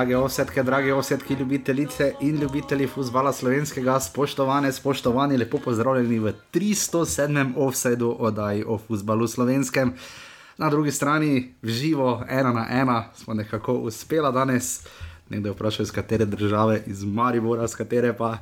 Drage 0.00 0.16
osetke, 0.16 0.62
drage 0.62 0.94
osetke, 0.94 1.34
ljubitelice 1.34 2.14
in 2.20 2.36
ljubitelji 2.40 2.86
futbola 2.86 3.32
slovenskega, 3.32 3.98
spoštovane, 4.00 4.72
spoštovani, 4.72 5.36
lepo 5.36 5.58
pozdravljeni 5.58 6.18
v 6.18 6.32
307. 6.52 7.52
offsajdu 7.56 8.16
oddaji 8.18 8.64
o 8.64 8.78
futbalu 8.78 9.28
slovenskem. 9.28 9.92
Na 10.58 10.70
drugi 10.70 10.92
strani, 10.92 11.52
v 11.62 11.68
živo, 11.68 12.24
ena 12.28 12.52
na 12.52 12.66
ena, 12.70 13.04
smo 13.14 13.34
nekako 13.34 13.74
uspela 13.74 14.30
danes. 14.30 14.86
Nekdo 15.28 15.48
je 15.48 15.52
vprašal, 15.52 15.84
iz 15.84 15.92
katere 15.92 16.24
države, 16.24 16.82
iz 16.86 17.04
Maribora, 17.04 17.64
iz 17.64 17.76
katere 17.76 18.16
pa 18.16 18.38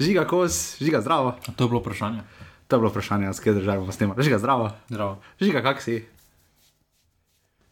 žiga 0.00 0.26
kos, 0.26 0.78
žiga 0.82 1.00
zdravo. 1.00 1.36
To 1.56 1.64
je 1.64 1.68
bilo 1.68 1.80
vprašanje. 1.80 2.26
To 2.66 2.76
je 2.76 2.80
bilo 2.80 2.90
vprašanje, 2.90 3.30
iz 3.30 3.38
katere 3.38 3.60
države 3.60 3.78
bomo 3.78 3.92
snemali. 3.92 4.22
Žiga 4.22 4.38
zdravo. 4.38 4.70
Zdravo. 4.88 5.20
Žiga, 5.40 5.62
kak 5.62 5.82
si? 5.82 6.04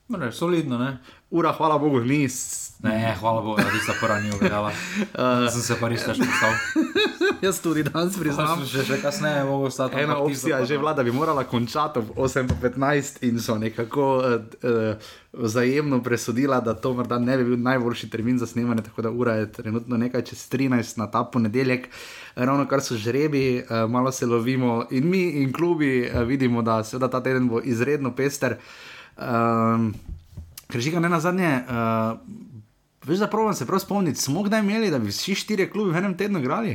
Ne, 0.09 0.32
solidno, 0.32 0.79
ne? 0.79 0.98
Ura, 1.30 1.52
hvala 1.52 1.79
Bogu, 1.79 2.01
ni. 2.01 2.29
Ne, 2.83 3.16
hvala 3.21 3.43
Bogu, 3.43 3.57
da 3.57 3.71
tista 3.71 3.93
prva 4.01 4.21
ni 4.21 4.30
ugledala. 4.30 4.69
Uh, 4.69 5.53
sem 5.53 5.62
se 5.62 5.77
pa 5.80 5.89
res 5.89 6.05
težko 6.05 6.27
stal. 6.29 6.53
Jaz 7.47 7.61
tudi 7.65 7.83
danes 7.83 8.19
priznam. 8.21 8.61
Že, 8.65 8.83
že 8.85 8.99
kasneje 9.01 9.39
je 9.41 9.45
mogel 9.45 9.71
stati. 9.71 9.97
Ena 10.01 10.19
opcija 10.21 10.59
je 10.59 10.66
že 10.66 10.79
vlada, 10.79 11.02
bi 11.02 11.12
morala 11.12 11.45
končati 11.45 11.99
ob 11.99 12.11
8:15 12.16 13.25
in 13.29 13.41
so 13.41 13.57
nekako 13.59 14.07
uh, 14.16 14.25
uh, 14.62 14.97
vzajemno 15.33 16.02
presodila, 16.02 16.61
da 16.61 16.75
to 16.75 16.93
morda 16.93 17.19
ne 17.19 17.37
bi 17.37 17.45
bil 17.45 17.62
najboljši 17.62 18.11
termin 18.11 18.39
za 18.39 18.47
snemanje, 18.47 18.83
tako 18.83 19.02
da 19.02 19.11
ura 19.11 19.35
je 19.35 19.52
trenutno 19.52 19.96
nekaj 19.96 20.23
čez 20.23 20.49
13 20.52 20.99
na 20.99 21.11
ta 21.11 21.24
ponedeljek. 21.24 21.88
Ravno 22.37 22.66
kar 22.68 22.80
so 22.80 22.96
žrebi, 22.96 23.65
uh, 23.65 23.90
malo 23.90 24.13
se 24.13 24.27
lovimo 24.27 24.85
in 24.90 25.09
mi 25.11 25.30
in 25.43 25.52
klubi 25.52 26.11
uh, 26.11 26.23
vidimo, 26.23 26.63
da 26.63 26.85
seveda 26.85 27.09
ta 27.09 27.23
teden 27.23 27.49
bo 27.49 27.61
izredno 27.65 28.13
pester. 28.15 28.57
Um, 29.16 29.95
ker 30.68 30.80
že 30.80 30.90
ga 30.90 31.01
ne 31.01 31.09
na 31.09 31.21
zadnje. 31.21 31.65
Uh, 31.68 32.46
Veš, 33.07 33.18
da 33.18 33.26
provam 33.26 33.54
se 33.54 33.66
prav 33.66 33.79
spomniti, 33.79 34.21
smo 34.21 34.43
kdaj 34.43 34.60
imeli, 34.60 34.90
da 34.90 34.99
bi 34.99 35.09
vsi 35.09 35.35
štirje 35.35 35.71
klubi 35.71 35.93
v 35.93 35.96
enem 35.96 36.16
tednu 36.16 36.38
igrali? 36.38 36.74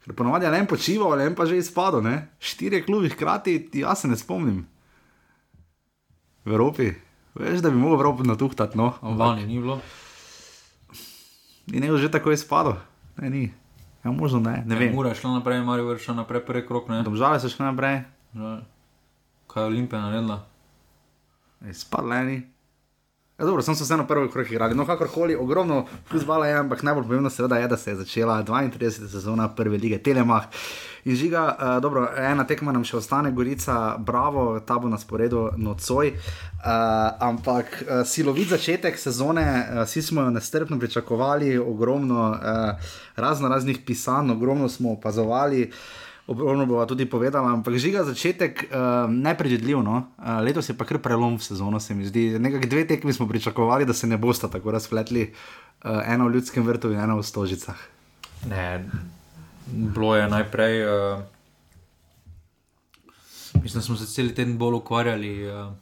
Ker 0.00 0.14
ponovadi 0.14 0.44
je 0.44 0.50
le 0.50 0.58
en 0.58 0.66
počival, 0.66 1.14
le 1.14 1.26
en 1.26 1.34
pa 1.34 1.46
že 1.46 1.56
izpadel, 1.56 2.02
ne? 2.02 2.28
Štirje 2.40 2.82
klubi 2.82 3.08
hkrati, 3.08 3.70
jaz 3.74 4.00
se 4.00 4.08
ne 4.08 4.16
spomnim. 4.16 4.64
V 6.44 6.50
Evropi. 6.50 6.90
Veš, 7.34 7.60
da 7.60 7.70
bi 7.70 7.76
mogel 7.76 7.94
Evropo 7.94 8.24
natuhtati, 8.24 8.78
no. 8.78 8.94
ampak 9.00 9.18
Lani 9.18 9.46
ni 9.46 9.60
bilo. 9.60 9.78
Ni 11.66 11.78
ne 11.78 11.96
že 11.96 12.10
tako 12.10 12.32
izpadel. 12.32 12.80
Ne, 13.16 13.30
ni. 13.30 13.44
Ja, 14.04 14.10
možno 14.10 14.40
ne, 14.40 14.64
ne 14.66 14.74
vem. 14.74 14.94
Mura 14.94 15.12
je 15.12 15.20
šla 15.20 15.30
naprej, 15.32 15.60
Marijo 15.60 15.92
je 15.92 15.98
šla 15.98 16.14
naprej, 16.14 16.40
prvi 16.40 16.66
krok, 16.66 16.88
ne. 16.88 17.02
Domžale 17.02 17.40
so 17.40 17.48
šle 17.48 17.68
naprej, 17.68 18.02
Že- 18.34 18.64
Kaj 19.46 19.62
je 19.62 19.66
Olimpija 19.66 20.00
naredila? 20.00 20.46
izpadleni. 21.60 22.42
Ja, 23.40 23.46
dobro, 23.46 23.62
sem 23.62 23.74
se 23.74 23.84
vseeno 23.84 24.06
prvi 24.06 24.28
krok 24.30 24.50
igrali. 24.50 24.74
No, 24.74 24.84
kakorkoli, 24.86 25.34
ogromno 25.34 25.86
futbola 26.10 26.46
je, 26.46 26.56
ampak 26.58 26.82
najbolj 26.82 27.04
pomembno 27.04 27.30
seveda 27.30 27.56
je, 27.56 27.68
da 27.68 27.76
se 27.76 27.90
je 27.90 27.96
začela 27.96 28.42
32. 28.44 28.90
sezona 28.90 29.48
prve 29.48 29.78
lige 29.78 29.98
Telemach. 29.98 30.46
In 31.04 31.16
žiga, 31.16 31.56
uh, 31.60 31.82
dobro, 31.82 32.04
ena 32.16 32.44
tekma 32.44 32.72
nam 32.72 32.84
še 32.84 32.98
ostane, 32.98 33.30
Gorica, 33.32 33.96
bravo, 33.98 34.60
ta 34.60 34.76
bo 34.78 34.92
na 34.92 34.98
sporedu 35.00 35.46
nocoj. 35.56 36.12
Uh, 36.12 36.66
ampak 37.30 37.80
uh, 37.80 38.02
silovit 38.04 38.52
začetek 38.52 39.00
sezone, 39.00 39.46
uh, 39.46 39.82
vsi 39.88 40.02
smo 40.02 40.26
jo 40.28 40.36
nestrpno 40.36 40.78
pričakovali, 40.78 41.56
ogromno 41.58 42.28
uh, 42.34 42.92
razno 43.16 43.48
raznih 43.48 43.80
pisanj, 43.86 44.36
ogromno 44.36 44.68
smo 44.68 44.92
opazovali. 44.92 45.70
Ogromno 46.26 46.66
bova 46.66 46.86
tudi 46.86 47.06
povedala, 47.10 47.50
ampak 47.52 47.74
žiga 47.80 48.04
začetek 48.04 48.68
uh, 48.68 49.10
nepredvidljiv. 49.10 49.82
No? 49.82 50.12
Uh, 50.18 50.38
letos 50.44 50.68
je 50.68 50.76
pa 50.76 50.84
kar 50.84 51.00
prelom 51.02 51.38
v 51.38 51.42
sezono, 51.42 51.80
se 51.80 51.94
mi 51.94 52.06
zdi. 52.06 52.38
Nekaj 52.38 52.68
dve 52.68 52.86
tekmi 52.86 53.12
smo 53.12 53.28
pričakovali, 53.28 53.84
da 53.84 53.94
se 53.96 54.06
ne 54.06 54.16
bosta 54.16 54.48
tako 54.48 54.70
razpletli, 54.70 55.32
uh, 55.84 56.02
eno 56.06 56.28
v 56.28 56.34
ljudskem 56.38 56.66
vrtu 56.66 56.92
in 56.92 57.00
eno 57.00 57.18
v 57.18 57.26
stožicah. 57.26 57.76
Ne, 58.48 58.84
bilo 59.66 60.16
je 60.16 60.28
najprej. 60.28 60.84
Uh, 60.86 61.22
mislim, 63.62 63.80
da 63.80 63.82
smo 63.82 63.96
se 63.96 64.06
cel 64.06 64.28
teden 64.28 64.58
bolj 64.58 64.74
ukvarjali. 64.74 65.48
Uh, 65.48 65.72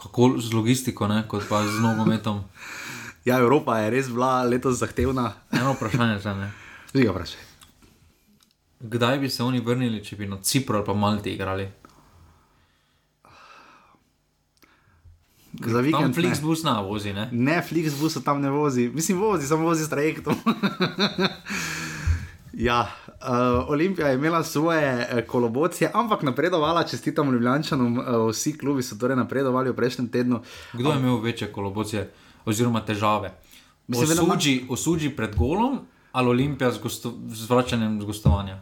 Kako 0.00 0.40
z 0.40 0.54
logistiko, 0.56 1.08
ne, 1.08 1.28
kot 1.28 1.44
pa 1.48 1.66
z 1.66 1.80
nogometom. 1.80 2.40
Ja, 3.24 3.36
Evropa 3.36 3.76
je 3.78 3.90
res 3.92 4.08
bila 4.08 4.40
letos 4.48 4.78
zahtevna. 4.80 5.34
Eno 5.52 5.76
vprašanje 5.76 6.18
za 6.24 6.34
me. 6.34 6.48
Žiga, 6.94 7.12
vprašaj. 7.12 7.49
Kdaj 8.80 9.18
bi 9.18 9.28
se 9.28 9.42
oni 9.42 9.60
vrnili, 9.60 10.04
če 10.04 10.16
bi 10.16 10.26
na 10.26 10.38
Cipru 10.42 10.76
ali 10.76 10.86
pa 10.86 10.94
Malti 10.94 11.34
igrali? 11.34 11.68
Za 15.52 15.72
Tam 15.72 15.84
vikend. 15.84 16.16
Ne, 16.16 16.22
Flixbus 16.22 16.62
na 16.64 16.80
vozi, 16.80 17.12
ne? 17.12 17.28
ne 17.32 17.62
Flixbus 17.68 18.22
tam 18.24 18.40
ne 18.40 18.50
vozi, 18.50 18.88
mislim, 18.94 19.18
vozi, 19.18 19.46
samo 19.46 19.64
vozi 19.64 19.84
s 19.84 19.90
trajektom. 19.90 20.34
Ja, 22.52 22.92
uh, 23.06 23.68
Olimpija 23.68 24.08
je 24.08 24.14
imela 24.14 24.42
svoje 24.44 25.08
uh, 25.12 25.20
kolobocije, 25.26 25.90
ampak 25.94 26.22
napredovala, 26.22 26.82
čestitam 26.82 27.32
Ljubljančanom, 27.32 27.98
uh, 27.98 28.04
vsi 28.30 28.58
klubi 28.58 28.82
so 28.82 28.98
torej 29.00 29.16
napredovali 29.16 29.70
v 29.70 29.76
prejšnjem 29.76 30.08
tednu. 30.08 30.40
Kdo 30.72 30.92
je 30.92 30.98
imel 30.98 31.20
večje 31.20 31.52
kolobocije 31.52 32.10
oziroma 32.44 32.84
težave? 32.84 33.32
Mislim, 33.86 34.18
Osuđi, 34.18 34.66
osuđi 34.68 35.10
pred 35.10 35.36
golom 35.36 35.78
ali 36.12 36.28
Olimpija 36.28 36.70
z, 36.70 36.82
gosto, 36.82 37.14
z 37.28 37.50
vračanjem 37.50 38.00
z 38.02 38.04
gostovanja? 38.04 38.60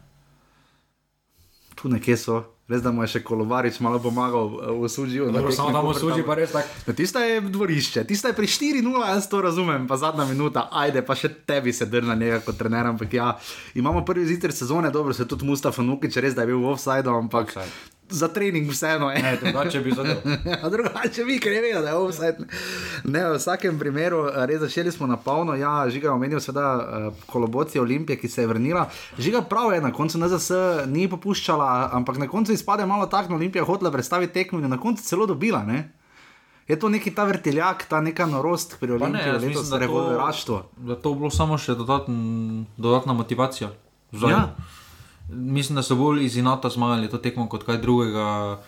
Tu 1.79 1.89
nekje 1.89 2.17
so, 2.19 2.43
res 2.69 2.83
da 2.83 2.91
mu 2.91 3.05
je 3.05 3.13
še 3.13 3.21
kolobarič 3.23 3.79
malo 3.85 4.01
pomagal 4.03 4.49
uh, 4.51 4.73
v. 4.83 5.31
Dobro, 5.31 5.53
samo 5.55 5.71
tam 5.73 5.87
osuđi 5.87 6.25
pa 6.27 6.35
res 6.35 6.51
tako. 6.51 6.69
Ja, 6.87 6.95
tista 6.99 7.23
je 7.23 7.41
dvorišče, 7.41 8.05
tista 8.05 8.33
je 8.33 8.35
pri 8.35 8.51
4-0, 8.51 9.05
jaz 9.07 9.29
to 9.31 9.43
razumem, 9.45 9.87
pa 9.87 9.97
zadnja 9.97 10.27
minuta, 10.27 10.67
ajde, 10.73 11.05
pa 11.07 11.15
še 11.15 11.31
tebi 11.47 11.73
se 11.73 11.87
drna 11.87 12.19
njega 12.19 12.41
kot 12.43 12.59
trener, 12.59 12.91
ampak 12.91 13.15
ja, 13.15 13.31
imamo 13.79 14.03
prvi 14.05 14.27
ziter 14.27 14.53
sezone, 14.53 14.91
dobro 14.91 15.15
se 15.15 15.29
tudi 15.29 15.47
Mustafa 15.47 15.87
Nukič, 15.87 16.19
res 16.19 16.35
da 16.35 16.43
je 16.43 16.51
bil 16.51 16.65
v 16.67 16.75
offside, 16.75 17.07
ampak 17.07 17.55
Offside. 17.55 17.98
Za 18.11 18.29
trening 18.29 18.71
vseeno 18.71 19.11
je. 19.11 19.23
Ne, 19.23 19.37
drugače 19.43 19.81
bi 19.81 19.93
zadel. 19.93 20.17
A 20.63 20.69
drugače 20.69 21.25
vi, 21.25 21.39
ker 21.41 21.53
je 21.53 21.63
vedel, 21.63 21.83
da 21.83 21.89
je 21.89 21.95
offside. 21.95 22.47
Ne, 23.05 23.25
v 23.31 23.37
vsakem 23.37 23.79
primeru, 23.79 24.27
eh, 24.29 24.47
res 24.47 24.61
začeli 24.61 24.93
smo 24.93 25.07
na 25.07 25.17
polno. 25.17 25.55
Ja, 25.55 25.85
žiga 25.91 26.13
omenil 26.13 26.41
seveda 26.41 26.69
uh, 26.77 27.15
kolobocija 27.27 27.83
Olimpije, 27.83 28.17
ki 28.19 28.29
se 28.29 28.43
je 28.43 28.47
vrnila. 28.47 28.89
Žiga 29.19 29.43
prav 29.43 29.73
je, 29.73 29.81
na 29.81 29.93
koncu 29.93 30.19
NZS 30.19 30.51
ni 30.87 31.09
popuščala, 31.09 31.91
ampak 31.93 32.19
na 32.19 32.29
koncu 32.29 32.53
izpade 32.53 32.87
malo 32.87 33.07
tako, 33.07 33.29
da 33.29 33.35
Olimpija 33.35 33.65
hotela 33.65 33.91
predstaviti 33.91 34.33
tekmo 34.33 34.59
in 34.59 34.69
na 34.69 34.79
koncu 34.81 35.03
celo 35.05 35.27
dobila. 35.27 35.63
Ne? 35.65 35.93
Je 36.69 36.79
to 36.79 36.89
neki 36.89 37.15
ta 37.15 37.25
vrteljak, 37.25 37.87
ta 37.89 38.01
neka 38.01 38.27
norost 38.27 38.77
pri 38.81 38.89
ne, 38.89 38.95
Olimpiji, 38.95 39.33
letos 39.33 39.45
mislim, 39.49 39.71
da 39.71 39.79
revolveraštvo. 39.79 40.57
to, 40.59 40.83
da 40.83 40.97
to 40.97 41.15
bilo 41.15 41.31
samo 41.31 41.59
še 41.59 41.75
dodatn, 41.75 42.13
dodatna 42.77 43.13
motivacija. 43.13 43.71
Zdaj, 44.13 44.31
Ja. 44.33 44.55
Mislim, 45.29 45.77
da 45.77 45.83
so 45.83 45.97
bolj 45.97 46.25
iz 46.25 46.37
inata 46.37 46.69
zmagali 46.69 47.11
to 47.11 47.19
tekmo 47.19 47.49
kot 47.49 47.67
kaj 47.67 47.79
drugega. 47.79 48.59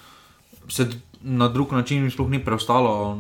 Se 0.69 0.89
na 1.23 1.49
drug 1.49 1.73
način 1.73 2.03
jim 2.03 2.11
sploh 2.11 2.29
ni 2.31 2.45
preostalo, 2.45 3.19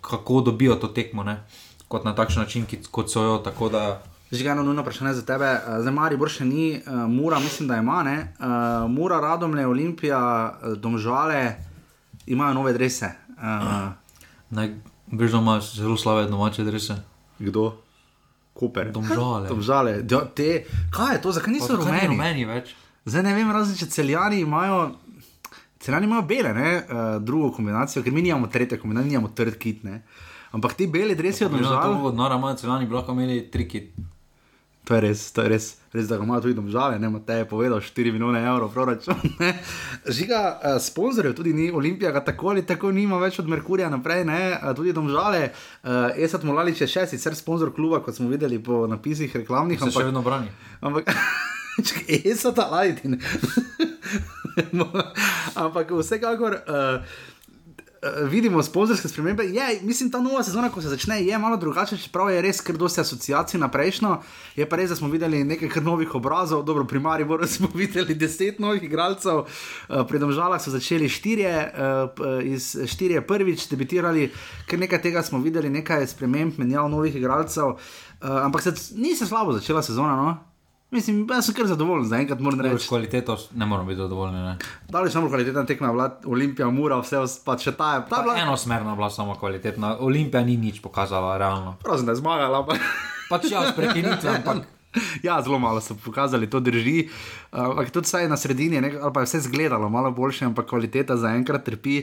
kako 0.00 0.40
dobijo 0.40 0.74
to 0.74 0.88
tekmo, 0.88 1.24
ne? 1.24 1.42
kot 1.88 2.04
na 2.04 2.14
takšen 2.14 2.42
način, 2.42 2.66
ki, 2.66 2.78
kot 2.90 3.10
so 3.10 3.22
jo. 3.22 3.38
Tako 3.38 3.68
da 3.68 4.02
Žiga, 4.32 4.52
eno 4.52 4.62
nujno 4.62 4.82
vprašanje 4.82 5.12
za 5.12 5.22
tebe. 5.26 5.44
Eh, 5.44 5.80
Zdaj, 5.82 5.92
Mari, 5.92 6.18
še 6.30 6.44
ni, 6.44 6.78
uh, 6.78 7.08
Mura, 7.10 7.40
mislim, 7.42 7.68
da 7.68 7.80
ima, 7.82 8.02
ne. 8.06 8.32
Uh, 8.38 8.86
Mura, 8.90 9.18
Radomlje, 9.20 9.66
Olimpija, 9.66 10.20
Domžale 10.76 11.56
imajo 12.26 12.54
nove 12.54 12.72
drese. 12.72 13.10
Uh, 13.34 13.90
naj 14.50 14.70
veš, 15.10 15.32
da 15.32 15.38
ima 15.38 15.60
zelo 15.60 15.96
slabe 15.96 16.30
domače 16.30 16.64
drese. 16.64 17.02
kdo? 17.38 17.72
Koper. 18.52 18.90
Domžale. 18.92 19.48
Domžale. 19.48 19.92
Ja, 20.10 20.24
te, 20.34 20.64
kaj 20.92 21.16
je 21.16 21.22
to, 21.22 21.32
zakaj 21.32 21.52
niso 21.52 21.76
rumeni? 21.76 22.08
rumeni 22.08 22.44
več. 22.44 22.74
Zdaj 23.04 23.22
ne 23.22 23.34
vem, 23.34 23.50
razen 23.52 23.76
če 23.76 23.86
celjani 23.86 24.40
imajo. 24.40 24.90
Celjani 25.80 26.04
imajo 26.04 26.22
bele, 26.28 26.50
ne, 26.54 26.72
uh, 26.76 27.22
drugo 27.24 27.52
kombinacijo, 27.56 28.02
ker 28.04 28.12
mi 28.12 28.22
nimamo 28.22 28.46
tretje 28.52 28.76
kombinacije, 28.78 29.08
nimamo 29.14 29.30
trd 29.32 29.56
kit. 29.56 29.84
Ne. 29.84 30.02
Ampak 30.52 30.74
ti 30.74 30.86
beli 30.86 31.14
dresi 31.16 31.44
od 31.44 31.50
Glede 31.54 31.64
na 31.64 31.70
domžal. 31.70 31.94
to, 31.94 32.08
od 32.10 32.16
Nora 32.16 32.36
imajo 32.36 32.56
celani, 32.56 32.86
bi 32.86 32.94
lahko 32.94 33.12
imeli 33.12 33.50
triki. 33.50 33.86
To 34.84 34.94
je 34.96 35.00
res, 35.00 35.32
to 35.32 35.44
je 35.44 35.48
res, 35.52 35.64
res 35.92 36.08
da 36.08 36.16
ga 36.18 36.24
ima 36.24 36.38
tudi 36.40 36.56
domžale, 36.56 36.96
ne, 36.98 37.08
te 37.26 37.42
je 37.42 37.48
povedal 37.48 37.82
4 37.84 38.12
milijone 38.12 38.40
evrov 38.40 38.72
proračun. 38.72 39.14
ne. 39.38 39.52
Žiga, 40.08 40.40
uh, 40.56 40.78
sponzorjev 40.82 41.34
tudi 41.36 41.52
ni, 41.52 41.68
Olimpija 41.70 42.10
ga 42.10 42.24
tako 42.24 42.54
ali 42.54 42.64
tako 42.66 42.90
nima 42.92 43.18
več 43.20 43.38
od 43.38 43.48
Merkurja 43.48 43.90
naprej, 43.92 44.24
ne, 44.24 44.40
uh, 44.56 44.72
tudi 44.76 44.94
domžale. 44.96 45.50
Uh, 45.84 46.08
Esat 46.16 46.46
Molalič 46.48 46.80
je 46.80 46.88
še 46.90 47.06
sicer 47.12 47.36
sponzor 47.38 47.74
kluba, 47.76 48.00
kot 48.02 48.16
smo 48.16 48.30
videli 48.32 48.58
po 48.58 48.86
napisih 48.90 49.36
reklamnih, 49.36 49.78
Se 49.78 49.90
še 49.90 49.92
ampak, 49.92 50.10
vedno 50.10 50.24
brani. 50.26 50.50
ampak 50.80 51.12
Esat 52.32 52.58
Alajtin. 52.58 53.20
ampak 55.62 55.92
vsekakor. 55.92 56.62
Uh, 56.66 57.04
vidimo 58.28 58.62
sponzorske 58.62 59.08
spremembe. 59.08 59.44
Je, 59.44 59.80
mislim, 59.82 60.10
ta 60.10 60.20
nova 60.20 60.42
sezona, 60.42 60.68
ko 60.68 60.82
se 60.82 60.88
začne, 60.88 61.22
je 61.24 61.38
malo 61.38 61.56
drugačna, 61.56 61.98
čeprav 61.98 62.30
je 62.30 62.42
res 62.42 62.60
kar 62.60 62.76
dosti 62.76 63.00
asociacij 63.00 63.60
na 63.60 63.68
prejšnjo. 63.68 64.16
Je 64.56 64.68
pa 64.68 64.76
res, 64.76 64.90
da 64.90 64.96
smo 64.96 65.08
videli 65.08 65.44
nekaj 65.44 65.68
kar 65.68 65.82
novih 65.82 66.14
obrazov, 66.14 66.64
dobro, 66.64 66.84
pri 66.84 67.00
Mariboru 67.00 67.46
smo 67.46 67.68
videli 67.82 68.14
deset 68.14 68.58
novih 68.58 68.82
igralcev, 68.82 69.44
uh, 69.44 70.06
pri 70.08 70.18
Domžalah 70.18 70.62
so 70.62 70.72
začeli 70.72 71.08
štirje, 71.08 71.54
uh, 71.68 72.44
iz 72.44 72.72
štirje 72.86 73.20
prvič 73.26 73.68
debitirali, 73.68 74.30
ker 74.66 74.80
nekaj 74.80 75.02
tega 75.02 75.22
smo 75.22 75.38
videli, 75.38 75.70
nekaj 75.70 76.06
sprememb, 76.06 76.58
menjav 76.58 76.88
novih 76.88 77.16
igralcev. 77.16 77.76
Ampak 78.20 78.62
se, 78.62 78.74
ni 78.96 79.16
se 79.16 79.26
slabo 79.26 79.52
začela 79.52 79.82
sezona. 79.82 80.16
No? 80.16 80.49
Mislim, 80.90 81.26
jaz 81.30 81.46
sem 81.46 81.54
kar 81.54 81.68
zadovoljen, 81.70 82.04
za 82.10 82.18
enkrat 82.18 82.40
moram 82.40 82.60
reči. 82.60 82.88
Kvaliteto 82.88 83.36
ne 83.54 83.66
moramo 83.66 83.88
biti 83.88 83.96
zadovoljni. 83.96 84.54
Dali 84.88 85.10
smo 85.10 85.28
kvalitetna 85.28 85.66
tekma, 85.66 85.90
vlad, 85.90 86.24
Olimpija, 86.26 86.70
Mura, 86.70 86.98
vse 86.98 87.22
pa 87.44 87.56
če 87.56 87.72
ta 87.78 87.92
je. 87.94 88.02
Ta 88.10 88.22
bila... 88.22 88.34
Enosmerna 88.42 88.96
bila 88.98 89.10
samo 89.10 89.36
kvalitetna, 89.38 89.96
Olimpija 90.00 90.42
ni 90.44 90.56
nič 90.56 90.82
pokazala, 90.82 91.38
realno. 91.38 91.76
Prosim, 91.82 92.06
da 92.06 92.12
je 92.12 92.22
zmagala. 92.22 92.64
Pa... 92.66 92.74
pač 93.30 93.50
jaz 93.52 93.72
prekinitve, 93.76 94.36
ampak. 94.40 94.66
Ja, 95.22 95.36
zelo 95.38 95.54
malo 95.62 95.78
so 95.78 95.94
pokazali, 95.94 96.48
to 96.50 96.58
drži. 96.60 97.04
Ampak 97.54 97.86
uh, 97.86 97.92
tudi 97.94 98.10
vsaj 98.10 98.26
na 98.26 98.34
sredini, 98.34 98.80
ne, 98.82 98.90
ali 98.98 99.12
pa 99.14 99.22
je 99.22 99.28
vse 99.28 99.38
izgledalo 99.38 99.86
malo 99.88 100.10
boljše, 100.10 100.48
ampak 100.48 100.66
kvaliteta 100.66 101.14
zaenkrat 101.14 101.62
trpi. 101.62 102.00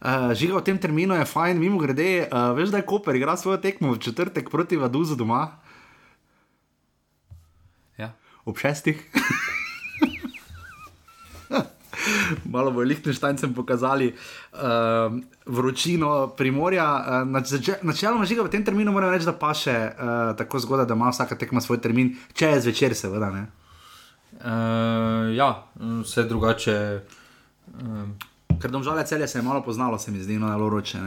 Uh, 0.00 0.32
žiga 0.32 0.56
v 0.56 0.64
tem 0.64 0.78
terminu 0.80 1.18
je 1.20 1.26
fajn, 1.28 1.60
mimo 1.60 1.76
grede, 1.76 2.30
uh, 2.32 2.56
veš, 2.56 2.72
da 2.72 2.80
je 2.80 2.86
Koper 2.88 3.20
igra 3.20 3.36
svojo 3.36 3.60
tekmo 3.60 3.92
v 3.92 4.00
četrtek 4.00 4.48
proti 4.48 4.80
Vaduzu 4.80 5.20
doma 5.20 5.50
ob 8.50 8.58
šestih. 8.58 9.00
Malo 12.44 12.70
bo 12.70 12.80
Lichtensteincem 12.80 13.54
pokazali 13.54 14.14
uh, 14.52 14.58
vročino 15.46 16.28
primorja. 16.36 17.04
Uh, 17.24 17.28
načeloma, 17.82 18.24
žiga 18.24 18.42
v 18.42 18.50
tem 18.50 18.64
terminu 18.64 18.92
moram 18.92 19.10
reči, 19.10 19.26
da 19.28 19.34
pa 19.36 19.54
še 19.54 19.76
uh, 19.90 20.36
tako 20.38 20.60
zgodaj, 20.62 20.86
da 20.90 20.94
ima 20.98 21.10
vsaka 21.12 21.38
tekma 21.38 21.60
svoj 21.60 21.80
termin, 21.82 22.14
če 22.34 22.54
je 22.54 22.60
zvečer, 22.66 22.94
seveda. 22.94 23.30
Uh, 23.30 23.46
ja, 25.36 25.50
vse 26.04 26.24
drugače. 26.30 26.76
Uh, 27.80 28.28
Ker 28.60 28.70
domžale 28.70 29.06
celje 29.08 29.28
se 29.28 29.38
je 29.38 29.42
malo 29.42 29.62
poznalo, 29.64 29.98
se 29.98 30.10
mi 30.12 30.20
zdi, 30.20 30.36
no, 30.38 30.50
zelo 30.52 30.68
roče. 30.68 30.98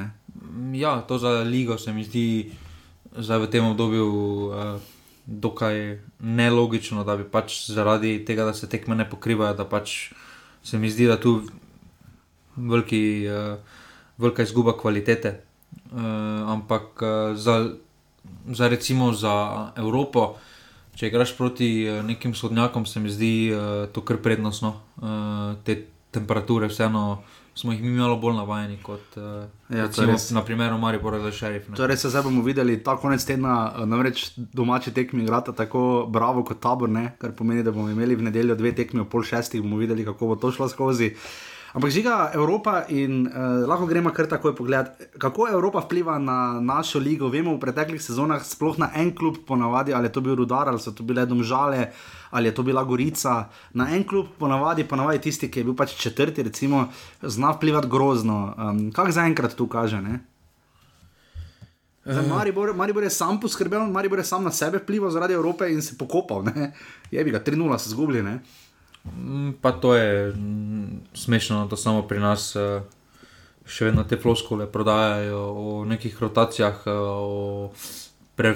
Ja, 0.74 1.02
to 1.06 1.18
za 1.22 1.44
ligo 1.46 1.78
se 1.78 1.94
mi 1.94 2.04
zdi, 2.04 2.52
zdaj 3.14 3.46
v 3.46 3.50
tem 3.54 3.66
obdobju. 3.66 4.08
Uh, 4.50 4.93
dokaj 5.26 6.00
nelogično, 6.20 7.04
da 7.04 7.16
bi 7.18 7.24
pač 7.24 7.70
zaradi 7.72 8.18
tega, 8.26 8.46
da 8.46 8.54
se 8.54 8.70
tekme 8.70 8.96
ne 8.96 9.08
pokrivajo, 9.10 9.54
da 9.56 9.66
pač 9.66 10.12
se 10.64 10.78
mi 10.78 10.90
zdi, 10.92 11.08
da 11.08 11.20
tu 11.20 11.42
veliki, 12.56 13.28
uh, 13.28 13.58
velika 14.18 14.44
izguba 14.44 14.78
kvalitete. 14.78 15.40
Uh, 15.92 16.02
ampak 16.54 17.02
uh, 17.02 17.36
za, 17.36 17.74
za 18.52 18.68
recimo 18.68 19.14
za 19.14 19.72
Evropo, 19.78 20.36
če 20.96 21.08
igraš 21.08 21.38
proti 21.38 21.70
nekim 22.06 22.36
sodnjakom, 22.36 22.86
se 22.86 23.00
mi 23.00 23.10
zdi 23.10 23.34
uh, 23.54 23.88
to 23.94 24.04
kar 24.06 24.20
prednostno, 24.22 24.76
uh, 25.02 25.56
te 25.64 25.80
temperature 26.14 26.70
vseeno 26.70 27.24
smo 27.56 27.72
jih 27.72 27.84
mi 27.84 27.90
malo 27.90 28.18
bolj 28.18 28.36
navajeni 28.36 28.78
kot 28.84 29.18
uh, 29.18 29.46
ja, 29.70 29.88
res, 30.08 30.30
na 30.32 30.42
primeru 30.42 30.78
Maribora 30.78 31.20
za 31.20 31.32
šerif. 31.32 31.70
Torej, 31.76 31.98
se 31.98 32.10
zdaj 32.10 32.24
bomo 32.26 32.42
videli 32.44 32.80
ta 32.84 32.98
konec 32.98 33.26
tedna, 33.26 33.74
eh, 33.78 33.86
namreč 33.86 34.32
domači 34.38 34.94
tekmi 34.94 35.24
igrata 35.24 35.54
tako 35.54 36.06
bravo 36.10 36.44
kot 36.44 36.60
tabor, 36.60 36.90
ne? 36.90 37.12
kar 37.22 37.32
pomeni, 37.38 37.64
da 37.64 37.72
bomo 37.72 37.90
imeli 37.90 38.16
v 38.16 38.30
nedeljo 38.30 38.56
dve 38.56 38.74
tekmi 38.76 39.06
ob 39.06 39.10
pol 39.10 39.24
šestih, 39.24 39.62
bomo 39.62 39.78
videli, 39.78 40.06
kako 40.06 40.34
bo 40.34 40.36
to 40.36 40.52
šlo 40.52 40.70
skozi. 40.70 41.14
Ampak 41.74 41.90
žiga 41.90 42.32
Evropa 42.34 42.84
in 42.94 43.24
uh, 43.26 43.66
lahko 43.70 43.86
gremo 43.90 44.12
kar 44.14 44.28
takoj 44.30 44.54
pogledati, 44.56 45.08
kako 45.18 45.48
Evropa 45.50 45.82
vpliva 45.82 46.20
na 46.22 46.60
našo 46.62 47.00
ligo. 47.02 47.30
Vemo 47.34 47.56
v 47.56 47.62
preteklih 47.62 48.02
sezonah, 48.02 48.46
sploh 48.46 48.78
na 48.78 48.92
en 48.96 49.10
klub, 49.16 49.40
ponavadi 49.48 49.94
ali 49.94 50.10
je 50.10 50.14
to 50.14 50.22
bil 50.22 50.36
Rudar 50.36 50.70
ali 50.70 50.80
so 50.80 50.94
to 50.94 51.04
bile 51.04 51.26
Domžale 51.26 51.90
ali 52.34 52.50
je 52.50 52.56
to 52.58 52.64
bila 52.66 52.84
Gorica. 52.84 53.50
Na 53.74 53.88
en 53.94 54.04
klub, 54.04 54.34
ponavadi, 54.40 54.88
ponavadi 54.90 55.22
tisti, 55.22 55.52
ki 55.52 55.62
je 55.62 55.70
bil 55.70 55.76
pač 55.78 55.94
četrti, 56.02 56.44
recimo, 56.44 56.88
zna 57.22 57.54
vplivati 57.54 57.88
grozno. 57.88 58.40
Um, 58.58 58.88
kaj 58.92 59.14
zaenkrat 59.20 59.54
tu 59.56 59.70
kaže? 59.70 60.02
Ne? 60.02 60.20
Maribor, 62.06 62.74
Maribor 62.76 63.04
je 63.04 63.10
sam 63.10 63.40
poskrbel, 63.40 63.86
Maribor 63.88 64.20
je 64.20 64.26
sam 64.26 64.44
na 64.44 64.52
sebe 64.52 64.82
vplival 64.82 65.12
zaradi 65.12 65.34
Evrope 65.34 65.70
in 65.72 65.82
se 65.82 65.98
pokopal. 65.98 66.44
Ne? 66.44 66.74
Je 67.12 67.24
bi 67.24 67.32
ga 67.32 67.40
3-0 67.40 67.78
se 67.78 67.90
zgubili. 67.90 68.24
Mm, 69.04 69.52
pa 69.62 69.72
to 69.72 69.96
je 69.96 70.34
mm, 70.34 71.00
smešno, 71.14 71.68
da 71.68 71.78
samo 71.78 72.02
pri 72.08 72.20
nas 72.20 72.56
eh, 72.56 72.82
še 73.66 73.86
vedno 73.86 74.04
te 74.04 74.18
floskole 74.18 74.68
prodajajo 74.72 75.40
o 75.40 75.86
nekih 75.86 76.22
rotacijah, 76.22 76.84
eh, 76.86 76.92
o 76.92 77.72
pre, 78.36 78.56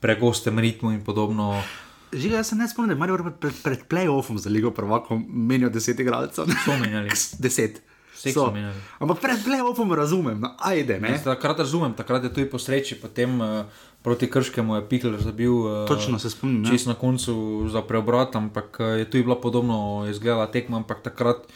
pregostem 0.00 0.58
ritmu 0.58 0.92
in 0.92 1.04
podobno. 1.04 1.62
Žiga, 2.12 2.36
jaz 2.36 2.48
se 2.48 2.56
ne 2.56 2.68
spomnim, 2.68 2.98
da 2.98 3.06
imajo 3.06 3.32
pred, 3.40 3.54
pred 3.62 3.78
playoffom 3.88 4.38
za 4.38 4.50
Ligo 4.50 4.70
prvako 4.70 5.20
menijo 5.28 5.70
deset 5.70 6.00
igralcev. 6.00 6.44
So 6.64 6.76
menjali. 6.80 7.10
deset. 7.38 7.82
So. 8.14 8.52
Ampak 8.98 9.20
pred 9.20 9.38
playoffom 9.44 9.94
razumem, 9.96 10.40
no, 10.40 10.52
ajde. 10.58 11.00
Takrat 11.24 11.58
razumem, 11.58 11.94
takrat 11.96 12.24
je 12.24 12.34
tudi 12.34 12.50
po 12.50 12.58
sreči, 12.58 12.98
potem 13.00 13.40
uh, 13.40 13.64
proti 14.02 14.28
Krškemu 14.30 14.76
je 14.76 14.88
Pikler 14.88 15.16
zabil. 15.22 15.52
Uh, 15.52 15.88
Točno 15.88 16.18
se 16.18 16.30
spomnim. 16.30 16.66
Čez 16.68 16.86
na 16.86 16.94
koncu 16.94 17.64
za 17.72 17.82
preobrat, 17.82 18.36
ampak 18.36 18.76
uh, 18.80 18.86
je 18.98 19.10
tu 19.10 19.22
bila 19.24 19.40
podobno 19.40 20.06
izgledala 20.10 20.46
tekma, 20.46 20.76
ampak 20.76 21.00
takrat 21.02 21.48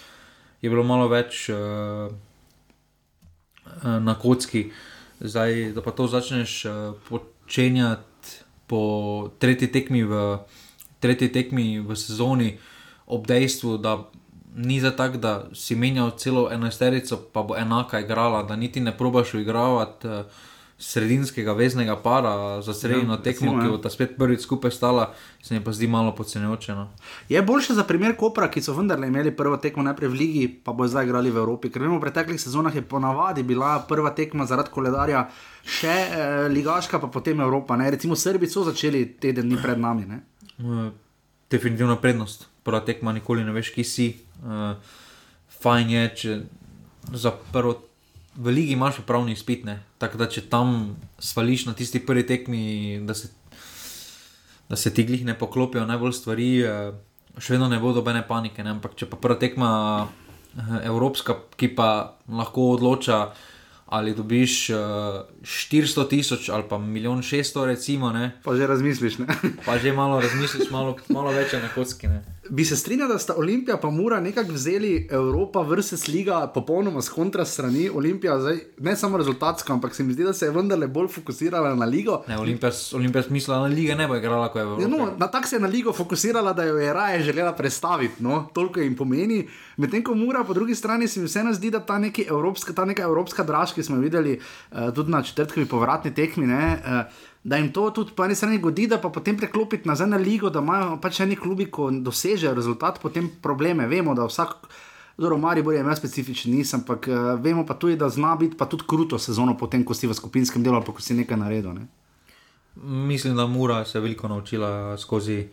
je 0.62 0.70
bilo 0.70 0.84
malo 0.84 1.08
več 1.08 1.50
uh, 1.52 2.08
na 3.84 4.14
kocki. 4.14 4.70
Zdaj, 5.20 5.72
da 5.76 5.82
pa 5.82 5.90
to 5.90 6.06
začneš 6.08 6.64
uh, 6.64 6.72
počenjati 7.08 8.13
po 8.74 9.30
tretji 9.38 9.70
tekmi, 9.70 10.02
v, 10.02 10.38
tretji 10.98 11.28
tekmi 11.30 11.78
v 11.78 11.94
sezoni, 11.94 12.56
ob 13.06 13.28
dejstvu, 13.30 13.76
da 13.78 14.00
ni 14.58 14.80
za 14.82 14.90
tak, 14.90 15.20
da 15.22 15.46
si 15.54 15.78
menjal 15.78 16.10
celo 16.18 16.48
enajsterico, 16.50 17.20
pa 17.30 17.46
bo 17.46 17.54
enaka 17.54 18.02
igrala, 18.02 18.42
da 18.42 18.58
niti 18.58 18.82
ne 18.82 18.90
probaš 18.90 19.34
uigravati. 19.38 20.10
Uh, 20.10 20.42
sredinskega 20.84 21.52
veznega 21.52 21.96
para 21.96 22.62
za 22.62 22.74
sredino 22.74 23.14
ja, 23.14 23.22
tekmo, 23.22 23.52
recimo, 23.52 23.62
ki 23.62 23.68
bo 23.72 23.78
ta 23.80 23.90
spet 23.90 24.18
prvič 24.18 24.42
skupaj 24.44 24.70
stala, 24.70 25.06
se 25.42 25.54
mi 25.54 25.64
pa 25.64 25.72
zdi 25.72 25.86
malo 25.88 26.12
podcenjujoče. 26.14 26.74
No. 26.74 26.90
Je 27.28 27.42
boljše 27.42 27.74
za 27.74 27.84
primer 27.88 28.16
Kopra, 28.16 28.50
ki 28.50 28.62
so 28.62 28.74
vendarle 28.76 29.08
imeli 29.08 29.32
prvo 29.36 29.56
tekmo 29.56 29.82
najprej 29.82 30.12
v 30.12 30.18
Ligi, 30.20 30.48
pa 30.48 30.72
bo 30.76 30.84
zdaj 30.88 31.08
igrali 31.08 31.32
v 31.32 31.40
Evropi. 31.40 31.70
Ker 31.72 31.86
vemo, 31.86 31.96
v 31.96 32.04
preteklih 32.04 32.40
sezonah 32.40 32.74
je 32.74 32.82
ponavadi 32.82 33.42
bila 33.42 33.78
prva 33.88 34.12
tekma 34.12 34.44
zaradi 34.46 34.74
koledarja 34.74 35.24
še 35.64 35.94
eh, 35.94 36.48
Ligaška, 36.52 37.00
pa 37.00 37.08
potem 37.08 37.40
Evropa. 37.40 37.80
Ne? 37.80 37.88
Recimo 37.96 38.12
Srbi 38.16 38.50
so 38.50 38.66
začeli 38.68 39.06
teden 39.16 39.48
dni 39.48 39.62
pred 39.62 39.80
nami. 39.80 40.04
Ne? 40.04 40.20
Eh, 40.60 40.92
definitivna 41.50 41.96
prednost. 41.96 42.44
Prva 42.62 42.84
tekma, 42.84 43.16
nikoli 43.16 43.44
ne 43.44 43.56
veš, 43.56 43.72
ki 43.72 43.84
si. 43.84 44.12
Uh, 44.44 44.76
fajn 45.64 45.90
je, 45.90 46.04
če 46.20 46.36
za 47.16 47.32
prvo 47.52 47.78
v 48.36 48.50
ligi 48.50 48.72
imaš 48.72 49.00
pravni 49.06 49.32
izpit, 49.32 49.66
tako 49.98 50.18
da 50.18 50.28
če 50.28 50.48
tam 50.50 50.96
svališ 51.18 51.66
na 51.66 51.74
tisti 51.74 52.02
prvi 52.06 52.26
tekmi, 52.26 53.00
da 53.06 53.14
se, 53.14 53.30
da 54.68 54.76
se 54.76 54.94
ti 54.94 55.04
glih 55.04 55.24
ne 55.24 55.38
poklopijo 55.38 55.86
najbolj 55.86 56.12
stvari, 56.12 56.50
eh, 56.60 56.92
še 57.38 57.54
vedno 57.54 57.68
ne 57.68 57.78
bo 57.78 57.92
dobene 57.92 58.24
panike. 58.26 58.64
Ne? 58.64 58.76
Ampak 58.78 58.98
če 58.98 59.10
pa 59.10 59.16
prva 59.16 59.38
tekma 59.38 59.70
eh, 60.06 60.78
evropska, 60.90 61.38
ki 61.56 61.74
pa 61.74 62.18
lahko 62.28 62.74
odloča 62.74 63.26
ali 63.94 64.14
dobiš 64.16 64.70
uh, 64.72 64.78
eh, 65.38 65.44
400 65.44 66.08
tisoč 66.08 66.48
ali 66.48 66.64
pa 66.68 66.78
milijon 66.78 67.20
600, 67.22 67.66
recimo. 67.68 68.10
Ne? 68.10 68.32
Pa 68.42 68.56
že 68.56 68.66
razmisliš. 68.66 69.18
Ne? 69.22 69.26
pa 69.66 69.78
že 69.78 69.92
malo 69.92 70.18
razmisliš, 70.20 70.70
malo, 70.74 70.96
malo 71.12 71.30
več 71.30 71.52
na 71.52 71.68
kocki. 71.70 72.08
Ne? 72.10 72.33
Bi 72.50 72.64
se 72.64 72.76
strinjal, 72.76 73.08
da 73.08 73.18
sta 73.18 73.34
Olimpija 73.36 73.78
in 73.82 73.94
Mura 73.94 74.20
nekako 74.20 74.52
vzeli 74.52 75.08
Evropa 75.10 75.62
vrste 75.62 76.12
liga 76.12 76.46
popolnoma 76.54 77.00
z 77.00 77.08
kontra 77.08 77.44
strani. 77.44 77.90
Olimpija, 77.94 78.40
zdaj, 78.40 78.58
ne 78.78 78.96
samo 78.96 79.16
rezultatsko, 79.16 79.72
ampak 79.72 79.94
se 79.94 80.02
mi 80.02 80.12
zdi, 80.12 80.24
da 80.24 80.32
se 80.32 80.46
je 80.46 80.50
vendarle 80.50 80.86
bolj 80.86 81.08
fokusirala 81.08 81.74
na 81.74 81.84
ligo. 81.84 82.22
Ne, 82.28 82.38
Olimpija, 82.38 82.72
Olimpija 82.94 83.22
smisla 83.22 83.58
na 83.58 83.66
lige 83.66 83.94
ne 83.94 84.08
bo 84.08 84.16
igrala, 84.16 84.48
kot 84.48 84.56
je 84.56 84.62
Evropa. 84.62 84.82
Ja, 84.82 84.88
no, 84.88 85.10
na 85.18 85.26
tak 85.26 85.46
se 85.46 85.56
je 85.56 85.60
na 85.60 85.68
ligo 85.68 85.92
fokusirala, 85.92 86.52
da 86.52 86.64
jo 86.64 86.76
je 86.76 86.92
raje 86.92 87.22
želela 87.22 87.52
predstaviti. 87.52 88.22
No? 88.22 88.48
Toliko 88.54 88.80
jim 88.80 88.96
pomeni. 88.96 89.48
Medtem 89.76 90.04
ko 90.04 90.14
Mura, 90.14 90.44
po 90.44 90.54
drugi 90.54 90.74
strani, 90.74 91.08
se 91.08 91.20
mi 91.20 91.26
vseeno 91.26 91.52
zdi, 91.52 91.70
da 91.70 91.80
ta, 91.80 92.00
evropska, 92.28 92.72
ta 92.72 92.84
neka 92.84 93.02
evropska 93.02 93.42
draž, 93.42 93.72
ki 93.72 93.82
smo 93.82 93.96
jo 93.96 94.02
videli 94.02 94.38
uh, 94.38 94.94
tudi 94.94 95.10
na 95.10 95.22
četrtkovi 95.22 95.66
povratni 95.66 96.14
tekmi. 96.14 96.46
Ne, 96.46 96.82
uh, 96.84 97.33
da 97.44 97.56
jim 97.56 97.72
to 97.72 97.90
tudi 97.90 98.12
po 98.16 98.24
eni 98.24 98.34
strani 98.34 98.58
godi, 98.58 98.86
da 98.86 98.98
pa 99.00 99.10
potem 99.12 99.36
preklopiti 99.36 99.88
nazaj 99.88 100.08
na 100.08 100.16
ligo, 100.16 100.50
da 100.50 100.62
imajo 100.64 100.96
pač 101.00 101.18
neki 101.18 101.40
klubi, 101.40 101.66
ko 101.70 101.90
dosežejo 101.90 102.54
rezultat, 102.54 103.00
potem 103.02 103.28
probleme. 103.42 103.86
Vemo, 103.86 104.14
da 104.14 104.26
vsak. 104.28 104.56
Zelo 105.14 105.36
mari 105.38 105.62
bo 105.62 105.70
imel 105.72 105.94
specifičen 105.94 106.50
nisem, 106.56 106.80
ampak 106.80 107.06
uh, 107.06 107.18
vemo 107.38 107.62
pa 107.66 107.76
tudi, 107.78 107.94
da 107.96 108.08
zna 108.10 108.32
biti 108.36 108.56
pa 108.58 108.66
tudi 108.66 108.82
kruto 108.86 109.18
sezono, 109.18 109.54
potem 109.54 109.84
ko 109.86 109.94
si 109.94 110.08
v 110.10 110.14
skupinskem 110.14 110.62
delu 110.62 110.74
ali 110.74 110.84
ko 110.90 110.98
si 110.98 111.14
nekaj 111.14 111.38
naredil. 111.38 111.70
Ne? 111.70 111.86
Mislim, 112.82 113.36
da 113.36 113.46
Mura 113.46 113.84
se 113.84 113.98
je 113.98 114.02
veliko 114.02 114.28
naučila 114.28 114.98
skozi 114.98 115.44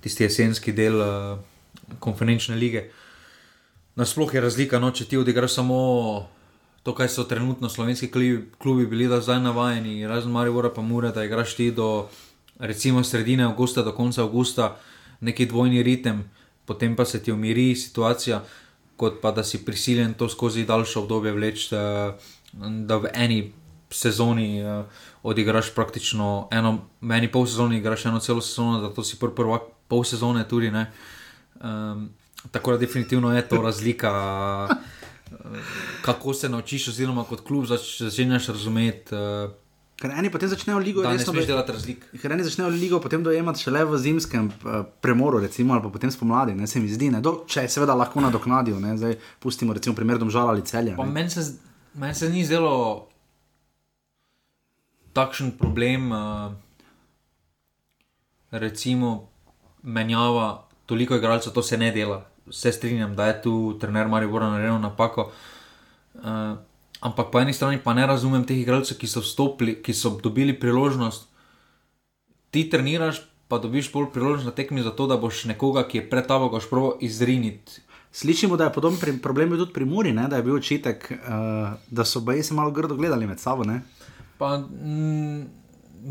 tisti 0.00 0.24
jesenski 0.24 0.72
del 0.72 0.98
uh, 0.98 1.38
konferenčne 2.00 2.56
lige. 2.56 2.88
Nasploh 3.94 4.34
je 4.34 4.40
razlika, 4.40 4.78
no, 4.82 4.90
če 4.90 5.06
ti 5.06 5.16
odigraš 5.16 5.54
samo 5.54 5.78
to, 6.86 6.94
kaj 6.94 7.08
so 7.08 7.24
trenutno 7.26 7.68
slovenski 7.68 8.06
klubi, 8.10 8.50
klubi 8.58 8.86
bili 8.86 9.08
da 9.08 9.20
zdaj 9.20 9.40
navajeni, 9.40 10.06
razen 10.06 10.30
Maribora 10.30 10.70
pa 10.70 10.82
mora, 10.82 11.10
da 11.10 11.24
igraš 11.24 11.56
ti 11.56 11.70
do 11.70 12.06
recimo 12.58 13.04
sredine 13.04 13.42
avgusta 13.44 13.82
do 13.82 13.92
konca 13.92 14.22
avgusta 14.22 14.76
neki 15.20 15.46
dvojni 15.46 15.82
ritem, 15.82 16.22
potem 16.64 16.96
pa 16.96 17.04
se 17.04 17.22
ti 17.22 17.32
umiri 17.32 17.74
situacija, 17.76 18.44
kot 18.96 19.18
pa 19.22 19.30
da 19.30 19.44
si 19.44 19.64
prisiljen 19.64 20.14
to 20.14 20.28
skozi 20.28 20.64
daljše 20.64 20.98
obdobje 20.98 21.32
vleči, 21.32 21.74
da, 21.74 22.18
da 22.86 22.96
v 22.96 23.10
eni 23.14 23.52
sezoni 23.90 24.62
uh, 24.62 24.84
odigraš 25.22 25.74
praktično 25.74 26.48
eno, 26.50 26.78
v 27.00 27.18
eni 27.18 27.32
pol 27.32 27.46
sezoni 27.46 27.80
igraš 27.82 28.06
eno 28.06 28.20
celo 28.20 28.40
sezono, 28.40 28.78
da 28.80 28.94
to 28.94 29.02
si 29.02 29.18
prvi 29.18 29.34
prvak 29.34 29.62
pol 29.88 30.04
sezone 30.04 30.46
tudi 30.48 30.70
ne. 30.70 30.86
Um, 31.58 32.10
tako 32.50 32.72
da 32.72 32.78
definitivno 32.78 33.34
je 33.34 33.48
to 33.48 33.62
razlika. 33.62 34.68
Kako 36.02 36.34
se 36.34 36.48
naučiš, 36.48 36.88
oziroma 36.88 37.24
kot 37.24 37.40
klub 37.46 37.66
zač, 37.66 37.96
začneš 38.02 38.46
razumeti, 38.54 39.14
uh, 39.14 39.50
Ker 39.96 40.12
eni 40.12 40.28
potem 40.28 40.50
začnejo 40.52 40.76
ligo 40.84 41.00
da 41.00 41.14
ne 41.16 41.24
smeš 41.24 41.46
delati 41.48 41.72
razlik. 41.72 42.02
Ker 42.20 42.32
eni 42.34 42.44
začnejo 42.44 42.68
ligo 42.68 42.98
potem 43.00 43.22
dojemati 43.24 43.62
šele 43.64 43.84
v 43.88 43.96
zimskem 43.98 44.50
eh, 44.52 44.82
premoru, 45.00 45.40
recimo, 45.40 45.72
ali 45.72 45.82
pa 45.82 45.88
potem 45.94 46.12
spomladi, 46.12 46.52
ne 46.54 46.68
se 46.68 46.80
mi 46.80 46.88
zdi, 46.92 47.08
ne, 47.14 47.22
Do, 47.24 47.32
če 47.48 47.64
seveda 47.72 47.96
lahko 47.96 48.20
nadoknadijo, 48.20 48.76
ne, 48.80 48.92
zdaj 49.00 49.16
pustimo 49.40 49.72
recimo 49.72 49.96
primer 49.96 50.20
domžala 50.20 50.52
ali 50.52 50.66
celja. 50.68 51.00
Meni 51.00 51.32
se, 51.32 51.46
meni 51.96 52.14
se 52.14 52.28
ni 52.28 52.44
zdelo 52.44 53.08
takšen 55.16 55.54
problem, 55.56 56.12
uh, 56.12 56.52
recimo, 58.52 59.30
menjava 59.80 60.68
toliko 60.84 61.16
igralcev, 61.16 61.56
to 61.56 61.64
se 61.64 61.80
ne 61.80 61.88
dela. 61.96 62.20
Vse 62.46 62.72
strinjam, 62.72 63.16
da 63.16 63.26
je 63.26 63.42
tu 63.42 63.54
trener 63.80 64.08
Maribora 64.08 64.50
naredil 64.50 64.78
napako. 64.78 65.30
Uh, 66.14 66.56
ampak 67.00 67.30
po 67.32 67.40
eni 67.40 67.52
strani 67.52 67.78
pa 67.82 67.94
ne 67.94 68.06
razumem 68.06 68.44
teh 68.46 68.58
igralcev, 68.60 68.98
ki 68.98 69.08
so 69.10 69.22
vstopili, 69.24 69.78
ki 69.82 69.94
so 69.94 70.14
dobili 70.22 70.54
priložnost. 70.60 71.26
Ti 72.50 72.68
treniraš, 72.70 73.20
pa 73.48 73.58
dobiš 73.58 73.90
bolj 73.92 74.10
priložnost 74.14 74.46
na 74.46 74.54
tekmi 74.54 74.82
za 74.82 74.90
to, 74.90 75.06
da 75.06 75.18
boš 75.20 75.44
nekoga, 75.50 75.84
ki 75.88 75.98
je 75.98 76.06
pred 76.10 76.26
tabo, 76.26 76.48
boš 76.50 76.70
proval 76.70 76.96
izriniti. 77.00 77.82
Slišimo, 78.16 78.56
da 78.56 78.70
je 78.70 78.72
podoben 78.72 78.96
pri, 79.00 79.18
problem 79.20 79.50
bil 79.50 79.58
tudi 79.60 79.74
pri 79.74 79.84
Muri, 79.84 80.12
ne, 80.16 80.24
da 80.28 80.38
je 80.38 80.46
bil 80.46 80.56
očitek, 80.56 81.10
uh, 81.12 81.76
da 81.90 82.04
so 82.04 82.22
baje 82.24 82.42
se 82.42 82.54
malo 82.54 82.70
grdo 82.70 82.96
gledali 82.96 83.26
med 83.26 83.40
sabo. 83.40 83.64
Ne. 83.64 83.82
Pa 84.38 84.56
mm, 84.58 85.42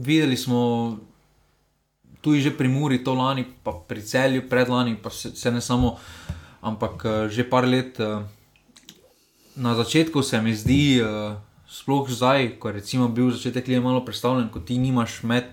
videli 0.05 0.37
smo 0.37 0.99
tu 2.25 2.33
že 2.41 2.49
pri 2.49 2.65
Muri, 2.65 2.97
to 3.05 3.13
lani, 3.13 3.45
pa 3.45 3.77
pri 3.77 4.01
celju, 4.01 4.49
predlani, 4.49 4.97
pa 4.97 5.13
se, 5.13 5.29
se 5.37 5.53
ne 5.53 5.61
samo, 5.61 6.01
ampak 6.65 7.05
eh, 7.05 7.29
že 7.29 7.45
par 7.45 7.69
let. 7.69 8.01
eh, 8.01 8.25
Na 9.55 9.71
začetku 9.71 10.19
se 10.19 10.41
mi 10.41 10.51
zdi, 10.51 10.99
eh, 10.99 11.37
sploh 11.69 12.09
zdaj, 12.09 12.59
ko 12.59 12.73
je 12.73 12.81
bil 13.13 13.31
začetek 13.31 13.67
lige 13.67 13.79
malo 13.79 14.01
predstavljen, 14.01 14.49
ko 14.49 14.59
ti 14.59 14.75
nimaš 14.77 15.23
med 15.23 15.45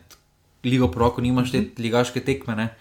ligo 0.64 0.88
proko, 0.88 1.20
nimaš 1.20 1.52
te 1.52 1.60
ligaške 1.78 2.20
tekme, 2.20 2.56
ne, 2.56 2.74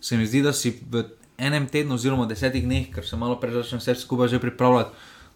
se 0.00 0.16
mi 0.16 0.26
zdi, 0.26 0.42
da 0.42 0.52
si 0.52 0.74
v 0.90 1.04
enem 1.38 1.66
tednu 1.66 1.94
oziroma 1.94 2.26
desetih 2.26 2.62
dneh, 2.64 2.90
ker 2.90 3.06
se 3.06 3.16
malo 3.16 3.38
prej 3.38 3.62
začne 3.62 3.78
vse 3.78 3.94
skupaj 3.94 4.28
že 4.28 4.42
pripravljati, 4.42 4.90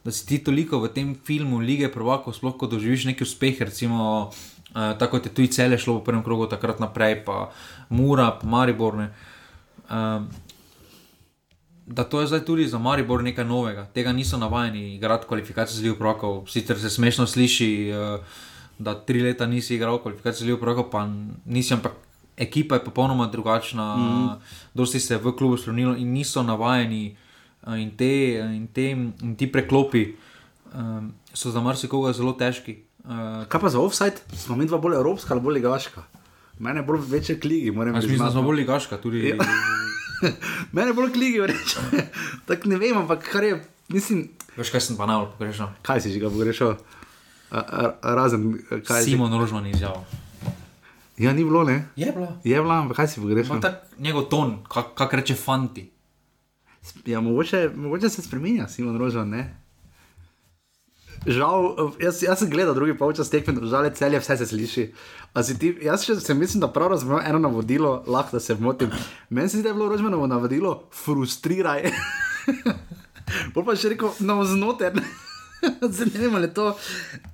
da 0.04 0.10
si 0.10 0.26
ti 0.26 0.38
toliko 0.42 0.82
v 0.82 0.90
tem 0.90 1.14
filmu 1.14 1.62
lige 1.62 1.86
prvakov, 1.86 2.34
sploh 2.34 2.58
ko 2.58 2.66
doživiš 2.66 3.06
neki 3.10 3.22
uspeh, 3.22 3.62
recimo 3.62 4.30
uh, 4.74 4.98
tako 4.98 5.18
kot 5.18 5.26
je 5.26 5.34
tu 5.34 5.46
cele 5.46 5.78
šlo 5.78 6.00
v 6.00 6.04
prvem 6.06 6.22
krogu, 6.26 6.50
takrat 6.50 6.82
naprej, 6.82 7.22
pa 7.22 7.54
Mura, 7.92 8.30
pa 8.40 8.46
Mariborne. 8.46 9.10
Um, 9.90 10.28
da 11.86 12.04
to 12.04 12.20
je 12.20 12.30
zdaj 12.30 12.44
tudi 12.44 12.66
za 12.68 12.78
Maribor 12.78 13.22
nekaj 13.22 13.44
novega, 13.44 13.84
tega 13.94 14.12
niso 14.12 14.38
navajeni 14.38 14.94
igrati 14.94 15.26
kvalifikacije 15.28 15.80
z 15.80 15.82
Ligo 15.82 15.98
Prokov. 15.98 16.46
Sicer 16.48 16.78
se 16.80 16.90
smešno 16.90 17.26
sliši, 17.26 17.92
uh, 17.92 18.24
da 18.78 18.94
tri 18.94 19.22
leta 19.22 19.46
nisi 19.46 19.74
igral 19.74 19.98
kvalifikacije 20.02 20.46
z 20.46 20.50
Ligo 20.50 20.60
Prokov, 20.60 20.90
pa 20.90 21.08
nisi, 21.44 21.74
ampak 21.74 21.92
ekipa 22.36 22.78
je 22.78 22.84
popolnoma 22.84 23.26
drugačna, 23.26 23.96
mm. 23.96 24.30
dosti 24.74 25.00
se 25.00 25.14
je 25.14 25.18
v 25.18 25.36
klubu 25.36 25.56
spremenilo 25.56 25.96
in 25.96 26.12
niso 26.12 26.42
navajeni. 26.42 27.10
uh, 27.10 27.18
In, 27.62 27.92
te, 27.94 28.42
in, 28.42 28.66
te, 28.74 28.90
in 28.90 29.36
ti 29.38 29.46
preklopi 29.46 30.16
um, 30.74 31.12
so 31.30 31.52
za 31.54 31.60
marsikoga 31.62 32.10
zelo 32.10 32.32
težki. 32.34 32.80
Uh, 33.06 33.46
Kaj 33.46 33.60
pa 33.62 33.70
za 33.70 33.78
offside? 33.78 34.18
Smo 34.34 34.56
mi 34.58 34.66
dva 34.66 34.80
bolj 34.82 34.98
evropska 34.98 35.34
ali 35.34 35.42
bolj 35.44 35.60
ligaška? 35.60 36.02
Mene 36.62 36.82
bolj 36.82 37.00
večje 37.08 37.40
kligi, 37.40 37.70
moram 37.72 37.94
mislim, 37.94 38.18
da 38.18 38.30
smo 38.30 38.42
bolj 38.42 38.56
ligaška, 38.56 38.96
tudi 38.96 39.28
Ja. 39.28 39.36
Mene 40.72 40.92
bolj 40.92 41.12
kligi, 41.12 41.40
reče. 41.42 41.80
Tako 42.46 42.68
ne 42.68 42.76
vem, 42.76 42.96
ampak 42.96 43.26
kar 43.26 43.44
je, 43.44 43.56
mislim, 43.88 44.28
Veš, 44.56 44.70
kaj 44.70 44.80
sem 44.82 44.96
pa 44.96 45.06
najbolj 45.06 45.32
pogrešal? 45.32 45.72
kaj 45.82 46.00
si 46.00 46.12
že 46.12 46.20
ga 46.20 46.30
pogrešal? 46.30 46.76
A- 47.50 47.66
a- 48.00 48.14
Razen 48.14 48.46
kaj 48.86 49.02
si. 49.02 49.10
Simon 49.10 49.32
Rožman 49.32 49.66
izjavil. 49.66 50.04
Ja, 51.18 51.32
ni 51.32 51.44
bilo, 51.44 51.64
ne? 51.64 51.88
Je 51.96 52.08
bilo. 52.08 52.28
Je 52.42 52.56
bila, 52.56 52.78
ampak 52.78 52.96
kaj 52.96 53.08
si 53.08 53.20
pogrešal? 53.20 53.60
Tak 53.60 53.82
njegov 53.98 54.22
ton, 54.24 54.58
kak, 54.64 54.94
kak 54.94 55.12
reče 55.14 55.34
fanti. 55.34 55.90
Ja, 57.06 57.20
mogoče, 57.20 57.70
mogoče 57.76 58.08
se 58.08 58.22
spremenja, 58.22 58.68
Simon 58.68 58.96
Rožan. 58.96 59.28
Ne? 59.28 59.42
Žal, 61.22 61.68
jaz, 62.00 62.22
jaz 62.22 62.38
sem 62.38 62.50
gledal 62.50 62.74
drugi 62.74 62.96
polčas 62.98 63.30
tekme, 63.30 63.54
žal 63.62 63.84
je 63.84 63.94
celje, 63.94 64.18
vse 64.18 64.36
se 64.36 64.46
sliši. 64.46 64.84
Ti, 65.58 65.68
jaz 65.82 66.02
še 66.02 66.34
mislim, 66.34 66.60
da 66.60 66.68
prav 66.68 66.90
razumem 66.90 67.22
eno 67.24 67.38
navodilo, 67.38 68.02
lahko 68.06 68.40
se 68.40 68.54
motim. 68.54 68.90
Meni 69.30 69.48
se 69.48 69.56
zdi, 69.56 69.62
da 69.62 69.70
je 69.70 69.74
bilo 69.74 69.88
Rožmanovo 69.88 70.26
navodilo, 70.26 70.88
frustriraj. 70.94 71.86
Bolj 73.54 73.64
pa 73.64 73.76
še 73.76 73.94
rekel, 73.94 74.16
navznoter. 74.20 74.98
Ne 75.62 76.18
vem, 76.18 76.34
ali 76.34 76.48
je 76.48 76.54
to. 76.56 76.64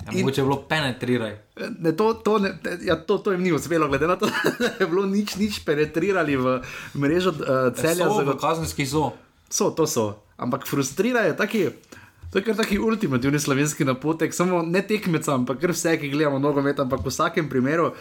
Ja, 0.05 0.13
In, 0.13 0.19
mogoče 0.21 0.41
je 0.41 0.45
bilo 0.45 0.57
penetriraj. 0.69 1.31
ne, 1.79 1.95
to, 1.97 2.11
to, 2.15 2.35
ne, 2.39 2.51
ja, 2.85 2.99
to, 3.01 3.17
to 3.19 3.33
jim 3.33 3.41
ni 3.41 3.55
uspelo, 3.57 3.89
glede 3.89 4.05
na 4.05 4.19
to, 4.21 4.29
da 4.61 4.69
je 4.75 4.87
bilo 4.87 5.07
nič, 5.09 5.37
nič 5.37 5.63
penetrirali 5.65 6.37
v 6.37 6.59
mrežo 6.93 7.33
uh, 7.33 7.73
celja. 7.73 8.05
So 8.05 8.21
zagot- 8.21 8.37
v 8.37 8.37
kazenski 8.37 8.85
zo. 8.85 9.07
So, 9.49 9.71
to 9.73 9.89
so. 9.89 10.05
Ampak 10.37 10.69
frustrirajo 10.69 11.33
taki. 11.41 11.71
To 12.33 12.39
je 12.39 12.45
kar 12.45 12.57
taki 12.57 12.79
ultimativni 12.79 13.41
slovenski 13.41 13.85
napotek, 13.89 14.35
samo 14.35 14.63
ne 14.63 14.83
tekmeca, 14.85 15.35
ampak 15.35 15.61
kar 15.61 15.73
vse, 15.73 15.97
ki 16.01 16.11
gledamo 16.13 16.39
nogomet, 16.39 16.81
ampak 16.81 17.01
v 17.01 17.09
vsakem 17.09 17.49
primeru. 17.49 17.93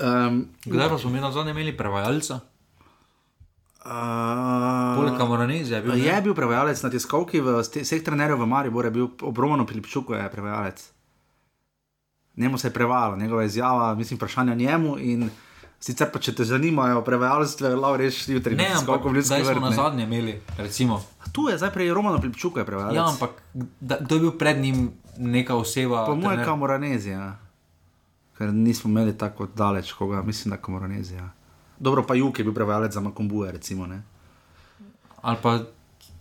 Um, 0.00 0.46
Kdaj 0.64 0.88
pa 0.88 0.98
smo 0.98 1.10
mi 1.10 1.20
na 1.20 1.32
zadnje 1.32 1.52
imeli 1.52 1.76
prevajalca? 1.76 2.40
uh, 3.84 4.96
Poleg 4.96 5.16
Kamoraneze 5.18 5.74
je 5.74 5.82
bil. 5.82 5.94
je 5.94 6.20
bil 6.22 6.34
prevajalec 6.34 6.82
na 6.82 6.90
tiskovki, 6.90 7.40
v 7.40 7.60
vseh 7.60 8.02
trenerjev 8.04 8.40
v 8.40 8.48
Mariboru 8.48 8.88
je 8.88 8.96
bil 8.96 9.08
obromano 9.20 9.66
Pilipčuk, 9.66 10.10
je 10.16 10.30
prevajalec. 10.32 10.80
Njemu 12.36 12.58
se 12.58 12.68
je 12.68 12.72
prevajalo, 12.72 13.16
njegova 13.16 13.44
izjava, 13.44 13.94
mislim, 13.94 14.16
vprašanja 14.16 14.54
njemu. 14.54 14.98
In 14.98 15.30
sicer 15.84 16.08
pa, 16.12 16.20
če 16.22 16.32
te 16.38 16.46
zanimajo 16.48 17.02
prevajalstve, 17.04 17.74
lahko 17.76 18.00
rečeš 18.00 18.28
jutri. 18.32 18.56
Ne, 18.56 18.70
ampak 18.78 19.04
zdaj 19.20 19.44
smo 19.44 19.50
vrtu, 19.50 19.64
na 19.66 19.72
zadnje 19.76 20.06
imeli, 20.08 20.38
recimo. 20.56 21.00
Tu 21.32 21.48
je 21.50 21.58
zdaj 21.60 21.72
prej 21.74 21.92
Romano 21.92 22.20
Pilipčuk, 22.22 22.56
je 22.62 22.64
prevajalec. 22.64 22.96
Ja, 22.96 23.08
ampak 23.10 23.42
da, 23.80 23.98
kdo 24.00 24.16
je 24.16 24.22
bil 24.24 24.34
pred 24.40 24.62
njim 24.62 24.86
neka 25.18 25.58
oseba? 25.60 26.06
Po 26.08 26.16
mojem, 26.16 26.44
kamoranezija. 26.44 27.34
Ker 28.38 28.54
nismo 28.54 28.90
imeli 28.90 29.12
tako 29.18 29.46
daleč, 29.46 29.92
koga, 29.92 30.22
mislim, 30.22 30.56
da 30.56 30.58
kamoranezija. 30.62 31.28
Dobro, 31.78 32.02
pa 32.06 32.16
Juk 32.16 32.38
je 32.38 32.48
bil 32.48 32.54
prevajalec 32.56 32.94
za 32.94 33.02
Makombuje, 33.04 33.52
recimo. 33.52 33.86
Ne? 33.86 34.00
Ali 35.22 35.38
pa, 35.42 35.58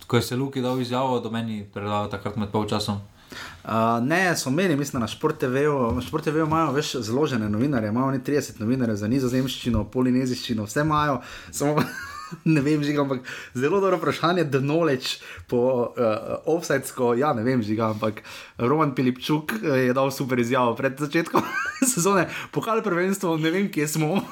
ko 0.08 0.20
je 0.20 0.28
se 0.28 0.36
Luki 0.36 0.62
dal 0.62 0.82
izjavo, 0.82 1.20
do 1.24 1.32
meni 1.32 1.64
predal 1.74 2.12
takrat 2.12 2.36
med 2.36 2.52
polčasom. 2.52 3.00
Uh, 3.64 4.00
ne, 4.06 4.36
so 4.36 4.50
imeli, 4.50 4.76
mislim, 4.76 5.02
na 5.02 5.08
Šport 5.08 5.40
TV-u. 5.40 6.46
Imajo 6.46 6.72
več 6.72 6.96
zložene 6.96 7.50
novinarje, 7.50 7.90
imajo 7.90 8.14
oni 8.14 8.24
30 8.24 8.60
novinarjev 8.62 8.96
za 9.00 9.08
nizozemščino, 9.08 9.86
polineziščino, 9.92 10.66
vse 10.68 10.82
imajo. 10.86 11.22
Samo 11.52 11.84
ne 12.46 12.62
vem, 12.62 12.84
žiga, 12.84 13.04
ampak 13.04 13.28
zelo 13.54 13.80
dobro 13.82 13.98
vprašanje, 13.98 14.46
the 14.52 14.60
knowledge 14.60 15.20
po 15.48 15.60
uh, 15.98 16.38
offsidsko, 16.46 17.14
ja, 17.20 17.34
ne 17.34 17.44
vem, 17.44 17.62
žiga, 17.64 17.92
ampak 17.94 18.24
Roman 18.58 18.96
Pilipčuk 18.96 19.54
eh, 19.62 19.78
je 19.88 19.94
dal 19.94 20.12
super 20.12 20.40
izjavo 20.40 20.76
pred 20.76 21.00
začetkom 21.00 21.44
sezone, 21.94 22.28
pokal 22.52 22.84
prvenstvo, 22.84 23.38
ne 23.38 23.52
vem, 23.54 23.70
kje 23.72 23.88
smo. 23.88 24.24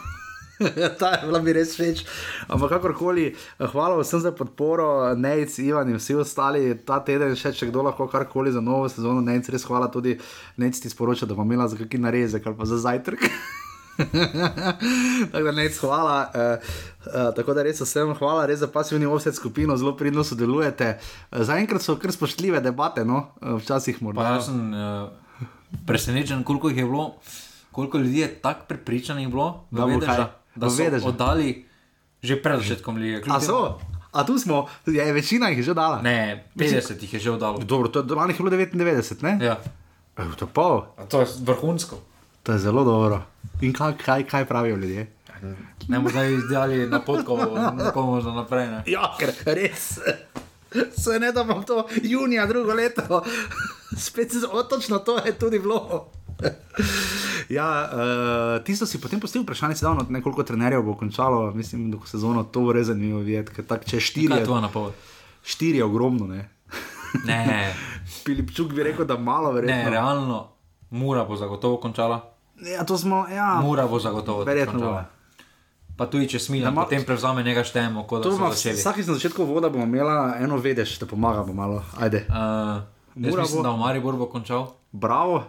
Ta 0.99 1.11
je 1.15 1.25
bila 1.25 1.41
mi 1.41 1.53
res 1.53 1.73
všeč. 1.75 2.03
Ampak 2.47 2.69
kakorkoli, 2.77 3.31
hvala 3.59 3.97
vsem 4.01 4.19
za 4.19 4.31
podporo, 4.31 5.15
Nejc, 5.15 5.57
Ivan 5.59 5.89
in 5.89 5.99
vsi 5.99 6.15
ostali. 6.21 6.75
Ta 6.85 7.01
teden 7.05 7.35
še 7.37 7.53
če 7.55 7.71
kdo 7.71 7.85
lahko 7.87 8.07
karkoli 8.11 8.53
za 8.53 8.61
novo 8.61 8.89
sezono, 8.89 9.23
Nejc, 9.25 9.49
res 9.53 9.65
hvala 9.67 9.91
tudi 9.91 10.17
Nejc 10.61 10.81
ti 10.81 10.91
sporoča, 10.91 11.29
da 11.29 11.37
bom 11.37 11.47
imela 11.47 11.69
za 11.71 11.79
kakšen 11.79 12.07
narezek 12.07 12.47
ali 12.47 12.57
pa 12.57 12.69
za 12.69 12.79
zajtrk. 12.81 13.27
tako 15.31 15.43
da 15.43 15.51
Nejc, 15.51 15.77
hvala. 15.81 16.17
Uh, 16.33 16.73
uh, 17.05 17.29
tako 17.35 17.55
da 17.57 17.65
res 17.67 17.81
vsem 17.81 18.13
hvala, 18.17 18.45
res 18.49 18.61
za 18.63 18.69
pasivni 18.71 19.05
offset 19.05 19.35
skupino, 19.35 19.77
zelo 19.77 19.95
pridno 19.97 20.23
sodelujete. 20.23 20.97
Uh, 20.97 21.41
Zaenkrat 21.47 21.85
so 21.85 21.97
kar 22.01 22.13
spoštljive 22.13 22.61
debate, 22.63 23.05
no, 23.05 23.31
uh, 23.41 23.57
včasih 23.61 24.01
morda. 24.01 24.21
Pa 24.21 24.35
jaz 24.35 24.49
sem 24.49 24.59
uh, 24.73 25.09
presenečen, 25.87 26.43
koliko 26.47 26.71
jih 26.71 26.83
je 26.83 26.85
bilo, 26.85 27.07
koliko 27.71 27.97
ljudi 27.97 28.19
je 28.25 28.33
tako 28.41 28.65
prepričanih 28.67 29.29
bilo, 29.29 29.65
Da 29.71 29.85
bo 29.85 29.87
Vedeža, 29.87 30.07
kaj? 30.07 30.17
da 30.17 30.40
V 30.55 30.69
so 30.69 30.83
Vedeža. 30.83 31.07
oddali 31.07 31.65
že 32.21 32.37
pred 32.37 32.61
začetkom 32.61 32.97
lige. 33.01 33.21
Kljub 33.25 33.35
A 33.35 33.39
so? 33.41 33.81
A 34.11 34.23
tu 34.27 34.35
smo, 34.37 34.67
je 34.85 35.13
večina 35.13 35.49
jih 35.49 35.63
že 35.63 35.73
dala. 35.73 36.01
Ne, 36.03 36.43
50 36.55 37.01
jih 37.01 37.13
je 37.13 37.19
že 37.19 37.31
oddalo. 37.31 37.57
Dobro, 37.63 37.87
to 37.87 37.99
je 37.99 38.05
do 38.05 38.13
je 38.13 38.35
bilo 38.37 38.51
99, 38.51 39.23
ne? 39.23 39.39
Ja. 39.41 39.57
Je 40.19 40.35
to 40.35 40.47
pol? 40.47 40.85
A 40.99 41.07
To 41.07 41.23
je 41.23 41.27
vrhunsko. 41.41 41.97
To 42.43 42.51
je 42.51 42.59
zelo 42.59 42.83
dobro. 42.83 43.23
In 43.61 43.73
kaj, 43.73 43.97
kaj, 43.97 44.27
kaj 44.27 44.45
pravijo 44.45 44.75
ljudje? 44.75 45.07
Ne 45.87 45.97
bomo 45.97 46.09
zdaj 46.09 46.33
izdelali 46.33 46.89
napotkov, 46.89 47.39
nekomu 47.73 48.21
za 48.21 48.31
naprej. 48.31 48.67
Ne? 48.67 48.79
Ja, 48.85 49.15
ker 49.17 49.33
res. 49.45 49.97
Se 50.97 51.19
ne 51.19 51.31
da 51.31 51.43
bom 51.43 51.63
to 51.63 51.87
junija 52.03 52.45
drugo 52.45 52.73
leto. 52.73 53.23
Spet 53.97 54.31
se 54.31 54.47
o, 54.51 54.63
točno 54.63 54.99
to 54.99 55.17
je 55.25 55.33
tudi 55.33 55.59
bilo. 55.59 56.11
Ja, 57.49 57.67
uh, 57.83 58.63
tisto 58.63 58.85
si 58.85 58.95
potem 58.95 59.19
postavil 59.19 59.43
vprašanje, 59.43 59.75
se 59.75 59.83
davno 59.83 60.05
nekoliko 60.09 60.39
trenerjev 60.41 60.81
bo 60.81 60.95
končalo, 60.95 61.51
mislim, 61.51 61.91
do 61.91 61.99
sezono 62.05 62.43
to 62.45 62.61
bo 62.61 62.71
res 62.71 62.87
zanimivo 62.87 63.19
videti, 63.19 63.51
ker 63.51 63.65
tak, 63.65 63.83
če 63.83 63.91
Kaj 63.91 63.99
štiri, 64.01 64.33
je 64.33 64.45
tvoja 64.45 64.61
napoved? 64.61 64.93
štiri 65.43 65.77
je 65.77 65.83
ogromno, 65.83 66.27
ne. 66.27 66.47
Ne, 67.25 67.73
Filipčuk 68.23 68.71
bi 68.71 68.83
rekel, 68.83 69.03
da 69.03 69.17
malo 69.17 69.49
ne, 69.49 69.57
verjetno. 69.57 69.89
realno, 69.89 70.37
Mura 70.91 71.23
bo 71.23 71.35
zagotovo 71.35 71.77
končala. 71.77 72.21
Ja, 72.57 72.83
to 72.83 72.95
smo, 72.95 73.25
ja, 73.27 73.59
Mura 73.59 73.83
bo 73.85 73.99
zagotovo 73.99 74.43
Verjetno 74.43 74.73
končala. 74.73 75.05
Pa 75.93 76.05
tudi 76.05 76.27
če 76.27 76.39
smilja, 76.39 76.65
Da 76.65 76.71
ma- 76.71 76.83
potem 76.83 77.03
prevzame 77.03 77.43
nekaj 77.43 77.63
štejemo, 77.65 78.01
da 78.03 78.21
to 78.21 78.31
začeli. 78.31 78.75
vsakič 78.75 79.05
na 79.05 79.13
začetku 79.13 79.43
voda 79.43 79.67
bomo 79.67 79.83
imela 79.83 80.35
eno 80.37 80.55
vedež, 80.57 80.95
da 80.97 81.05
pomagamo 81.05 81.53
malo. 81.53 81.83
Ajde, 81.97 82.25
Uh, 82.25 82.79
Mura 83.13 83.43
mislim, 83.43 83.57
bo- 83.57 83.63
da 83.63 83.71
v 83.71 83.77
Maribor 83.77 84.15
bo 84.15 84.25
končal, 84.27 84.71
bravo. 84.89 85.43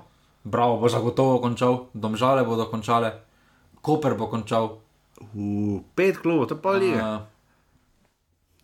Bravo 0.45 0.77
bo 0.77 0.89
zagotovo 0.89 1.39
končal, 1.39 1.87
Domžale 1.93 2.43
bodo 2.43 2.67
končale, 2.67 3.13
Koper 3.77 4.15
bo 4.15 4.27
končal, 4.27 4.79
V 5.33 5.39
pet 5.95 6.19
klubov, 6.19 6.47
to 6.47 6.55
je 6.55 6.61
pa 6.61 6.71
lige. 6.73 6.97
uh, 6.97 7.23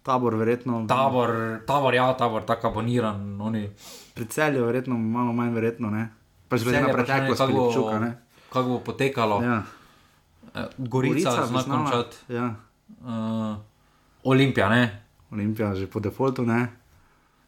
Tabor, 0.00 0.34
verjetno. 0.34 0.86
tabor, 0.86 1.30
tabor, 1.62 1.92
ja, 1.92 2.10
tabor, 2.12 2.42
tako 2.42 2.68
aboniran, 2.68 3.14
oni. 3.36 3.68
Pri 4.10 4.24
celju, 4.24 4.64
verjetno, 4.64 4.96
malo 4.96 5.32
manj 5.32 5.52
verjetno. 5.52 5.90
Ne? 5.90 6.08
Pač 6.48 6.64
glede 6.64 6.80
na 6.80 6.88
preteklost, 6.88 7.38
kako 7.38 7.52
bo- 7.52 7.98
ne. 8.00 8.10
Kako 8.48 8.68
bo 8.68 8.78
potekalo, 8.80 9.42
ja. 9.42 9.62
Ja. 10.50 10.64
Gorica, 10.78 11.30
Gorica 11.30 11.46
zna 11.46 11.62
končati, 11.62 12.16
Ja. 12.28 12.54
uh, 13.02 13.56
Olimpija, 14.24 14.68
ne. 14.68 14.82
Olimpija 15.30 15.74
že 15.74 15.86
po 15.86 16.00
defaultu, 16.00 16.42
ne. 16.42 16.72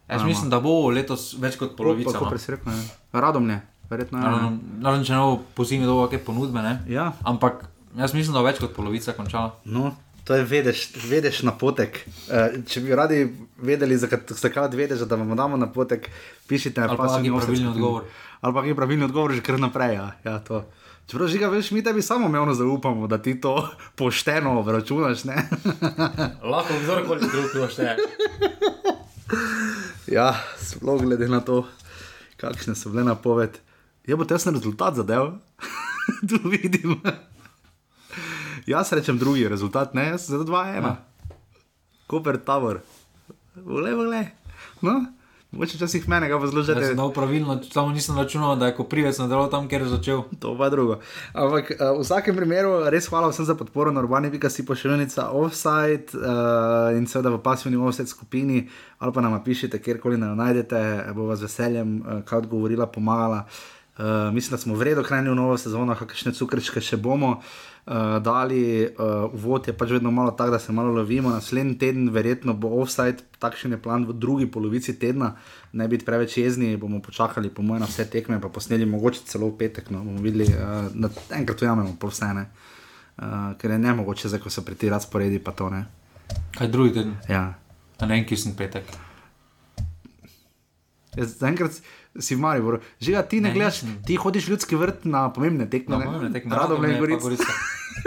Jaz 0.07 0.23
mislim, 0.23 0.49
da 0.49 0.59
bo 0.59 0.87
letos 0.87 1.33
več 1.33 1.57
kot 1.57 1.73
polovica. 1.73 2.11
Kako 2.11 2.25
no. 2.25 2.29
presrekno 2.29 2.71
je. 2.71 2.83
Radomlje, 3.11 3.57
verjetno. 3.91 4.17
je. 4.19 4.23
Naravno, 4.23 4.51
naravno, 4.79 5.05
če 5.05 5.13
ne 5.13 5.19
bo 5.19 5.41
po 5.57 5.65
zimi 5.67 5.85
dovolj 5.85 6.13
kakšne 6.13 6.23
ponudbe, 6.25 6.63
ne. 6.63 6.77
Ja, 6.89 7.11
Ampak 7.27 7.65
jaz 7.99 8.15
mislim, 8.15 8.33
da 8.33 8.45
več 8.45 8.61
kot 8.63 8.73
polovica 8.77 9.13
končala. 9.17 9.53
no. 9.65 9.91
To 10.29 10.35
je 10.37 10.43
vedeš, 10.45 10.83
vedeš 11.09 11.39
napotek. 11.43 11.95
Uh, 12.29 12.61
če 12.69 12.83
bi 12.85 12.93
radi 12.95 13.23
vedeli, 13.57 13.97
zakaj 13.97 14.21
vedeš, 14.77 15.01
da 15.09 15.17
vam 15.17 15.33
damo 15.35 15.57
napotek, 15.57 16.05
pišite 16.47 16.77
na 16.77 16.91
Ali 16.93 16.97
pa 16.99 17.07
pravilni 17.09 17.67
odgovor. 17.67 18.05
Ali 18.39 18.53
pa 18.53 18.61
ki 18.61 18.69
je 18.69 18.75
pravilni 18.77 19.07
odgovor, 19.09 19.33
že 19.33 19.41
kar 19.41 19.57
naprej. 19.59 19.95
Ja. 19.97 20.05
Ja, 20.23 20.35
to. 20.45 20.61
Čeprav 21.09 21.27
žiga, 21.27 21.49
veš, 21.49 21.71
mi 21.73 21.81
tebi 21.83 22.05
samo 22.05 22.29
mevno 22.29 22.53
zaupamo, 22.53 23.09
da 23.09 23.17
ti 23.17 23.33
to 23.41 23.57
pošteno 23.99 24.53
računaš. 24.61 25.25
Ne? 25.25 25.41
Lahko 26.53 26.77
kdorkoli 26.85 27.25
drug 27.25 27.49
to 27.57 27.67
šteje. 27.73 27.97
ja, 30.07 30.37
sploh 30.61 31.01
glede 31.01 31.27
na 31.27 31.41
to, 31.41 31.65
kakšne 32.37 32.77
so 32.77 32.93
bile 32.93 33.03
napoved. 33.09 33.57
Je 34.07 34.15
bo 34.17 34.25
tesen 34.25 34.55
rezultat 34.57 34.95
zadev, 34.95 35.37
tu 36.29 36.41
vidim. 36.49 36.97
Jaz 38.65 38.93
rečem 38.93 39.17
drugi 39.17 39.47
rezultat, 39.49 39.93
ne, 39.93 40.07
jaz 40.07 40.25
za 40.29 40.37
2-1. 40.37 40.95
Koper 42.07 42.37
Tower. 42.37 42.81
Vle, 43.55 43.93
vle. 43.95 44.25
No, 44.81 44.95
mogoče 45.51 45.77
včasih 45.77 46.07
mene 46.09 46.29
ga 46.29 46.39
pa 46.39 46.47
zelo 46.47 46.63
sem 46.63 46.95
dal 46.97 47.11
pravilno, 47.13 47.59
samo 47.63 47.93
nisem 47.93 48.17
računal, 48.17 48.55
da 48.55 48.71
je 48.71 48.75
ko 48.75 48.83
privec 48.83 49.17
nadaljeval 49.19 49.49
tam, 49.49 49.67
kjer 49.69 49.81
je 49.85 49.87
začel. 49.87 50.23
To 50.39 50.55
pa 50.57 50.65
je 50.65 50.73
drugo. 50.73 50.97
Ampak 51.33 51.71
uh, 51.71 51.97
v 51.97 52.01
vsakem 52.01 52.35
primeru 52.35 52.89
res 52.89 53.09
hvala 53.09 53.29
vsem 53.29 53.45
za 53.45 53.55
podporo 53.55 53.91
na 53.91 54.01
urbani.si 54.01 54.65
pošiljnica 54.65 55.29
offside 55.29 56.17
uh, 56.17 56.97
in 56.97 57.05
seveda 57.05 57.35
v 57.35 57.43
pasivni 57.43 57.77
offside 57.77 58.09
skupini 58.09 58.65
ali 58.97 59.13
pa 59.13 59.21
nam 59.21 59.37
pišite, 59.43 59.81
kjerkoli 59.81 60.17
nam 60.17 60.37
najdete, 60.37 61.13
bo 61.13 61.29
vas 61.29 61.41
veseljem 61.41 62.01
uh, 62.01 62.25
kaj 62.25 62.45
odgovorila, 62.45 62.89
pomagala. 62.89 63.45
Uh, 63.45 63.80
mislim, 64.33 64.51
da 64.51 64.57
smo 64.57 64.75
v 64.75 64.83
redu 64.83 65.03
hranili 65.03 65.35
novo 65.35 65.57
sezono, 65.57 65.95
kakšne 65.95 66.33
cukrčke 66.33 66.81
še 66.81 66.97
bomo. 66.97 67.41
Uh, 67.81 68.21
dali 68.21 68.85
uh, 68.85 69.33
uvod 69.33 69.65
je 69.67 69.73
pač 69.73 69.89
vedno 69.89 70.11
malo 70.11 70.31
tako, 70.37 70.51
da 70.51 70.59
se 70.59 70.71
malo 70.71 70.93
lovimo. 70.93 71.29
Naslednji 71.29 71.77
teden, 71.81 72.09
verjetno 72.13 72.53
bo 72.53 72.69
offside, 72.81 73.25
takšen 73.41 73.73
je 73.73 73.81
plan 73.81 74.05
v 74.05 74.13
drugi 74.13 74.45
polovici 74.51 74.93
tedna, 74.99 75.35
ne 75.73 75.87
biti 75.89 76.05
preveč 76.05 76.37
jezni, 76.37 76.75
bomo 76.77 77.01
počakali, 77.01 77.49
po 77.49 77.65
mojem, 77.65 77.81
na 77.81 77.89
vse 77.89 78.05
tekme, 78.09 78.37
pa 78.41 78.49
posneli 78.53 78.85
mogoče 78.85 79.25
celo 79.25 79.49
v 79.49 79.57
petek. 79.63 79.89
No, 79.89 80.03
bomo 80.05 80.21
videli, 80.21 80.45
uh, 80.53 80.93
da 80.93 81.09
enkrat 81.37 81.61
ujamemo 81.61 81.97
pol 81.99 82.13
vse 82.13 82.33
ne. 82.37 82.47
Uh, 83.17 83.53
ker 83.57 83.73
je 83.73 83.79
ne 83.81 83.97
mogoče, 83.97 84.29
zdaj 84.29 84.45
ko 84.45 84.53
so 84.53 84.61
pri 84.65 84.77
ti 84.77 84.89
razporedi, 84.89 85.41
pa 85.41 85.51
to 85.51 85.69
ne. 85.73 85.85
Kaj 86.57 86.69
drugi 86.69 86.99
teden? 87.01 87.17
Ja. 87.29 87.47
A 87.97 88.05
ne 88.05 88.21
en 88.21 88.29
kisni 88.29 88.53
petek. 88.57 88.85
Zaenkrat 91.17 91.75
si 92.19 92.35
v 92.35 92.39
Mariboru. 92.39 92.79
Že 92.99 93.19
ti 93.27 93.43
ne, 93.43 93.49
Ne, 93.49 93.55
gledaš, 93.55 93.83
nisem. 93.83 94.03
ti 94.07 94.15
hodiš 94.15 94.47
v 94.47 94.51
ljudski 94.55 94.75
vrt 94.75 95.03
na 95.05 95.27
pomembne 95.27 95.67
tekme. 95.67 95.97
Ne? 95.97 96.05
pomembne 96.05 96.31
tekme, 96.31 96.55
pa 96.55 96.67
Gorica. 96.67 97.19
Gorica. 97.19 97.51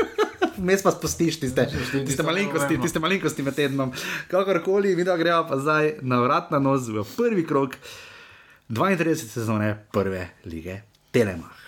Mes 0.64 0.80
pa 0.80 0.94
spustiš 0.94 1.40
tiste, 1.40 1.66
tiste 1.66 2.04
tiste 2.06 2.22
malenkosti, 2.22 2.64
pomembno. 2.64 2.84
tiste 2.84 2.98
malenkosti 2.98 3.42
med 3.42 3.54
tednom. 3.54 3.92
Kakorkoli, 4.30 4.94
video 4.94 5.16
greva 5.16 5.42
pa 5.44 5.58
zdaj 5.58 5.98
na 6.00 6.22
vrat 6.22 6.48
na 6.50 6.58
nos 6.58 6.88
v 6.88 7.02
prvi 7.16 7.44
krok 7.44 7.76
32 8.70 9.28
sezone 9.28 9.84
prve 9.92 10.30
lige 10.44 10.80
Telemach. 11.10 11.63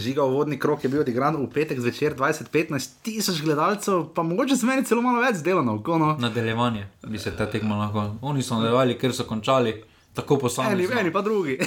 Žiga, 0.00 0.24
uvodni 0.24 0.58
krok 0.58 0.84
je 0.84 0.90
bil 0.90 1.00
odigran 1.00 1.36
v 1.36 1.46
petek 1.54 1.80
zvečer 1.80 2.14
20-15 2.16 2.90
tisoč 3.02 3.42
gledalcev, 3.42 4.08
pa 4.14 4.22
mogoče 4.22 4.56
se 4.56 4.66
meni 4.66 4.84
celo 4.84 5.02
malo 5.02 5.22
več 5.22 5.36
zdelo 5.36 5.62
na 5.62 5.74
oko. 5.74 5.98
No. 5.98 6.16
Nadaljevanje 6.18 6.86
bi 7.06 7.18
se 7.18 7.36
ta 7.36 7.46
tekma 7.50 7.76
lahko. 7.76 8.14
Oni 8.22 8.42
so 8.42 8.58
nadaljevali, 8.58 8.98
ker 8.98 9.14
so 9.14 9.24
končali 9.24 9.82
tako 10.14 10.34
Eni, 10.34 10.40
posamezni. 10.40 11.00
eni 11.00 11.12
pa 11.12 11.22
drugi. 11.22 11.58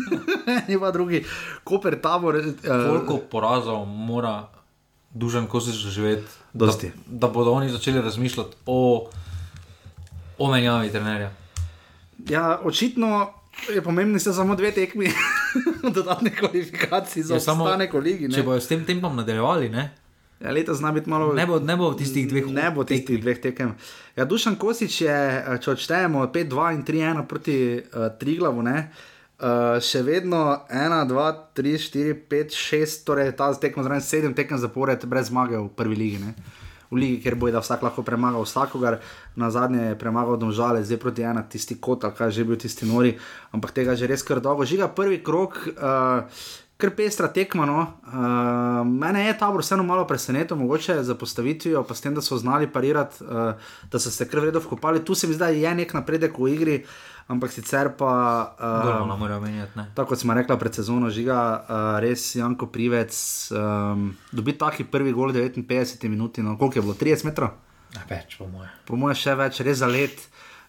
eni 0.68 0.80
pa 0.80 0.90
drugi. 0.90 1.24
Koper 1.64 2.00
tabor. 2.00 2.36
Uh, 2.36 2.52
Koliko 2.64 3.18
porazov 3.30 3.86
mora 3.86 4.48
dužen 5.14 5.46
kosič 5.46 5.84
doživeti, 5.84 6.28
Dosti. 6.52 6.92
da, 7.06 7.26
da 7.26 7.32
bodo 7.32 7.52
oni 7.52 7.70
začeli 7.70 8.00
razmišljati 8.00 8.56
o, 8.66 9.08
o 10.38 10.50
menjavi 10.52 10.90
trenerja. 10.90 11.30
Ja, 12.28 12.60
očitno 12.64 13.32
je 13.74 13.82
pomembno, 13.82 14.18
samo 14.18 14.54
dve 14.56 14.72
tekmi, 14.72 15.06
dodatne 15.94 16.30
kvalifikacije 16.32 17.24
za 17.24 17.40
samo- 17.40 17.64
ostanek 17.64 17.92
v 17.92 17.98
ligi. 18.00 18.28
Če 18.28 18.36
Ne? 18.36 18.42
bodo 18.42 18.60
s 18.60 18.68
tem 18.68 18.84
tempom 18.84 19.16
nadaljevali, 19.16 19.68
ne, 19.70 19.92
Ja, 20.38 20.50
letos 20.50 20.76
zna 20.76 20.92
biti 20.92 21.08
malo. 21.08 21.32
ne, 21.32 21.46
bo, 21.46 21.58
ne 21.58 21.76
bo 21.76 21.94
tistih 21.94 22.28
dveh 22.28 22.46
Ne 22.48 22.70
bo 22.70 22.84
tistih 22.84 23.16
dveh 23.16 23.38
tekem. 23.38 23.70
Ja, 24.14 24.24
Dušan 24.26 24.56
Kosič 24.56 25.00
je, 25.00 25.08
eh, 25.08 25.58
če 25.58 25.70
odštejemo 25.70 26.26
5-2 26.28 26.74
in 26.74 26.82
3-1 26.84 27.22
proti 27.24 27.54
uh, 27.76 28.12
Triglavu, 28.12 28.62
ne, 28.62 28.90
uh, 29.40 29.46
še 29.80 30.02
vedno 30.02 30.42
1, 30.70 31.06
2, 31.06 31.24
3, 31.54 31.72
4, 31.78 32.14
5, 32.28 32.52
6, 32.52 33.04
torej 33.04 33.32
ta 33.32 33.48
tekmo 33.54 33.82
zraven 33.82 34.00
7 34.02 34.34
tekem 34.34 34.58
zapored 34.58 35.04
brez 35.06 35.28
zmage 35.28 35.56
v 35.56 35.68
prvi 35.70 35.96
ligi. 35.96 36.18
Ne. 36.18 36.34
V 36.90 37.00
ligi, 37.00 37.22
kjer 37.22 37.34
bo 37.34 37.50
da 37.50 37.62
vsak 37.64 37.82
lahko 37.82 38.04
premagal 38.06 38.44
vsakogar, 38.46 39.00
na 39.36 39.50
zadnje 39.50 39.90
je 39.90 39.98
premagal 39.98 40.38
domžale, 40.38 40.84
zdaj 40.84 41.00
proti 41.02 41.26
ena 41.26 41.42
tisti 41.42 41.74
kot, 41.80 42.04
ali 42.04 42.14
kaj 42.14 42.30
že 42.30 42.44
bil 42.46 42.56
tisti 42.56 42.86
nori, 42.86 43.16
ampak 43.50 43.74
tega 43.74 43.96
že 43.98 44.06
res 44.06 44.22
kar 44.22 44.38
dolgo. 44.40 44.62
Žiga 44.62 44.92
prvi 44.94 45.18
krok, 45.24 45.58
uh, 45.74 46.22
kar 46.76 46.92
pestra 46.92 47.28
tekma. 47.32 47.66
No. 47.66 47.80
Uh, 48.06 48.86
mene 48.86 49.26
je 49.26 49.34
tabor 49.38 49.64
vseeno 49.64 49.82
malo 49.82 50.06
presenetil, 50.06 50.56
mogoče 50.56 51.02
za 51.02 51.14
postavitvijo, 51.14 51.82
pa 51.82 51.94
s 51.94 52.04
tem, 52.04 52.14
da 52.14 52.22
so 52.22 52.38
znali 52.38 52.70
parirati, 52.70 53.24
uh, 53.24 53.56
da 53.90 53.98
so 53.98 54.10
se 54.10 54.28
kar 54.28 54.40
vredno 54.40 54.60
vkopali. 54.60 55.04
Tu 55.04 55.14
se 55.14 55.26
mi 55.26 55.34
zdaj 55.34 55.58
je 55.58 55.74
nek 55.74 55.94
napredek 55.94 56.38
v 56.38 56.52
igri, 56.54 56.78
ampak 57.26 57.50
sicer 57.52 57.90
pa. 57.98 58.12
Uh, 58.58 59.40
menjati. 59.42 59.80
Tako 59.94 60.14
kot 60.14 60.22
smo 60.22 60.34
rekli 60.34 60.58
pred 60.58 60.74
sezono, 60.74 61.10
žiga, 61.10 61.38
uh, 61.66 61.98
res 62.02 62.34
Janko 62.38 62.70
Privec, 62.70 63.12
um, 63.52 64.12
dobi 64.32 64.54
taki 64.58 64.86
prvi 64.86 65.12
gol 65.12 65.34
v 65.34 65.50
59 65.50 66.08
minuti, 66.08 66.42
no 66.42 66.56
koliko 66.58 66.78
je 66.78 66.82
bilo, 66.82 66.94
30 66.94 67.26
metrov? 67.26 67.50
Ne, 67.94 68.02
več, 68.10 68.38
po 68.38 68.46
moje. 68.50 68.70
po 68.86 68.98
mojem, 68.98 69.18
še 69.18 69.34
več, 69.38 69.62
res 69.66 69.82
za 69.82 69.90
let. 69.90 70.14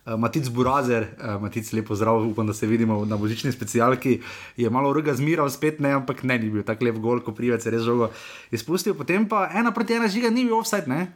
Uh, 0.07 0.15
Matic 0.15 0.47
Burazer, 0.55 1.03
uh, 1.19 1.35
Matic 1.43 1.67
lepo 1.75 1.91
zdrav, 1.91 2.23
upam, 2.23 2.47
da 2.47 2.55
se 2.55 2.67
vidimo 2.69 3.03
na 3.05 3.19
božični 3.19 3.51
specialki. 3.51 4.21
Je 4.55 4.69
malo 4.71 4.93
ruga 4.95 5.11
zmiral, 5.13 5.51
spet 5.51 5.81
ne, 5.83 5.91
ampak 5.99 6.23
ne, 6.23 6.39
ni 6.39 6.49
bil 6.49 6.63
tako 6.63 6.87
lep 6.87 7.01
gol, 7.03 7.19
ko 7.19 7.35
privec 7.35 7.59
je 7.59 7.73
res 7.75 7.83
žogo 7.83 8.07
izpustil. 8.55 8.95
Potem 8.95 9.27
pa 9.27 9.49
ena 9.51 9.75
proti 9.75 9.99
ena 9.99 10.07
žiga, 10.07 10.31
ni 10.31 10.47
bil 10.47 10.55
offside, 10.61 10.87
ne? 10.87 11.11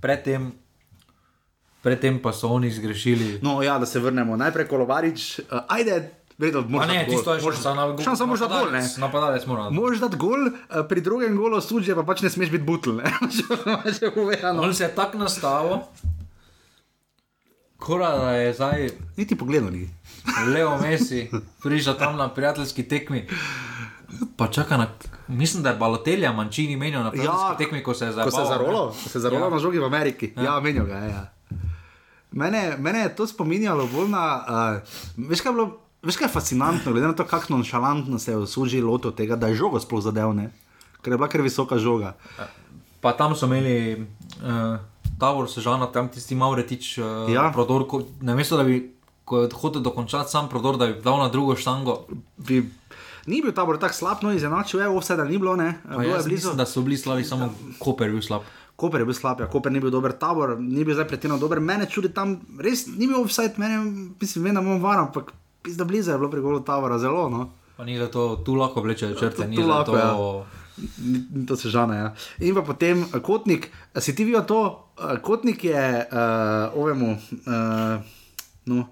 Predtem, 0.00 0.48
predtem 1.82 2.18
pa 2.18 2.32
so 2.32 2.48
oni 2.48 2.70
zgrešili. 2.70 3.38
No, 3.42 3.62
ja, 3.62 3.78
da 3.78 3.86
se 3.86 3.98
vrnemo. 3.98 4.36
Najprej 4.36 4.66
Kolovarič, 4.66 5.38
uh, 5.40 5.44
ajde, 5.68 5.98
vedno, 6.38 6.60
ne, 6.62 7.04
tisto 7.04 7.24
gol. 7.24 7.34
je 7.34 7.40
šlo 7.42 7.74
na 7.74 7.84
Šan 7.98 8.16
samo 8.16 8.26
možeš 8.28 8.48
dati 8.48 8.54
gol, 8.56 8.72
ne? 8.72 8.82
Napadalec 8.98 9.46
mora. 9.46 9.70
dati 9.98 10.16
gol, 10.16 10.46
uh, 10.46 10.52
pri 10.84 11.00
drugem 11.00 11.36
golu 11.36 11.60
sudže 11.60 11.94
pa 11.94 12.02
pač 12.02 12.22
ne 12.22 12.30
smeš 12.30 12.50
biti 12.50 12.64
butl, 12.64 12.92
ne? 12.92 13.04
Če- 13.34 13.92
Če 13.92 14.10
povedano. 14.10 14.62
On 14.62 14.72
se 14.72 14.84
je 14.84 14.94
tako 14.94 15.18
nastavil, 15.18 15.78
Kora 17.78 18.16
da 18.16 18.30
je 18.32 18.54
zdaj 18.54 18.88
Niti 19.16 19.34
pogledal 19.34 19.70
ni. 19.70 19.90
Leo 20.46 20.78
Messi, 20.82 21.30
prišel 21.58 21.94
tam 21.94 22.16
na 22.16 22.28
prijateljski 22.28 22.82
tekmi. 22.84 23.26
Pa 24.36 24.46
čaka 24.48 24.76
na. 24.76 24.86
Mislim, 25.28 25.62
da 25.62 25.70
je 25.70 25.76
Balotelja 25.76 26.32
manjčini 26.32 26.76
menil 26.76 27.00
na 27.00 27.10
prijateljski 27.10 27.50
Ja, 27.50 27.56
tekmi, 27.56 27.82
ko 27.82 27.94
se 27.94 28.04
je 28.04 28.12
Ko 28.14 28.30
se 28.30 28.40
je 28.40 28.46
zarolo, 28.46 28.86
ko 28.88 29.08
se 29.08 29.18
je 29.18 29.20
zarolo 29.20 29.44
Ja. 29.44 29.50
na 29.50 29.58
žogi 29.58 29.78
v 29.78 29.84
Ameriki. 29.84 30.32
Ja, 30.36 30.42
ja 30.44 30.60
menijo 30.60 30.84
ga. 30.84 30.94
je, 30.96 31.10
Ja. 31.10 31.32
Mene, 32.32 32.76
mene 32.78 32.98
je 33.00 33.16
to 33.16 33.26
spominjalo 33.26 33.86
bolj 33.86 34.08
na. 34.08 34.22
Uh, 35.16 35.26
veš, 35.28 35.40
kaj 35.40 35.50
je 35.50 35.54
bilo, 35.54 35.66
veš, 36.02 36.16
kaj 36.16 36.26
je 36.26 36.32
fascinantno, 36.32 36.92
glede 36.92 37.06
na 37.06 37.14
to, 37.14 37.26
kako 37.26 37.52
nonšalantno 37.52 38.18
se 38.18 38.32
je 38.32 38.38
vsuži 38.38 38.80
loto 38.80 39.10
tega, 39.10 39.36
da 39.36 39.46
je 39.46 39.54
žogo 39.54 39.80
sploh 39.80 40.02
zadevne, 40.02 40.50
ker 41.02 41.12
je 41.12 41.18
bila 41.18 41.28
kar 41.28 41.40
visoka 41.40 41.78
žoga. 41.78 42.14
Pa 43.00 43.12
tam 43.12 43.34
so 43.36 43.46
imeli 43.46 44.06
uh, 44.42 44.78
Tavor, 45.20 45.50
Sežana, 45.50 45.86
tam 45.92 46.08
tisti 46.08 46.34
Mauretič, 46.34 46.98
uh, 46.98 47.30
Ja. 47.32 47.50
prodor, 47.54 47.86
ko, 47.88 48.02
namesto 48.20 48.56
da 48.56 48.64
bi 48.64 48.94
hotel 49.52 49.82
dokončati 49.82 50.30
sam 50.30 50.48
prodor, 50.48 50.76
da 50.76 50.86
bi 50.86 51.00
dal 51.02 51.18
na 51.18 51.28
drugo 51.28 51.56
štango. 51.56 52.06
Bi, 52.36 52.62
ni 53.26 53.42
bil 53.42 53.52
tabor 53.52 53.78
tako 53.78 53.94
slab, 53.94 54.22
no 54.22 54.32
izenačil 54.32 54.80
je, 54.80 54.88
vse 54.98 55.16
da 55.16 55.24
ni 55.24 55.38
bilo, 55.38 55.56
ne. 55.56 55.78
Bilo 55.84 56.02
je 56.02 56.22
blizu. 56.24 56.28
mislim, 56.28 56.56
da 56.56 56.66
so 56.66 56.80
bili 56.82 56.96
slabi, 56.96 57.24
samo 57.24 57.54
Koper 57.78 58.06
je 58.08 58.12
bil 58.12 58.22
slab. 58.22 58.42
Koper 58.82 58.98
je 58.98 59.06
bil 59.06 59.14
slab, 59.14 59.38
ja, 59.38 59.46
Koper 59.46 59.70
ni 59.70 59.78
bil 59.78 59.90
dober, 59.90 60.10
tabor 60.14 60.56
ni 60.58 60.82
bil 60.82 60.92
zdaj 60.92 61.06
pretjerano 61.06 61.38
dober, 61.38 61.60
mene 61.62 61.86
čudi 61.86 62.10
tam, 62.10 62.32
res 62.58 62.88
ni 62.88 63.06
bil 63.06 63.20
offside, 63.20 63.54
mene, 63.56 63.78
mislim, 64.16 64.44
vem, 64.44 64.54
da 64.54 64.62
bom 64.62 64.82
varam, 64.82 65.06
ampak 65.06 65.30
pizda 65.62 65.84
blizu 65.84 66.10
je 66.10 66.18
bilo 66.18 66.28
pri 66.28 66.40
golu 66.40 66.60
tabora, 66.62 66.98
zelo, 66.98 67.28
no. 67.28 67.44
Pa 67.72 67.84
ni 67.84 67.94
za 67.96 68.08
to, 68.08 68.36
tu 68.38 68.54
lahko 68.54 68.82
vlečejo 68.82 69.14
črte, 69.14 69.46
ni 69.48 69.56
lahko, 69.58 69.84
to. 69.86 69.96
ja. 69.96 70.10
Ni- 70.98 71.46
To 71.46 71.54
se 71.54 71.68
žane. 71.68 71.96
Ja. 71.96 72.08
In 72.40 72.54
pa 72.54 72.62
potem 72.62 73.04
eh, 73.04 73.20
kotnik, 73.20 73.68
si 73.96 74.12
ti 74.12 74.24
videl 74.24 74.42
to, 74.44 74.62
Eh, 74.94 75.16
kotnik 75.18 75.64
je 75.64 75.82
uh, 76.02 76.18
ovemu, 76.74 77.12
uh, 77.12 77.96
no, 78.66 78.82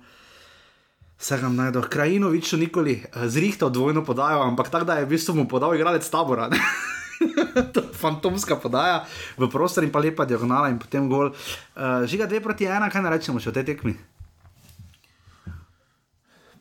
se 1.18 1.36
ga 1.36 1.48
najdo, 1.50 1.82
Krajinoviču 1.82 2.56
nikoli 2.56 2.94
uh, 3.06 3.26
zrihtal 3.26 3.68
dvojno 3.68 4.00
podajo, 4.02 4.40
ampak 4.42 4.68
tako 4.68 4.84
da 4.84 4.94
je 4.94 5.04
v 5.04 5.08
bistvu 5.08 5.34
mu 5.34 5.44
podal 5.46 5.74
igralec 5.74 6.02
tabora. 6.06 6.48
ne. 6.48 6.56
to 7.72 7.80
je 7.80 7.92
fantomska 7.92 8.56
podaja 8.56 9.04
v 9.36 9.48
prostor 9.52 9.84
in 9.84 9.92
pa 9.92 10.00
lepa 10.00 10.24
diagonala 10.24 10.72
in 10.72 10.80
potem 10.80 11.08
gol. 11.08 11.32
Uh, 11.76 12.04
žiga 12.08 12.26
dve 12.26 12.40
proti 12.40 12.64
ena, 12.64 12.88
kaj 12.88 13.04
ne 13.04 13.10
rečemo 13.12 13.40
še 13.40 13.52
o 13.52 13.56
tej 13.56 13.74
tekmi? 13.74 13.94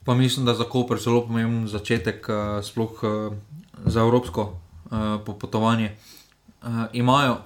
Pa 0.04 0.16
mislim, 0.16 0.48
da 0.48 0.56
za 0.58 0.66
Koper 0.66 0.98
zelo 0.98 1.24
pomemben 1.28 1.68
začetek, 1.70 2.20
uh, 2.28 2.38
sploh 2.66 2.94
uh, 3.04 3.12
za 3.86 4.02
evropsko 4.04 4.42
uh, 4.50 5.22
popotovanje. 5.24 5.96
Uh, 6.60 6.92
imajo 6.92 7.40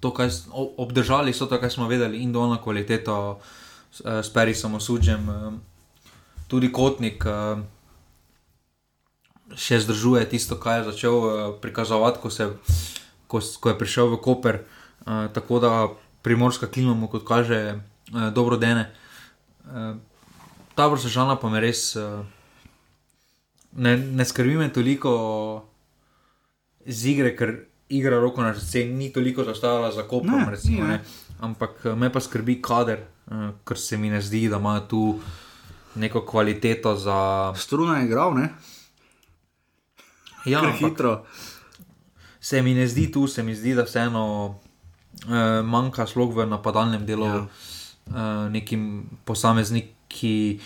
to, 0.00 0.14
kar 0.14 0.30
obdržali 0.54 1.32
so 1.32 1.46
to, 1.50 1.58
kar 1.58 1.70
smo 1.70 1.90
vedeli, 1.90 2.22
individualno 2.22 2.60
kvaliteto 2.62 3.40
s, 3.90 4.04
uh, 4.04 4.22
s 4.22 4.30
Perisom, 4.30 4.78
Osudžem, 4.78 5.22
uh, 5.26 5.54
tudi 6.46 6.70
Kotnik. 6.70 7.24
Uh, 7.26 7.79
Še 9.56 9.80
zdržuje 9.82 10.22
tisto, 10.30 10.56
kar 10.60 10.80
je 10.80 10.92
začel 10.92 11.14
uh, 11.14 11.30
prikazovati, 11.62 12.20
ko, 12.22 12.30
se, 12.30 12.50
ko, 13.26 13.40
ko 13.40 13.72
je 13.72 13.78
prišel 13.78 14.12
v 14.14 14.20
Koper. 14.22 14.60
Uh, 15.06 15.26
tako 15.34 15.58
da 15.58 15.70
primorska 16.22 16.66
klima 16.66 16.94
mu, 16.94 17.08
kot 17.10 17.26
kaže, 17.26 17.80
uh, 18.12 18.28
dobro 18.34 18.56
dene. 18.56 18.90
Uh, 19.66 19.96
Tabor 20.78 21.00
sežana 21.02 21.34
pa 21.36 21.50
me 21.50 21.60
res 21.60 21.96
uh, 21.98 22.22
ne, 23.76 23.96
ne 23.96 24.24
skrbi 24.24 24.56
me 24.56 24.68
toliko 24.72 25.64
z 26.86 27.10
igre, 27.10 27.34
ker 27.36 27.54
igra 27.90 28.20
roko 28.22 28.42
na 28.42 28.54
srce 28.54 28.84
ni 28.86 29.10
toliko 29.12 29.44
zastavila 29.44 29.90
za 29.92 30.06
koprom, 30.08 30.46
Ne, 30.46 30.50
recimo, 30.50 30.86
ne. 30.86 30.88
ne. 30.88 31.00
ampak 31.40 31.84
me 31.96 32.10
pa 32.12 32.20
skrbi 32.20 32.60
kader, 32.62 33.02
uh, 33.30 33.50
ker 33.66 33.78
se 33.78 33.98
mi 33.98 34.10
ne 34.10 34.20
zdi, 34.22 34.48
da 34.48 34.56
ima 34.62 34.80
tu 34.88 35.18
neko 35.94 36.22
kvaliteto 36.22 36.94
za. 36.96 37.52
Struna 37.56 37.98
je 37.98 38.06
igral, 38.06 38.34
ne? 38.34 38.48
Ja, 40.44 40.60
Kar 40.60 40.68
ampak 40.70 40.80
hitro. 40.82 41.24
se 42.40 42.62
mi 42.62 42.74
ne 42.74 42.86
zdi 42.86 43.12
tu, 43.12 43.26
se 43.26 43.42
mi 43.42 43.54
zdi, 43.54 43.74
da 43.74 43.82
vseeno 43.82 44.24
uh, 44.46 44.56
manjka 45.62 46.06
slog 46.06 46.32
v 46.32 46.46
napadalnem 46.46 47.04
delu, 47.04 47.26
Ja. 47.26 47.36
uh, 47.36 47.46
nekim 48.50 48.86
posameznik, 49.24 49.84
ki 50.08 50.60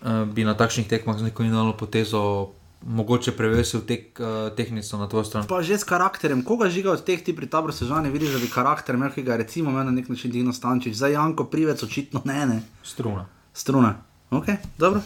uh, 0.00 0.24
bi 0.26 0.44
na 0.44 0.54
takšnih 0.54 0.86
tekmah 0.86 1.16
z 1.16 1.22
neko 1.24 1.42
individualno 1.42 1.72
potezo 1.74 2.52
mogoče 2.82 3.32
prevesil 3.32 3.80
tek, 3.80 4.16
uh, 4.16 4.26
tehnico 4.50 4.96
na 4.96 5.04
tvojo 5.04 5.24
stran. 5.24 5.44
Pa 5.44 5.60
že 5.60 5.74
s 5.74 5.84
karakterjem, 5.84 6.40
koga 6.40 6.68
žiga 6.68 6.92
od 6.92 7.02
teh 7.02 7.18
ti 7.18 7.32
pri 7.32 7.44
taboru 7.46 7.72
sežani, 7.72 8.08
vidiš, 8.08 8.30
da 8.30 8.38
bi 8.38 8.48
karakter 8.48 8.94
imel, 8.94 9.10
ki 9.10 9.22
ga 9.22 9.36
recimo 9.36 9.68
na 9.70 9.84
nek 9.84 10.08
način 10.08 10.30
Dino 10.30 10.52
Stančič, 10.52 10.94
za 10.94 11.08
Janko 11.08 11.44
Privec 11.44 11.82
očitno 11.82 12.22
ne, 12.24 12.46
ne. 12.46 12.58
Struna. 12.82 13.26
Struna. 13.52 13.96
Ok, 14.30 14.46
dobro. 14.78 15.00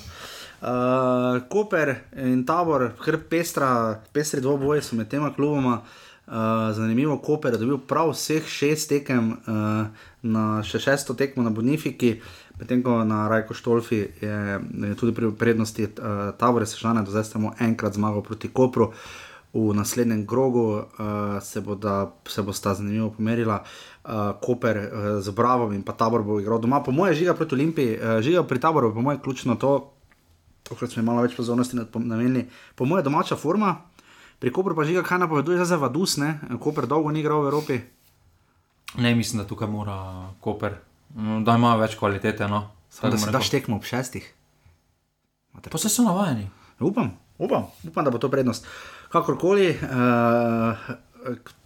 Uh, 0.64 1.42
Koper 1.48 1.94
in 2.16 2.46
tabor, 2.46 2.94
kar 2.96 3.18
pestra, 3.28 4.00
pestri 4.12 4.40
dvoboje 4.40 4.80
so 4.82 4.96
med 4.96 5.10
tema 5.12 5.28
kluboma. 5.34 5.82
Uh, 6.26 6.72
zanimivo, 6.72 7.18
Koper 7.18 7.52
je 7.52 7.58
dobil 7.60 7.78
prav 7.84 8.14
vseh 8.14 8.46
šest 8.48 8.88
tekem, 8.88 9.34
uh, 9.44 10.08
na 10.22 10.44
še 10.64 10.80
šesto 10.80 11.12
tekmo 11.12 11.44
na 11.44 11.52
Bonifiki, 11.52 12.14
medtem 12.56 12.80
ko 12.80 13.02
na 13.04 13.26
Rajko 13.28 13.52
Štolfi 13.52 13.98
je, 14.24 14.38
je 14.88 14.94
tudi 14.96 15.12
pri 15.12 15.34
prednosti 15.36 15.84
uh, 15.84 16.32
tabore 16.40 16.64
sežane, 16.64 17.04
do 17.04 17.12
zdaj 17.12 17.28
samo 17.28 17.52
enkrat 17.60 18.00
zmagal 18.00 18.24
proti 18.24 18.48
Kopru. 18.48 18.94
V 19.54 19.70
naslednjem 19.76 20.24
krogu 20.26 20.64
uh, 20.80 21.36
se, 21.44 21.60
boda, 21.60 22.08
se 22.26 22.42
bosta 22.42 22.72
zanimivo 22.74 23.12
pomerila, 23.12 23.60
uh, 23.60 24.32
Koper 24.40 24.80
uh, 24.80 24.88
z 25.20 25.30
Bravom 25.30 25.76
in 25.76 25.84
pa 25.84 25.92
tabor 25.92 26.24
bo 26.24 26.40
igral 26.40 26.58
doma. 26.58 26.80
Po 26.80 26.90
mojem, 26.90 27.20
žiga 27.20 27.36
proti 27.36 27.54
Olimpiji, 27.54 27.98
uh, 28.00 28.18
žiga 28.24 28.42
pri 28.48 28.64
taboru, 28.64 28.94
po 28.96 29.04
mojem, 29.04 29.20
ključno 29.20 29.60
to, 29.60 29.93
tokrat 30.64 30.90
smo 30.90 31.02
malo 31.04 31.24
več 31.24 31.36
pozornosti 31.36 31.76
namenili. 31.76 32.46
Po 32.74 32.88
mojem, 32.88 33.04
domača 33.04 33.36
forma, 33.36 33.76
pri 34.38 34.52
Kopru 34.52 34.76
pa 34.76 34.84
žiga, 34.84 35.04
kaj 35.04 35.22
napoveduje 35.24 35.60
zdaj 35.60 35.68
za 35.70 35.80
Vadus, 35.80 36.16
ne? 36.20 36.38
Koper 36.60 36.88
dolgo 36.90 37.12
ni 37.12 37.20
igral 37.20 37.44
v 37.44 37.52
Evropi. 37.52 37.78
Ne 38.98 39.14
mislim, 39.14 39.42
da 39.42 39.48
tukaj 39.48 39.68
mora 39.68 39.96
Koper, 40.40 40.78
mm, 41.14 41.44
da 41.44 41.56
ima 41.58 41.74
več 41.76 41.98
kvalitete. 41.98 42.48
No. 42.48 42.66
Samo 42.90 43.12
da 43.12 43.18
se 43.18 43.30
daš 43.34 43.50
tekmo 43.50 43.76
ob 43.76 43.86
šestih. 43.86 44.26
Pa 45.70 45.78
se 45.78 45.88
so 45.88 46.02
navajeni. 46.02 46.48
Upam, 46.80 47.12
upam, 47.38 47.70
upam, 47.86 48.04
da 48.04 48.10
bo 48.10 48.18
to 48.18 48.30
prednost. 48.30 48.66
Kakorkoli, 49.12 49.70
uh, 49.70 50.84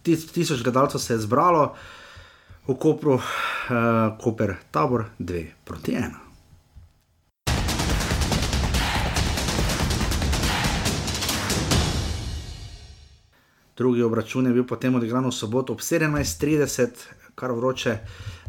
tis, 0.05 0.27
tisoč 0.31 0.61
gledalcev 0.63 1.01
se 1.01 1.13
je 1.13 1.25
zbralo 1.25 1.73
v 2.67 2.77
Kopru, 2.77 3.17
uh, 3.17 3.23
Koper, 4.21 4.55
tabor 4.71 5.09
2 5.19 5.45
proti 5.65 5.97
1. 5.97 6.28
Drugi 13.79 14.03
obračun 14.03 14.45
je 14.45 14.51
bil 14.53 14.65
potem 14.67 14.95
odigran 14.95 15.23
v 15.23 15.31
soboto 15.31 15.73
ob 15.73 15.79
17:30, 15.79 16.99
kar 17.35 17.51
vroče. 17.55 17.93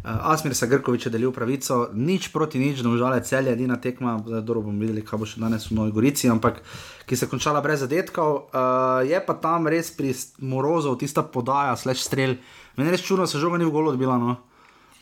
Uh, 0.02 0.32
Asmir 0.32 0.56
Sagrkovič 0.58 1.06
je 1.06 1.12
delil 1.14 1.30
pravico, 1.30 1.86
nič 1.94 2.32
proti 2.34 2.58
nič, 2.58 2.82
domžale 2.82 3.22
celje, 3.22 3.52
edina 3.54 3.76
tekma, 3.76 4.18
zdaj 4.26 4.42
dobro 4.42 4.66
bomo 4.66 4.82
videli, 4.82 5.06
kaj 5.06 5.22
bo 5.22 5.28
še 5.28 5.38
danes 5.38 5.70
v 5.70 5.78
Novi 5.78 5.94
Gorici, 5.94 6.26
ampak 6.26 6.58
ki 7.06 7.14
se 7.14 7.28
je 7.28 7.30
končala 7.30 7.62
brez 7.62 7.84
zadetkov. 7.86 8.50
Uh, 8.50 9.06
je 9.06 9.22
pa 9.22 9.38
tam 9.38 9.70
res 9.70 9.94
pri 9.94 10.10
Morozov 10.42 10.98
tista 10.98 11.22
podaja, 11.22 11.78
slash 11.78 12.02
strel. 12.02 12.34
Meni 12.74 12.90
je 12.90 12.96
res 12.98 13.06
čudno, 13.06 13.22
da 13.22 13.30
se 13.30 13.38
žoga 13.38 13.60
ni 13.60 13.68
v 13.68 13.76
golo 13.76 13.94
odbila. 13.94 14.18
No. 14.18 14.40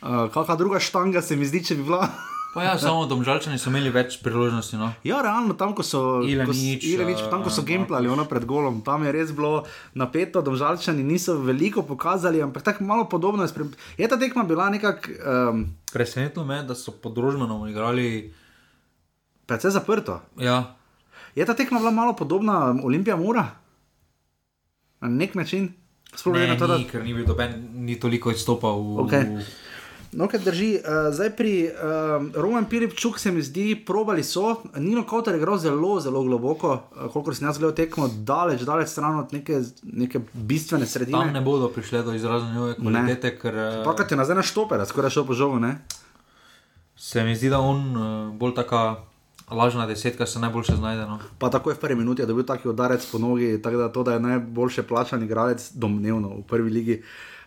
Uh, 0.03 0.29
kakšna 0.29 0.61
druga 0.61 0.77
štanga 0.77 1.25
se 1.25 1.33
mi 1.33 1.49
zdi, 1.49 1.65
če 1.65 1.79
bi 1.79 1.89
bila. 1.89 2.05
Pa 2.53 2.63
ja, 2.65 2.73
samo 2.81 3.05
domžalčani 3.05 3.59
so 3.61 3.69
imeli 3.69 3.91
več 3.93 4.17
priložnosti. 4.25 4.73
No. 4.79 4.89
Ja, 5.05 5.21
realno, 5.21 5.53
tam 5.53 5.75
ko 5.77 5.85
so 5.85 6.21
Ilenič, 6.25 6.81
Ilenič, 6.81 7.21
tam 7.29 7.45
ko 7.45 7.53
so 7.53 7.61
gameplali 7.61 8.09
ono 8.09 8.25
pred 8.25 8.47
golom, 8.49 8.81
tam 8.81 9.05
je 9.05 9.13
res 9.13 9.29
bilo 9.37 9.67
napeto, 9.93 10.41
domžalčani 10.41 11.05
niso 11.05 11.37
veliko 11.37 11.85
pokazali, 11.85 12.41
ampak 12.41 12.65
tako 12.65 12.89
malo 12.89 13.05
podobno 13.05 13.45
je. 13.45 13.53
Spre... 13.53 13.69
Je 14.01 14.09
ta 14.09 14.17
tekma 14.17 14.43
bila 14.49 14.69
nekako 14.73 15.13
um, 15.13 15.63
Presenetilo 15.93 16.45
me, 16.45 16.63
da 16.65 16.73
so 16.73 16.91
pod 16.91 17.17
Rožmanom 17.17 17.69
igrali. 17.69 18.33
precej 19.45 19.69
zaprto. 19.77 20.21
Ja, 20.41 20.79
Je 21.35 21.45
ta 21.45 21.53
tekma 21.53 21.79
bila 21.79 21.91
malo 21.91 22.13
podobna 22.13 22.75
Olimpija 22.83 23.15
Mura? 23.15 23.47
Na 25.01 25.07
nek 25.09 25.35
način. 25.35 25.73
Sploh 26.15 26.35
ne, 26.35 26.47
na 26.47 26.57
to, 26.57 26.67
da 26.67 26.77
ni, 26.77 26.87
ker 26.89 27.03
ni 27.03 27.13
bil 27.13 27.25
doben, 27.25 27.53
ni 27.85 27.99
toliko 27.99 28.31
izstopal 28.31 28.81
v. 28.81 29.03
Okej. 29.05 29.23
No, 30.11 30.25
kar 30.27 30.41
drži, 30.41 30.79
uh, 30.79 31.13
zdaj 31.13 31.29
pri 31.37 31.51
uh, 31.69 32.23
Roman 32.33 32.65
Piripčuk 32.65 33.19
se 33.19 33.31
mi 33.31 33.41
zdi, 33.41 33.75
probali 33.85 34.23
so. 34.23 34.55
Nino 34.75 35.03
Kotar 35.05 35.35
je 35.35 35.37
igral 35.37 35.57
zelo, 35.57 35.99
zelo 35.99 36.23
globoko, 36.23 36.71
uh, 36.95 37.11
kolikor 37.13 37.35
sem 37.35 37.47
jaz 37.47 37.59
gledal 37.59 37.75
tekmo, 37.77 38.07
daleč, 38.07 38.65
daleč 38.65 38.89
stran 38.89 39.19
od 39.19 39.33
neke, 39.33 39.61
neke 39.83 40.19
bistvene 40.33 40.85
Tam 40.85 40.91
sredine. 40.91 41.31
ne 41.31 41.41
bodo 41.41 41.69
prišle 41.69 42.01
do 42.03 42.13
izraza 42.13 42.49
njegove 42.49 42.75
kvalitete, 42.75 43.35
ker 43.37 43.55
eh, 43.55 43.83
Pa 43.85 43.93
kaj 43.95 44.07
ti 44.07 44.15
nazaj 44.17 44.35
na 44.35 44.43
štoper, 44.43 44.81
skoraj 44.85 45.13
šel 45.13 45.27
po 45.29 45.33
žogu, 45.33 45.59
ne? 45.59 45.77
se 46.97 47.23
mi 47.23 47.35
zdi, 47.35 47.49
da 47.49 47.59
on 47.59 47.77
uh, 47.95 48.33
bolj 48.35 48.55
taka 48.55 48.95
lažna 49.51 49.85
desetka 49.87 50.25
se 50.25 50.39
najboljše 50.39 50.75
znajde. 50.75 51.05
No. 51.05 51.19
Pa 51.39 51.49
tako 51.49 51.69
je 51.69 51.75
v 51.75 51.79
prvi 51.79 51.95
minuti 51.95 52.21
je 52.21 52.25
dobil 52.25 52.43
taki 52.43 52.67
udarec 52.67 53.05
po 53.11 53.17
nogi, 53.17 53.61
tako 53.61 53.77
da 53.77 53.91
to, 53.91 54.03
da 54.03 54.13
je 54.13 54.19
najboljše 54.19 54.83
plačan 54.83 55.23
igralec, 55.23 55.71
domnevno 55.73 56.29
v 56.29 56.43
prvi 56.43 56.69
ligi. 56.69 56.97
uh, 56.99 57.38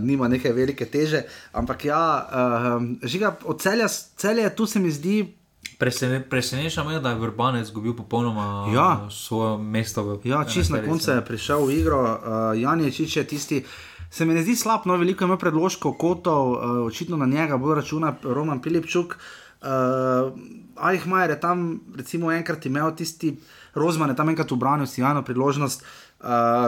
nima 0.00 0.28
neke 0.28 0.52
velike 0.52 0.86
teže. 0.86 1.22
Ampak 1.52 1.84
ja, 1.84 2.26
uh, 2.26 2.82
žiga 3.02 3.36
od 3.44 3.60
celja, 3.62 3.88
celja 4.16 4.50
tu 4.50 4.66
se 4.66 4.78
mi 4.78 4.90
zdi. 4.90 5.34
Presene, 5.78 6.22
preseneča 6.22 6.84
me, 6.84 7.00
da 7.00 7.10
je 7.10 7.20
Vrbanec 7.22 7.66
izgubil 7.68 7.94
popolnoma 7.94 8.72
Ja. 8.74 9.06
svoje 9.10 9.58
mesto. 9.58 10.02
V 10.02 10.26
Ja, 10.26 10.44
čist 10.44 10.70
na 10.70 10.82
koncu 10.82 11.10
je 11.10 11.24
prišel 11.24 11.66
v 11.66 11.70
igro, 11.70 12.02
uh, 12.02 12.58
Jan 12.58 12.80
je 12.80 12.90
čiče 12.90 13.24
tisti. 13.24 13.64
Se 14.10 14.24
mi 14.24 14.34
ne 14.34 14.42
zdi 14.42 14.56
slab, 14.56 14.86
no, 14.86 14.96
veliko 14.96 15.24
ima 15.24 15.36
predložkov, 15.36 15.94
kotov, 15.98 16.52
uh, 16.52 16.58
očitno 16.86 17.16
na 17.16 17.26
njega 17.26 17.56
bolj 17.56 17.74
računa 17.74 18.16
Roman 18.22 18.62
Pilipčuk. 18.62 19.18
Uh, 19.62 20.32
Ajhmajer 20.76 21.30
je 21.30 21.40
tam, 21.40 21.80
recimo, 21.96 22.32
enkrat 22.32 22.66
imel 22.66 22.94
tisti, 22.96 23.36
Rozman 23.74 24.10
je 24.10 24.16
tam 24.16 24.28
enkrat 24.28 24.52
ubranil, 24.52 24.86
si 24.86 25.00
jano 25.00 25.22
priložnost. 25.22 25.82
Uh, 25.82 26.07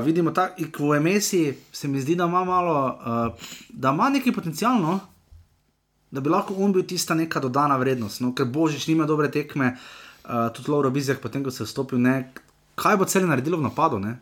vidimo, 0.04 0.30
da 0.30 0.54
v 0.78 1.00
Mesi 1.00 1.58
se 1.72 1.88
mi 1.88 2.00
zdi, 2.00 2.14
da 2.14 2.24
ima 2.24 2.44
malo, 2.44 2.98
uh, 3.00 3.34
da 3.68 3.90
ima 3.90 4.08
neki 4.08 4.32
potencial, 4.32 4.80
no? 4.80 5.00
da 6.10 6.20
bi 6.20 6.28
lahko 6.30 6.54
on 6.58 6.72
bil 6.72 6.82
tista 6.86 7.14
neka 7.14 7.40
dodana 7.40 7.76
vrednost. 7.76 8.20
No? 8.20 8.34
Ker 8.34 8.46
Božič 8.46 8.86
nima 8.86 9.06
dobre 9.06 9.30
tekme, 9.30 9.76
uh, 10.24 10.50
tudi 10.54 10.70
Lauro 10.70 10.90
Bizjak, 10.90 11.20
potem 11.20 11.44
ko 11.44 11.50
se 11.50 11.62
je 11.62 11.66
vstopil, 11.66 11.98
ne? 11.98 12.32
kaj 12.74 12.96
bo 12.96 13.04
cel 13.04 13.26
naredilo 13.26 13.58
v 13.58 13.66
napadu. 13.66 13.98
Ne? 13.98 14.16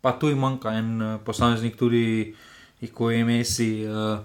Pa 0.00 0.12
tu 0.12 0.28
jim 0.28 0.38
manjka 0.38 0.72
en 0.72 0.90
uh, 1.02 1.20
posameznik, 1.24 1.76
tudi 1.76 2.34
je 2.80 3.24
Messi. 3.24 3.84
Uh, 3.84 4.18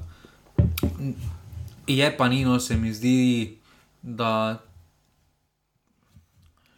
je 1.87 2.17
pa 2.17 2.27
Nino, 2.27 2.59
se 2.59 2.77
mi 2.77 2.93
zdi, 2.93 3.57
da 4.01 4.59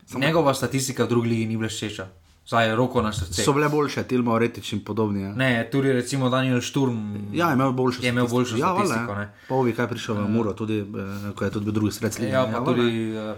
Samo... 0.05 0.25
njegova 0.25 0.53
statistika 0.53 1.03
v 1.03 1.09
drugi 1.09 1.29
ligi 1.29 1.45
ni 1.45 1.57
bleščeča. 1.57 2.24
Zdaj 2.47 2.67
je 2.69 2.75
roko 2.75 3.01
na 3.01 3.13
srce. 3.13 3.43
So 3.43 3.53
bile 3.53 3.69
boljše, 3.69 4.03
Tilma, 4.03 4.33
Oretič 4.33 4.73
in 4.73 4.83
podobni. 4.85 5.21
Ja. 5.21 5.31
Ne, 5.33 5.69
tudi 5.71 5.93
recimo 5.93 6.29
Daniel 6.29 6.61
Šturm. 6.61 6.97
Ja, 7.33 7.53
imel 7.53 7.71
boljšo 7.71 8.03
Je 8.03 8.09
imel 8.09 8.27
boljšo 8.27 8.57
ja, 8.57 8.67
valjda, 8.67 8.85
statistiko, 8.85 9.11
ja. 9.11 9.19
ne. 9.19 9.31
Povi, 9.49 9.73
kaj 9.73 9.87
prišel 9.89 10.15
v 10.15 10.27
Muro, 10.29 10.53
tudi 10.53 10.79
eh, 10.79 11.31
ko 11.35 11.45
je 11.45 11.51
tudi 11.51 11.65
bil 11.65 11.73
drugi 11.73 11.91
sredstvi. 11.91 12.29
Ja, 12.29 12.45
pa 12.53 12.61
tudi 12.65 13.17
uh, 13.17 13.33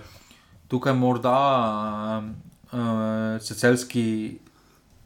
tukaj 0.67 0.93
morda 0.93 1.37
uh, 2.19 2.23
uh, 2.71 3.41
cecelski 3.41 4.37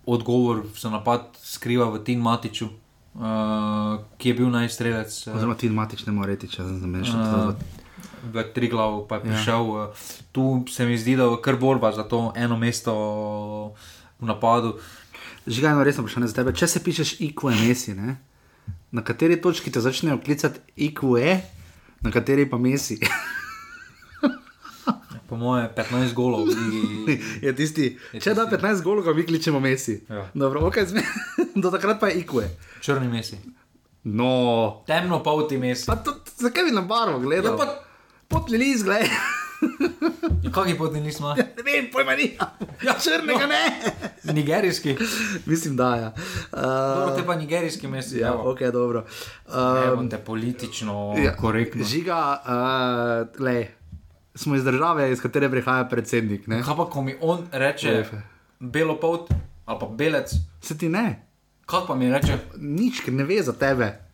odgovor 0.05 0.63
za 0.77 0.89
napad 0.89 1.37
skriva 1.43 1.89
v 1.89 2.01
Tin 2.03 2.19
Matiču, 2.21 2.65
uh, 3.13 4.01
ki 4.17 4.29
je 4.29 4.33
bil 4.33 4.49
najstrelec. 4.49 5.27
Uh, 5.27 5.35
Oziroma, 5.35 5.55
ti 5.55 5.69
matič 5.69 6.05
ne 6.09 6.17
more 6.17 6.33
reči, 6.33 6.49
če 6.49 6.65
sem 6.65 6.81
zmešal. 6.81 7.53
V 8.23 8.43
Triglav 8.53 9.07
pa 9.07 9.15
je 9.15 9.21
prišel. 9.23 9.61
Ja. 9.67 9.85
Tu 10.31 10.43
se 10.67 10.85
mi 10.85 10.97
zdi, 10.97 11.15
da 11.15 11.23
je 11.25 11.41
kar 11.41 11.55
borba 11.55 11.91
za 11.91 12.03
to 12.03 12.33
eno 12.35 12.57
mesto 12.57 12.93
v 14.19 14.25
napadu. 14.25 14.77
Žigajno 15.47 15.83
resno 15.83 16.03
vprašanje 16.03 16.27
za 16.27 16.35
tebe. 16.35 16.53
Če 16.53 16.67
se 16.67 16.79
pišeš 16.79 17.15
IQE 17.19 17.55
Messi, 17.59 17.93
ne? 17.93 18.17
na 18.91 19.01
kateri 19.01 19.37
točki 19.37 19.71
te 19.71 19.79
začnejo 19.79 20.19
klicati 20.19 20.59
IQE, 20.77 21.39
na 22.01 22.11
kateri 22.11 22.45
pa 22.45 22.57
Messi? 22.57 22.99
Po 25.23 25.37
moje 25.37 25.69
15 25.71 26.13
golov. 26.13 26.43
ligi. 26.51 27.15
je 27.41 27.55
tisti, 27.55 27.85
Je 28.11 28.19
če 28.19 28.33
da 28.33 28.43
tisti. 28.45 28.59
15 28.59 28.83
golov, 28.83 29.05
ga 29.05 29.13
mi 29.13 29.23
kličemo 29.23 29.59
Messi. 29.59 30.03
Ja. 30.09 30.25
Dobro, 30.33 30.59
okay, 30.61 30.83
zme, 30.85 31.03
do 31.55 31.71
takrat 31.71 31.99
pa 31.99 32.07
je 32.07 32.19
IQE. 32.19 32.49
Črni 32.81 33.07
mesi. 33.07 33.39
No, 34.03 34.83
Temno 34.83 35.21
polti 35.23 35.57
mesi. 35.57 35.87
pa 35.87 35.95
to, 35.95 36.11
zakaj 36.35 36.63
bi 36.63 36.71
na 36.71 36.81
barvo 36.81 37.19
gledal? 37.19 37.53
Ja, 37.53 37.57
pa- 37.57 37.90
Potli 38.31 38.57
list, 38.57 38.83
gledaj. 38.83 39.09
Kakšni 40.51 40.75
poti 40.77 40.99
nismo? 40.99 41.35
ne 41.57 41.63
vem, 41.63 41.87
pojma 41.93 42.15
ni. 42.15 42.31
Ja, 42.81 42.95
črnega 42.95 43.39
no. 43.39 43.47
ne. 43.47 43.63
Nigerijski. 44.33 44.95
Mislim, 45.45 45.75
da 45.75 45.95
ja. 45.95 46.09
Dobro, 46.51 47.07
Uh, 47.07 47.19
te 47.19 47.25
pa 47.25 47.35
nigerijski 47.35 47.87
mesi. 47.87 48.17
ja, 48.17 48.27
evo. 48.27 48.51
ok, 48.51 48.59
dobro. 48.61 49.05
Um, 49.97 50.09
te 50.09 50.17
politično 50.17 51.13
ja, 51.17 51.35
korektno. 51.35 51.83
Žiga, 51.83 52.41
uh, 52.41 53.41
lej, 53.41 53.67
smo 54.35 54.55
iz 54.55 54.63
države, 54.63 55.11
iz 55.11 55.21
katere 55.21 55.49
prihaja 55.49 55.85
predsednik. 55.85 56.47
Ne? 56.47 56.63
Kaj 56.63 56.75
pa, 56.77 56.85
ko 56.85 57.01
mi 57.01 57.15
on 57.21 57.47
reče 57.51 57.91
Lefe. 57.91 58.21
belo 58.59 58.99
polt 58.99 59.31
ali 59.65 59.79
pa 59.79 59.85
belec, 59.87 60.31
Se 60.61 60.77
ti 60.77 60.89
ne, 60.89 61.27
kaj 61.65 61.79
pa 61.87 61.95
mi 61.95 62.09
reče? 62.11 62.37
nič, 62.57 62.99
ker 63.01 63.13
ne 63.13 63.23
ve 63.23 63.41
za 63.43 63.53
tebe. 63.53 64.10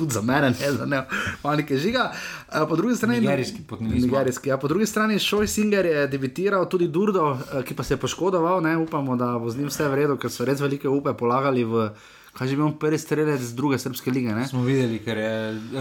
Tudi 0.00 0.16
za 0.16 0.22
mene, 0.24 0.54
ne 0.56 0.72
za 0.72 0.86
ne, 0.86 1.02
malike 1.44 1.76
žiga. 1.76 2.12
Uh, 2.48 2.68
po 2.68 2.76
drugi 2.76 2.96
strani, 2.96 3.20
Nigerijski 3.20 3.62
smo. 3.68 3.76
Nigerijski, 3.80 4.48
ja, 4.48 4.56
po 4.56 4.68
drugi 4.68 4.86
strani, 4.86 5.18
Šoj 5.18 5.48
Singer 5.48 5.86
je 5.86 6.06
debitiral, 6.08 6.64
tudi 6.68 6.88
Durdo, 6.88 7.36
eh, 7.36 7.62
ki 7.62 7.76
pa 7.76 7.84
se 7.84 7.94
je 7.94 7.98
poškodoval. 8.00 8.62
Ne, 8.64 8.76
upamo, 8.80 9.16
da 9.16 9.34
bo 9.38 9.50
z 9.50 9.60
njim 9.60 9.68
vse 9.68 9.88
v 9.88 9.98
redu, 10.00 10.16
ker 10.16 10.32
so 10.32 10.48
res 10.48 10.62
velike 10.64 10.88
upe 10.88 11.12
polagali 11.12 11.64
v, 11.68 11.90
kaj 12.32 12.48
že 12.48 12.56
bil 12.56 12.72
prvi 12.80 12.98
strelec 12.98 13.44
z 13.44 13.52
druge 13.54 13.78
srpske 13.78 14.08
lige. 14.10 14.32
Ne? 14.32 14.48
Smo 14.48 14.64
videli, 14.64 15.02
ker 15.04 15.20
je 15.20 15.34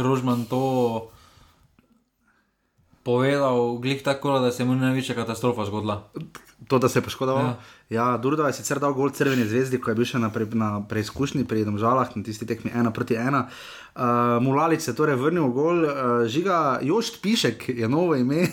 Rožman 0.04 0.44
to 0.52 1.08
povedal, 3.08 3.80
glih 3.80 4.04
tako, 4.04 4.40
da 4.44 4.52
se 4.52 4.68
mu 4.68 4.76
je 4.76 4.84
največja 4.84 5.16
katastrofa 5.16 5.66
zgodila. 5.66 6.04
To, 6.70 6.78
da 6.78 6.90
se 6.90 7.00
je 7.00 7.04
poškodoval. 7.04 7.46
Ja, 7.46 7.56
ja 7.90 8.18
Durdo 8.22 8.46
je 8.46 8.54
sicer 8.54 8.78
dal 8.80 8.94
gol 8.94 9.10
crveni 9.10 9.48
zvezdi, 9.50 9.80
ko 9.82 9.90
je 9.90 9.98
bil 9.98 10.06
še 10.06 10.22
na, 10.22 10.30
pre, 10.30 10.46
na 10.54 10.84
preizkušnji 10.86 11.48
pri 11.50 11.66
Domžalah, 11.66 12.14
na 12.14 12.22
tisti 12.26 12.46
tekmi 12.46 12.70
ena 12.70 12.94
proti 12.94 13.18
ena. 13.18 13.48
Uh, 13.50 14.38
Mulalic 14.46 14.86
se 14.86 14.92
je 14.92 14.98
torej 15.00 15.18
vrnil 15.18 15.50
gol, 15.56 15.82
uh, 15.88 15.94
žiga 16.30 16.78
Jošt 16.86 17.24
Pišek 17.26 17.72
je 17.74 17.90
novo 17.90 18.14
ime. 18.14 18.46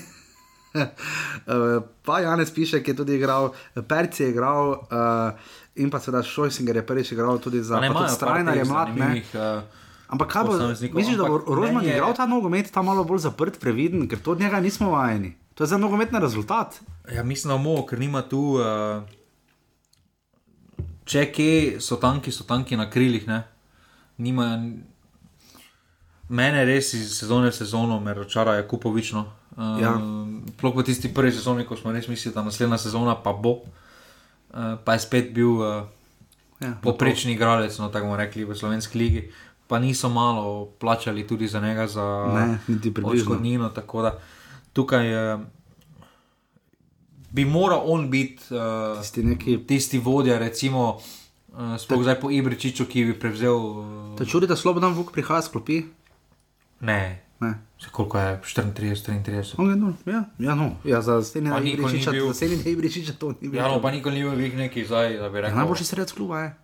Uh, 0.77 1.85
pa 2.09 2.21
Janez 2.25 2.51
Pišek 2.57 2.89
je 2.89 2.97
tudi 2.97 3.21
igral, 3.21 3.53
Perci 3.77 4.25
je 4.25 4.33
igral, 4.33 4.81
uh, 4.89 5.57
in 5.77 5.93
pa 5.93 6.01
seveda 6.01 6.25
Šojsinger 6.25 6.81
je 6.81 6.87
prvič 6.89 7.13
igral 7.13 7.37
tudi 7.37 7.61
za 7.61 7.77
Pa 7.77 7.85
ne 7.85 7.93
pa 7.93 8.01
tudi 8.01 8.09
imajo 8.09 8.17
Strajnar 8.17 8.57
je 8.57 8.65
mlad. 8.65 8.89
Ne? 8.89 8.95
zanimivih. 8.97 9.35
Uh, 9.37 9.85
Ampak 10.09 10.29
kaj 10.31 10.45
bo, 10.47 10.55
misliš, 10.95 11.17
da 11.19 11.27
bo 11.27 11.43
Rožman 11.43 11.85
igral 11.85 12.15
ta 12.15 12.27
nogomet, 12.31 12.71
ta 12.73 12.83
malo 12.83 13.05
bolj 13.05 13.27
zaprt, 13.27 13.59
previden, 13.61 14.07
ker 14.09 14.23
to 14.23 14.37
od 14.37 14.41
njega 14.41 14.61
nismo 14.61 14.91
vajeni. 14.95 15.35
To 15.57 15.65
je 15.65 15.73
za 15.73 15.79
nogometni 15.81 16.21
rezultat. 16.21 16.81
Ja, 17.13 17.23
mislim, 17.25 17.51
da 17.51 17.57
mo, 17.57 17.81
ker 17.89 17.99
nima 17.99 18.21
tu. 18.23 18.61
Uh, 18.61 19.03
če 21.09 21.31
kje 21.33 21.81
so 21.81 21.97
tanki, 21.97 22.33
so 22.33 22.45
tanki 22.45 22.77
na 22.77 22.91
krilih. 22.91 23.25
Ne? 23.25 23.41
Nima, 24.21 24.51
mene 26.29 26.65
res 26.69 26.93
iz 26.99 27.15
sezone 27.17 27.49
v 27.49 27.57
sezono 27.57 27.97
me 28.01 28.15
razočara, 28.15 28.59
je 28.61 28.69
kupovično. 28.69 29.25
Uh, 29.57 29.81
Ja. 29.81 29.97
Sploh 30.57 30.77
v 30.77 30.85
tisti 30.85 31.09
prvi 31.09 31.33
sezoni, 31.33 31.65
ko 31.65 31.77
smo 31.77 31.93
res 31.93 32.09
mislili, 32.09 32.35
da 32.37 32.45
naslednja 32.45 32.77
sezona 32.79 33.17
pa 33.17 33.33
bo. 33.33 33.63
Uh, 34.53 34.77
pa 34.85 34.93
je 34.97 35.01
spet 35.09 35.33
bil 35.33 35.57
uh, 35.57 35.89
Ja, 36.61 36.73
poprečni 36.81 37.33
igralec, 37.37 37.77
no 37.79 37.89
tako 37.93 38.09
bomo 38.09 38.17
rekli, 38.17 38.45
v 38.45 38.57
slovenski 38.57 38.99
ligi. 38.99 39.23
Pa 39.69 39.79
niso 39.79 40.09
malo 40.09 40.69
plačali 40.81 41.27
tudi 41.27 41.49
za 41.49 41.61
njega, 41.61 41.87
za 41.87 42.05
Ne, 42.33 42.59
odškodnino. 43.05 43.69
Tako 43.69 44.03
da 44.03 44.19
tukaj 44.77 45.07
uh, 45.09 45.41
bi 47.31 47.45
moral 47.47 47.83
on 47.85 48.07
biti 48.07 48.45
uh, 48.51 48.61
Tisti 48.99 49.23
neki 49.25 49.59
tisti 49.63 49.99
vodja, 49.99 50.39
recimo, 50.39 51.01
uh, 51.49 51.77
sploh 51.77 52.03
zdaj 52.03 52.21
po 52.21 52.31
Ibričiču, 52.31 52.85
ki 52.85 53.05
bi 53.05 53.15
prevzel. 53.15 53.57
Uh, 53.57 53.85
Te 54.15 54.25
čudi, 54.25 54.47
da 54.47 54.55
Slobodan 54.55 54.93
Vuk 54.93 55.13
prihaja 55.13 55.43
s 55.43 55.49
klopi? 55.49 55.83
ne, 56.81 57.01
Ne. 57.37 57.53
Saj 57.77 57.91
koliko 57.91 58.19
je 58.19 58.41
34, 58.41 58.73
33. 59.21 59.57
Okay, 59.57 59.77
no, 59.77 59.93
ja, 60.07 60.25
ja, 60.39 60.55
no. 60.55 60.71
ja, 60.83 61.03
za 61.03 61.21
ni 61.61 61.71
Ibričiča, 61.71 62.11
bil- 62.11 62.27
za 62.27 62.35
Stenina 62.35 62.63
Ibričiča 62.65 63.13
to 63.13 63.35
ni 63.35 63.49
bilo. 63.49 63.61
Ja, 63.61 63.69
no, 63.69 63.77
pa 63.77 63.91
nikoli 63.91 64.15
ni 64.15 64.31
bil 64.31 64.57
neki 64.57 64.85
zdaj, 64.85 65.19
da 65.19 65.29
bi 65.29 65.37
Ja, 65.37 65.43
rekel. 65.43 65.57
najboljši 65.57 65.85
sredec 65.85 66.13
kluba 66.13 66.41
je. 66.41 66.55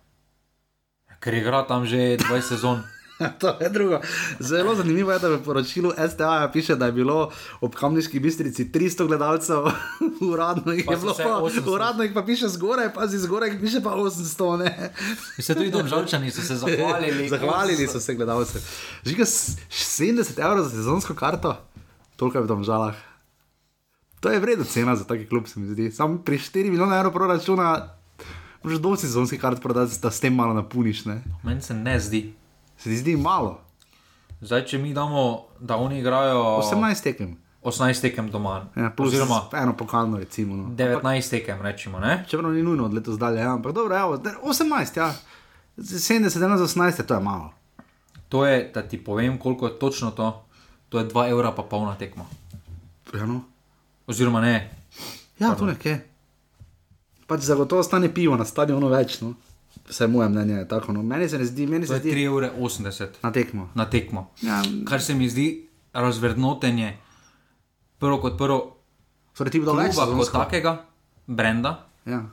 Ker 1.19 1.33
igra 1.33 1.61
tam 1.63 1.85
že 1.85 2.17
20 2.19 2.41
sezon. 2.41 2.81
to 3.39 3.57
je 3.61 3.69
drugo. 3.69 3.99
Zelo 4.39 4.75
zanimivo 4.75 5.11
je, 5.11 5.19
da 5.19 5.29
v 5.29 5.39
poročilu 5.39 5.91
STA 6.09 6.49
piše, 6.49 6.75
da 6.75 6.85
je 6.85 6.91
bilo 6.93 7.29
ob 7.61 7.75
Kamniški 7.75 8.19
bistrici 8.19 8.65
300 8.65 9.07
gledalcev, 9.07 9.57
uradno 10.31 10.71
jih 10.71 10.83
Pa 10.85 10.93
je 10.93 10.97
bilo 10.97 11.13
pa, 11.13 11.23
800. 11.23 11.69
uradno 11.69 12.03
jih 12.03 12.11
pa 12.13 12.21
piše 12.21 12.47
zgoraj, 12.49 12.93
pazi 12.93 13.17
zgoraj, 13.19 13.49
jih 13.49 13.59
piše 13.61 13.81
pa 13.81 13.89
800. 13.91 14.57
Ne? 14.59 14.93
Se 15.39 15.55
tudi 15.55 15.71
domžalčani 15.71 16.31
so 16.31 16.41
se 16.41 16.55
zahvalili. 16.55 17.29
Zahvalili 17.29 17.87
so 17.87 17.99
se 17.99 18.15
gledalcem. 18.15 18.61
Žiga 19.05 19.25
s- 19.25 19.57
70 19.69 20.39
evrov 20.39 20.63
za 20.63 20.69
sezonsko 20.71 21.13
karto, 21.13 21.57
toliko 22.15 22.37
je 22.37 22.43
v 22.43 22.47
domžalah. 22.47 22.95
To 24.19 24.29
je 24.29 24.39
vredna 24.39 24.65
cena 24.65 24.95
za 24.95 25.03
taki 25.03 25.25
klub, 25.25 25.47
se 25.47 25.59
mi 25.59 25.67
zdi. 25.67 25.91
Sam 25.91 26.17
pri 26.17 26.37
4 26.37 26.63
milijone 26.65 26.95
evrov 26.97 27.11
proračuna, 27.11 27.89
možeš 28.63 28.79
do 28.79 28.95
sezonskih 28.95 29.41
kart 29.41 29.61
prodati, 29.61 29.99
da 30.01 30.11
s 30.11 30.19
tem 30.19 30.33
malo 30.33 30.53
napuniš. 30.53 31.05
Ne? 31.05 31.21
Meni 31.43 31.61
se 31.61 31.73
ne 31.73 31.99
zdi. 31.99 32.33
Se 32.83 32.89
ti 32.89 32.97
zdi 32.97 33.15
malo. 33.15 33.59
Zdaj, 34.41 34.65
če 34.65 34.77
mi 34.77 34.93
damo, 34.93 35.45
da 35.59 35.77
oni 35.77 35.99
igrajo 35.99 36.41
18 36.59 37.03
tekem. 37.03 37.37
18 37.63 38.01
tekem 38.01 38.27
doma, 38.27 38.65
Ja, 38.75 38.91
oziroma 38.97 39.41
eno 39.53 39.71
pokalno, 39.77 40.17
recimo. 40.17 40.55
No. 40.55 40.75
19 40.75 41.29
tekem, 41.29 41.61
rečemo. 41.61 41.99
Ne? 41.99 42.25
Čeprav 42.27 42.51
ni 42.51 42.63
nujno 42.63 42.85
od 42.85 42.93
letos 42.93 43.15
dalje, 43.17 43.39
ja. 43.39 43.53
ampak 43.53 43.71
dobro, 43.71 43.95
evo, 43.97 44.17
da- 44.17 44.35
18, 44.43 44.97
ja. 44.97 45.13
70, 45.77 46.27
18, 46.59 47.05
to 47.05 47.13
je 47.13 47.19
malo. 47.19 47.53
To 48.29 48.45
je, 48.45 48.71
da 48.73 48.81
ti 48.81 49.03
povem, 49.03 49.37
koliko 49.37 49.67
je 49.67 49.79
točno 49.79 50.11
to. 50.11 50.45
To 50.89 50.99
je 50.99 51.07
2 51.07 51.29
evra, 51.29 51.51
pa 51.51 51.63
polna 51.63 51.95
tekma. 51.95 52.25
Ja, 53.13 53.25
no. 53.25 53.41
Oziroma 54.07 54.41
ne, 54.41 54.75
ja 55.39 55.55
tu 55.55 55.65
nekje. 55.65 56.09
Pač 57.27 57.39
zagotovo 57.41 57.83
stane 57.83 58.13
pivo 58.13 58.35
na 58.35 58.45
stadionu 58.45 58.87
več. 58.87 59.21
No. 59.21 59.33
Vse 59.93 60.07
moje 60.07 60.25
mnenje 60.27 60.53
je 60.55 60.67
tako. 60.67 60.89
No. 60.91 61.03
Meni 61.03 61.29
se 61.29 61.37
ne 61.37 61.45
zdi, 61.45 61.67
meni 61.67 61.85
To 61.85 61.93
se 61.93 61.99
zdi 61.99 62.11
3,80 62.11 62.25
evra 62.25 62.49
na 63.21 63.31
tekmo. 63.31 63.69
na 63.75 63.85
tekmo. 63.87 64.31
Ja, 64.41 64.61
Kar 64.83 64.97
se 64.99 65.13
mi 65.13 65.29
zdi 65.29 65.47
razvrednotenje, 65.93 66.97
prvo 67.99 68.17
kot 68.19 68.37
prvo, 68.37 68.77
torej 69.33 69.51
ti 69.51 69.59
bodo 69.59 69.73
več 69.75 69.93
kluba 69.93 70.17
kot 70.17 70.31
takega, 70.33 70.73
brenda, 71.27 71.75
Ja, 72.05 72.23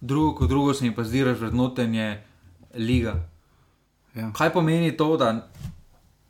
drugo 0.00 0.34
kot 0.34 0.48
drugo 0.48 0.74
se 0.74 0.84
mi 0.84 0.92
pa 0.92 1.02
zdi 1.02 1.24
razvrednotenje 1.24 2.22
liga. 2.76 3.14
ja. 4.14 4.30
Kaj 4.32 4.52
pomeni 4.52 4.92
to, 4.92 5.16
da 5.16 5.48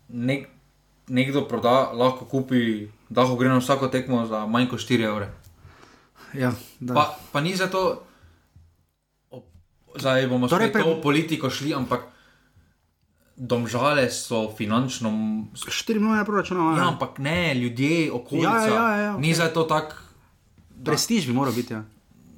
nek, 0.09 0.47
nekdo 1.09 1.43
proda, 1.43 1.91
lahko 1.93 2.25
kupi, 2.27 2.63
da 3.09 3.21
lahko 3.21 3.37
gre 3.37 3.49
na 3.49 3.59
vsako 3.59 3.89
tekmo 3.89 4.27
za 4.27 4.47
manj 4.47 4.69
kot 4.69 4.81
4 4.81 5.03
evre? 5.05 5.29
ja 6.35 6.53
da. 6.81 6.95
Pa, 6.95 7.03
pa 7.33 7.41
ni 7.41 7.55
zato, 7.55 7.79
o- 7.81 8.06
zdaj 9.99 10.27
bomo 10.27 10.47
Torej 10.47 10.69
torej, 10.69 10.73
pre- 10.73 10.83
spet 10.83 10.91
to 10.91 11.03
politiko 11.03 11.47
šli, 11.49 11.73
ampak 11.73 12.01
domžale 13.37 14.09
so 14.09 14.51
finančno. 14.51 15.11
4 15.55 15.61
milijone 15.95 16.25
proračuna, 16.25 16.61
Ja, 16.71 16.79
ja, 16.79 16.89
ampak 16.89 17.19
ne, 17.19 17.55
ljudje, 17.55 18.13
okolica. 18.13 18.49
Ja, 18.51 18.67
ja, 18.67 18.91
ja, 18.91 18.97
ja, 19.03 19.13
Ni 19.17 19.31
zdaj 19.31 19.51
to 19.51 19.63
tako. 19.65 19.95
prestiž 20.79 21.27
bi 21.27 21.33
moral 21.33 21.53
biti. 21.53 21.73
Ja. 21.73 21.85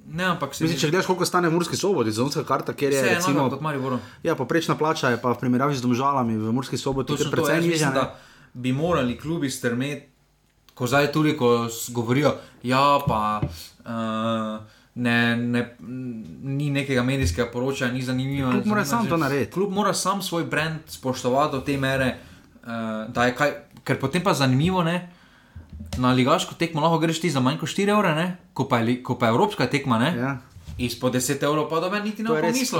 Ne, 0.08 0.24
ampak 0.26 0.54
se 0.54 0.64
Mislim, 0.64 0.80
če 0.80 0.88
gledaš, 0.88 1.06
koliko 1.06 1.24
stane 1.24 1.48
v 1.48 1.52
Murski 1.52 1.76
soboti, 1.76 2.08
sezonska 2.08 2.40
karta, 2.42 2.72
kjer 2.72 2.92
je 2.92 3.02
recimo, 3.04 3.40
enako 3.40 3.50
kot 3.50 3.60
Maribor. 3.60 3.98
ja, 4.22 4.34
poprečna 4.34 4.74
plača, 4.74 5.10
je 5.10 5.18
pa 5.18 5.28
v 5.28 5.38
primerjavi 5.38 5.76
z 5.76 5.82
domžalami 5.82 6.32
v 6.34 6.48
Murski 6.50 6.76
soboti 6.76 7.12
precej 7.12 7.60
nižja. 7.60 7.90
da 7.90 8.16
bi 8.54 8.72
morali 8.72 9.14
klubi 9.14 9.48
strmeti, 9.48 10.08
ko 10.74 10.86
zdaj 10.86 11.12
toliko 11.12 11.68
s- 11.68 11.90
govorijo, 11.90 12.32
ja, 12.62 12.98
pa 13.00 13.40
uh, 13.40 14.64
ne, 14.98 15.36
ne, 15.36 15.62
ni 16.42 16.70
nekega 16.70 17.02
medijskega 17.02 17.46
poročanja, 17.52 17.92
ni 17.92 18.02
zanimivo. 18.02 18.50
Klub 18.50 18.66
mora 18.66 18.84
sam 18.84 19.06
to 19.06 19.16
narediti. 19.16 19.52
Klub 19.52 19.72
mora 19.72 19.94
sam 19.94 20.22
svoj 20.22 20.44
brand 20.44 20.78
spoštovati 20.86 21.52
do 21.52 21.60
te 21.60 21.76
mere, 21.76 22.16
uh, 22.56 22.68
da 23.08 23.24
je 23.24 23.34
kaj, 23.34 23.52
ker 23.84 24.00
potem 24.00 24.22
pa 24.22 24.34
zanimivo, 24.34 24.82
ne. 24.82 24.98
Na 25.98 26.12
ligaško 26.12 26.54
tekmo 26.54 26.82
lahko 26.82 26.98
greš 26.98 27.20
ti 27.20 27.30
za 27.30 27.40
manj 27.40 27.58
kot 27.58 27.68
4 27.68 27.94
evre, 27.94 28.14
ne? 28.14 28.36
ko 28.52 28.66
pa 28.68 28.78
je, 28.78 28.84
li- 28.84 29.02
ko 29.02 29.14
pa 29.14 29.26
je 29.26 29.30
evropska 29.30 29.66
tekma, 29.66 29.98
ne? 29.98 30.10
Ja. 30.18 30.36
izpod 30.78 31.14
10 31.14 31.42
evrov, 31.42 31.68
pa 31.70 31.80
da 31.80 31.90
me 31.90 32.00
niti 32.00 32.22
ne 32.22 32.28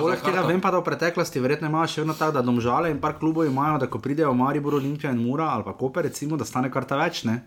poleg 0.01 0.21
tega 0.23 0.43
vem 0.47 0.61
pa, 0.61 0.71
da 0.71 0.79
v 0.79 0.85
preteklosti 0.85 1.41
verjetno 1.41 1.67
imajo 1.67 1.87
še 1.87 2.01
vedno 2.01 2.15
tako, 2.15 2.33
da 2.33 2.43
domžale 2.43 2.91
in 2.91 3.01
par 3.01 3.17
klubov 3.19 3.47
imajo, 3.47 3.79
da 3.79 3.87
ko 3.87 3.99
pridejo 3.99 4.35
Maribor, 4.35 4.75
Olimpija 4.75 5.11
in 5.11 5.19
Mura 5.19 5.49
ali 5.51 5.65
pa 5.65 5.73
Koper, 5.73 6.05
recimo, 6.07 6.37
da 6.37 6.45
stane 6.45 6.71
karta 6.71 6.97
več, 6.97 7.25
ne? 7.25 7.41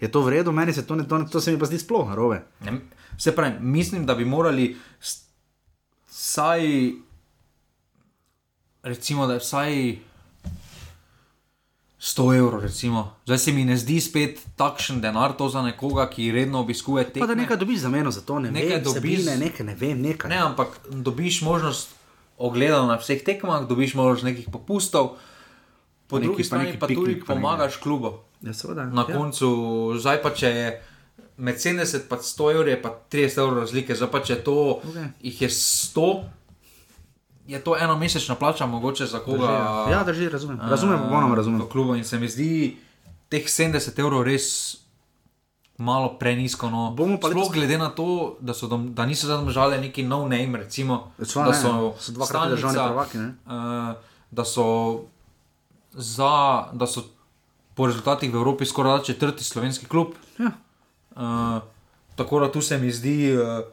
Je 0.00 0.10
to 0.12 0.20
v 0.20 0.28
redu, 0.28 0.52
meni 0.52 0.72
se 0.72 0.84
to, 0.86 0.96
ne, 0.96 1.06
to, 1.08 1.22
to 1.24 1.40
se 1.40 1.52
mi 1.52 1.58
pa 1.58 1.64
zdi 1.66 1.78
sploh 1.78 2.08
narobe. 2.08 2.42
Ne, 2.64 2.80
se 3.18 3.32
pravi, 3.32 3.54
mislim, 3.60 4.06
da 4.06 4.14
bi 4.14 4.24
morali 4.24 4.76
vsaj, 6.08 6.62
recimo, 8.82 9.26
da 9.26 9.32
je 9.32 9.38
vsaj 9.38 9.98
100 12.00 12.38
evrov, 12.38 12.60
recimo. 12.60 13.14
Zdaj 13.24 13.38
se 13.38 13.52
mi 13.52 13.64
ne 13.64 13.76
zdi 13.76 14.00
spet 14.00 14.40
takšen 14.56 15.00
denar 15.00 15.32
to 15.32 15.48
za 15.48 15.62
nekoga, 15.62 16.10
ki 16.10 16.32
redno 16.32 16.60
obiskuje 16.60 17.04
te. 17.06 17.20
Pa 17.20 17.26
da 17.26 17.34
nekaj 17.34 17.56
dobiš 17.56 17.78
za 17.78 17.88
meno 17.88 18.10
za 18.10 18.20
to, 18.20 18.38
ne 18.38 18.50
Nekaj 18.50 18.68
vem, 18.70 18.84
dobiš- 18.84 19.18
vsebine, 19.18 19.36
nekaj, 19.38 19.66
ne 19.66 19.74
vem, 19.74 20.00
nekaj. 20.02 20.30
Ne, 20.30 20.36
ampak 20.38 20.68
dobiš 20.90 21.42
možnost 21.42 21.94
ogleda 22.38 22.82
na 22.82 22.96
vseh 22.96 23.22
tekmah, 23.24 23.64
dobiš 23.64 23.94
možnost 23.94 24.24
nekih 24.24 24.48
popustov, 24.52 25.16
po 26.06 26.18
neki- 26.18 26.26
drugi 26.26 26.42
pa 26.42 26.46
strani 26.46 26.64
neki 26.64 26.78
pa 26.78 26.86
tudi 26.86 27.00
piknik 27.00 27.26
pa 27.26 27.34
pomagaš 27.34 27.76
klubu. 27.76 28.12
Ja, 28.42 28.52
seveda. 28.52 28.84
Na 28.84 29.06
ja. 29.08 29.16
koncu, 29.16 29.48
zdaj 29.98 30.22
pa 30.22 30.30
če 30.30 30.48
je 30.48 30.82
med 31.36 31.54
70 31.56 31.94
in 31.94 32.18
100 32.18 32.50
evri, 32.54 32.70
je 32.70 32.82
pa 32.82 32.98
30 33.10 33.38
evrov 33.38 33.58
razlike, 33.58 33.94
zdaj 33.94 34.10
pa 34.10 34.20
če 34.20 34.36
to 34.36 34.80
Okej. 34.80 35.08
jih 35.20 35.42
je 35.42 35.48
100, 35.48 36.24
je 37.46 37.60
to 37.60 37.76
ena 37.76 37.96
mesečna 37.96 38.34
plača, 38.34 38.66
mogoče 38.66 39.06
za 39.06 39.18
koga. 39.18 39.46
Drži, 39.46 39.52
ja. 39.52 39.86
ja, 39.90 40.04
drži, 40.04 40.28
razumem. 40.28 40.60
Razumem, 40.60 40.98
popolnoma 40.98 41.34
razumem. 41.34 41.60
V 41.60 41.68
klubu 41.68 41.94
in 41.94 42.04
se 42.04 42.18
mi 42.18 42.28
zdi 42.28 42.76
teh 43.28 43.44
70 43.44 43.98
evrov 44.00 44.22
res. 44.22 44.76
Malo 45.76 46.18
prenisko, 46.18 46.70
no. 46.70 46.94
Bomo 46.94 47.18
pa 47.18 47.28
Sploh 47.28 47.42
letos- 47.42 47.52
glede 47.52 47.78
na 47.78 47.88
to, 47.90 48.36
da, 48.40 48.54
so 48.54 48.68
dom, 48.70 48.94
da 48.94 49.06
niso 49.06 49.26
zadržali 49.26 49.80
neki 49.80 50.04
nov 50.06 50.28
name, 50.30 50.58
recimo, 50.58 51.10
Svoj, 51.18 51.44
da 51.44 51.50
ne, 51.50 51.58
so, 51.58 51.94
so 51.98 52.12
dvakrat 52.12 52.50
državni 52.50 52.78
prvaki, 52.78 53.18
ne? 53.18 53.34
Uh, 53.46 53.98
da 54.30 54.44
so 54.44 54.66
za, 55.90 56.64
da 56.72 56.86
so 56.86 57.02
po 57.74 57.86
rezultatih 57.86 58.30
v 58.30 58.36
Evropi 58.36 58.66
skoraj 58.66 59.02
četrti 59.02 59.44
slovenski 59.44 59.86
klub. 59.86 60.14
Ja. 60.38 60.50
Uh, 61.14 61.62
tako 62.16 62.40
da 62.40 62.52
tu 62.52 62.60
se 62.60 62.78
mi 62.78 62.90
zdi, 62.92 63.36
uh, 63.36 63.64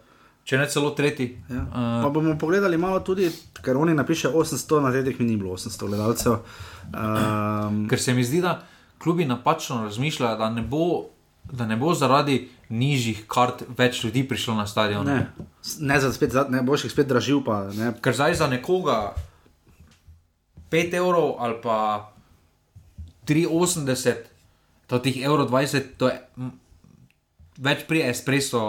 če 0.44 0.58
ne 0.58 0.68
celo 0.70 0.92
tretji. 0.98 1.38
Ja. 1.50 1.62
Uh, 1.62 2.04
Pa 2.04 2.10
bomo 2.10 2.38
pogledali 2.38 2.78
malo 2.78 3.00
tudi, 3.00 3.30
ker 3.62 3.78
oni 3.78 3.94
napiše 3.94 4.30
800, 4.30 4.82
na 4.82 4.92
teh 4.92 5.20
mi 5.20 5.26
ni 5.26 5.38
bilo 5.38 5.58
800 5.58 5.88
gledalcev. 5.88 6.38
Um, 6.92 7.88
ker 7.90 8.00
se 8.02 8.14
mi 8.14 8.24
zdi, 8.24 8.42
da 8.42 8.60
klubi 9.02 9.26
napačno 9.26 9.84
razmišljajo, 9.84 10.38
da 10.38 10.50
ne 10.50 10.62
bo. 10.62 11.08
Da 11.52 11.66
ne 11.66 11.74
bo 11.76 11.90
zaradi 11.98 12.52
nižjih 12.70 13.24
kart 13.28 13.64
več 13.78 14.04
ljudi 14.04 14.22
prišlo 14.30 14.54
na 14.56 14.68
stadion. 14.68 15.06
ne, 15.06 15.32
ne, 15.80 15.98
za 16.00 16.12
spet, 16.14 16.32
za, 16.32 16.46
ne 16.50 16.62
boš 16.62 16.86
jih 16.86 16.94
spet 16.94 17.08
dražil, 17.10 17.42
pa 17.44 17.64
ne. 17.74 17.90
Ker 18.02 18.14
zdaj 18.14 18.38
za 18.38 18.48
nekoga 18.48 19.16
5 20.72 20.94
evrov 20.94 21.36
ali 21.40 21.58
pa 21.64 22.14
3,80, 23.28 24.14
to 24.88 25.00
tih 25.00 25.18
evrov 25.26 25.50
20, 25.50 25.98
to 25.98 26.08
je 26.08 26.16
več 27.62 27.86
pri 27.88 28.02
espresso 28.10 28.60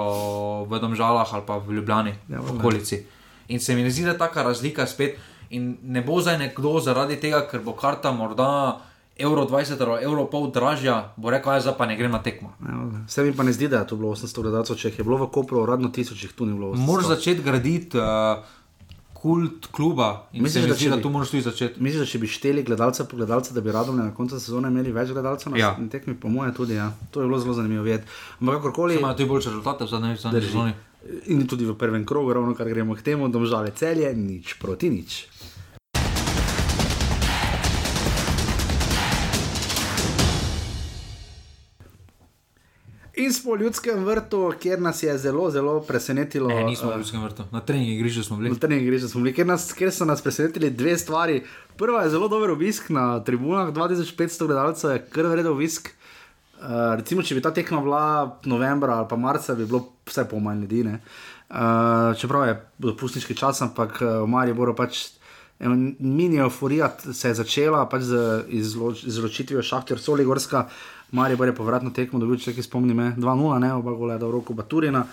v 0.68 0.78
Domžalah 0.78 1.28
ali 1.32 1.44
pa 1.46 1.56
v 1.58 1.80
Ljubljani, 1.80 2.14
Ja, 2.28 2.40
v 2.40 2.58
okolici. 2.58 3.02
In 3.48 3.60
se 3.60 3.74
mi 3.74 3.88
zdi, 3.90 4.04
da 4.04 4.14
je 4.14 4.18
taka 4.18 4.42
razlika 4.42 4.86
spet. 4.86 5.18
In 5.50 5.76
ne 5.82 6.00
bo 6.00 6.20
zdaj 6.20 6.38
nekdo 6.38 6.78
zaradi 6.80 7.18
tega, 7.20 7.42
ker 7.48 7.60
bo 7.60 7.74
karta 7.76 8.12
morda 8.12 8.80
evro 9.18 9.44
20 9.44 9.80
ali 9.80 10.04
evro 10.04 10.24
pol 10.24 10.48
dražja, 10.50 11.12
bo 11.16 11.30
rekel, 11.30 11.60
da 11.60 11.74
pa 11.76 11.86
ne 11.86 11.96
grem 11.96 12.12
na 12.12 12.22
tekmo. 12.22 12.52
Ja, 12.60 12.78
Vse 13.06 13.22
mi 13.22 13.34
pa 13.36 13.44
ne 13.44 13.52
zdi, 13.52 13.68
da 13.68 13.82
je 13.82 13.86
to 13.92 13.96
bilo 13.96 14.14
800 14.16 14.42
gledalcev, 14.42 14.76
če 14.80 14.92
je 14.96 15.04
bilo 15.04 15.18
v 15.20 15.28
Kopru 15.28 15.60
uradno 15.62 15.88
tisoč, 15.92 16.24
jih 16.24 16.32
tu 16.32 16.46
ni 16.48 16.56
bilo. 16.56 16.72
800. 16.72 16.86
Moraš 16.86 17.10
začeti 17.12 17.42
graditi 17.42 17.98
uh, 18.00 18.40
kult 19.22 19.66
kluba 19.68 20.26
Misliš, 20.34 20.64
da 20.64 20.74
zdi, 20.74 20.88
da 20.88 20.96
bi- 20.96 21.02
tu 21.02 21.10
moraš 21.10 21.30
tudi 21.30 21.42
začeti. 21.42 21.78
Misliš, 21.78 22.00
da 22.00 22.06
če 22.06 22.18
bi 22.18 22.26
šteli 22.28 22.62
gledalce 22.64 23.04
po 23.04 23.16
gledalce, 23.16 23.54
da 23.54 23.60
bi 23.60 23.70
radovne 23.70 24.02
na 24.02 24.12
koncu 24.12 24.36
sezone 24.36 24.68
imeli 24.68 24.92
več 24.92 25.10
gledalcev 25.10 25.52
na 25.52 25.58
Ja. 25.58 25.76
tekmi, 25.88 26.14
po 26.16 26.28
mojem 26.28 26.52
tudi, 26.52 26.74
ja. 26.74 26.90
To 27.10 27.20
je 27.20 27.26
bilo 27.26 27.38
zelo 27.38 27.54
zanimivo 27.54 27.84
videti. 27.84 28.04
Ampak 28.40 28.56
kakorkoli. 28.56 28.96
Imajo 28.96 29.14
tudi 29.14 29.28
boljše 29.28 29.48
rezultate 29.50 29.84
v 29.84 29.88
zadnji 29.88 30.16
zadnji 30.16 30.40
Drži. 30.40 30.48
sezoni. 30.48 30.72
In 31.26 31.46
tudi 31.46 31.64
v 31.64 31.74
prvem 31.74 32.04
krogu, 32.04 32.32
ravno 32.32 32.54
kar 32.54 32.68
gremo 32.68 32.94
k 32.94 33.02
temu, 33.02 33.28
domžale 33.28 33.70
celje, 33.72 34.12
nič 34.12 34.54
proti 34.54 34.90
nič. 34.90 35.26
In 43.14 43.32
smo 43.32 43.52
v 43.52 43.60
ljudskem 43.60 44.04
vrtu, 44.04 44.52
kjer 44.60 44.80
nas 44.80 45.02
je 45.02 45.12
zelo, 45.18 45.50
zelo 45.50 45.80
presenetilo. 45.84 46.48
Ne, 46.48 46.64
nismo 46.64 46.90
eh, 46.90 46.94
v 46.94 46.98
Ljudskem 47.02 47.20
vrtu, 47.20 47.44
na 47.52 47.60
treningu 47.60 47.92
igrišču 47.92 48.24
smo 48.24 48.36
bili. 48.36 48.50
Na 48.50 48.56
treningu 48.56 48.86
igrišča 48.86 49.08
smo 49.08 49.20
bili, 49.20 49.34
kjer, 49.36 49.46
nas, 49.46 49.66
kjer 49.76 49.92
so 49.92 50.04
nas 50.08 50.22
presenetili 50.24 50.70
dve 50.70 50.96
stvari. 50.98 51.42
Prva 51.76 52.02
je 52.02 52.14
zelo 52.14 52.28
dober 52.28 52.50
obisk 52.50 52.88
na 52.88 53.20
tribunah, 53.24 53.68
2500 53.74 54.46
gledalcev 54.46 54.94
je 54.94 55.02
kar 55.12 55.28
vreden 55.28 55.52
obisk. 55.52 55.90
Uh, 56.62 56.94
recimo, 56.96 57.22
če 57.22 57.36
bi 57.36 57.42
ta 57.44 57.52
tekma 57.52 57.82
bila 57.84 58.04
novembra 58.48 59.02
ali 59.02 59.08
pa 59.10 59.16
marca, 59.16 59.54
bi 59.58 59.66
bilo 59.66 59.82
vse 60.08 60.24
pol 60.30 60.40
manj 60.40 60.64
ljudi. 60.64 60.84
ne. 60.84 61.00
Uh, 61.50 62.16
čeprav 62.16 62.46
je 62.48 62.54
dopustniški 62.78 63.36
čas, 63.36 63.60
ampak 63.62 63.98
uh, 64.00 64.22
v 64.22 64.30
Mariboru 64.30 64.72
pač 64.76 65.10
mini 65.98 66.36
euforija 66.36 66.88
se 67.12 67.28
je 67.28 67.34
začela 67.34 67.84
pač 67.88 68.02
z 68.02 68.44
izloč, 68.48 69.04
izločitvijo 69.04 69.62
Šahter 69.62 70.00
Soligorska. 70.00 70.68
Maribor 71.12 71.48
je 71.48 71.54
povratno 71.54 71.90
tekmo 71.92 72.18
dobil, 72.18 72.40
če 72.40 72.54
se 72.56 72.64
spomnim, 72.64 72.98
2-0, 73.20 73.58
ne, 73.60 73.72
oba 73.76 73.92
gola 73.92 74.16
je 74.16 74.22
dal 74.24 74.32
roko 74.32 74.56
Baturina. 74.56 75.04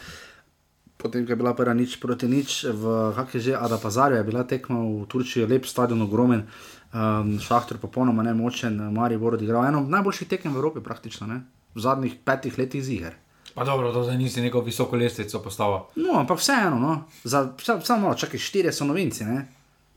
Potem, 0.99 1.23
ko 1.23 1.31
je 1.31 1.39
bila 1.39 1.53
prva 1.55 1.73
nič 1.75 1.95
proti 1.99 2.27
nič, 2.27 2.65
v 2.75 3.11
kak 3.15 3.35
je 3.35 3.39
že 3.39 3.53
Adapazarju 3.55 4.19
je 4.19 4.27
bila 4.27 4.43
tekma 4.43 4.79
v 4.79 5.07
Turčiji, 5.07 5.47
lep 5.47 5.67
stadion, 5.67 6.01
ogromen, 6.03 6.43
um, 6.91 7.37
šahter 7.39 7.79
popolnoma 7.79 8.23
nemočen, 8.23 8.75
Maribor 8.91 9.39
odigral 9.39 9.67
eno 9.67 9.83
najboljših 9.87 10.27
tekem 10.27 10.51
v 10.51 10.59
Evropi 10.59 10.83
praktično, 10.83 11.27
ne? 11.27 11.43
v 11.75 11.79
zadnjih 11.79 12.15
petih 12.25 12.57
letih 12.57 12.83
ziger. 12.83 13.15
Pa 13.55 13.63
dobro, 13.63 13.91
to 13.93 14.03
zdaj 14.03 14.17
nisi 14.17 14.41
neko 14.41 14.61
visoko 14.61 14.95
lestvico 14.95 15.39
postavil. 15.43 15.79
No, 15.95 16.19
ampak 16.19 16.39
vseeno, 16.39 16.79
no. 16.79 17.03
Za, 17.23 17.53
samo 17.59 18.07
malo, 18.07 18.15
čakaj, 18.15 18.39
štirje 18.39 18.73
so 18.73 18.85
novinci, 18.85 19.25
ne? 19.25 19.47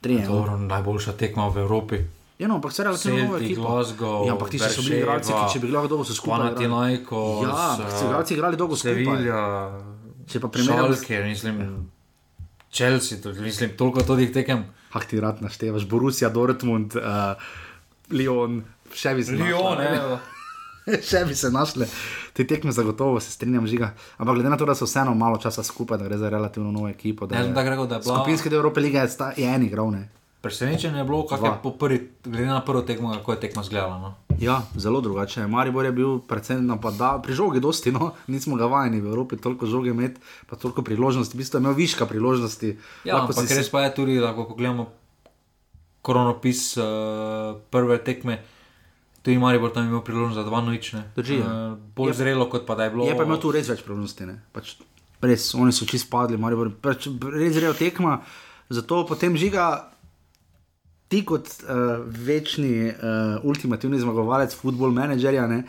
Trije. 0.00 0.26
No. 0.26 0.34
Dobro, 0.34 0.58
najboljša 0.58 1.12
tekma 1.12 1.48
v 1.48 1.62
Evropi. 1.62 1.98
Ja, 2.38 2.48
no, 2.48 2.54
ampak 2.54 2.70
vse 2.70 2.82
relativno 2.82 3.18
Celtic, 3.28 3.46
ekipo. 3.46 3.62
Glasgow, 3.62 4.26
Ja, 4.26 4.32
ampak 4.32 4.50
ti 4.50 4.58
so 4.58 4.82
bili 4.82 4.98
igralci, 4.98 5.30
ki 5.30 5.52
če 5.52 5.58
bi 5.58 5.68
lahko 5.68 5.88
dolgo 5.88 6.04
se 6.04 6.14
skupaj. 6.14 6.38
igrali. 6.38 6.52
Panathinaikos, 6.52 7.42
Ja, 7.42 7.50
ampak 7.70 7.90
so 7.92 8.04
igralci 8.04 8.34
igrali 8.34 8.56
dolgo 8.56 8.74
skupaj. 8.74 8.94
Sevilla, 8.94 9.42
Če 10.26 10.40
pa 10.40 10.48
primerjamo- 10.48 10.94
Šalke, 10.94 11.22
mislim, 11.24 11.56
Chelsea, 12.70 13.18
to, 13.18 13.32
mislim, 13.34 13.70
toliko 13.72 14.02
todih 14.02 14.32
tekem. 14.32 14.64
Ah, 14.90 15.00
ti 15.00 15.20
rad 15.20 15.40
naštevaš, 15.40 15.84
Borussia, 15.84 16.28
Dortmund, 16.28 16.94
uh, 16.94 17.36
Lyon, 18.10 18.62
še 18.92 19.14
bi 19.14 19.22
se 19.22 19.32
Lyon, 19.32 19.78
ne. 19.78 20.18
še 21.02 21.24
bi 21.24 21.34
se 21.34 21.48
našle 21.48 21.86
te 22.32 22.44
tekme, 22.44 22.72
zagotovo 22.72 23.20
se 23.20 23.30
strinjam, 23.30 23.66
žiga. 23.66 23.92
Ampak 24.18 24.34
glede 24.34 24.48
na 24.48 24.56
to, 24.56 24.64
da 24.64 24.74
so 24.74 24.84
vseeno 24.84 25.14
malo 25.14 25.38
časa 25.38 25.62
skupaj, 25.62 25.96
da 25.96 26.04
gre 26.04 26.18
za 26.18 26.28
relativno 26.28 26.72
novo 26.72 26.88
ekipo. 26.88 27.28
Sem 27.28 27.38
je, 27.40 27.54
tako 27.54 27.70
rekel, 27.70 27.86
da 27.86 27.94
je 27.94 28.00
bila 28.00 28.16
skupinski 28.16 28.48
del 28.48 28.58
Evrope 28.58 28.80
lige 28.80 28.98
je, 28.98 29.08
sta, 29.08 29.32
je 29.32 29.46
en 29.46 29.62
igral. 29.62 29.90
Ne? 29.90 30.08
Presenečenje 30.42 30.98
je 30.98 31.04
bilo, 31.04 31.22
kako 31.24 31.46
je 31.46 31.52
po 31.62 31.70
prvi, 31.72 31.98
glede 32.24 32.46
na 32.46 32.60
prvo 32.60 32.82
tekmo, 32.82 33.12
kako 33.12 33.32
je 33.32 33.40
tekma 33.40 33.62
zgledala. 33.62 33.98
No. 33.98 34.10
Ja, 34.36 34.56
zelo 34.74 35.00
drugače. 35.00 35.46
Maribor 35.46 35.84
je 35.84 35.92
bil 35.92 36.18
predvsem 36.20 36.66
napadal, 36.66 37.20
pri 37.20 37.32
žogi 37.32 37.60
dosti, 37.60 37.90
no, 37.90 38.12
nismo 38.26 38.56
ga 38.56 38.66
vajeni 38.66 38.98
v 38.98 39.06
Evropi 39.06 39.36
toliko 39.36 39.66
žoge 39.66 39.90
imeti, 39.90 40.18
pa 40.44 40.56
toliko 40.56 40.82
priložnosti, 40.82 41.30
v 41.30 41.38
bistvu 41.38 41.56
je 41.56 41.62
imel 41.62 41.74
viška 41.74 42.04
priložnosti. 42.04 42.74
Ja, 43.04 43.16
Lahko 43.16 43.30
ampak 43.30 43.46
si- 43.46 43.54
res 43.54 43.68
pa 43.68 43.82
je 43.82 43.94
tudi, 43.94 44.18
da 44.18 44.32
ko 44.32 44.44
pogledamo 44.44 44.90
koronopis 46.02 46.74
uh, 46.74 46.84
prve 47.70 47.98
tekme. 48.00 48.42
Tudi 49.22 49.38
Maribor 49.38 49.70
tam 49.70 49.86
imel 49.86 50.00
priložnost 50.00 50.34
za 50.34 50.42
dva 50.42 50.58
nočne. 50.60 51.04
Drži, 51.14 51.36
ja. 51.36 51.46
Uh, 51.70 51.78
bolj 51.94 52.08
Je- 52.08 52.14
zrelo, 52.16 52.46
kot 52.46 52.66
pa 52.66 52.74
da 52.74 52.84
je 52.84 52.90
bilo. 52.90 53.06
Je 53.06 53.14
pa 53.14 53.22
imel 53.22 53.38
tu 53.38 53.50
res 53.50 53.62
več 53.64 53.78
priložnosti. 53.80 54.26
ne. 54.26 54.42
Pač, 54.50 54.74
res, 55.20 55.54
oni 55.54 55.70
so 55.70 55.86
čist 55.86 56.10
padli, 56.10 56.34
Maribor, 56.36 56.72
pač, 56.72 57.06
res 57.30 57.54
zrejo 57.54 57.74
tekma, 57.74 58.18
zato 58.68 59.06
potem 59.06 59.36
žiga. 59.36 59.91
Ti 61.12 61.20
kot 61.28 61.50
uh, 61.60 62.00
večni 62.08 62.88
uh, 62.88 63.44
ultimativni 63.44 64.00
zmagovalec, 64.00 64.54
futbol 64.56 64.94
menedžerja, 64.96 65.44
ne, 65.50 65.66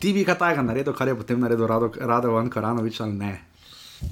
ti 0.00 0.14
bi 0.16 0.24
kaj 0.24 0.38
tajega 0.40 0.64
naredil, 0.64 0.96
kar 0.96 1.12
je 1.12 1.18
potem 1.18 1.40
naredil 1.40 1.68
Rado, 1.68 1.90
Radovan 1.92 2.48
Karanovič 2.52 3.00
ali 3.04 3.20
ne. 3.20 3.34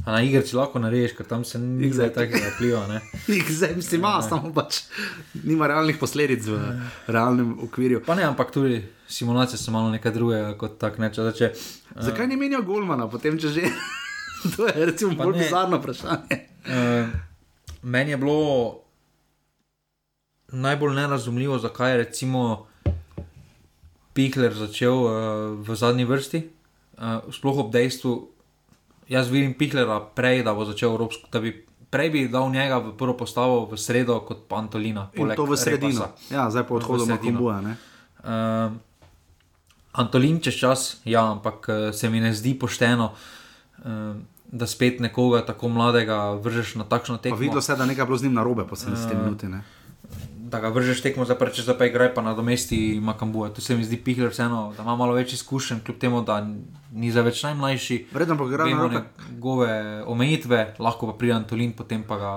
A 0.05 0.13
na 0.13 0.21
igrici 0.25 0.57
lahko 0.57 0.81
narediš, 0.81 1.13
ker 1.17 1.27
tam 1.29 1.45
se 1.45 1.59
ni 1.59 1.91
zdaj 1.93 2.13
takega 2.15 2.53
vpliva. 2.55 2.85
Zdaj 3.57 3.75
mislim, 3.77 4.01
ima, 4.01 4.23
samo 4.23 4.53
pač 4.55 4.81
nima 5.45 5.67
realnih 5.69 5.99
posledic 6.01 6.47
v 6.49 6.61
realnem 7.07 7.53
okvirju. 7.67 8.01
Pa 8.07 8.17
ne, 8.17 8.25
ampak 8.25 8.53
tudi 8.53 8.81
simulacije 9.09 9.59
so 9.61 9.73
malo 9.73 9.91
nekaj 9.93 10.13
drugega 10.13 10.55
kot 10.59 10.79
tak 10.81 10.99
neče. 10.99 11.29
Če, 11.37 11.53
Zakaj 12.01 12.29
ne 12.33 12.37
menijo 12.41 12.63
Golmana, 12.65 13.09
potem 13.13 13.37
če 13.39 13.53
že? 13.53 13.69
to 14.57 14.69
je 14.69 14.87
recimo 14.89 15.17
bolj 15.21 15.37
ne. 15.37 15.45
bizarno 15.45 15.81
vprašanje. 15.83 16.41
uh, 16.65 17.13
meni 17.83 18.17
je 18.17 18.17
bilo 18.17 18.84
najbolj 20.55 20.95
nerazumljivo, 20.95 21.59
zakaj 21.59 21.91
je 21.91 21.97
recimo 21.99 22.67
Pihler 24.13 24.55
začel 24.55 24.95
uh, 24.95 25.11
v 25.59 25.75
zadnji 25.75 26.05
vrsti. 26.05 26.41
Uh, 26.95 27.03
sploh 27.29 27.59
ob 27.59 27.73
dejstvu, 27.73 28.29
jaz 29.09 29.27
vidim 29.27 29.53
Pihlera 29.53 29.99
prej, 30.01 30.43
da 30.43 30.55
bo 30.55 30.63
začel 30.63 30.91
Evropsko, 30.91 31.27
da 31.29 31.41
bi 31.41 31.51
prej 31.91 32.11
bi 32.11 32.29
dal 32.29 32.47
njega 32.49 32.79
v 32.81 32.95
prvo 32.95 33.15
postavo 33.15 33.67
v 33.67 33.75
sredo 33.75 34.21
kot 34.21 34.47
pa 34.47 34.57
Antolina. 34.57 35.09
In 35.13 35.21
poleg 35.21 35.37
to 35.37 35.45
v 35.45 35.55
sredino. 35.55 36.07
Repasa. 36.07 36.31
Ja, 36.31 36.47
zdaj 36.49 36.65
po 36.65 36.75
odhodu 36.75 37.03
V 37.03 37.07
sredino. 37.09 37.39
Makombuja. 37.41 37.59
ne. 37.61 37.75
Uh, 38.21 38.71
Antolin 39.93 40.39
čez 40.41 40.55
čas, 40.55 40.81
ja, 41.05 41.23
ampak 41.29 41.59
uh, 41.65 41.75
se 41.91 42.07
mi 42.07 42.19
ne 42.19 42.31
zdi 42.31 42.55
pošteno, 42.55 43.11
uh, 43.11 44.15
da 44.49 44.65
spet 44.65 44.99
nekoga 45.01 45.43
tako 45.45 45.69
mladega 45.69 46.33
vržeš 46.33 46.75
na 46.75 46.85
takšno 46.85 47.17
Pa 47.17 47.23
tekmo. 47.25 47.39
videlo 47.39 47.61
se, 47.61 47.73
je, 47.73 47.77
da 47.77 47.87
nekaj 47.87 48.03
je 48.03 48.07
bilo 48.07 48.17
z 48.17 48.25
njim 48.25 48.35
narobe 48.35 48.63
po 48.65 48.75
70 48.75 48.91
Ja. 49.09 49.19
minuti. 49.19 49.47
Ne. 49.49 49.63
Da 50.55 50.61
ga 50.61 50.69
vržeš 50.69 51.01
tekmo, 51.03 51.25
zdaj 51.25 51.39
pa 51.39 51.45
rečeš, 51.45 51.67
da 51.67 51.75
pa 51.75 51.87
igraj 51.87 52.13
pa 52.15 52.23
na 52.23 52.35
domesti 52.35 53.01
Makambuja. 53.03 53.51
To 53.51 53.61
se 53.61 53.75
mi 53.75 53.85
zdi 53.85 53.97
pihler 53.99 54.31
vseeno, 54.31 54.73
da 54.77 54.83
ima 54.83 54.95
malo 54.97 55.13
več 55.13 55.33
izkušenj, 55.33 55.81
kljub 55.83 55.99
temu, 55.99 56.23
da 56.23 56.37
ni 56.93 57.11
za 57.11 57.23
več 57.23 57.43
najmlajši. 57.43 58.07
Vredno 58.13 58.39
pa 58.39 58.45
igra 58.45 58.65
na 58.65 59.03
njegove 59.33 59.73
omejitve, 60.07 60.77
lahko 60.79 61.07
pa 61.07 61.19
pride 61.19 61.35
Antolin, 61.35 61.73
potem 61.73 62.05
pa 62.05 62.17
ga 62.17 62.33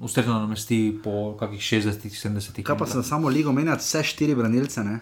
ustrezno 0.00 0.34
namesti 0.34 0.98
po 1.04 1.36
kakih 1.38 1.60
60-70. 1.62 2.62
Kaj 2.62 2.78
pa 2.78 2.86
se 2.86 3.02
samo 3.02 3.28
ligo 3.28 3.52
menjati, 3.52 3.80
vse 3.80 4.02
štiri 4.02 4.34
branilce, 4.34 4.82
ne? 4.82 4.98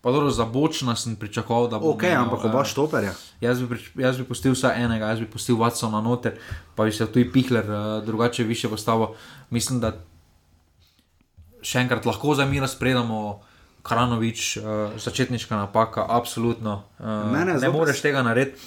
Pa 0.00 0.10
dobro, 0.10 0.30
za 0.30 0.44
bočna 0.44 0.96
sem 0.96 1.16
pričakoval, 1.16 1.68
da 1.68 1.78
bo. 1.78 1.90
Ok, 1.90 2.04
ampak 2.04 2.44
oba 2.44 2.64
štoperja. 2.64 3.12
Jaz 3.40 3.60
bi, 3.60 3.66
prič- 3.68 3.90
jaz 3.94 4.16
bi 4.16 4.24
pustil 4.24 4.52
vsaj 4.52 4.82
enega, 4.82 5.06
jaz 5.06 5.20
bi 5.20 5.26
pustil 5.26 5.56
Watsona 5.56 6.00
noter, 6.00 6.38
pa 6.74 6.84
bi 6.84 6.92
se 6.92 7.06
tu 7.06 7.20
Pihler 7.32 7.64
uh, 7.64 8.04
drugače 8.04 8.44
više 8.44 8.68
postavil. 8.68 9.06
Mislim, 9.50 9.80
da 9.80 9.92
še 11.62 11.84
enkrat 11.84 12.06
lahko 12.06 12.34
za 12.34 12.46
mi 12.46 12.60
razpredamo. 12.60 13.40
Kranovič, 13.80 14.58
uh, 14.60 14.92
začetniška 15.00 15.56
napaka, 15.56 16.04
absolutno. 16.04 16.82
Uh, 17.00 17.32
Mene 17.32 17.54
ne 17.56 17.68
moreš 17.72 18.02
tega 18.04 18.20
narediti, 18.22 18.60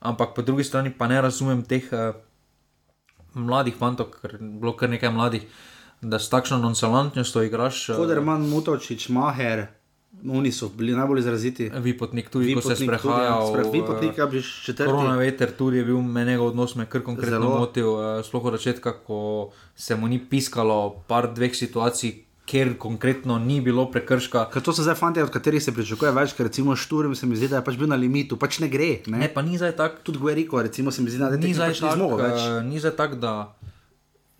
ampak 0.00 0.32
po 0.32 0.40
drugi 0.40 0.64
strani 0.64 0.88
pa 0.88 1.04
ne 1.04 1.20
razumem 1.20 1.60
teh 1.68 1.84
uh, 1.92 2.16
mladih 3.36 3.76
fantov, 3.76 4.08
ker 4.22 4.38
je 4.38 4.40
bilo 4.40 4.72
kar 4.72 4.88
nekaj 4.88 5.12
mladih, 5.12 5.44
da 6.00 6.16
s 6.16 6.32
takšno 6.32 6.58
nonšalantnostjo 6.64 7.44
igraš. 7.44 7.90
Uh, 7.92 8.00
Koderman, 8.00 8.48
Mutočič, 8.48 9.10
Maher, 9.12 9.66
oni 10.24 10.48
so 10.48 10.72
bili 10.72 10.96
najbolj 10.96 11.20
izraziti. 11.20 11.68
Vipotnik 11.68 12.32
tudi, 12.32 12.56
ko 12.56 12.64
se 12.64 12.72
Vipotnik 12.72 13.00
tudi, 13.04 13.20
ja. 13.20 13.36
sprehaja. 13.36 13.38
Spre- 13.52 13.70
Vipotnik 13.72 14.18
je 14.18 14.26
bil 14.26 14.42
četrti. 14.64 14.90
Korona 14.90 15.16
veter 15.20 15.52
tudi 15.52 15.84
je 15.84 15.84
bil 15.92 16.00
menega 16.00 16.42
odnos, 16.42 16.72
me 16.74 16.88
kar 16.88 17.04
konkretno 17.04 17.36
Zelo. 17.36 17.58
Motil, 17.58 17.96
sploh 18.24 18.44
od 18.44 18.56
začetka, 18.56 18.96
ko 19.04 19.50
se 19.76 19.92
mu 19.92 20.08
ni 20.08 20.24
piskalo 20.24 21.04
par 21.04 21.34
dveh 21.34 21.52
situacij, 21.52 22.24
kjer 22.46 22.74
konkretno 22.78 23.38
ni 23.38 23.60
bilo 23.60 23.86
prekrška. 23.90 24.48
Ker 24.52 24.62
to 24.62 24.72
so 24.72 24.84
zdaj 24.84 24.94
fanti, 24.94 25.22
od 25.22 25.32
katerih 25.32 25.62
se 25.62 25.72
pričakuje 25.72 26.12
več, 26.12 26.34
ker 26.36 26.46
recimo 26.46 26.76
Šturm 26.76 27.14
se 27.16 27.26
mi 27.26 27.36
zdi, 27.36 27.48
da 27.48 27.60
je 27.60 27.64
pač 27.64 27.78
bil 27.80 27.88
na 27.88 27.96
limitu, 27.96 28.36
pač 28.36 28.58
ne 28.60 28.68
gre. 28.68 29.00
Ne? 29.06 29.24
Ne, 29.24 29.28
pa 29.32 29.42
ni 29.42 29.56
zdaj 29.56 29.72
tako. 29.76 30.02
Tudi 30.04 30.20
Gueriko, 30.20 30.60
recimo 30.62 30.92
se 30.92 31.02
mi 31.02 31.10
zdi, 31.10 31.22
da 31.22 31.32
Ni 31.32 31.54
zdaj 31.56 31.72
pač 31.72 31.80
ni 31.80 31.92
zmogel 31.96 32.20
več. 32.20 32.36
tako, 32.36 32.60
ni 32.68 32.82
zdaj 32.82 32.96
tako, 32.96 33.16
da 33.16 33.32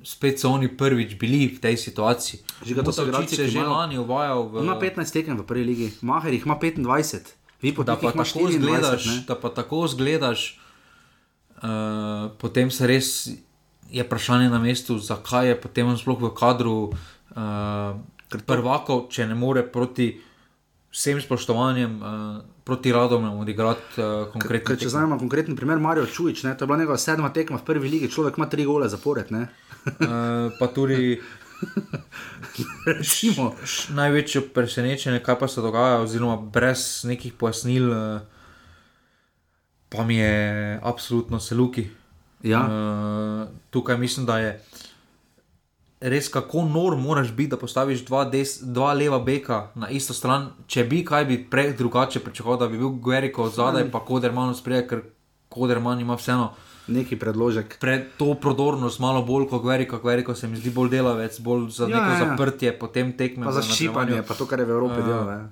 spet 0.05 0.37
so 0.37 0.53
oni 0.53 0.69
prvič 0.69 1.17
bili 1.17 1.49
v 1.49 1.61
tej 1.65 1.81
situaciji. 1.81 2.45
Žiga, 2.61 2.85
to 2.85 2.93
so 2.93 3.09
igralci, 3.09 3.37
ki 3.37 3.49
že 3.49 3.57
imajo- 3.57 3.73
lani 3.73 3.97
uvajal 3.97 4.41
v. 4.53 4.61
Ima 4.61 4.77
15 4.77 5.09
tekem 5.11 5.41
v 5.41 5.47
prvi 5.49 5.65
ligi, 5.65 5.89
Maher 6.03 6.29
jih 6.29 6.45
ima 6.45 6.61
25, 6.61 7.33
vi 7.63 7.73
da 7.73 7.97
pa 7.97 8.13
ima 8.13 8.25
tako 8.25 8.45
24. 8.45 8.61
zgledaš, 8.61 9.03
ne. 9.07 9.25
da 9.25 9.35
pa 9.35 9.49
tako 9.49 9.89
zgledaš, 9.89 10.61
uh, 11.57 12.29
potem 12.37 12.69
se 12.69 12.85
res 12.85 13.09
je 13.89 14.03
vprašanje 14.03 14.53
na 14.53 14.59
mestu, 14.59 14.99
zakaj 14.99 15.49
je 15.49 15.57
potem 15.57 15.89
sploh 15.97 16.21
v 16.21 16.35
kadru 16.37 16.93
uh, 16.93 17.14
prvakov, 18.47 19.09
če 19.09 19.27
ne 19.27 19.35
more 19.35 19.63
proti 19.63 20.21
vsem 20.91 21.21
spoštovanjem, 21.21 21.95
uh, 21.97 22.09
proti 22.65 22.93
radom 22.93 23.25
odigrati 23.39 23.99
uh, 23.99 24.33
konkretno. 24.33 24.69
Ker 24.69 24.79
če 24.79 24.89
zdaj 24.89 25.03
imamo 25.03 25.19
konkreten 25.19 25.57
primer, 25.57 25.79
Marijo 25.79 26.07
Čujič, 26.07 26.43
ne, 26.43 26.57
to 26.57 26.65
je 26.65 26.67
bila 26.67 26.79
njegova 26.79 26.99
sedma 26.99 27.29
tekma 27.29 27.59
v 27.59 27.65
prvi 27.65 27.89
ligi, 27.89 28.11
človek 28.11 28.39
ima 28.39 28.47
tri 28.47 28.65
gole 28.65 28.89
zapored. 28.89 29.31
Uh, 29.31 29.47
pa 30.59 30.67
tudi 30.67 31.21
Recimo, 32.87 33.55
š- 33.65 33.89
največje 33.91 34.41
presenečenje, 34.49 35.19
kaj 35.19 35.39
pa 35.39 35.49
se 35.49 35.61
dogaja, 35.61 36.01
oziroma 36.01 36.37
brez 36.37 37.05
nekih 37.05 37.33
pojasnil, 37.33 37.87
uh, 37.87 38.21
pa 39.89 40.05
mi 40.05 40.17
je 40.17 40.35
absolutno 40.83 41.41
seluki. 41.41 41.89
ja, 42.43 42.61
Uh, 42.61 43.49
tukaj 43.71 43.99
mislim, 43.99 44.27
da 44.27 44.39
je 44.39 44.61
res 46.01 46.29
kako 46.29 46.65
nor 46.65 46.97
moraš 46.97 47.33
biti, 47.33 47.51
da 47.51 47.57
postaviš 47.57 48.05
dva, 48.05 48.25
des, 48.25 48.59
dva 48.63 48.93
leva 48.93 49.19
beka 49.19 49.71
na 49.75 49.89
isto 49.89 50.15
stran. 50.15 50.51
Če 50.67 50.85
bi 50.85 51.05
kaj 51.05 51.25
bi 51.25 51.51
prej 51.51 51.73
drugače 51.73 52.21
pričakoval, 52.21 52.59
da 52.59 52.69
bi 52.69 52.79
bil 52.79 52.89
Gueriko 52.89 53.49
zadaj, 53.49 53.91
pa 53.91 54.01
Koderman 54.01 54.55
spredaj, 54.55 54.89
ker 54.89 55.03
Koderman 55.49 56.01
ima 56.01 56.15
vseeno 56.15 56.51
neki 56.87 57.17
predložek. 57.17 57.79
pred 57.81 58.05
to 58.19 58.35
prodornost 58.35 59.01
malo 59.01 59.23
bolj 59.23 59.49
kot 59.49 59.63
Gueriko. 59.63 59.99
Gueriko 59.99 60.35
se 60.35 60.49
mi 60.49 60.57
zdi 60.57 60.71
bolj 60.71 60.91
delavec, 60.91 61.41
bolj 61.41 61.69
za 61.71 61.85
Ja, 61.85 61.89
neko 61.89 62.11
ja, 62.13 62.19
ja. 62.19 62.31
zaprtje, 62.31 62.79
potem 62.79 63.17
tekme. 63.17 63.47
Pa 63.47 63.53
za 63.53 63.61
nadaljevanju. 63.61 64.25
pa 64.29 64.35
to, 64.35 64.47
kar 64.47 64.61
je 64.61 64.67
v 64.67 64.71
Evropi 64.71 65.01
uh, 65.01 65.07
delal. 65.07 65.27
ne. 65.27 65.49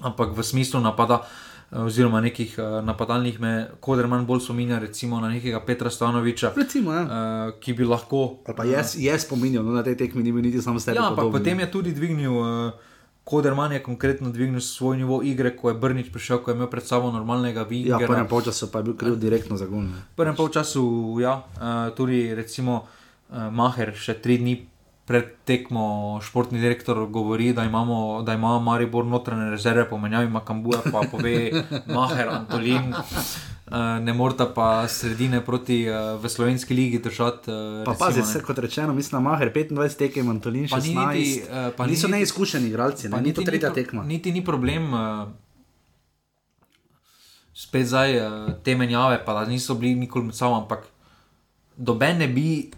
Ampak 0.00 0.32
v 0.32 0.42
smislu 0.42 0.80
napada. 0.80 1.14
eh, 1.14 1.47
Oziroma, 1.70 2.20
nekih 2.24 2.54
uh, 2.58 2.80
napadalnih 2.84 3.40
me, 3.40 3.52
Koderman 3.80 4.24
bolj 4.26 4.40
spominja, 4.40 4.78
recimo 4.78 5.20
na 5.20 5.28
nekega 5.28 5.60
Petra 5.60 5.90
Stanoviča, 5.90 6.52
Recimo, 6.56 6.94
ja. 6.96 7.02
uh, 7.02 7.60
ki 7.60 7.74
bi 7.76 7.84
lahko 7.84 8.38
Ali 8.46 8.56
pa 8.56 8.64
jaz, 8.64 8.94
jaz 8.96 9.26
spominjam, 9.26 9.66
no, 9.66 9.74
na 9.76 9.82
tej 9.84 9.98
tekmi 10.00 10.22
ni 10.24 10.32
bil 10.32 10.42
niti 10.42 10.62
sam 10.64 10.80
sebi. 10.80 10.96
Ja, 10.96 11.10
ampak 11.12 11.28
potem 11.28 11.60
je 11.60 11.70
tudi 11.70 11.92
dvignil, 11.92 12.32
uh, 12.32 12.72
Koderman 13.28 13.72
je 13.76 13.82
konkretno 13.84 14.32
dvignil 14.32 14.64
svoj 14.64 14.96
nivo 14.96 15.20
igre, 15.22 15.52
ko 15.56 15.68
je 15.68 15.76
Brnič 15.76 16.08
prišel, 16.08 16.40
ko 16.40 16.50
je 16.50 16.56
imel 16.56 16.70
pred 16.72 16.88
sabo 16.88 17.12
normalnega 17.12 17.66
Ja, 17.84 18.00
v 18.00 18.08
prvem 18.08 18.24
polčasu 18.24 18.72
pa 18.72 18.80
je 18.80 18.88
bil 18.88 18.96
kriv 18.96 19.20
direktno 19.20 19.60
za 19.60 19.68
ne. 19.68 19.92
V 20.16 20.16
prvem 20.16 20.36
polčasu, 20.36 20.80
ja, 21.20 21.44
uh, 21.60 21.92
tudi 21.92 22.32
recimo 22.32 22.88
uh, 23.28 23.52
Maher 23.52 23.92
še 23.92 24.16
tri 24.24 24.40
dni 24.40 24.56
pred 25.08 25.24
tekmo 25.44 25.84
športni 26.22 26.60
direktor 26.60 27.06
govori, 27.06 27.52
da, 27.52 27.64
imamo, 27.64 28.22
da 28.22 28.34
ima 28.36 28.58
Maribor 28.60 29.06
notranje 29.06 29.50
rezerve, 29.50 29.86
pomenjavi 29.88 30.28
Makambuja, 30.28 30.82
pa 30.92 31.00
pove 31.10 31.50
Maher, 31.96 32.28
Antolin. 32.28 32.92
Uh, 32.92 33.74
ne 34.00 34.12
morata 34.12 34.46
pa 34.46 34.88
sredine 34.88 35.40
proti 35.44 35.86
uh, 35.88 36.20
v 36.20 36.28
slovenski 36.28 36.74
ligi 36.74 36.98
držati. 36.98 37.50
Uh, 37.50 37.84
Pa 37.84 37.94
pazi, 37.98 38.22
se, 38.22 38.42
kot 38.42 38.58
rečeno, 38.58 38.92
mislim, 38.92 39.22
na 39.22 39.30
Maher 39.30 39.52
25 39.54 39.96
tekem, 39.96 40.28
Antolin 40.30 40.68
Pa 40.68 40.76
ni 40.76 40.94
16. 40.94 41.14
niti, 41.14 41.40
eh, 41.40 41.70
pa 41.76 41.86
ni 41.86 41.92
niso 41.92 42.06
niti- 42.06 42.18
neizkušeni 42.18 42.68
igralci, 42.68 43.08
ne? 43.08 43.20
ni 43.20 43.34
to 43.34 43.42
tretja 43.42 43.72
tekma. 43.72 44.04
Niti 44.04 44.32
ni 44.32 44.44
problem, 44.44 44.92
spet 47.54 47.86
zdaj 47.86 48.14
te 48.64 48.76
menjave, 48.76 49.24
pa 49.24 49.32
da 49.34 49.44
niso 49.44 49.74
bili 49.74 49.94
nikoli 49.94 50.24
med 50.24 50.34
sabo, 50.34 50.54
ampak 50.54 50.84
doben 51.76 52.18
ne 52.18 52.28
bi 52.28 52.70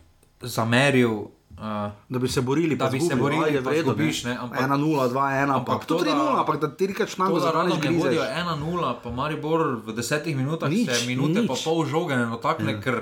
zameril 0.43 1.40
uh, 1.61 1.93
Da 2.09 2.19
bi 2.19 2.29
se 2.29 2.41
borili, 2.43 2.75
Da 2.75 2.85
pa 2.85 2.91
bi 2.91 2.99
se 2.99 3.07
zgubili, 3.07 3.21
borili, 3.23 3.45
ajde, 3.47 3.61
pa 3.61 3.71
v 3.71 3.73
redu, 3.73 3.85
zgubiš, 3.87 4.25
ne, 4.25 4.35
ampak- 4.35 4.61
1-0, 4.61 4.81
2-1, 5.07 5.13
ampak 5.51 5.57
ampak 5.69 5.81
to 5.83 5.95
to, 5.95 6.05
da- 6.05 6.11
3-0, 6.11 6.39
ampak 6.39 6.57
da 6.59 6.69
ti 6.71 6.87
rikaš 6.87 7.17
nam, 7.17 7.29
To, 7.29 7.35
da 7.35 7.41
da 7.41 7.47
zraven 7.47 7.71
Radom 7.71 7.79
ne 7.85 7.99
vodijo 7.99 8.23
grizeš. 8.23 8.45
1-0, 8.83 8.95
pa 8.97 9.11
Maribor 9.13 9.61
v 9.79 9.93
desetih 9.93 10.35
minutah 10.35 10.69
Nič, 10.69 10.89
se 10.91 11.07
minute 11.07 11.39
nič. 11.39 11.47
pa 11.47 11.57
pol 11.61 11.85
žoge 11.85 12.15
ne 12.15 12.27
dotakne, 12.27 12.73
ja. 12.73 12.81
ker 12.81 12.97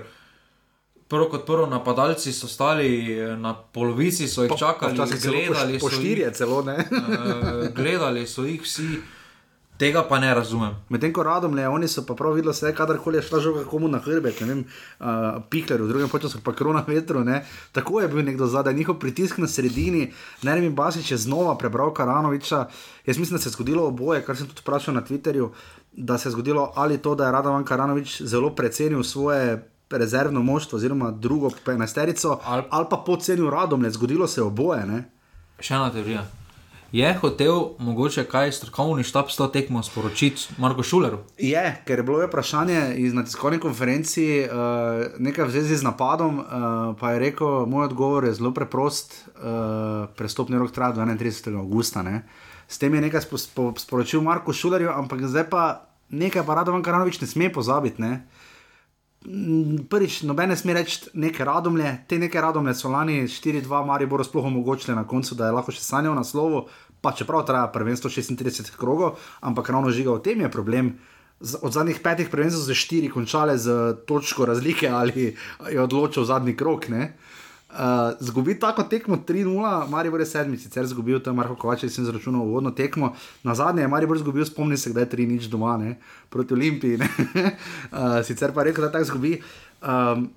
prvo 1.07 1.25
kot 1.27 1.43
prvo 1.43 1.67
napadalci 1.67 2.29
so 2.31 2.47
stali 2.47 2.89
eh, 3.11 3.33
na 3.35 3.55
polovici, 3.55 4.27
so 4.27 4.43
jih 4.43 4.53
čakali, 4.55 4.93
Včasih 4.93 5.17
celo 5.19 5.33
po- 5.33 5.41
gledali 5.41 5.75
po 5.75 5.87
so 5.87 5.95
štirje 5.95 6.25
jih, 6.25 6.35
celo, 6.35 6.59
ne. 6.63 6.77
uh, 6.77 6.85
gledali 7.71 8.27
so 8.27 8.43
jih 8.43 8.61
vsi, 8.61 8.89
tega 9.79 10.03
pa 10.09 10.19
ne 10.19 10.35
razumem. 10.35 10.75
Medtem 10.89 11.13
ko 11.13 11.23
radom 11.23 11.55
le, 11.55 11.69
oni 11.69 11.89
so 11.89 12.03
pa 12.07 12.15
prav 12.15 12.35
videli, 12.35 12.55
da 12.61 12.67
je 12.67 12.75
kadarkoli 12.75 13.23
šla 13.23 13.41
žoga 13.41 13.65
komu 13.65 13.89
na 13.89 13.99
hrbet, 13.99 14.41
ne 14.41 14.47
vem, 14.47 14.65
uh, 15.01 15.07
pikler, 15.51 15.83
v 15.83 15.89
drugem 15.89 16.11
času 16.21 16.41
pa 16.45 16.53
krona 16.53 16.85
vetru, 16.87 17.25
ne. 17.25 17.45
Tako 17.73 18.01
je 18.01 18.09
bil 18.09 18.25
nekdo 18.25 18.47
zadaj, 18.47 18.75
njihov 18.75 18.99
pritisk 18.99 19.39
na 19.39 19.47
sredini, 19.47 20.13
ne 20.43 20.61
vem, 20.61 20.75
Basič 20.75 21.11
je 21.11 21.17
znova 21.17 21.57
prebral 21.59 21.95
Karanoviča. 21.95 22.67
Jaz 23.07 23.19
mislim, 23.19 23.37
da 23.39 23.43
se 23.43 23.49
je 23.49 23.53
zgodilo 23.53 23.87
oboje, 23.87 24.25
kar 24.25 24.37
sem 24.37 24.47
tudi 24.47 24.61
vprašal 24.61 24.95
na 24.95 25.03
Twitterju, 25.03 25.51
da 25.93 26.19
se 26.19 26.29
je 26.29 26.33
zgodilo 26.33 26.73
ali 26.77 26.99
to, 26.99 27.15
da 27.15 27.27
je 27.27 27.33
Radovan 27.33 27.65
Karanovič 27.65 28.23
zelo 28.23 28.51
precenil 28.51 29.03
svoje. 29.03 29.71
Rezervno 29.91 30.43
moštvo, 30.43 30.77
oziroma 30.77 31.11
drugo, 31.11 31.51
penajsterico, 31.65 32.29
ali, 32.29 32.41
Ali- 32.45 32.65
ali 32.71 32.87
pa 32.91 32.97
podcenil 33.07 33.51
radom, 33.51 33.81
ne 33.81 33.91
zgodilo 33.91 34.27
se 34.27 34.41
je 34.41 34.45
oboje. 34.45 34.87
Ne? 34.87 35.11
Še 35.61 35.75
ena 35.75 35.89
teorija. 35.93 36.27
Je 36.93 37.15
hotel 37.21 37.53
mogoče 37.79 38.25
kaj 38.25 38.53
strokovni 38.53 39.03
štab 39.05 39.29
s 39.29 39.37
to 39.37 39.47
tekmo 39.53 39.83
sporočiti 39.83 40.55
Marko 40.59 40.83
Šuleru? 40.83 41.19
Je, 41.39 41.83
ker 41.85 41.99
je 41.99 42.03
bilo 42.03 42.21
je 42.21 42.27
vprašanje 42.27 42.97
na 43.13 43.25
tiskovni 43.25 43.59
konferenci, 43.61 44.47
uh, 44.49 45.05
nekaj 45.19 45.45
v 45.45 45.51
zvezi 45.51 45.77
z 45.77 45.85
napadom, 45.85 46.39
uh, 46.39 46.47
pa 47.01 47.13
je 47.13 47.19
rekel, 47.19 47.67
moj 47.67 47.91
odgovor 47.91 48.25
je 48.25 48.33
zelo 48.41 48.55
preprost, 48.57 49.29
uh, 49.37 50.09
prestopni 50.17 50.57
rok 50.59 50.73
traja 50.73 50.97
do 50.97 51.05
31. 51.05 51.61
augusta. 51.61 52.03
Ne? 52.03 52.23
S 52.69 52.79
tem 52.79 52.95
je 52.95 53.05
nekaj 53.05 53.21
spo, 53.21 53.37
spo, 53.39 53.73
sporočil 53.77 54.25
Marko 54.25 54.53
Šulerju, 54.53 54.89
ampak 54.89 55.29
zdaj 55.29 55.51
pa 55.51 55.85
nekaj 56.09 56.47
pa 56.47 56.55
Radovan 56.55 56.83
Karanovič 56.83 57.21
ne 57.21 57.29
sme 57.29 57.53
pozabiti. 57.53 58.01
Ne? 58.01 58.09
Mm, 58.09 58.49
Prvič, 59.85 60.23
nobene 60.23 60.57
sme 60.57 60.73
reči 60.73 61.11
neke 61.15 61.45
radomlje, 61.45 62.07
te 62.07 62.17
neke 62.17 62.41
radomlje 62.41 62.73
so 62.75 62.89
lani 62.89 63.23
4-2, 63.25 63.69
Maribor 63.85 64.25
sploh 64.25 64.45
omogočili 64.45 64.97
na 64.97 65.05
koncu, 65.05 65.35
da 65.35 65.47
je 65.47 65.53
lahko 65.53 65.69
še 65.69 65.83
sanjal 65.83 66.17
na 66.17 66.25
slovo, 66.25 66.65
pa 67.01 67.13
čeprav 67.13 67.45
traja 67.45 67.69
prvenstvo 67.69 68.09
36 68.09 68.73
krogov, 68.73 69.19
ampak 69.41 69.69
ravno 69.69 69.93
žiga 69.93 70.13
v 70.13 70.23
tem 70.23 70.41
je 70.41 70.49
problem. 70.49 70.95
Z- 71.39 71.61
Od 71.63 71.71
zadnjih 71.71 72.01
petih 72.01 72.29
prvenstv 72.29 72.59
so 72.59 72.67
se 72.67 72.75
štiri 72.75 73.09
končale 73.09 73.55
z 73.55 73.71
točko 74.03 74.45
razlike 74.45 74.89
ali 74.89 75.37
je 75.69 75.79
odločil 75.79 76.25
zadnji 76.25 76.57
krok. 76.57 76.89
Ne? 76.89 77.13
Uh, 77.69 77.77
zgubi 78.21 78.59
tako 78.59 78.83
tekmo 78.83 79.17
3-0, 79.29 79.89
Maribor 79.89 80.21
je 80.21 80.27
sedmi, 80.27 80.57
sicer 80.57 80.87
zgubil 80.87 81.21
tam 81.21 81.37
Marko 81.37 81.55
Kovačev, 81.55 81.91
sem 81.91 82.05
zračunal 82.05 82.41
uvodno 82.43 82.71
tekmo. 82.71 83.13
Na 83.43 83.55
zadnje 83.55 83.83
je 83.83 83.89
Maribor 83.89 84.19
zgubil, 84.19 84.45
spomni 84.45 84.77
se, 84.77 84.93
da 84.93 85.01
je 85.01 85.11
3-0 85.11 85.49
doma 85.49 85.77
ne? 85.77 85.99
proti 86.29 86.55
Olimpiji. 86.55 86.97
ne. 86.99 87.09
uh, 87.93 88.25
sicer 88.27 88.53
pa 88.53 88.61
je 88.61 88.65
rekel, 88.65 88.85
da 88.85 88.93
tako 88.93 89.05
zgubi. 89.05 89.43
Um, 89.83 90.31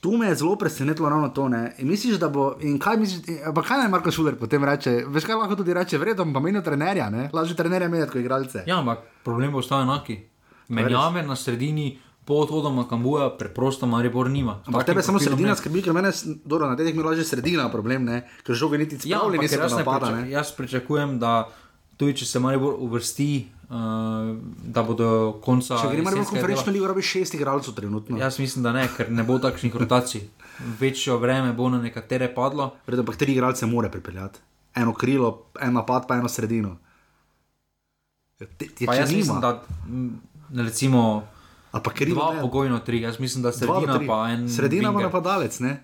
tu 0.00 0.16
me 0.16 0.26
je 0.26 0.34
zelo 0.34 0.56
presenetilo 0.56 1.08
ravno 1.08 1.28
to. 1.28 1.48
Ne? 1.48 1.74
In 1.78 1.88
misliš, 1.88 2.20
da 2.20 2.28
bo. 2.28 2.54
In 2.60 2.78
kaj 2.78 2.96
misliš, 2.96 3.28
in- 3.28 3.54
pa 3.54 3.62
kaj 3.62 3.78
naj 3.78 3.88
Marko 3.88 4.10
Šuler 4.10 4.36
potem 4.36 4.64
reče? 4.64 5.04
Veš 5.08 5.24
kaj 5.24 5.34
lahko 5.34 5.56
tudi 5.56 5.74
reče, 5.74 5.98
vredno 5.98 6.28
pa 6.32 6.40
menijo 6.40 6.62
trenerja, 6.62 7.10
ne? 7.10 7.30
lažje 7.32 7.56
trenerja 7.56 7.88
menjati 7.88 8.12
kot 8.12 8.20
igralce. 8.20 8.62
Ja, 8.66 8.78
ampak 8.78 8.98
problem 9.24 9.52
bo 9.52 9.58
ostal 9.58 9.82
enaki. 9.82 10.20
Menjave 10.68 11.22
na 11.22 11.36
sredini 11.36 11.98
po 12.26 12.34
odhodu 12.42 12.70
Makambuja 12.74 13.30
preprosto 13.38 13.86
Maribor 13.86 14.30
nima. 14.30 14.58
Ampak 14.66 14.86
tebe 14.86 15.02
samo 15.02 15.18
sredina 15.22 15.54
ne. 15.54 15.56
skrbi, 15.56 15.82
ker 15.82 15.94
mene, 15.94 16.10
dobro, 16.44 16.66
na 16.66 16.76
teh 16.76 16.90
mi 16.94 17.02
laže 17.02 17.24
sredina 17.24 17.68
problem, 17.70 18.04
ne? 18.04 18.24
ker 18.42 18.54
žoge 18.54 18.78
niti 18.78 18.98
Ja, 19.06 19.22
niso 19.30 19.54
ker 19.54 19.62
pa 19.62 19.68
jaz, 19.70 19.76
napada. 19.78 20.06
priča, 20.10 20.26
jaz 20.34 20.50
pričakujem, 20.58 21.18
da 21.22 21.48
tudi 21.96 22.16
če 22.18 22.26
se 22.26 22.42
Maribor 22.42 22.74
uvrsti, 22.82 23.28
uh, 23.70 23.76
da 24.74 24.82
bo 24.82 24.96
do 24.98 25.10
konca. 25.44 25.78
Če 25.78 25.92
gre 25.94 26.02
Maribor 26.02 26.26
konferenčno 26.26 26.74
ligo, 26.74 26.88
rabi 26.90 27.02
šest 27.06 27.38
igralcev 27.38 27.78
trenutno. 27.78 28.18
Ja. 28.18 28.26
Jaz 28.26 28.40
mislim, 28.42 28.66
da 28.66 28.74
ne, 28.74 28.88
ker 28.96 29.12
ne 29.12 29.22
bo 29.22 29.38
takšnih 29.38 29.76
rotacij. 29.76 30.26
Večjo 30.80 31.20
vreme 31.22 31.52
bo 31.52 31.70
na 31.70 31.78
nekatere 31.78 32.26
padlo. 32.34 32.72
Vredno, 32.88 33.06
ampak 33.06 33.20
tri 33.22 33.32
igralce 33.38 33.70
mora 33.70 33.88
pripeljati. 33.92 34.42
Eno 34.74 34.92
krilo, 34.92 35.46
en 35.62 35.78
napad, 35.78 36.08
pa 36.10 36.18
eno 36.18 36.28
sredino. 36.28 36.74
Ja, 38.40 38.50
Te, 38.58 38.66
te, 38.68 38.84
Pa 38.84 38.94
jaz 38.94 39.10
nima, 39.14 39.38
mislim, 39.38 39.40
da 40.50 40.62
recimo 40.62 41.22
dva 41.82 42.34
ne, 42.34 42.40
pogojno 42.40 42.78
tri, 42.78 43.00
jaz 43.00 43.18
mislim, 43.18 43.42
da 43.42 43.50
dva 43.50 43.58
sredina 43.58 43.98
tri. 43.98 44.06
pa 44.06 44.28
en. 44.30 44.48
Sredina 44.48 44.88
ima 44.88 44.98
winger. 44.98 45.02
napadalec, 45.02 45.60
ne? 45.60 45.82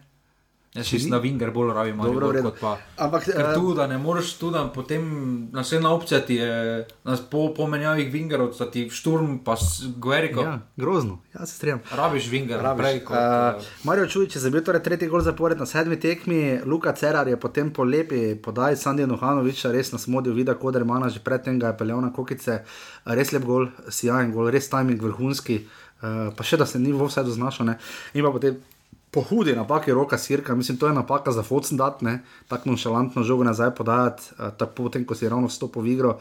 Jaz 0.74 0.92
ni- 0.92 1.10
da 1.10 1.18
Vinger 1.18 1.50
bolj 1.50 1.72
rabi 1.74 1.92
Dobro, 1.92 2.32
redu. 2.32 2.48
kot 2.48 2.60
pa. 2.60 2.78
Ampak, 2.96 3.24
Ker 3.24 3.40
eh, 3.40 3.54
tu, 3.54 3.74
da 3.74 3.86
ne 3.86 3.98
moreš 3.98 4.36
tu, 4.38 4.50
da 4.50 4.70
potem 4.74 5.02
naslednja 5.52 5.90
opcija 5.90 6.20
ti 6.20 6.34
je, 6.34 6.86
nas 7.04 7.20
po 7.30 7.54
pomenjavih 7.54 8.12
Vingerov, 8.12 8.54
da 8.58 8.70
ti 8.70 8.90
šturm 8.90 9.38
pa 9.44 9.56
s 9.56 9.84
Gueriko. 9.96 10.40
Ja, 10.40 10.60
grozno, 10.76 11.18
ja 11.34 11.46
se 11.46 11.54
strinjam. 11.54 11.80
Rabiš 11.96 12.28
Vinger, 12.28 12.60
Rabiš. 12.60 12.82
prej 12.82 13.04
kot. 13.04 13.16
Uh, 13.16 13.62
eh, 13.62 13.66
Marijo 13.84 14.06
Čujič 14.06 14.36
je 14.36 14.40
zabil 14.40 14.64
torej 14.64 14.82
tretji 14.82 15.08
gol 15.08 15.20
zapored 15.20 15.58
na 15.58 15.66
sedmi 15.66 16.00
tekmi, 16.00 16.60
Luka 16.64 16.92
Cerar 16.92 17.28
je 17.28 17.36
potem 17.36 17.72
po 17.72 17.84
lepi 17.84 18.34
podaji 18.34 18.76
Sandija 18.76 19.06
Nuhanoviča 19.06 19.72
res 19.72 19.92
nas 19.92 20.06
modil, 20.06 20.32
vida 20.32 20.54
Kodermana, 20.54 21.08
že 21.08 21.20
predtem 21.20 21.58
ga 21.58 21.66
je 21.66 21.76
peljal 21.76 22.00
na 22.00 22.12
kokice, 22.12 22.64
res 23.04 23.32
lep 23.32 23.44
gol, 23.44 23.68
sijajen 23.88 24.32
gol, 24.32 24.48
res 24.50 24.68
timing 24.72 25.02
vrhunski, 25.02 25.56
uh, 25.56 25.81
pa 26.32 26.42
še 26.42 26.56
da 26.56 26.66
se 26.66 26.78
ni 26.78 26.92
v 26.92 27.02
vse 27.02 27.22
doznašal. 27.22 27.66
ne. 27.66 27.78
In 28.12 28.22
pa 28.22 28.30
potem 28.30 28.58
po 29.10 29.20
hudi 29.22 29.52
napaki 29.52 29.92
roka 29.92 30.18
sirka, 30.18 30.54
mislim, 30.54 30.76
to 30.76 30.86
je 30.86 30.94
napaka 30.94 31.32
za 31.32 31.42
Focen 31.42 31.76
dat, 31.76 32.00
ne, 32.00 32.18
tako 32.48 32.70
nonšalantno 32.70 33.22
žogo 33.22 33.44
nazaj 33.44 33.70
podajati, 33.70 34.22
uh, 34.32 34.50
tako 34.50 34.72
potem, 34.82 35.04
ko 35.04 35.14
si 35.14 35.28
ravno 35.28 35.46
vstopil 35.46 35.82
v 35.82 35.88
igro. 35.88 36.18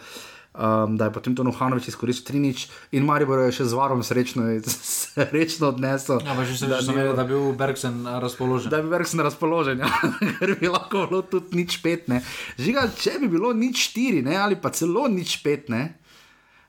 Um, 0.51 0.97
da 0.97 1.07
je 1.07 1.13
potem 1.15 1.31
to 1.31 1.43
Nuhanovič 1.43 1.87
izkoristil 1.87 2.27
Trinič 2.27 2.67
in 2.91 3.05
Maribor 3.07 3.39
je 3.39 3.55
še 3.55 3.65
z 3.65 3.71
varom 3.71 4.03
srečno, 4.03 4.43
srečno 5.15 5.71
odnesel. 5.71 6.19
Ja, 6.19 6.35
pa 6.35 6.43
že 6.43 6.57
se 6.57 6.67
da 6.67 6.83
že 6.83 6.91
ni- 6.91 6.99
zavedam, 6.99 7.15
da 7.15 7.23
je 7.23 7.27
bil 7.29 7.55
Bergsen 7.55 8.03
razpoložen. 8.03 8.67
da 8.67 8.81
bi 8.83 8.91
Verks 8.91 9.13
na 9.15 9.23
razpoložen, 9.23 9.79
ja. 9.79 9.87
ker 10.43 10.59
bi 10.59 10.67
lahko 10.67 11.07
bilo 11.07 11.21
tudi 11.23 11.55
nič 11.55 11.79
pet. 11.79 12.11
Ne. 12.11 12.19
Žiga, 12.59 12.91
če 12.91 13.23
bi 13.23 13.31
bilo 13.31 13.53
nič 13.55 13.79
štiri, 13.87 14.19
ne, 14.21 14.35
ali 14.35 14.59
pa 14.59 14.75
celo 14.75 15.07
nič 15.07 15.39
pet. 15.39 15.71
Ne. 15.71 15.95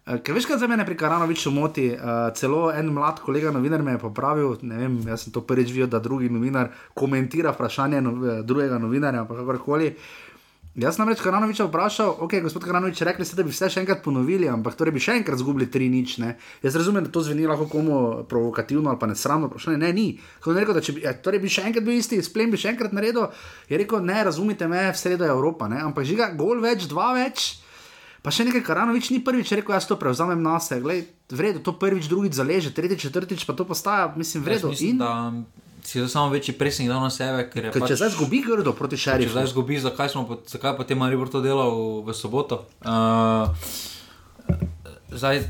Eh, 0.03 0.19
Ker 0.19 0.35
veš, 0.35 0.49
kaj 0.51 0.59
za 0.59 0.67
mene 0.67 0.83
pri 0.87 0.97
Karanoviču 0.99 1.51
moti, 1.55 1.85
uh, 1.95 2.33
celo 2.35 2.73
en 2.75 2.89
mlad 2.91 3.21
kolega 3.23 3.53
novinar 3.55 3.83
me 3.87 3.93
je 3.93 3.99
popravil, 4.03 4.57
ne 4.67 4.81
vem, 4.81 4.97
jaz 5.07 5.23
sem 5.23 5.33
to 5.33 5.45
prvič 5.47 5.71
videl, 5.71 5.87
da 5.87 6.01
drugi 6.03 6.31
novinar 6.31 6.73
komentira 6.95 7.53
vprašanje 7.55 8.01
no, 8.03 8.17
eh, 8.27 8.43
drugega 8.43 8.81
novinarja, 8.83 9.23
pa 9.29 9.39
kakorkoli. 9.39 9.93
Jaz 10.75 10.97
sem 10.97 11.05
namreč 11.05 11.23
Karanoviča 11.23 11.69
vprašal, 11.69 12.17
ok, 12.27 12.35
gospod 12.43 12.67
Karanovič, 12.67 13.05
rekli 13.07 13.29
ste, 13.29 13.39
da 13.39 13.47
bi 13.47 13.55
vse 13.55 13.69
še 13.71 13.85
enkrat 13.85 14.03
ponovili, 14.03 14.49
ampak 14.51 14.75
torej 14.75 14.97
bi 14.97 15.05
še 15.05 15.21
enkrat 15.21 15.39
zgubili 15.39 15.71
tri 15.71 15.87
nič. 15.93 16.19
Ne? 16.19 16.35
Jaz 16.65 16.81
razumem, 16.81 17.07
da 17.07 17.13
to 17.13 17.23
zveni 17.23 17.47
lahko 17.47 17.69
komu 17.71 18.25
provokativno 18.27 18.91
ali 18.91 18.99
pa 18.99 19.07
nesramno 19.07 19.53
vprašanje. 19.53 19.79
Ne, 19.79 19.93
ni. 19.95 20.09
Ko 20.43 20.51
je 20.51 20.65
rekel, 20.65 20.75
da 20.75 20.83
če 20.83 20.97
bi, 20.97 21.07
ja, 21.07 21.15
torej 21.15 21.45
bi 21.45 21.53
še 21.53 21.69
enkrat 21.69 21.87
bil 21.87 22.01
isti, 22.01 22.19
splen 22.25 22.51
bi 22.51 22.59
še 22.59 22.73
enkrat 22.73 22.97
naredil, 22.97 23.29
je 23.71 23.79
rekel, 23.79 24.03
ne, 24.03 24.19
razumite 24.27 24.67
me, 24.67 24.89
v 24.91 24.99
sredo 24.99 25.29
je 25.29 25.37
Evropa, 25.37 25.71
ne? 25.71 25.79
ampak 25.85 26.09
žiga, 26.09 26.33
gol 26.35 26.65
več, 26.65 26.89
dva 26.91 27.13
več. 27.21 27.62
Pa 28.23 28.31
še 28.31 28.47
nekaj, 28.47 28.63
Karanovič 28.63 29.11
ni 29.11 29.19
prvič 29.19 29.51
rekel, 29.51 29.75
jaz 29.75 29.89
to 29.91 29.99
prevzamem 29.99 30.39
na 30.39 30.61
sebe. 30.63 31.03
V 31.27 31.41
redu, 31.43 31.59
to 31.59 31.75
prvič, 31.75 32.07
drugič 32.07 32.39
zaleže, 32.39 32.71
tretjič, 32.71 33.11
četrtič, 33.11 33.43
pa 33.43 33.57
to 33.59 33.67
postaja, 33.67 34.07
mislim, 34.15 34.47
v 34.47 34.63
mislim, 34.71 35.03
In, 35.03 35.47
si 35.83 36.01
za 36.01 36.09
samo 36.09 36.29
večji 36.29 36.55
presing 36.55 36.89
dal 36.89 37.03
na 37.03 37.11
sebe, 37.11 37.51
ker 37.51 37.65
je 37.65 37.71
ker 37.75 37.83
pač, 37.83 37.91
če 37.91 37.97
zdaj 37.99 38.13
zgubi 38.15 38.43
grdo 38.47 38.73
proti 38.73 38.95
če 38.95 39.03
šerifu, 39.03 39.35
zdaj 39.35 39.47
zgubi, 39.51 39.79
zakaj, 39.83 40.13
smo, 40.15 40.39
zakaj 40.47 40.77
pa 40.79 40.87
te 40.87 40.95
Maribor 40.95 41.27
to 41.27 41.43
delal 41.43 42.07
v 42.07 42.15
soboto. 42.15 42.63
Uh, 42.87 43.51
zdaj, 45.11 45.43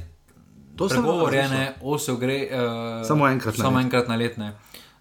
to 0.76 0.88
Pregovor 0.88 1.34
je, 1.34 1.42
razmišljal. 1.44 1.60
ne, 1.60 1.74
osel 1.84 2.16
gre. 2.16 2.38
Uh, 2.48 3.04
Samo 3.04 3.28
enkrat 3.28 3.58
na 3.60 3.64
samo 3.68 3.76
let. 3.76 3.84
enkrat 3.84 4.08
na 4.08 4.16
let. 4.16 4.38
Ne. 4.40 4.54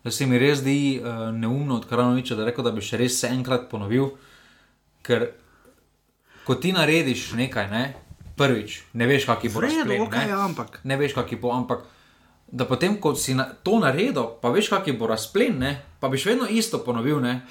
Da 0.04 0.12
se 0.12 0.28
mi 0.28 0.40
res 0.42 0.60
zdi 0.60 1.00
uh, 1.00 1.32
neumno 1.32 1.80
od 1.80 1.88
Karanoviča, 1.88 2.36
da, 2.36 2.46
rekel, 2.46 2.68
da 2.68 2.76
bi 2.76 2.84
še 2.84 3.00
res 3.00 3.16
se 3.24 3.32
enkrat 3.32 3.70
ponovil. 3.72 4.12
Ker 5.08 5.32
ko 6.44 6.56
ti 6.56 6.72
narediš 6.72 7.32
nekaj, 7.34 7.68
ne, 7.68 7.84
prvič, 8.36 8.82
ne 8.94 9.06
veš, 9.06 9.26
kaki 9.26 9.50
bo 9.50 9.62
razplet. 9.62 10.02
okej, 10.02 10.20
ne. 10.20 10.30
ja, 10.30 10.40
ampak- 10.42 10.80
Ne 10.84 10.98
veš, 10.98 11.14
kaki 11.14 11.36
bo, 11.36 11.52
ampak 11.52 11.84
da 12.48 12.66
potem, 12.66 12.98
ko 12.98 13.16
si 13.16 13.34
na, 13.34 13.46
to 13.54 13.80
naredil, 13.80 14.38
pa 14.38 14.50
veš, 14.50 14.70
kaki 14.70 14.92
bo 14.94 15.08
razplet, 15.08 15.54
ne, 15.54 15.72
pa 16.00 16.08
bi 16.08 16.18
še 16.18 16.30
vedno 16.30 16.46
isto 16.46 16.80
ponovil. 16.80 17.20
Ne. 17.20 17.42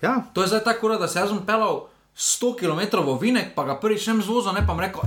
Ja, 0.00 0.24
To 0.32 0.40
je 0.40 0.48
zdaj 0.48 0.64
tako, 0.64 0.88
da 0.90 1.06
se 1.06 1.18
jaz 1.18 1.30
bom 1.30 1.44
pelal 1.44 1.86
100 2.16 2.56
km 2.56 2.80
v 3.00 3.18
Vinek, 3.20 3.54
pa 3.54 3.62
ga 3.62 3.76
prvič 3.76 4.06
ne 4.06 4.18
zvozil, 4.18 4.52
ne 4.52 4.66
pa 4.66 4.74
mi 4.74 4.80
rekel. 4.80 5.02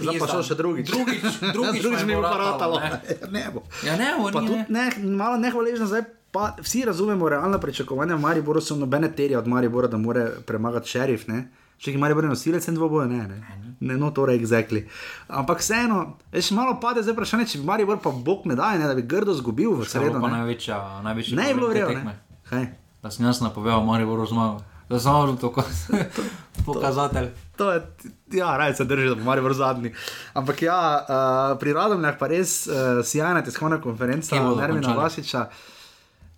zdaj 0.00 0.18
pa 0.18 0.26
še 0.40 0.54
drugič. 0.54 0.88
Drugič, 0.88 1.22
drugič, 1.54 1.78
drugič 1.78 2.02
mi 2.02 2.14
bo 2.14 2.22
bo 2.22 2.34
ratalo, 2.34 2.80
ne. 2.80 2.90
Ne 3.36 3.44
bo. 3.52 3.62
Ja, 3.84 3.94
ne, 3.94 4.16
oni 4.16 4.32
tudi 4.32 4.50
ne. 4.50 4.66
ne, 4.68 4.84
malo 5.14 5.36
nehvaležno 5.36 5.86
zdaj. 5.86 6.02
Pa 6.32 6.56
vsi 6.58 6.80
razumemo 6.82 7.28
realna 7.28 7.60
pričakovanja, 7.60 8.16
Mariboru 8.16 8.56
so 8.58 8.72
nobene 8.72 9.12
terje 9.12 9.36
od 9.36 9.44
Maribora, 9.44 9.84
da 9.86 9.98
more 9.98 10.40
premagati 10.42 10.88
šerif. 10.88 11.28
Ne? 11.28 11.52
Če 11.82 11.90
jih 11.90 11.98
Maribor 11.98 12.22
je 12.22 12.30
nosilec 12.30 12.66
in 12.68 12.74
dvoboje, 12.74 13.08
ne, 13.10 13.22
ne. 13.26 13.38
Ne, 13.82 13.96
no, 13.98 14.12
torej, 14.14 14.38
exactly. 14.38 14.84
Ampak 15.26 15.58
vseeno, 15.58 16.02
veš, 16.30 16.52
malo 16.54 16.76
pade 16.78 17.02
zdaj 17.02 17.16
vprašanje, 17.16 17.46
če 17.46 17.58
bi 17.58 17.66
Maribor 17.66 17.98
pa 17.98 18.12
bog 18.14 18.46
ne 18.46 18.54
daje, 18.54 18.78
ne, 18.78 18.86
da 18.86 18.94
bi 18.94 19.02
grdo 19.02 19.34
zgubil 19.34 19.72
v 19.72 19.82
To 19.82 19.90
sredo. 19.90 20.14
je 20.14 20.20
pa 20.20 20.28
Ne, 20.28 20.36
največja, 20.38 20.76
največja 21.02 21.34
ne 21.34 21.48
je 21.48 21.54
bilo. 21.54 21.72
Kaj? 22.44 22.66
da 23.02 23.10
sem 23.10 23.26
jaz 23.26 23.40
napovedal, 23.40 23.82
Mari 23.82 24.06
bo 24.06 24.14
zmagal. 24.22 24.60
Da 24.88 25.00
sem 25.00 25.10
samo 25.10 25.34
to 25.34 25.50
kot 25.50 25.66
pokazatelj. 26.66 27.28
To 27.56 27.72
je, 27.72 27.82
ja, 28.32 28.56
raje 28.56 28.74
se 28.74 28.84
drži, 28.84 29.08
da 29.08 29.14
bo 29.14 29.24
Marijo 29.24 29.52
zadnji. 29.52 29.90
Ampak 30.34 30.62
ja, 30.62 30.78
uh, 31.00 31.58
pri 31.58 31.72
Radomljah 31.72 32.14
pa 32.18 32.26
res 32.26 32.66
uh, 32.66 32.74
sjajna 33.04 33.42
tiskovna 33.42 33.80
konferenca, 33.80 34.36
Nermina? 34.56 34.94
Vasiča. 34.94 35.48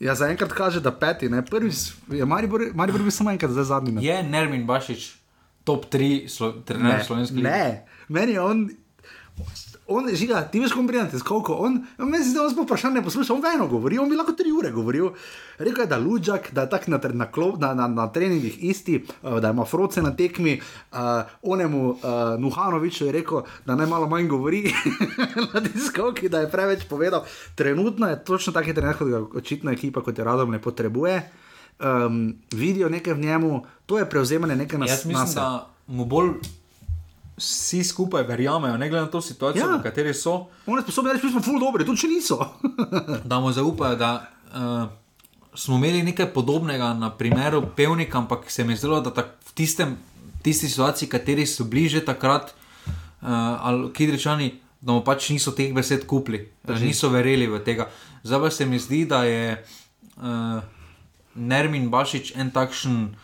Ja, 0.01 0.15
zaenkrat 0.15 0.53
kaže, 0.53 0.81
da 0.81 0.91
peti, 0.91 1.29
ne 1.29 1.45
prvi, 1.45 1.71
je 2.09 2.25
Maribor, 2.25 2.61
Maribor 2.75 3.03
bil 3.03 3.11
samo 3.11 3.31
enkrat, 3.31 3.51
zdaj 3.51 3.65
zadnji. 3.65 3.93
ne. 3.93 4.05
Je 4.05 4.23
Nermin 4.23 4.67
Bašič 4.67 5.24
top 5.65 5.87
3 5.93 6.29
slo, 6.29 6.53
trener 6.65 7.05
slovenskih 7.05 7.37
lig? 7.37 7.45
Ne, 7.45 7.87
meni 8.09 8.33
je 8.33 8.41
on. 8.41 8.69
On, 9.87 10.07
žiga, 10.17 10.39
ti 10.49 10.61
veš, 10.61 10.73
kako 10.73 10.87
prijete, 10.87 11.19
skoliko 11.19 11.55
on, 11.61 11.75
meni 11.99 12.23
se 12.23 12.31
zdi, 12.31 12.39
da 12.39 12.45
on 12.45 12.51
smo 12.51 12.63
vprašanje 12.63 13.03
poslušal, 13.03 13.37
on 13.37 13.43
veno 13.43 13.67
govori, 13.69 13.99
on 13.99 14.09
bi 14.09 14.17
lahko 14.17 14.33
tri 14.33 14.53
ure 14.53 14.71
govoril. 14.73 15.11
Rekel 15.59 15.83
je, 15.83 15.87
da 15.87 15.99
Luđak, 15.99 16.49
da 16.53 16.65
je 16.65 16.71
tak 16.71 16.87
na, 16.89 17.01
na, 17.13 17.29
na, 17.59 17.75
na, 17.75 17.89
na 17.89 18.07
treningih 18.13 18.65
isti, 18.65 19.05
uh, 19.23 19.41
da 19.41 19.51
ima 19.51 19.65
froce 19.65 20.03
na 20.03 20.17
tekmi, 20.17 20.61
uh, 20.93 20.99
onemu 21.43 21.91
uh, 21.91 21.99
Nuhanoviču 22.39 23.07
je 23.07 23.13
rekel, 23.13 23.43
da 23.67 23.77
naj 23.77 23.87
malo 23.87 24.09
manj 24.09 24.29
govori 24.29 24.73
na 25.55 25.61
diskovki, 25.61 26.29
da 26.29 26.41
je 26.41 26.51
preveč 26.51 26.89
povedal. 26.89 27.25
Trenutno 27.55 28.09
je 28.09 28.25
točno 28.25 28.53
taki 28.53 28.75
trener, 28.75 28.97
kot 28.97 29.09
ga 29.09 29.21
očitno 29.35 29.73
ekipa, 29.73 30.01
kot 30.01 30.19
je 30.19 30.25
Radom, 30.25 30.51
ne 30.51 30.63
potrebuje. 30.63 31.23
Um, 31.81 32.37
vidijo 32.53 32.89
nekaj 32.89 33.15
v 33.15 33.19
njemu, 33.19 33.65
to 33.87 33.99
je 33.99 34.11
prevzemanje 34.11 34.57
nekaj 34.57 34.79
na 34.79 34.87
Jaz 34.87 35.05
mislim, 35.05 35.35
da 35.35 35.67
mu 35.87 36.05
bolj 36.05 36.31
vsi 37.37 37.85
skupaj 37.85 38.23
verjamejo, 38.23 38.77
ne 38.77 38.89
glede 38.89 39.05
na 39.05 39.11
to 39.11 39.21
situacijo, 39.21 39.67
Ja. 39.67 39.77
v 39.77 39.83
kateri 39.83 40.15
so, 40.15 40.47
Oni 40.67 40.83
sposobni 40.83 41.13
reči, 41.13 41.27
mi 41.27 41.33
smo 41.33 41.43
ful 41.43 41.59
dobri, 41.61 41.85
tudi 41.85 42.01
če 42.01 42.09
niso. 42.09 42.39
da 43.31 43.41
mu 43.41 43.53
zaupajo, 43.53 43.97
da 43.97 44.27
uh, 44.55 44.87
smo 45.55 45.77
imeli 45.77 46.03
nekaj 46.03 46.33
podobnega 46.33 46.93
na 46.95 47.11
primeru 47.11 47.63
pevnika, 47.77 48.19
ampak 48.19 48.51
se 48.51 48.65
mi 48.65 48.73
je 48.73 48.77
zdelo, 48.77 49.01
da 49.01 49.11
tak, 49.11 49.35
v 49.47 49.53
tistem, 49.55 49.97
tisti 50.43 50.69
situaciji, 50.69 51.09
kateri 51.09 51.47
so 51.47 51.65
bliže 51.65 52.05
takrat, 52.05 52.55
uh, 52.87 53.29
ali 53.61 53.91
kidričani, 53.93 54.55
da 54.81 54.93
mu 54.93 55.03
pač 55.05 55.31
niso 55.31 55.51
teh 55.51 55.75
besed 55.75 56.07
kupili, 56.07 56.53
da 56.65 56.79
niso 56.79 57.09
verjeli 57.09 57.47
v 57.51 57.59
tega. 57.65 57.89
Zdaj 58.23 58.41
pa 58.41 58.51
se 58.51 58.67
mi 58.67 58.79
zdi, 58.79 59.05
da 59.11 59.25
je 59.25 59.65
uh, 60.17 60.63
Nermin 61.37 61.91
Bašič 61.91 62.33
en 62.37 62.51
takšen. 62.51 63.15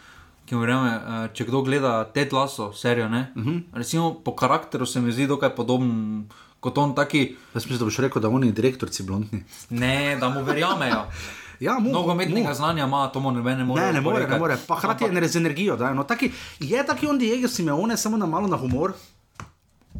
Ki 0.46 0.54
mu 0.54 0.60
verjame, 0.60 0.90
eh, 0.90 1.28
če 1.30 1.44
kdo 1.44 1.62
gleda 1.62 2.04
te 2.06 2.28
laso, 2.32 2.72
serijo, 2.72 3.06
uh 3.06 3.12
Mhm. 3.34 3.48
-huh. 3.48 3.62
recimo 3.72 4.14
po 4.14 4.32
karakteru 4.32 4.86
se 4.86 5.00
mi 5.00 5.12
zdi 5.12 5.26
dokaj 5.26 5.50
podoben 5.50 6.24
kot 6.60 6.78
on, 6.78 6.94
taki, 6.94 7.36
Jaz 7.54 7.64
mislim, 7.64 7.78
da 7.78 7.84
boš 7.84 7.98
rekel, 7.98 8.22
da 8.22 8.28
oni 8.28 8.52
direktorci 8.52 9.02
blondni. 9.02 9.44
ne, 9.70 10.16
da 10.16 10.28
mu 10.28 10.42
verjamejo. 10.42 11.04
Ja, 11.60 11.78
mu, 11.78 11.90
Nogometnega 11.90 12.48
mu. 12.48 12.54
znanja 12.54 12.84
ima, 12.84 13.08
to 13.08 13.20
mu 13.20 13.30
ne 13.30 13.64
more. 13.64 13.82
Ne, 13.82 13.92
ne 13.92 14.00
more, 14.00 14.26
ne 14.26 14.38
more. 14.38 14.56
Pa 14.66 14.74
hkrati 14.76 15.04
je 15.04 15.28
z 15.28 15.36
energijo. 15.36 15.76
Da, 15.76 15.94
no, 15.94 16.04
taki, 16.04 16.30
je 16.60 16.86
taki 16.86 17.06
on 17.06 17.18
Diego 17.18 17.48
Simeone, 17.48 17.96
samo 17.96 18.16
na 18.16 18.26
malo 18.26 18.48
na 18.48 18.56
humor. 18.56 18.92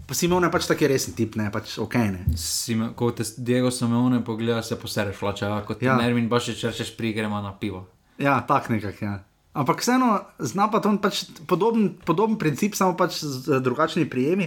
Pa 0.06 0.14
Simeone 0.14 0.46
je 0.46 0.50
pač 0.50 0.66
taki 0.66 0.88
resen 0.88 1.14
tip, 1.14 1.36
ne 1.36 1.50
pač 1.52 1.78
ok. 1.78 1.94
Ne. 1.94 2.24
Si 2.36 2.74
me, 2.74 2.88
ko 2.94 3.10
te 3.10 3.22
Diego 3.36 3.70
Simeone 3.70 4.24
pogleda, 4.24 4.62
se 4.62 4.76
posereš, 4.76 5.20
vlača, 5.20 5.62
kot 5.62 5.82
Ja. 5.82 5.96
Nermin 5.96 6.28
Bašič, 6.28 6.56
če 6.56 6.66
rečeš, 6.68 6.96
prigrema 6.96 7.42
na 7.42 7.52
pivo. 7.52 7.86
Ja, 8.20 8.40
tak 8.44 8.68
nekak. 8.68 9.00
Ja. 9.02 9.24
Ampak 9.56 9.80
vseeno 9.82 10.20
zna 10.38 10.68
pa 10.70 10.78
to 10.78 10.92
pač 11.02 11.26
podoben, 11.48 11.96
podoben 12.06 12.38
princip, 12.38 12.76
samo 12.78 12.94
pač 12.94 13.18
z 13.24 13.48
z 13.48 13.60
drugačnimi 13.64 14.06
prijemi. 14.06 14.46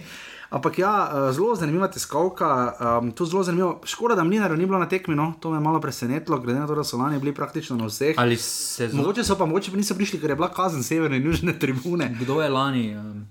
Ampak 0.53 0.77
ja, 0.77 1.09
eh, 1.09 1.33
zelo 1.33 1.57
zanimiva 1.57 1.89
tiskovka, 1.89 2.77
um, 3.01 3.09
tu 3.11 3.25
zelo 3.25 3.41
zanimivo. 3.43 3.81
Škoda, 3.83 4.15
da 4.15 4.23
Mlinarja 4.23 4.53
ni 4.53 4.69
bilo 4.69 4.77
na 4.77 4.85
tekmi, 4.85 5.17
no, 5.17 5.33
to 5.41 5.49
me 5.49 5.57
je 5.57 5.65
malo 5.65 5.81
presenetilo, 5.81 6.37
glede 6.37 6.61
na 6.61 6.69
to, 6.69 6.77
da 6.77 6.83
so 6.85 6.97
lani 6.97 7.17
bili 7.19 7.33
praktično 7.33 7.73
na 7.75 7.89
vseh. 7.89 8.13
Ali 8.17 8.37
se 8.37 8.87
zna, 8.87 9.01
Mogoče 9.01 9.25
so 9.25 9.35
pa, 9.35 9.49
mogoče 9.49 9.73
pa 9.73 9.77
niso 9.81 9.97
prišli, 9.97 10.21
ker 10.21 10.29
je 10.29 10.35
bila 10.37 10.53
kazen 10.53 10.85
severne 10.85 11.17
in 11.17 11.25
južne 11.25 11.57
tribune. 11.59 12.13
kdo 12.21 12.41
je 12.41 12.49
lani 12.49 12.95
um, 12.95 13.25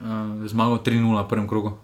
um, 0.00 0.48
zmagal 0.48 0.80
3-0 0.80 1.24
v 1.24 1.28
prvem 1.28 1.48
krogu 1.48 1.76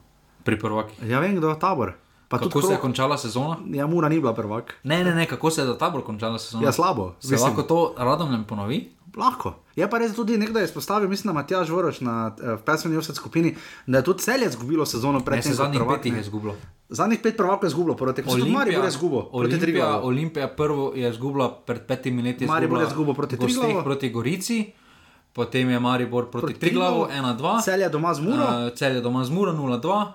pri 0.44 0.56
prvakih? 0.58 1.04
Ja, 1.04 1.20
vem, 1.20 1.36
kdo 1.36 1.52
je 1.52 1.60
tabor. 1.60 1.92
Pa 2.28 2.38
Kako 2.38 2.62
se 2.62 2.72
je 2.72 2.78
končala 2.78 3.18
sezona? 3.18 3.56
Ja, 3.72 3.86
Mura 3.86 4.08
ni 4.08 4.20
bila 4.20 4.34
prvak. 4.34 4.74
Ne, 4.82 5.04
ne, 5.04 5.14
ne, 5.14 5.26
kako 5.26 5.50
se 5.50 5.60
je 5.60 5.66
za 5.66 5.78
tabor 5.78 6.04
končala 6.04 6.38
sezona? 6.38 6.64
Ja, 6.64 6.72
slabo. 6.72 7.14
Se 7.20 7.36
lahko 7.36 7.62
to 7.62 7.94
radom 7.98 8.32
ne 8.32 8.44
ponovi? 8.46 8.90
Lahko. 9.16 9.54
Je 9.76 9.86
pa 9.90 9.98
res 9.98 10.14
tudi 10.14 10.36
nekdo 10.38 10.60
izpostavil, 10.60 11.08
mislim, 11.08 11.32
da 11.32 11.40
Matjaž 11.40 11.70
Voroš 11.70 12.00
na 12.00 12.34
eh, 12.42 12.56
pesmi 12.66 12.94
Josef 12.94 13.16
skupini, 13.16 13.56
da 13.86 13.98
je 13.98 14.04
tudi 14.04 14.22
celje 14.22 14.46
izgubilo 14.46 14.86
sezono 14.86 15.20
pred 15.20 15.42
tem, 15.42 15.54
zadnjih 15.54 15.82
ne. 16.04 16.16
je 16.16 16.20
izgubilo. 16.20 16.54
Zadnjih 16.88 17.20
pet 17.22 17.36
prvakov 17.36 17.64
je 17.64 17.68
izgubilo, 17.68 17.96
proti 17.96 18.22
Maribor 18.22 18.84
je 18.84 18.88
izgubil 18.88 19.20
proti 19.20 19.54
Olimpija. 19.54 20.00
Olimpija 20.02 20.48
prvo 20.48 20.92
je 20.94 21.10
izgubila 21.10 21.50
pred 21.66 21.86
petimi 21.86 22.22
leti. 22.22 22.46
Maribor 22.46 22.80
je 22.80 22.86
izgubil 22.86 23.14
proti 23.14 23.36
Triglavu. 23.36 23.82
proti 23.82 24.10
Gorici, 24.10 24.72
potem 25.32 25.70
je 25.70 25.80
Maribor 25.80 26.30
proti, 26.30 26.46
proti 26.46 26.60
Triglavu 26.60 27.06
1-2. 27.20 27.64
Celje 27.64 27.88
doma 27.88 28.14
z 28.14 28.20
Muro. 28.20 28.44
Uh, 28.44 28.74
cel 28.74 28.94
je 28.94 29.00
doma 29.00 29.24
z 29.24 29.30
Muro 29.30 29.52
0-2, 29.52 30.06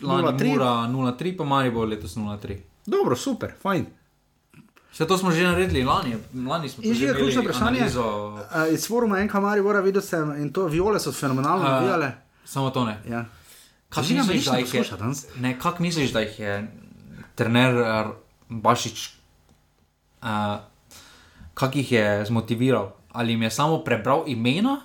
lani 0.00 0.28
0:3. 0.28 0.52
Mura 0.52 0.66
0-3, 0.88 1.36
pa 1.36 1.44
Maribor 1.44 1.88
letos 1.88 2.16
0-3. 2.16 2.58
Dobro, 2.86 3.16
super, 3.16 3.52
fajn. 3.62 3.86
Vse 4.92 5.06
to 5.06 5.18
smo 5.18 5.30
že 5.30 5.42
naredili 5.42 5.84
lani, 5.84 6.16
lani 6.48 6.68
smo 6.68 6.84
In 6.84 6.94
že 6.94 7.14
ključno 7.14 7.42
vprašanje. 7.42 7.78
analizo. 7.78 8.28
Uh, 8.28 8.74
iz 8.74 8.88
foruma 8.88 9.18
enka 9.18 9.40
Maribora 9.40 9.80
videl 9.80 10.02
sem 10.02 10.42
in 10.42 10.52
to 10.52 10.66
viole 10.66 11.00
so 11.00 11.12
fenomenalno 11.12 11.64
Uh, 11.64 11.70
navijale. 11.70 12.12
Samo 12.44 12.70
to 12.70 12.84
ne. 12.84 13.00
Ja. 13.08 13.24
Me 13.96 14.02
misliš, 14.02 14.44
da 14.44 14.56
jih 14.58 14.74
je, 14.74 14.84
ne, 15.40 15.58
kak 15.58 15.78
misliš, 15.78 16.12
da 16.12 16.20
jih 16.20 16.40
je 16.40 16.68
trener 17.34 17.76
eh, 17.76 18.04
Bašič, 18.48 19.10
uh, 20.22 20.58
kak 21.54 21.76
jih 21.76 21.92
je 21.92 22.24
zmotiviral? 22.26 22.90
Ali 23.12 23.32
jim 23.32 23.42
je 23.42 23.50
samo 23.50 23.78
prebral 23.84 24.24
imena, 24.26 24.80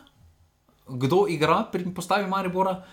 kdo 0.87 1.25
igra 1.29 1.63
pri 1.71 1.93
postavi 1.93 2.27
Maribora, 2.27 2.83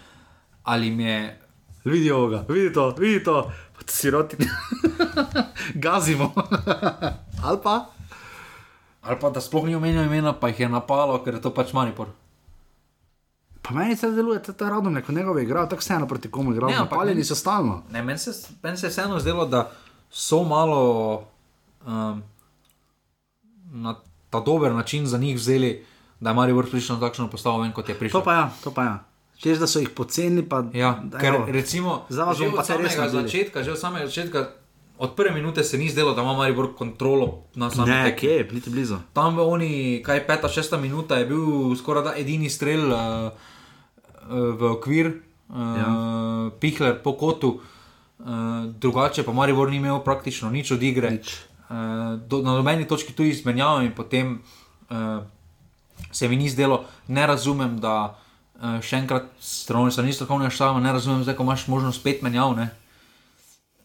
ali 0.62 0.87
jim 0.87 1.01
je 1.01 1.41
Vidijo 1.87 2.26
ga, 2.28 2.45
vidi 2.49 2.72
to, 2.72 2.91
vidi 2.99 3.20
to, 3.24 3.43
pa 3.76 3.82
ti 3.82 3.93
siroti. 3.95 4.37
Gazimo. 5.84 6.32
Ali 7.43 7.59
pa? 7.62 7.87
ali 9.03 9.16
pa 9.20 9.30
da 9.30 9.41
sploh 9.41 9.64
ni 9.64 9.74
omenil 9.74 10.03
imena, 10.03 10.32
pa 10.32 10.49
jih 10.49 10.61
je 10.61 10.68
napalo, 10.68 11.20
ker 11.22 11.34
je 11.34 11.41
to 11.41 11.55
pač 11.55 11.72
Maribor. 11.72 12.09
Pa 13.62 13.74
meni 13.74 13.97
se 13.97 14.11
deluje, 14.11 14.39
da 14.39 14.53
je 14.53 14.57
ta 14.57 14.68
radom 14.68 14.93
neko 14.93 15.12
njegove 15.12 15.43
igra, 15.43 15.68
tako 15.68 15.80
vseeno 15.80 16.09
proti 16.09 16.30
komu 16.30 16.53
igra. 16.53 16.66
Ne, 16.66 16.76
Napaljeni 16.76 17.14
meni- 17.14 17.24
so 17.24 17.34
stalno. 17.34 17.82
Ne, 17.91 18.03
meni 18.03 18.18
se, 18.18 18.34
meni 18.62 18.76
se 18.76 18.87
je 18.87 18.91
vseeno 18.91 19.18
zdelo, 19.18 19.47
da 19.47 19.70
so 20.11 20.43
malo 20.43 21.22
um, 21.87 22.22
na 23.72 23.95
ta 24.30 24.41
dober 24.41 24.72
način 24.72 25.07
za 25.07 25.18
njih 25.18 25.37
vzeli, 25.37 25.87
da 26.20 26.30
je 26.30 26.34
Maribor 26.34 26.70
prišel 26.70 26.97
na 26.97 27.07
takšno 27.07 27.28
postavo, 27.28 27.62
ven 27.62 27.72
kot 27.72 27.89
je 27.89 27.95
prišel. 27.95 28.20
To 28.20 28.24
pa 28.24 28.34
ja, 28.34 28.51
to 28.64 28.70
pa 28.70 28.84
ja. 28.84 28.99
Češ, 29.37 29.59
da 29.59 29.66
so 29.66 29.78
jih 29.78 29.91
poceni, 29.91 30.43
pa 30.43 30.64
Ja, 30.72 31.01
da, 31.03 31.18
ker 31.18 31.34
evo. 31.34 31.45
recimo, 31.47 32.07
Zdaj 32.09 32.24
vas 32.24 32.37
že 32.37 32.45
bom 32.45 32.53
pa 32.53 32.61
res 32.61 32.68
samega 32.68 32.89
naredili. 32.99 33.22
začetka, 33.22 33.59
že 33.61 33.70
od 33.70 33.78
samega 33.78 34.07
začetka, 34.07 34.41
od 34.99 35.12
prve 35.12 35.30
minute 35.32 35.61
se 35.62 35.76
ni 35.76 35.89
zdelo, 35.89 36.14
da 36.14 36.22
ima 36.22 36.32
Maribor 36.34 36.72
kontrolo 36.72 37.26
na 37.55 37.68
samem 37.68 37.89
Ne, 37.91 38.05
tekmi. 38.07 38.18
kje, 38.18 38.49
niti 38.51 38.70
blizu. 38.70 38.97
Tam 39.12 39.37
v 39.37 39.43
oni, 39.43 39.70
kaj 40.01 40.24
peta, 40.24 40.49
šesta 40.49 40.76
minuta 40.76 41.16
je 41.16 41.26
bil 41.26 41.45
skoraj 41.74 42.03
da 42.03 42.12
edini 42.14 42.49
strel 42.49 42.87
uh, 42.87 42.97
uh, 42.97 43.30
v 44.53 44.62
okvir, 44.70 45.07
uh, 45.47 45.55
ja. 45.55 45.89
Pihler 46.55 46.97
po 46.97 47.12
kotu, 47.14 47.61
uh, 48.18 48.26
drugače 48.72 49.20
pa 49.20 49.32
Maribor 49.32 49.68
ni 49.68 49.76
imel 49.76 50.01
praktično 50.01 50.49
nič 50.49 50.70
od 50.70 50.82
igre. 50.82 51.11
Nič. 51.12 51.37
Uh, 51.66 51.76
do, 52.22 52.41
na 52.41 52.55
nobeni 52.55 52.84
točki 52.84 53.12
tu 53.12 53.22
izmenjavam 53.22 53.82
in 53.82 53.93
potem 53.93 54.41
uh, 54.89 55.20
se 56.09 56.24
mi 56.24 56.37
ni 56.37 56.49
zdelo, 56.49 56.80
ne 57.09 57.26
razumem, 57.26 57.76
da 57.76 58.16
uh, 58.62 58.80
še 58.82 58.96
enkrat 59.02 59.30
strani 59.40 59.92
strani 59.92 60.12
strokovnega 60.12 60.50
štaba, 60.50 60.80
ne 60.80 60.92
razumem, 60.92 61.22
zdaj 61.22 61.36
ko 61.36 61.42
imaš 61.46 61.66
možnost 61.68 62.00
spet 62.00 62.22
menjav. 62.22 62.57
Ne? 62.57 62.68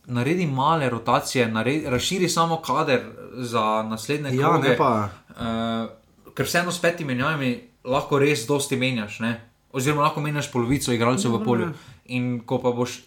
Naredi 0.05 0.47
male 0.47 0.89
rotacije, 0.89 1.47
naredi, 1.47 1.86
razširi 1.89 2.30
samo 2.30 2.57
kader 2.61 3.01
za 3.38 3.84
naslednje 3.89 4.34
Ja, 4.36 4.49
kroge. 4.49 4.69
ne 4.69 4.78
pa. 4.78 5.09
Uh, 5.30 6.34
ker 6.34 6.45
vseeno 6.45 6.72
s 6.72 6.82
petimi 6.82 7.13
menjavami 7.13 7.51
lahko 7.84 8.19
res 8.19 8.47
dosti 8.47 8.78
menjaš, 8.78 9.19
ne? 9.19 9.36
oziroma 9.72 10.01
lahko 10.03 10.22
menjaš 10.22 10.51
polovico 10.51 10.91
igralcev 10.91 11.32
v 11.32 11.45
polju. 11.45 11.67
In 12.11 12.41
ko 12.45 12.57
pa 12.59 12.72
boš 12.76 12.97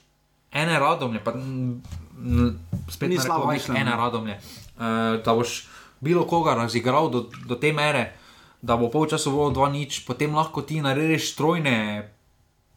ene 0.52 0.78
radomlje, 0.80 1.20
pa 1.24 1.34
spet 2.88 3.10
ne 3.10 3.18
slabo 3.20 3.50
mišljeno. 3.52 3.80
ene 3.80 3.96
radomlje, 3.96 4.38
uh, 4.78 5.20
da 5.24 5.34
boš 5.34 5.66
bilo 6.00 6.24
koga 6.26 6.54
razigral 6.54 7.10
do, 7.10 7.26
do 7.46 7.54
te 7.54 7.72
mere, 7.72 8.12
da 8.64 8.76
bo 8.76 8.88
polčasu 8.88 9.30
bilo 9.30 9.50
2-0, 9.52 10.06
potem 10.06 10.34
lahko 10.34 10.62
ti 10.64 10.80
narediš 10.80 11.34
trojne, 11.36 11.74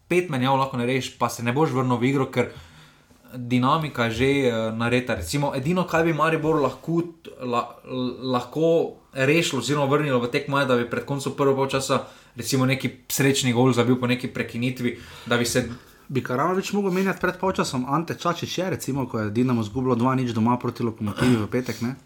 pet 0.08 0.28
menjav 0.28 0.58
lahko 0.60 0.76
narediš, 0.76 1.14
pa 1.18 1.30
se 1.32 1.42
ne 1.42 1.52
boš 1.56 1.72
vrnil 1.72 1.96
v 1.96 2.10
igro, 2.10 2.26
ker 2.28 2.50
dinamika 3.32 4.08
je 4.08 4.16
že 4.18 4.28
uh, 4.48 4.76
narejena. 4.76 5.16
Recimo, 5.22 5.52
edino, 5.56 5.86
kar 5.88 6.04
bi 6.04 6.12
Maribor 6.12 6.60
lahko, 6.60 7.02
la, 7.40 7.64
lahko 8.20 9.00
rešil, 9.12 9.62
oziroma 9.64 9.88
vrnil 9.88 10.20
v 10.20 10.28
tekmo, 10.32 10.60
je, 10.60 10.68
da 10.68 10.76
bi 10.76 10.84
pred 10.90 11.08
koncem 11.08 11.32
prvega 11.32 11.68
časa, 11.78 12.02
recimo, 12.36 12.68
neki 12.68 13.08
srečni 13.08 13.56
gol 13.56 13.72
zabil 13.72 13.96
po 13.96 14.06
neki 14.06 14.28
prekinitvi, 14.28 14.98
da 15.26 15.40
bi 15.40 15.48
se. 15.48 15.68
Bi 16.08 16.22
Karanovič 16.24 16.72
mogel 16.72 16.92
menjati 16.96 17.20
pred 17.20 17.36
polčasom, 17.36 17.84
Ante 17.84 18.14
Čačič 18.16 18.58
je, 18.58 18.70
recimo, 18.72 19.04
ko 19.04 19.18
je 19.20 19.30
Dinamo 19.30 19.60
zgubilo 19.60 19.92
2-0 19.92 20.32
doma 20.32 20.56
proti 20.56 20.80
lokomotivi 20.80 21.36
v 21.36 21.48
petek, 21.52 21.82
ne? 21.84 21.96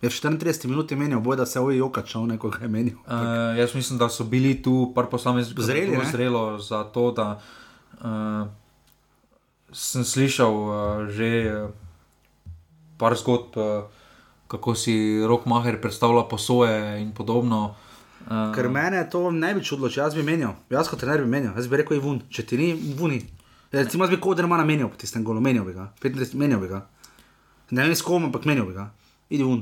Je 0.00 0.08
v 0.08 0.12
34 0.12 0.64
minuti 0.64 0.96
menil, 0.96 1.20
boj, 1.20 1.36
da 1.36 1.46
se 1.46 1.60
oji 1.60 1.80
okačal, 1.80 2.24
nekoga 2.26 2.64
je 2.64 2.68
menil. 2.68 2.96
Uh, 3.04 3.52
jaz 3.58 3.74
mislim, 3.74 3.98
da 3.98 4.08
so 4.08 4.24
bili 4.24 4.62
tu 4.62 4.92
par 4.94 5.10
posameznikov 5.12 5.64
Zreli, 5.64 5.96
ne? 5.96 6.04
zrelo 6.08 6.58
za 6.58 6.84
to, 6.84 7.12
da 7.12 7.40
uh, 8.00 8.48
sem 9.72 10.04
slišal 10.04 10.54
uh, 10.54 10.72
že 11.12 11.28
uh, 11.52 11.68
par 12.96 13.12
zgodb, 13.12 13.56
uh, 13.60 13.84
kako 14.48 14.74
si 14.74 15.20
Rockmacher 15.20 15.80
predstavlja 15.80 16.24
posoje 16.30 17.02
in 17.02 17.12
podobno. 17.12 17.74
Uh, 18.24 18.54
Ker 18.56 18.68
mene 18.72 19.04
to 19.10 19.30
ne 19.30 19.52
bi 19.54 19.60
čudilo, 19.60 19.90
če 19.92 20.00
jaz 20.00 20.16
bi 20.16 20.24
menil. 20.24 20.56
Jaz 20.72 20.88
kot 20.88 21.00
trener 21.04 21.20
bi 21.20 21.28
menil, 21.28 21.52
jaz 21.52 21.68
bi 21.68 21.76
rekel, 21.76 21.98
je 21.98 22.04
vun. 22.04 22.22
Če 22.32 22.46
ti 22.48 22.56
ni, 22.56 22.72
vuni. 22.96 23.20
Recimo, 23.68 24.08
jaz 24.08 24.16
bi 24.16 24.20
kodermana 24.20 24.64
menil 24.64 24.88
po 24.88 24.96
tistem 24.96 25.28
golu, 25.28 25.44
menil 25.44 25.68
bi 25.68 25.76
ga. 25.76 25.90
35 26.00 26.40
menil 26.40 26.64
bi 26.64 26.72
ga. 26.72 26.86
Ne 27.76 27.84
vem 27.84 27.92
s 27.92 28.00
kom, 28.00 28.24
ampak 28.30 28.48
menil 28.48 28.64
bi 28.72 28.78
ga. 28.80 28.88
Idi 29.28 29.44
vun. 29.44 29.60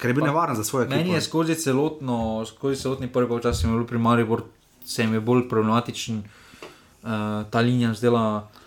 Ker 0.00 0.10
je 0.10 0.16
bil 0.16 0.24
nevaren 0.24 0.56
za 0.56 0.64
svoje 0.64 0.88
Meni 0.88 1.12
je 1.12 1.20
skozi 1.20 1.54
celotno, 1.60 2.44
skozi 2.48 2.80
celotni 2.80 3.08
prvi 3.12 3.28
polčas, 3.28 3.60
je 3.64 3.68
bil 3.68 3.84
pri 3.84 3.98
Maribor, 3.98 4.42
se 4.84 5.06
mi 5.06 5.20
je 5.20 5.20
bolj 5.20 5.48
problematičen 5.48 6.22
uh, 6.22 7.10
ta 7.50 7.60
linija 7.60 7.94
zdela. 7.94 8.48
Uh, 8.48 8.60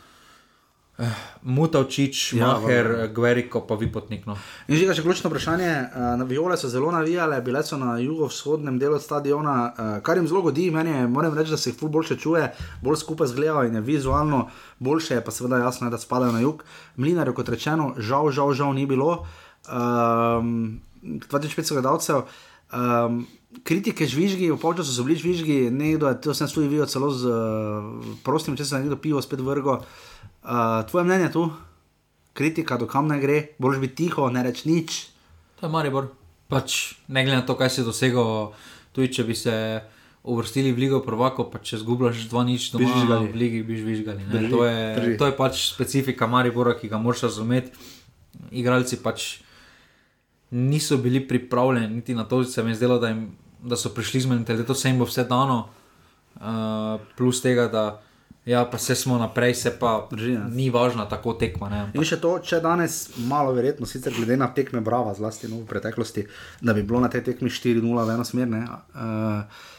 Mutavčič, 1.42 2.34
Ja, 2.34 2.40
ja, 2.40 2.60
Maher, 2.60 2.88
valjda. 2.88 3.08
Gveriko, 3.08 3.62
pa 3.68 3.76
Vipotnik. 3.76 4.28
No. 4.30 4.38
In 4.68 4.78
že 4.78 4.94
še 4.94 5.02
ključno 5.02 5.32
vprašanje, 5.32 5.72
uh, 5.90 6.14
na 6.22 6.28
Viole 6.30 6.58
so 6.58 6.70
zelo 6.70 6.92
navijale, 6.94 7.42
bile 7.42 7.64
so 7.66 7.82
na 7.82 7.98
jugovzhodnem 7.98 8.78
delu 8.80 9.00
stadiona, 9.02 9.58
uh, 9.74 9.98
kar 10.06 10.22
jim 10.22 10.30
zelo 10.30 10.44
godi, 10.46 10.70
meni 10.72 10.94
je, 10.94 11.08
moram 11.10 11.34
reči, 11.34 11.50
da 11.50 11.58
se 11.58 11.74
jih 11.74 11.80
ful 11.80 11.90
boljše 11.90 12.20
čuje, 12.22 12.46
bolj 12.86 13.02
skupaj 13.02 13.34
zgledajo 13.34 13.66
in 13.68 13.82
je 13.82 13.82
vizualno 13.82 14.46
boljše, 14.80 15.18
je 15.18 15.26
pa 15.26 15.34
seveda 15.34 15.64
jasno, 15.66 15.90
je, 15.90 15.98
da 15.98 15.98
spadajo 15.98 16.38
na 16.38 16.46
jug. 16.46 16.64
Mlinarjev, 16.96 17.42
kot 17.42 17.50
rečeno, 17.50 17.96
žal, 17.98 18.30
žal, 18.30 18.54
žal 18.54 18.78
ni 18.78 18.86
bilo. 18.86 19.24
Um, 19.66 20.78
2500 21.04 21.74
gledalcev. 21.74 22.24
Um, 22.70 23.28
kritike 23.62 24.04
žvižgi, 24.04 24.48
v 24.48 24.58
polčasu 24.58 24.90
so 24.90 25.04
bili 25.04 25.16
žvižgi, 25.16 25.70
nekdo 25.70 26.08
je 26.08 26.18
to 26.18 26.34
sem 26.34 26.48
tudi 26.48 26.68
videl 26.68 26.88
celo 26.88 27.12
z 27.12 27.22
uh, 27.24 27.36
prostim, 28.24 28.56
če 28.56 28.66
se 28.66 28.80
nekdo 28.80 28.98
pivo 28.98 29.22
spet 29.22 29.40
vrgo. 29.40 29.84
Uh, 30.42 30.82
tvoje 30.84 31.04
mnenje 31.04 31.30
tu? 31.30 31.52
kritika, 32.34 32.78
do 32.78 32.88
kam 32.88 33.06
naj 33.06 33.20
gre, 33.20 33.54
boš 33.56 33.78
biti 33.78 33.96
tiho, 34.00 34.26
ne 34.28 34.42
reč 34.42 34.66
nič. 34.66 35.14
To 35.56 35.66
je 35.66 35.70
Maribor. 35.70 36.10
Pač, 36.50 36.98
ne 37.06 37.22
glede 37.22 37.38
na 37.38 37.46
to, 37.46 37.54
kaj 37.54 37.70
si 37.70 37.86
dosegel, 37.86 38.58
tudi 38.90 39.14
če 39.14 39.22
bi 39.22 39.36
se 39.36 39.54
uvrstili 40.24 40.72
v 40.72 40.80
Ligo 40.80 41.00
Prvako, 41.00 41.46
pa 41.46 41.60
če 41.60 41.78
zgubljaš 41.78 42.26
dva 42.26 42.42
nič, 42.42 42.72
Bi 42.72 42.82
doma 42.82 42.90
žvižgali. 42.90 43.26
v 43.28 43.36
Ligi 43.36 43.62
bi 43.62 43.78
žvižgali. 43.78 44.18
ne. 44.20 44.34
Drži, 44.34 44.50
To 44.50 44.66
je, 44.66 44.78
drži. 44.96 45.14
to 45.14 45.26
je 45.26 45.36
pač 45.36 45.54
specifika 45.68 46.26
Maribora, 46.26 46.74
ki 46.74 46.90
ga 46.90 46.98
moraš 46.98 47.22
razumeti. 47.24 47.70
Igralci 48.50 48.98
pač 48.98 49.43
niso 50.54 50.98
bili 50.98 51.28
pripravljeni 51.28 51.96
niti 51.96 52.16
na 52.16 52.24
to, 52.24 52.44
se 52.44 52.64
mi 52.64 52.72
je 52.72 52.76
zdelo, 52.76 53.00
da, 53.00 53.10
jim, 53.10 53.32
da 53.64 53.76
so 53.76 53.90
prišli 53.90 54.22
z 54.22 54.30
mentaliteto, 54.30 54.74
vse 54.74 54.90
jim 54.90 55.00
bo 55.02 55.08
vse 55.10 55.26
dano, 55.26 55.68
uh, 56.36 57.02
plus 57.18 57.42
tega, 57.42 57.68
da 57.68 58.02
ja, 58.46 58.66
pa 58.66 58.78
se 58.78 58.96
smo 58.96 59.18
naprej, 59.18 59.56
se 59.56 59.72
pa 59.80 60.08
Drži, 60.12 60.38
ni 60.52 60.70
važna 60.70 61.06
tako 61.10 61.34
tekma. 61.34 61.70
Ne, 61.70 61.80
ampak 61.86 61.96
In 61.96 62.08
še 62.08 62.20
to, 62.22 62.36
če 62.44 62.60
danes, 62.62 63.06
malo 63.30 63.54
verjetno, 63.56 63.88
sicer 63.90 64.14
glede 64.14 64.38
na 64.38 64.50
tekme 64.54 64.82
Brava, 64.84 65.16
zlasti 65.18 65.48
no, 65.48 65.64
v 65.64 65.70
preteklosti, 65.70 66.26
da 66.62 66.76
bi 66.76 66.84
bilo 66.84 67.00
na 67.00 67.10
tej 67.10 67.24
tekmi 67.32 67.50
4-0 67.50 67.82
v 67.82 68.18
eno 68.18 68.28
smer. 68.28 68.52
ne, 68.52 68.66
Uh, 68.94 69.72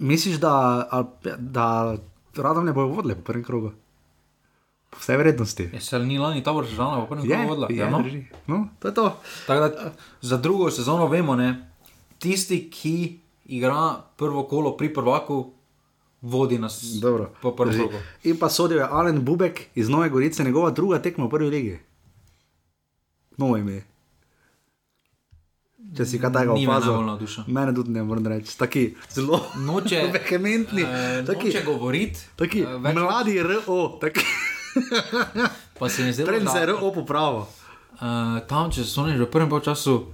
misliš, 0.00 0.40
da, 0.40 0.88
da 1.38 1.96
radom 2.36 2.66
ne 2.66 2.72
bojo 2.72 2.88
vodili 2.88 3.14
po 3.14 3.22
prvem 3.22 3.44
krogu? 3.44 3.72
Po 4.90 4.98
vsej 4.98 5.16
vrednosti. 5.16 5.68
Je 5.68 5.80
se 5.80 5.98
ni 6.00 6.18
lani 6.18 6.42
ta 6.42 6.50
vršana, 6.50 6.96
pa 6.98 7.06
prvi 7.08 7.28
Je, 7.28 7.38
vodila. 7.40 7.66
je, 7.68 7.76
Ja, 7.76 7.88
no. 7.88 8.00
drži. 8.00 8.24
no, 8.46 8.68
to 8.78 8.88
je 8.88 8.94
to. 8.94 9.06
Tako 9.46 9.60
da 9.62 9.92
za 10.20 10.36
drugo 10.38 10.70
sezono 10.70 11.06
vemo, 11.06 11.36
ne, 11.36 11.70
tisti, 12.18 12.68
ki 12.68 13.18
igra 13.46 13.76
prvo 14.16 14.42
kolo 14.44 14.72
pri 14.72 14.90
prvaku, 14.90 15.52
vodi 16.22 16.58
nas 16.58 16.82
Dobro, 16.96 17.30
po 17.40 17.52
prvem 17.52 17.72
drži. 17.72 17.82
krogu. 17.82 17.98
In 18.24 18.36
pa 18.36 18.48
sodil 18.48 18.78
je 18.78 18.88
Alen 18.90 19.20
Bubek 19.20 19.60
iz 19.74 19.88
Nove 19.88 20.08
Gorice, 20.08 20.44
njegova 20.44 20.70
druga 20.70 20.98
tekma 20.98 21.24
v 21.24 21.30
prvi 21.30 21.48
ligi. 21.48 21.78
Novo 23.36 23.56
ime. 23.56 23.82
Če 25.90 26.04
si 26.04 26.18
kaj 26.18 26.30
takega 26.30 26.52
opazil. 26.52 26.92
Mene 27.48 27.72
tudi 27.72 27.90
ne 27.90 28.02
morem 28.02 28.26
reči. 28.28 28.52
Taki 28.54 28.82
zelo 29.08 29.40
Noče, 29.58 30.02
vehementni. 30.14 30.82
eh, 30.82 31.24
taki, 31.24 31.46
noče 31.46 31.62
govoriti, 31.64 32.20
taki 32.36 32.62
več- 32.64 32.94
mladi 32.94 33.38
RO, 33.42 33.78
taki, 33.96 34.20
pa 35.74 35.88
se 35.88 36.02
mi 36.02 36.12
preden 36.16 36.48
se 36.48 36.58
je 36.58 36.66
da 36.66 36.72
RO 36.72 36.92
popravil. 36.92 37.40
uh, 37.40 37.48
tam, 38.46 38.70
če 38.70 38.84
so 38.84 39.02
oni 39.02 39.16
že 39.16 39.24
v 39.24 39.30
prvem 39.30 39.50
času, 39.60 40.06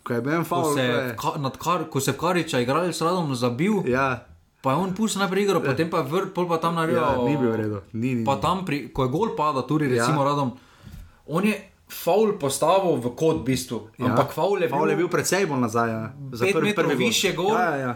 Ko 0.00 0.12
je 0.12 0.22
bil 0.22 0.32
en 0.32 0.40
ko 0.40 0.48
faul, 0.52 0.70
se, 0.72 0.82
je 0.82 1.16
Ka- 1.16 1.34
Kar, 1.58 1.84
ko 1.84 1.98
se 1.98 2.12
v 2.12 2.16
Kariča 2.16 2.60
igrali 2.60 2.88
s 2.88 3.02
Radom 3.02 3.34
zabil, 3.34 3.82
Ja, 3.84 4.22
pa 4.62 4.70
je 4.70 4.76
on 4.78 4.94
pustil 4.94 5.18
najprej 5.18 5.42
igro, 5.42 5.58
potem 5.60 5.90
pa 5.90 5.98
je 5.98 6.06
vrt, 6.06 6.30
pol 6.30 6.46
pa 6.46 6.58
tam 6.58 6.74
naredil. 6.74 7.02
ja, 7.02 7.18
ni 7.18 7.34
bil 7.34 7.50
v 7.50 7.56
redu. 7.56 7.78
Ni, 7.92 8.14
ni, 8.14 8.24
Pa 8.24 8.38
tam, 8.38 8.62
pri, 8.62 8.88
ko 8.88 9.02
je 9.02 9.10
gol 9.10 9.34
pada, 9.34 9.62
tudi 9.62 9.86
Ja. 9.86 9.98
recimo 9.98 10.22
Radom, 10.22 10.54
on 11.26 11.42
je 11.42 11.58
faul 11.86 12.34
postavil 12.34 12.96
v 12.96 13.14
kot 13.14 13.42
v 13.42 13.44
bistvu. 13.44 13.90
Ja. 13.98 14.06
Ampak 14.06 14.30
faul 14.30 14.58
je 14.58 14.66
bil, 14.66 14.74
Faul 14.74 14.90
je 14.90 14.96
bil 14.96 15.08
precej 15.08 15.42
bolj 15.42 15.58
nazaj. 15.60 15.88
Ja. 15.88 16.02
Za 16.32 16.44
prvi, 16.52 16.70
prvi 16.72 16.94
višje 16.96 17.30
gol. 17.32 17.50
Ja, 17.50 17.62
ja, 17.68 17.76
ja. 17.76 17.92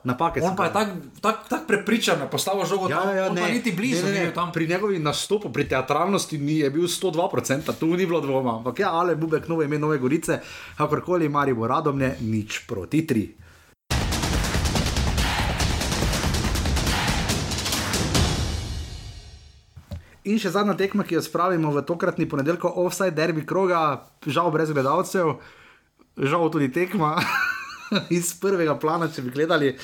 Napake 0.00 0.40
On 0.40 0.56
pa 0.56 0.64
je 0.64 0.72
tako 0.72 0.90
tak, 1.20 1.36
tak 1.48 1.66
prepričan, 1.68 2.16
da 2.18 2.24
je 2.24 2.30
postavil 2.30 2.64
žogo 2.64 2.88
Ja, 2.88 3.04
tam, 3.04 3.16
ja, 3.16 3.28
ne, 3.28 3.40
pa 3.40 3.48
niti 3.48 3.72
blizu 3.72 4.06
ne, 4.06 4.12
ne, 4.12 4.24
ne. 4.24 4.34
tam. 4.34 4.52
Pri 4.52 4.66
njegovi 4.66 4.98
nastopu, 4.98 5.52
pri 5.52 5.68
teatralnosti 5.68 6.38
ni, 6.38 6.58
je 6.58 6.70
bil 6.70 6.88
102%, 6.88 7.72
tu 7.76 7.86
ni 7.86 8.06
bilo 8.06 8.20
dvoma. 8.20 8.56
Ampak 8.56 8.80
ja, 8.80 8.94
ale 8.96 9.16
Bubek, 9.16 9.48
nove 9.48 9.64
ime, 9.64 9.78
nove 9.78 9.98
gorice, 9.98 10.40
kakorkoli, 10.78 11.28
Marijo 11.28 11.68
Radomne, 11.68 12.16
nič 12.20 12.64
proti 12.66 13.04
tri. 13.06 13.28
In 20.24 20.40
še 20.40 20.52
zadnja 20.52 20.76
tekma, 20.80 21.04
ki 21.04 21.16
jo 21.16 21.24
spravimo 21.24 21.72
v 21.76 21.84
tokratni 21.84 22.24
ponedeljko, 22.28 22.72
offside 22.80 23.16
derby 23.16 23.44
kroga, 23.44 24.08
žal 24.24 24.48
brez 24.52 24.72
gledalcev, 24.72 25.36
žal 26.16 26.48
tudi 26.52 26.72
tekma 26.72 27.18
iz 28.18 28.32
prvega 28.40 28.76
plana, 28.78 29.08
če 29.12 29.22
bi 29.22 29.34
gledali. 29.34 29.74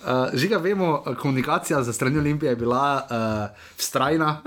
Uh, 0.00 0.32
Žiga, 0.32 0.56
vemo, 0.64 1.02
komunikacija 1.20 1.82
za 1.84 1.92
strani 1.92 2.18
Olimpije 2.18 2.50
je 2.50 2.56
bila 2.56 3.02
uh, 3.04 3.64
vztrajna, 3.76 4.40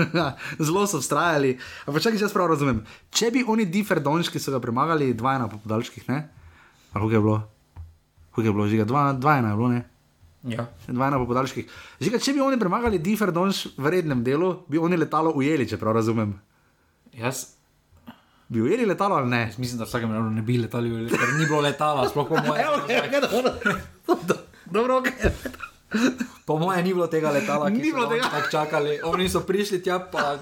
zelo 0.66 0.86
so 0.86 1.00
vztrajali. 1.00 1.54
Ampak 1.86 2.04
če 2.04 2.12
jaz 2.20 2.32
prav 2.34 2.50
razumem, 2.52 2.82
če 3.10 3.30
bi 3.32 3.44
oni 3.48 3.64
Differ 3.64 4.02
Donš, 4.04 4.28
ki 4.28 4.42
so 4.42 4.52
ga 4.52 4.60
premagali, 4.60 5.14
dva 5.16 5.38
ena 5.38 5.48
po 5.48 5.60
podaljških, 5.64 6.08
ne? 6.12 6.18
Ali 6.92 7.00
kako 7.00 7.14
je 7.14 7.22
bilo? 7.24 7.38
Kako 8.30 8.44
je 8.44 8.52
bilo, 8.52 8.68
žiga, 8.68 8.84
dva, 8.84 9.12
dva 9.16 9.38
ena 9.40 9.54
je 9.54 9.56
bilo, 9.56 9.72
ne? 9.72 9.84
Ja. 10.48 10.68
Dva 10.86 11.08
ena 11.08 11.18
po 11.18 11.26
podaljških. 11.30 11.72
Žiga, 12.04 12.20
če 12.20 12.36
bi 12.36 12.44
oni 12.44 12.60
premagali 12.60 13.00
Differ 13.00 13.32
Donš 13.32 13.64
v 13.80 13.96
rednem 13.96 14.20
delu, 14.24 14.58
bi 14.68 14.76
oni 14.78 15.00
letalo 15.00 15.32
ujeli, 15.32 15.66
če 15.68 15.80
prav 15.80 15.96
razumem. 15.96 16.36
Jaz 17.16 17.57
Bi 18.48 18.62
ujeli 18.62 18.86
letalo 18.86 19.14
ali 19.14 19.28
ne? 19.28 19.52
mislim, 19.58 19.78
da 19.78 19.84
vsakem 19.84 20.08
dnevu 20.08 20.30
ne 20.30 20.42
bi 20.42 20.58
letali, 20.58 21.08
ker 21.08 21.28
ni 21.38 21.46
bilo 21.46 21.60
letala, 21.60 22.08
sploh 22.08 22.28
po 22.28 22.36
moje. 22.46 22.62
Evo, 22.62 22.74
evo, 22.88 23.42
dobro, 24.06 24.36
dobro, 24.66 25.00
okay. 25.00 25.30
Po 26.44 26.58
moje 26.58 26.82
ni 26.82 26.94
bilo 26.94 27.06
tega 27.06 27.30
letala, 27.30 27.68
ki 27.68 27.76
Ni 27.76 27.92
bilo 27.92 28.06
tega. 28.06 28.24
tako 28.24 28.50
čakali. 28.50 29.00
Oni 29.04 29.28
so 29.28 29.40
prišli 29.40 29.82
tja, 29.82 29.98
pa. 30.02 30.36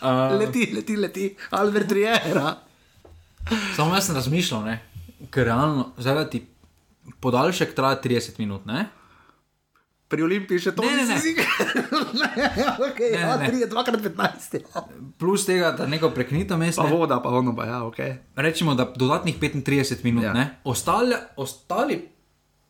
Uh, 0.00 0.36
Leti, 0.40 0.72
leti, 0.74 0.96
leti, 0.96 1.26
Albert 1.50 1.92
Riera. 1.92 2.56
samo 3.76 3.94
jaz 3.94 4.06
sem 4.06 4.14
razmišljal, 4.14 4.64
ne? 4.64 4.80
ker 5.30 5.44
realno, 5.44 5.90
zdaj 5.98 6.14
da 6.14 6.30
ti 6.30 6.46
podaljšek 7.20 7.74
traja 7.74 8.00
30 8.02 8.38
minut, 8.38 8.66
ne? 8.66 8.86
Pri 10.06 10.22
Olimpiji 10.22 10.60
še 10.60 10.70
to 10.70 10.82
Ne, 10.82 10.92
ne, 10.94 11.04
ne. 11.04 11.18
okay, 12.80 13.10
Ne, 13.10 13.18
ja, 13.18 13.36
ne, 13.36 13.42
ne. 13.42 13.48
3 13.48 13.58
je 13.58 13.68
2x15. 13.68 14.54
Ja. 14.64 14.82
Plus 15.18 15.42
tega, 15.42 15.72
da 15.72 15.86
neko 15.86 16.10
preknito 16.10 16.54
mesto. 16.54 16.78
Pa 16.78 16.88
voda, 16.88 17.18
pa 17.18 17.28
ono, 17.30 17.50
pa 17.52 17.66
ja, 17.66 17.82
ok. 17.82 17.98
Rečemo, 18.36 18.74
da 18.74 18.86
dodatnih 18.86 19.34
35 19.36 20.04
minut, 20.04 20.22
Ja. 20.22 20.30
ja. 20.32 20.46
ostale, 20.64 21.18
ostali, 21.36 22.06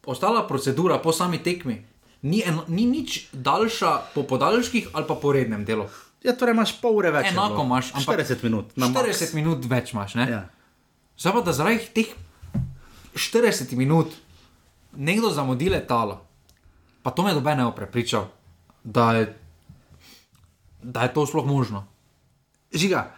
ostala 0.03 0.43
procedura 0.43 0.99
po 0.99 1.13
sami 1.13 1.39
tekmi 1.39 1.77
ni, 2.23 2.41
eno, 2.41 2.65
ni 2.67 2.85
nič 2.85 3.29
daljša 3.31 4.15
po 4.15 4.23
podaljških 4.25 4.89
ali 4.93 5.05
pa 5.05 5.15
po 5.15 5.33
rednem 5.33 5.65
delu. 5.65 5.85
Ja, 6.23 6.33
torej 6.33 6.57
imaš 6.57 6.81
pol 6.81 6.97
ure 6.97 7.11
več. 7.11 7.29
Enako 7.29 7.55
bilo. 7.55 7.65
imaš, 7.67 7.93
ampak 7.95 8.19
40 8.19 8.43
minut. 8.43 8.73
na 8.77 8.89
max. 8.89 9.21
40 9.23 9.35
minut 9.35 9.61
več 9.65 9.93
imaš. 9.93 10.15
Ne? 10.15 10.25
Ja. 10.27 10.41
Zdaj 11.15 11.33
pa 11.33 11.41
da 11.41 11.53
zaradi 11.53 11.85
teh 11.93 12.09
40 13.15 13.77
minut 13.77 14.11
nekdo 14.93 15.31
zamudi 15.31 15.69
letalo, 15.69 16.26
pa 17.07 17.11
to 17.13 17.23
me 17.23 17.31
dobe 17.31 17.55
ne 17.55 17.63
bo 17.63 17.71
prepričal, 17.71 18.27
da 18.83 19.13
je, 19.13 19.31
da 20.83 21.03
je 21.03 21.15
to 21.15 21.23
sploh 21.23 21.47
možno. 21.47 21.87
Žiga, 22.73 23.15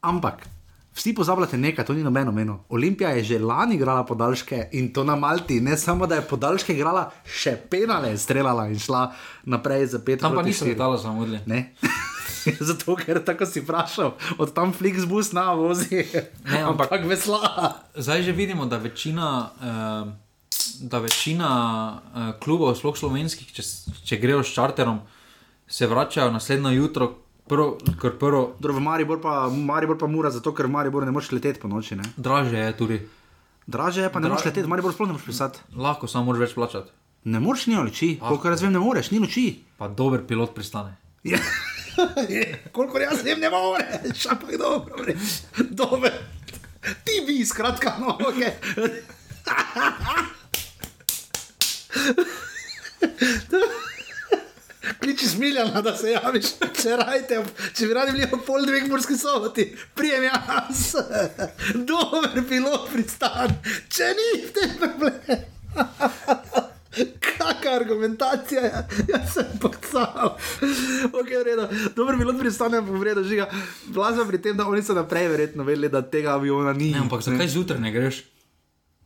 ampak. 0.00 0.46
Vsi 0.92 1.14
pozabljate 1.14 1.58
nekaj, 1.58 1.84
to 1.84 1.92
ni 1.92 2.04
nobeno 2.04 2.32
meno. 2.32 2.64
Olimpija 2.68 3.10
je 3.10 3.24
že 3.24 3.38
lani 3.40 3.74
igrala 3.74 4.04
podaljške 4.04 4.68
in 4.72 4.92
to 4.92 5.04
na 5.04 5.16
Malti, 5.16 5.60
ne 5.60 5.76
samo 5.76 6.06
da 6.06 6.14
je 6.14 6.22
podaljške 6.22 6.74
igrala, 6.74 7.10
še 7.26 7.56
penale 7.66 8.10
je 8.10 8.18
streljala 8.18 8.68
in 8.68 8.78
šla 8.78 9.06
naprej 9.44 9.86
za 9.86 9.98
pet 9.98 10.20
Tam 10.20 10.34
pa 10.34 10.42
niso 10.42 10.64
letala 10.64 10.98
zamudili. 10.98 11.40
Ne. 11.46 11.72
Zato, 12.60 12.94
ker 12.94 13.24
tako 13.24 13.46
si 13.46 13.60
vprašal, 13.60 14.12
od 14.38 14.52
tam 14.52 14.70
Flixbus 14.72 15.32
na 15.32 15.52
vozi, 15.52 16.04
Ne, 16.44 16.62
ampak- 16.68 16.92
ampak 16.92 17.08
vesla. 17.08 17.40
Zdaj 17.96 18.22
že 18.22 18.32
vidimo, 18.32 18.66
da 18.66 18.76
večina, 18.76 19.48
uh, 19.56 20.12
da 20.80 20.98
večina 20.98 21.48
uh, 21.92 22.28
klubov, 22.42 22.74
sploh 22.78 22.96
slovenskih, 22.98 23.52
če, 23.52 23.62
če 24.04 24.18
grejo 24.22 24.42
s 24.44 24.52
čarterom, 24.54 25.00
se 25.68 25.86
vračajo 25.86 26.30
naslednjo 26.34 26.70
jutro, 26.70 27.10
prvo, 27.48 27.78
ker 28.00 28.16
prvo, 28.18 28.42
Dobro, 28.60 28.76
v 28.78 28.84
Maribor 28.84 29.20
pa, 29.22 29.48
Maribor 29.48 29.98
pa 29.98 30.06
mora, 30.06 30.30
zato 30.30 30.52
ker 30.54 30.68
Maribor 30.68 31.04
ne 31.04 31.12
moreš 31.14 31.32
leteti 31.32 31.60
po 31.60 31.68
noči. 31.68 31.96
Ne? 31.96 32.04
draže 32.16 32.58
je 32.58 32.72
tudi. 32.76 32.98
Draže 33.66 34.02
je 34.02 34.12
pa 34.12 34.20
ne 34.20 34.26
Dra- 34.26 34.34
moreš 34.36 34.46
leteti, 34.50 34.68
Maribor 34.68 34.92
sploh 34.92 35.08
ne 35.08 35.16
moreš 35.16 35.26
pisati. 35.26 35.58
Lahko 35.76 36.08
samo 36.10 36.30
moraš 36.30 36.48
več 36.48 36.54
plačati. 36.58 36.90
Ne 37.24 37.38
moreš, 37.40 37.66
ni 37.70 37.76
noči, 37.78 38.16
koliko 38.18 38.48
jaz 38.50 38.62
vem, 38.62 38.72
ne 38.74 38.82
moreš, 38.82 39.12
ni 39.14 39.20
noči. 39.22 39.44
Pa 39.78 39.88
dober 39.88 40.24
pilot 40.26 40.54
pristane. 40.54 40.96
Ja. 41.22 41.38
Koliko 42.74 42.98
jaz 42.98 43.20
vem, 43.22 43.38
ne 43.38 43.50
moreš, 43.52 44.24
ampak 44.32 44.56
dobro, 44.58 45.04
res. 45.06 45.42
Dober. 45.70 46.16
Ti 47.04 47.20
bi, 47.28 47.44
skratka, 47.46 47.92
noge. 48.00 48.48
Kliči 55.02 55.28
smiljala, 55.28 55.82
da 55.82 55.96
se 55.96 56.10
javiš, 56.10 56.46
če 56.82 56.96
rajte, 56.98 57.44
če 57.74 57.86
bi 57.86 57.94
radi 57.94 58.12
bili 58.16 58.26
ob 58.32 58.42
pol 58.46 58.66
dveh 58.66 58.88
morski 58.90 59.16
soboti, 59.18 59.76
prijem 59.94 60.22
jaz, 60.26 60.94
dober 61.88 62.44
pilot 62.48 62.90
pristan, 62.92 63.50
če 63.92 64.14
ni 64.18 64.28
te 64.54 64.64
problem. 64.80 65.16
Kakšna 66.92 67.76
argumentacija 67.76 68.60
je, 68.60 68.72
jaz 69.08 69.32
sem 69.32 69.46
sam. 69.90 70.36
Okay, 71.12 71.40
v 71.40 71.44
redu. 71.46 71.66
Dobro, 71.96 72.16
bilo 72.16 72.34
pristane, 72.38 72.82
pa 72.84 72.92
v 72.92 73.02
redu, 73.02 73.24
žiga. 73.24 73.48
Blazno 73.86 74.26
pri 74.28 74.42
tem, 74.42 74.56
da 74.56 74.66
oni 74.68 74.82
so 74.82 74.94
naprej 74.94 75.28
verjetno 75.32 75.64
vedeli, 75.64 75.88
da 75.88 76.02
tega 76.02 76.36
aviona 76.36 76.72
ni. 76.72 76.90
Ne, 76.92 77.00
ampak 77.06 77.24
zakaj 77.24 77.48
zjutraj 77.48 77.80
ne 77.80 77.92
greš? 77.92 78.24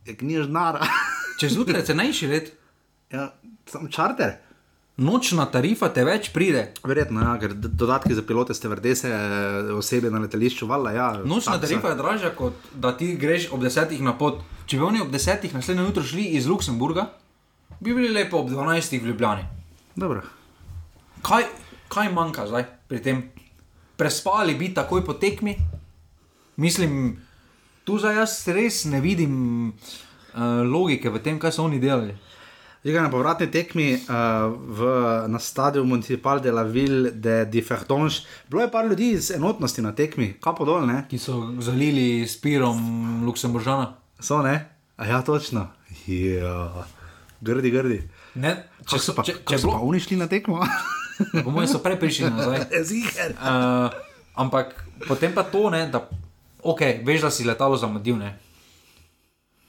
Je 0.05 0.17
knjiž 0.19 0.51
nara. 0.51 0.83
Če 1.39 1.53
zjutraj 1.53 1.85
cenejši 1.87 2.27
let, 2.27 2.51
ja, 3.11 3.31
sam 3.65 3.87
čarter. 3.91 4.37
nočna 4.97 5.45
tarifa 5.45 5.89
te 5.93 6.01
več 6.03 6.31
pride. 6.33 6.71
Verjetno, 6.83 7.21
ja, 7.21 7.35
ker 7.39 7.53
dodatki 7.53 8.15
za 8.17 8.23
pilote 8.25 8.53
ste 8.53 8.67
vrdese, 8.67 9.11
osebe 9.77 10.09
na 10.09 10.19
letališču, 10.19 10.65
valjda. 10.67 10.91
Ja, 10.91 11.07
Nočna 11.21 11.53
taksa. 11.53 11.67
tarifa 11.67 11.89
je 11.89 11.95
dražja, 11.95 12.31
kot 12.35 12.53
da 12.73 12.97
ti 12.97 13.11
greš 13.15 13.51
ob 13.51 13.61
desetih 13.61 14.01
na 14.01 14.15
pot. 14.17 14.41
Če 14.65 14.77
bi 14.77 14.83
oni 14.83 15.01
ob 15.01 15.11
desetih 15.13 15.53
naslednjo 15.53 15.85
jutro 15.85 16.03
šli 16.03 16.25
iz 16.35 16.47
Luksemburga, 16.47 17.11
bi 17.79 17.93
bili 17.93 18.09
lepo 18.09 18.39
ob 18.39 18.49
dvanajstih 18.49 19.03
v 19.03 19.07
Ljubljani. 19.07 19.45
Dobro. 19.95 20.21
Kaj, 21.21 21.45
kaj 21.89 22.09
manjka 22.13 22.47
zdaj 22.47 22.65
pri 22.87 22.99
tem? 23.01 23.21
Prespali 23.97 24.55
bi 24.55 24.73
takoj 24.73 25.05
po 25.05 25.13
tekmi? 25.13 25.55
Mislim, 26.57 27.19
tu 27.83 27.97
zdaj 27.97 28.15
jaz 28.15 28.47
res 28.47 28.85
ne 28.85 29.01
vidim 29.01 29.33
uh, 29.69 29.77
logike 30.65 31.09
v 31.09 31.21
tem, 31.21 31.37
kaj 31.39 31.51
so 31.51 31.63
oni 31.63 31.79
delali. 31.79 32.17
Žiga 32.85 33.01
na 33.01 33.09
povratni 33.09 33.47
tekmi 33.51 33.97
uh, 33.97 34.53
v, 34.53 34.81
na 35.27 35.39
stadionu 35.39 35.89
Municipal 35.89 36.39
de 36.39 36.51
la 36.51 36.63
Ville 36.63 37.11
de 37.11 37.45
Differdange. 37.45 38.21
Bilo 38.49 38.61
je 38.61 38.71
par 38.71 38.85
ljudi 38.85 39.09
iz 39.11 39.31
enotnosti 39.31 39.81
na 39.81 39.95
tekmi, 39.95 40.35
kapo 40.41 40.65
dol, 40.65 40.85
ne? 40.85 41.01
Ki 41.09 41.17
so 41.17 41.39
zalili 41.59 42.27
s 42.27 42.37
pirom 42.41 42.77
Luksemburžana. 43.25 43.95
So, 44.19 44.41
ne? 44.45 44.69
A 44.97 45.05
ja, 45.05 45.21
točno. 45.21 45.67
Ja. 46.07 46.85
Grdi, 47.41 47.71
grdi. 47.71 48.01
Ne, 48.35 48.53
Če 48.87 48.99
so 49.01 49.13
pa, 49.17 49.25
če, 49.25 49.39
če 49.41 49.57
so 49.57 49.71
pa 49.71 49.77
bilo, 49.77 49.89
oni 49.89 49.99
šli 50.01 50.17
na 50.21 50.29
tekmo? 50.29 50.61
po 51.45 51.49
mojem 51.49 51.69
so 51.69 51.81
prej 51.83 51.97
prišli 51.99 52.29
nazaj. 52.29 52.69
Ziger. 52.89 53.33
Uh, 53.35 53.89
ampak 54.37 54.77
potem 55.09 55.33
pa 55.33 55.43
to, 55.43 55.67
ne, 55.73 55.87
da 55.91 56.05
okay, 56.61 57.01
veš, 57.05 57.25
da 57.25 57.33
si 57.33 57.47
letalo 57.47 57.77
zamudil. 57.77 58.15
Ne. 58.21 58.31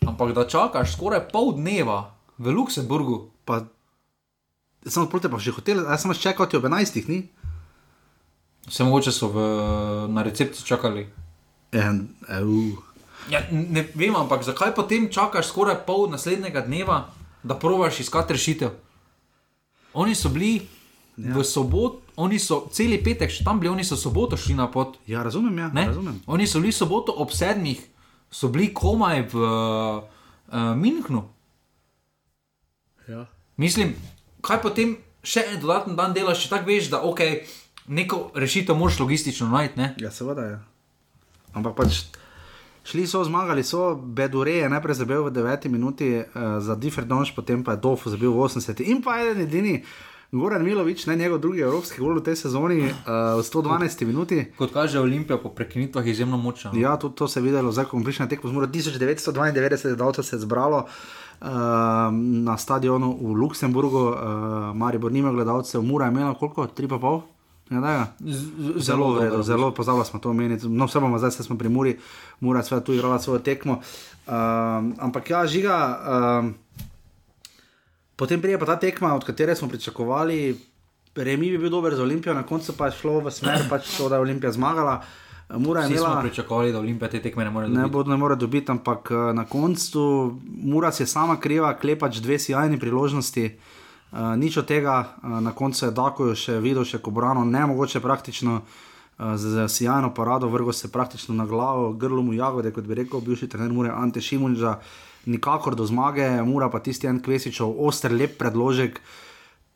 Ampak 0.07 0.37
da 0.37 0.47
čakaš 0.49 0.95
skoraj 0.95 1.27
pol 1.33 1.57
dneva 1.57 2.18
v 2.39 2.55
Luksemburgu, 2.55 3.31
Pa, 3.49 3.65
samo 4.85 5.09
proti 5.09 5.31
pa 5.33 5.41
še 5.41 5.55
hotel, 5.57 5.81
jaz 5.89 6.05
sem 6.05 6.13
čakal 6.13 6.45
ti 6.51 6.61
ob 6.61 6.69
11, 6.69 7.09
ni? 7.09 7.23
se 8.69 8.85
mogoče 8.85 9.13
so 9.13 9.29
v, 9.33 9.45
na 10.13 10.23
recepciji 10.23 10.67
čakali. 10.67 11.07
En, 11.73 12.09
uh. 12.29 12.77
Ja, 13.31 13.41
ne 13.51 13.87
vem, 13.95 14.17
ampak 14.17 14.45
zakaj 14.45 14.75
potem 14.77 15.09
čakaš 15.13 15.49
skoraj 15.49 15.87
pol 15.87 16.09
naslednjega 16.13 16.61
dneva, 16.69 17.09
da 17.43 17.57
provaš 17.57 18.01
iskati 18.01 18.37
rešitev? 18.37 18.71
Oni 19.97 20.15
so 20.15 20.29
bili 20.29 20.69
ja. 21.17 21.33
v 21.33 21.45
soboto, 21.45 22.05
oni 22.17 22.39
so 22.39 22.67
celi 22.73 23.01
petek 23.01 23.33
še 23.33 23.45
tam 23.45 23.61
bili, 23.61 23.73
oni 23.73 23.85
so 23.85 23.97
soboto 23.97 24.37
šli 24.37 24.57
na 24.59 24.69
pot. 24.69 24.97
Ja, 25.09 25.23
razumem, 25.25 25.57
ja, 25.59 25.71
Ne? 25.73 25.89
razumem. 25.89 26.21
Oni 26.27 26.47
so 26.47 26.61
bili 26.61 26.73
soboto 26.73 27.13
ob 27.17 27.33
sedmih, 27.33 27.81
so 28.31 28.53
bili 28.53 28.69
komaj 28.75 29.25
v 29.33 29.49
uh, 29.49 30.77
Minhnu. 30.77 31.25
Ja. 33.09 33.27
Mislim, 33.57 33.95
kaj 34.45 34.61
potem 34.63 34.97
še 35.25 35.47
en 35.53 35.61
dodaten 35.63 35.97
dan 35.97 36.13
delaš, 36.17 36.45
če 36.45 36.53
tako 36.53 36.71
veš, 36.71 36.91
da 36.93 37.01
ok, 37.09 37.25
neko 37.89 38.21
rešitev 38.37 38.77
moraš 38.77 39.01
logistično 39.01 39.49
najti. 39.49 39.81
ne? 39.81 39.95
Ja, 39.99 40.13
seveda 40.13 40.45
je. 40.45 40.59
Ampak 41.57 41.75
pač 41.79 42.03
šli 42.89 43.07
so, 43.09 43.25
zmagali 43.25 43.65
so, 43.65 43.95
Bedure 43.95 44.61
je 44.61 44.69
najprej 44.69 45.01
zabil 45.01 45.25
v 45.25 45.33
9 45.33 45.69
minuti, 45.73 46.11
uh, 46.21 46.61
za 46.61 46.77
Differdonš, 46.77 47.35
potem 47.37 47.65
pa 47.65 47.77
je 47.77 47.83
Dofu 47.85 48.13
zabil 48.13 48.31
v 48.31 48.45
80 48.45 48.85
in 48.85 49.03
pa 49.03 49.19
eden 49.25 49.45
edini. 49.49 49.83
Goran 50.29 50.61
Milovič, 50.61 51.07
ne 51.09 51.17
njegov 51.17 51.39
drugi 51.41 51.63
evropski 51.65 52.03
gol 52.05 52.21
v 52.21 52.23
tej 52.29 52.37
sezoni, 52.37 52.85
uh, 52.85 53.41
v 53.41 53.45
112 53.49 54.05
minuti. 54.05 54.43
Kot 54.61 54.77
kaže 54.77 55.01
Olimpija 55.01 55.41
po 55.41 55.49
prekinitvah 55.49 56.05
izjemno 56.05 56.37
močna. 56.37 56.73
no. 56.73 56.77
Ja, 56.77 56.99
tudi 57.01 57.17
to 57.17 57.29
se 57.29 57.41
je 57.41 57.49
videlo, 57.49 57.73
zdaj 57.73 57.89
ko 57.89 57.97
smo 57.97 58.05
prišli 58.05 58.23
na 58.25 58.29
tekmo, 58.29 58.51
zmora 58.53 58.69
1992 58.69 59.97
gledalcev 59.97 60.25
se 60.25 60.37
je 60.37 60.45
zbralo 60.45 60.85
uh, 60.85 60.93
na 62.43 62.57
stadionu 62.57 63.19
v 63.21 63.33
Luksemburgu, 63.33 63.99
uh, 63.99 64.17
Maribor 64.75 65.13
nima 65.13 65.33
gledalcev, 65.33 65.83
Mura 65.83 66.07
je 66.07 66.13
imela 66.13 66.35
koliko, 66.35 66.67
3,5? 66.67 67.21
Ja, 67.71 67.81
da, 67.81 67.91
ja. 67.91 68.07
Z- 68.21 68.51
Zelo, 68.77 68.81
zelo, 68.81 69.15
dobro. 69.15 69.43
zelo 69.43 69.71
pozabili 69.71 70.05
smo 70.05 70.21
to 70.21 70.31
omeniti. 70.31 70.69
No, 70.69 70.87
vse 70.87 71.01
bomo 71.01 71.19
zdaj, 71.19 71.31
se 71.31 71.43
smo 71.43 71.59
pri 71.59 71.69
Muri, 71.69 71.99
Mura 72.41 72.63
je 72.71 72.85
tu 72.85 72.93
igrala 72.93 73.19
svojo 73.19 73.39
tekmo. 73.39 73.81
Um, 74.27 74.35
ampak 74.99 75.31
ja, 75.31 75.47
žiga, 75.47 75.99
um, 76.41 76.55
potem 78.17 78.41
prije 78.41 78.59
pa 78.59 78.67
ta 78.67 78.77
tekma, 78.77 79.15
od 79.15 79.25
katere 79.25 79.55
smo 79.57 79.69
pričakovali, 79.69 80.59
Remi 81.17 81.51
bi 81.51 81.59
bil 81.59 81.71
dober 81.71 81.95
za 81.95 82.03
Olimpijo, 82.03 82.35
na 82.35 82.43
koncu 82.43 82.73
pa 82.77 82.87
je 82.87 82.93
šlo 82.93 83.21
v 83.21 83.31
smer, 83.31 83.67
pač 83.71 83.97
to, 83.97 84.09
da 84.09 84.15
je 84.15 84.21
Olimpija 84.21 84.53
zmagala. 84.53 85.03
Mura 85.49 85.81
je 85.81 85.89
Vsi 85.89 85.97
smo 85.97 86.07
imela. 86.07 86.21
pričakovali, 86.21 86.73
da 86.73 86.79
Olimpija 86.79 87.11
te 87.11 87.23
tekme 87.23 87.45
ne 87.45 87.51
more 87.51 87.69
Ne, 87.69 87.75
dobiti. 87.75 87.93
bo, 87.93 88.03
ne 88.03 88.17
more 88.17 88.37
dobiti, 88.37 88.71
ampak 88.71 89.11
eh, 89.11 89.33
na 89.33 89.45
koncu 89.45 90.35
mora 90.65 90.93
se 90.93 91.07
sama 91.07 91.41
kriva, 91.41 91.77
klepač 91.79 92.17
dve 92.17 92.39
sjajni 92.39 92.79
priložnosti. 92.79 93.59
Uh, 94.13 94.19
nič 94.37 94.57
od 94.57 94.65
tega, 94.65 95.05
uh, 95.23 95.41
na 95.41 95.53
koncu 95.53 95.85
je 95.85 95.91
Dako 95.91 96.35
še 96.35 96.61
videl, 96.61 96.81
še 96.85 96.97
kobrano, 96.99 97.45
ne 97.45 97.67
mogoče 97.67 98.01
praktično 98.01 98.55
uh, 98.65 99.37
z, 99.37 99.69
sjajno 99.69 100.15
parado, 100.15 100.49
vrgo 100.49 100.73
se 100.73 100.89
praktično 100.89 101.35
na 101.35 101.45
glavo, 101.45 101.93
grlo 101.93 102.23
mu 102.23 102.33
jagode, 102.33 102.73
kot 102.73 102.89
bi 102.89 102.95
rekel 102.95 103.21
bivši 103.21 103.49
trener 103.49 103.69
Mure 103.69 103.93
Ante 103.93 104.21
Šimunža, 104.25 104.79
nikakor 105.27 105.77
do 105.77 105.85
zmage, 105.85 106.25
mora 106.41 106.71
pa 106.73 106.81
tisti 106.81 107.07
en 107.07 107.21
Kvesičov, 107.21 107.77
oster, 107.77 108.13
lep 108.13 108.39
predložek. 108.41 109.01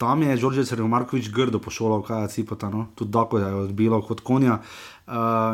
Tam 0.01 0.23
je 0.23 0.37
Đorđe 0.37 0.65
Markovič 0.81 1.29
grdo 1.31 1.61
pošolal, 1.61 2.01
kaj 2.03 2.23
je 2.23 2.29
cipota, 2.29 2.71
no? 2.73 2.89
tudi 2.97 3.13
tako 3.13 3.39
je 3.39 3.55
odbilo 3.69 4.01
kot 4.01 4.25
konja. 4.25 4.55
Uh, 4.55 4.67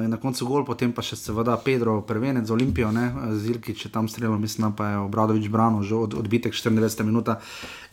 in 0.05 0.11
na 0.13 0.19
koncu 0.21 0.45
gol, 0.45 0.65
potem 0.69 0.93
pa 0.93 1.01
še 1.01 1.17
seveda 1.17 1.57
Pedro, 1.65 2.03
prvenec 2.05 2.45
za 2.45 2.53
Olimpijo, 2.53 2.91
ne? 2.93 3.33
Zilki, 3.41 3.73
če 3.73 3.89
tam 3.89 4.09
streljal, 4.09 4.37
mislim, 4.39 4.75
pa 4.77 4.93
je 4.93 4.99
Obradovič 5.01 5.49
branil, 5.49 5.81
že 5.89 5.97
od, 5.97 6.17
odbitek 6.21 6.53
94 6.53 7.07
minuta 7.09 7.41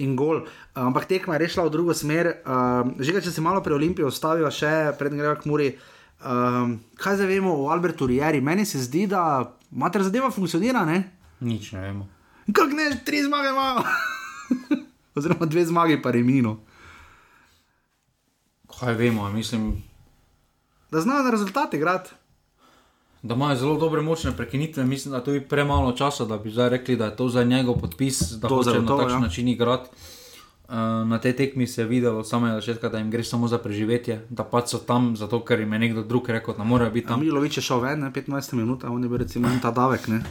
in 0.03 0.17
gol. 0.19 0.43
Uh, 0.43 0.91
ampak 0.91 1.07
tekma 1.07 1.39
je 1.39 1.47
rešila 1.47 1.67
v 1.69 1.73
drugo 1.73 1.95
smer. 1.95 2.43
Uh, 2.43 2.91
že 2.99 3.15
če 3.23 3.31
se 3.31 3.41
malo 3.41 3.63
pri 3.63 3.79
Olimpiji 3.79 4.07
ostavijo, 4.07 4.51
še 4.51 4.93
prednji 4.99 5.23
greva 5.23 5.39
k 5.39 5.47
Muri. 5.47 5.69
Um, 6.19 6.79
kaj 6.99 7.21
zdaj 7.21 7.31
vemo 7.31 7.55
o 7.55 7.71
Albertu 7.71 8.07
Rieri? 8.07 8.43
Meni 8.43 8.67
se 8.67 8.83
zdi, 8.83 9.07
da 9.07 9.55
mater 9.71 10.03
zadeva 10.03 10.31
funkcionira, 10.35 10.83
ne? 10.83 11.01
Nič 11.39 11.71
ne 11.71 11.87
vemo. 11.87 12.03
Kako 12.51 12.75
ne, 12.75 12.91
tri 13.07 13.23
zmage 13.23 13.55
imajo. 13.55 13.87
Oziroma 15.15 15.47
dve 15.47 15.65
zmagi, 15.65 16.01
pa 16.03 16.11
remino. 16.11 16.59
Kaj 18.67 18.93
vemo, 18.99 19.23
mislim, 19.31 19.79
Da 20.95 21.01
znajo 21.01 21.23
na 21.23 21.31
rezultate 21.31 21.77
igrati. 21.77 22.09
da 23.21 23.33
imajo 23.33 23.55
zelo 23.55 23.77
dobre 23.77 24.01
močne 24.01 24.31
prekinitve. 24.31 24.85
Mislim, 24.85 25.11
da 25.11 25.19
to 25.23 25.33
je 25.33 25.41
premalo 25.47 25.91
časa, 25.91 26.25
da 26.25 26.37
bi 26.37 26.51
zdaj 26.51 26.69
rekli, 26.69 26.95
da 26.95 27.05
je 27.05 27.15
to 27.15 27.29
za 27.29 27.43
njegov 27.43 27.75
podpis, 27.81 28.21
da 28.31 28.47
To 28.47 28.55
hoče 28.55 28.69
na 28.69 28.73
zagotovo, 28.75 29.01
takšen 29.01 29.17
ja. 29.17 29.19
način 29.19 29.47
igrati. 29.47 29.89
Uh, 30.69 30.75
na 31.07 31.19
tej 31.19 31.35
tekmi 31.35 31.67
se 31.67 31.81
je 31.81 31.85
videlo 31.85 32.19
od 32.19 32.29
samega 32.29 32.55
začetka, 32.55 32.89
da 32.89 32.97
jim 32.97 33.11
gre 33.11 33.23
samo 33.23 33.47
za 33.47 33.57
preživetje, 33.57 34.21
da 34.29 34.43
pač 34.43 34.69
so 34.69 34.77
tam, 34.77 35.15
zato 35.17 35.41
ker 35.45 35.59
jim 35.59 35.73
je 35.73 35.79
nekdo 35.79 36.03
drug 36.03 36.29
rekel, 36.29 36.53
da 36.57 36.63
morajo 36.63 36.91
biti 36.91 37.07
tam. 37.07 37.19
Milovič 37.19 37.57
je 37.57 37.61
šel 37.61 37.79
ven, 37.79 37.99
ne, 37.99 38.11
15 38.11 38.53
minut, 38.53 38.83
a 38.83 38.89
on 38.89 39.03
je 39.03 39.09
bil 39.09 39.17
recimo 39.17 39.49
ta 39.61 39.71
davek. 39.71 40.07
Ne? 40.07 40.23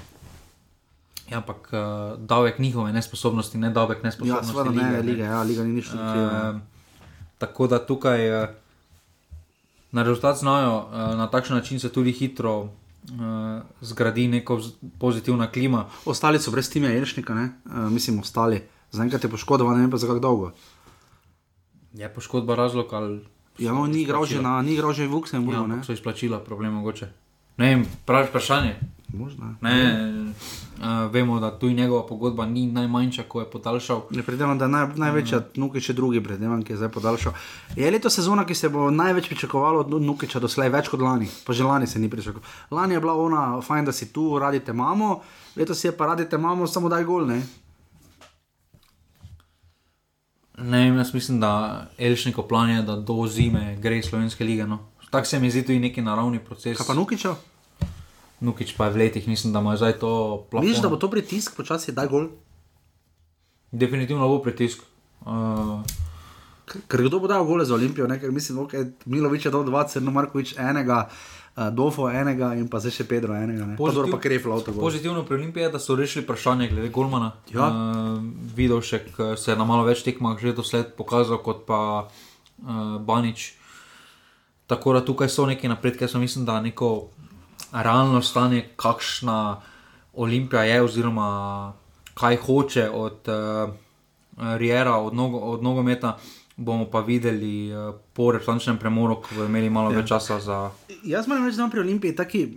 Ja, 1.30 1.38
ampak 1.38 1.68
uh, 1.72 2.18
davek 2.18 2.58
njihove 2.58 2.92
nesposobnosti, 2.92 3.58
ne 3.58 3.70
davek 3.70 3.98
Ja, 3.98 4.02
nesposobnosti. 4.04 4.52
seveda 4.52 4.70
ne, 4.70 4.90
lige, 4.90 5.02
liga, 5.12 5.24
ja, 5.24 5.42
liga 5.42 5.64
ni 5.64 5.72
nič 5.72 5.92
uh, 5.92 5.94
Uh, 5.94 6.60
tako 7.38 7.66
da 7.66 7.86
tukaj 7.86 8.42
uh, 8.42 8.48
na 9.95 10.03
rezultat 10.03 10.36
znajo, 10.36 10.76
uh, 10.76 11.14
na 11.18 11.26
takšen 11.30 11.57
način 11.57 11.80
se 11.80 11.92
tudi 11.92 12.12
hitro 12.12 12.61
uh, 12.61 12.68
zgradi 13.80 14.28
neka 14.28 14.59
pozitivna 14.99 15.47
klima. 15.47 15.86
Ostali 16.05 16.38
so 16.38 16.51
brez 16.51 16.70
timja 16.70 16.90
Jelšnika, 16.90 17.34
uh, 17.34 17.92
mislim, 17.92 18.18
ostali. 18.18 18.62
Zaenkrat 18.90 19.24
je 19.24 19.30
poškodovan, 19.30 19.76
ne 19.76 19.86
vem 19.86 19.90
pa 19.90 19.97
za 19.97 20.07
kako 20.07 20.18
dolgo. 20.18 20.51
Je 21.92 22.09
poškodba 22.14 22.55
razlog 22.55 22.92
ali. 22.92 23.20
Ja, 23.59 23.72
no, 23.72 23.86
ni 23.86 24.03
igral 24.03 24.26
že 24.26 24.42
na, 24.42 24.62
ni 24.62 24.74
igral 24.74 24.92
že 24.92 25.07
v 25.07 25.14
Luksemburgu. 25.14 25.62
Ja, 25.62 25.76
ne? 25.76 25.84
so 25.84 25.95
izplačila, 25.95 26.40
problem 26.42 26.74
mogoče. 26.74 27.07
Ne 27.57 27.68
vem, 27.70 27.86
pravi 28.07 28.26
vprašanje. 28.28 28.74
Možno. 29.14 29.54
Ne, 29.60 30.10
uh, 30.78 31.12
vemo, 31.12 31.40
da 31.40 31.58
tu 31.58 31.70
njegova 31.70 32.06
pogodba 32.06 32.46
ni 32.46 32.66
najmanjša, 32.66 33.22
ko 33.28 33.40
je 33.40 33.50
podaljšal. 33.50 34.02
Ne 34.10 34.22
predvidevam, 34.22 34.58
da 34.58 34.66
naj, 34.68 34.86
največja 34.96 35.38
mm. 35.38 35.60
Nukič 35.60 35.88
je 35.88 35.94
drugi, 35.94 36.22
predvidevam, 36.22 36.62
ki 36.62 36.72
je 36.72 36.76
zdaj 36.76 36.88
podaljšal. 36.88 37.32
Je 37.76 37.90
leto 37.90 38.10
sezona, 38.10 38.46
ki 38.46 38.54
se 38.54 38.68
bo 38.68 38.90
največ 38.90 39.28
pričakovalo 39.28 39.80
od 39.80 40.02
Nukiča 40.02 40.40
doslej, 40.40 40.68
več 40.74 40.90
kot 40.90 41.00
lani. 41.00 41.28
Pa 41.46 41.52
že 41.52 41.64
lani 41.64 41.86
se 41.86 41.98
ni 41.98 42.10
pričakovalo. 42.10 42.50
Lani 42.70 42.94
je 42.94 43.00
bila 43.00 43.14
ona, 43.14 43.60
fajn, 43.62 43.84
da 43.84 43.92
si 43.92 44.12
tu, 44.12 44.38
radite 44.38 44.72
mamo, 44.72 45.20
letos 45.56 45.84
je 45.84 45.92
pa 45.96 46.06
radite 46.06 46.38
mamo, 46.38 46.66
samo 46.66 46.88
daj 46.88 47.04
gol, 47.04 47.26
ne? 47.26 47.42
Ne 50.58 50.86
jaz 50.86 51.14
mislim, 51.14 51.40
da 51.40 51.86
Elšniko 51.98 52.42
plan 52.42 52.70
je, 52.70 52.82
da 52.82 52.96
do 52.96 53.26
zime 53.26 53.76
gre 53.82 53.98
iz 53.98 54.04
slovenske 54.04 54.44
lige. 54.44 54.66
No. 54.66 54.78
Tako 55.10 55.26
se 55.26 55.38
mi 55.38 55.50
zdi 55.50 55.62
tudi 55.62 55.78
neki 55.78 56.02
naravni 56.02 56.38
proces. 56.38 56.78
Kaj 56.78 56.86
pa 56.86 56.94
Nukiča? 56.94 57.34
Nukič 58.41 58.74
pa 58.76 58.87
je 58.87 58.97
v 58.97 58.97
letih, 59.07 59.28
mislim, 59.28 59.53
da 59.53 59.61
ima 59.62 59.76
zdaj 59.76 59.99
to 59.99 60.45
plano. 60.51 60.66
Misliš, 60.66 60.82
da 60.82 60.89
bo 60.89 60.97
to 60.97 61.11
pritisk, 61.11 61.55
počasi 61.57 61.95
daj 61.95 62.09
gol? 62.11 62.28
Definitivno 63.72 64.28
bo 64.28 64.43
pritisk. 64.43 64.82
Uh, 65.24 65.80
Ker 66.64 67.05
kdo 67.05 67.20
bo 67.20 67.28
dal 67.28 67.45
gole 67.45 67.64
za 67.64 67.74
Olimpijo, 67.74 68.07
ne? 68.07 68.20
ker 68.20 68.32
mislim, 68.32 68.59
da 68.59 68.62
okay, 68.64 68.91
Milovič 69.07 69.45
je 69.47 69.51
dal 69.53 69.64
20, 69.64 70.01
no 70.01 70.11
Markovič 70.11 70.57
enega. 70.59 71.09
Uh, 71.55 71.70
Dofo 71.70 72.09
enega 72.11 72.51
in 72.59 72.66
pa 72.66 72.80
zdaj 72.82 72.97
še 72.99 73.05
Pedro 73.07 73.37
enega. 73.39 73.76
Pozitiv, 73.78 74.11
pa 74.11 74.18
Kreflo 74.18 74.57
avto. 74.59 74.74
Pozitivno 74.74 75.22
pri 75.22 75.39
Olimpiji 75.39 75.68
je, 75.68 75.70
da 75.70 75.78
so 75.78 75.95
rešili 75.95 76.24
vprašanje 76.24 76.66
glede 76.72 76.91
Golmana. 76.91 77.30
Ja. 77.55 77.68
Uh, 77.70 78.18
Vidovšek 78.59 79.39
se 79.39 79.53
je 79.53 79.57
na 79.57 79.62
malo 79.62 79.87
več 79.87 80.03
tekmah 80.03 80.35
že 80.41 80.57
dosled 80.57 80.97
pokazal 80.99 81.39
kot 81.39 81.62
pa 81.68 82.11
uh, 82.11 82.99
Banič. 82.99 83.55
Tako 84.66 84.97
da 84.99 85.05
tukaj 85.05 85.28
so 85.28 85.47
neki 85.47 85.70
napredki, 85.70 86.09
jaz 86.09 86.16
mislim, 86.18 86.43
da 86.49 86.59
neko 86.64 87.12
realno 87.83 88.22
stanje, 88.22 88.68
kakšna 88.77 89.61
Olimpija 90.14 90.62
je, 90.62 90.83
oziroma 90.83 91.72
kaj 92.14 92.37
hoče 92.37 92.91
od 92.91 93.29
uh, 93.29 93.75
Riera, 94.59 94.97
od, 94.97 95.14
nogo, 95.14 95.39
od 95.39 95.62
nogometa, 95.62 96.18
bomo 96.57 96.87
pa 96.91 97.01
videli 97.01 97.72
uh, 97.75 97.95
po 98.12 98.33
referenčnem 98.33 98.79
premoru, 98.79 99.16
ko 99.22 99.35
bomo 99.35 99.47
imeli 99.47 99.70
malo 99.70 99.91
ja. 99.91 99.99
več 99.99 100.09
časa 100.09 100.39
za. 100.41 100.70
Jaz 101.03 101.29
moram 101.29 101.47
reči, 101.47 101.57
da 101.57 101.62
imam 101.62 101.70
pri 101.70 101.81
Olimpiji 101.81 102.16
taki. 102.16 102.49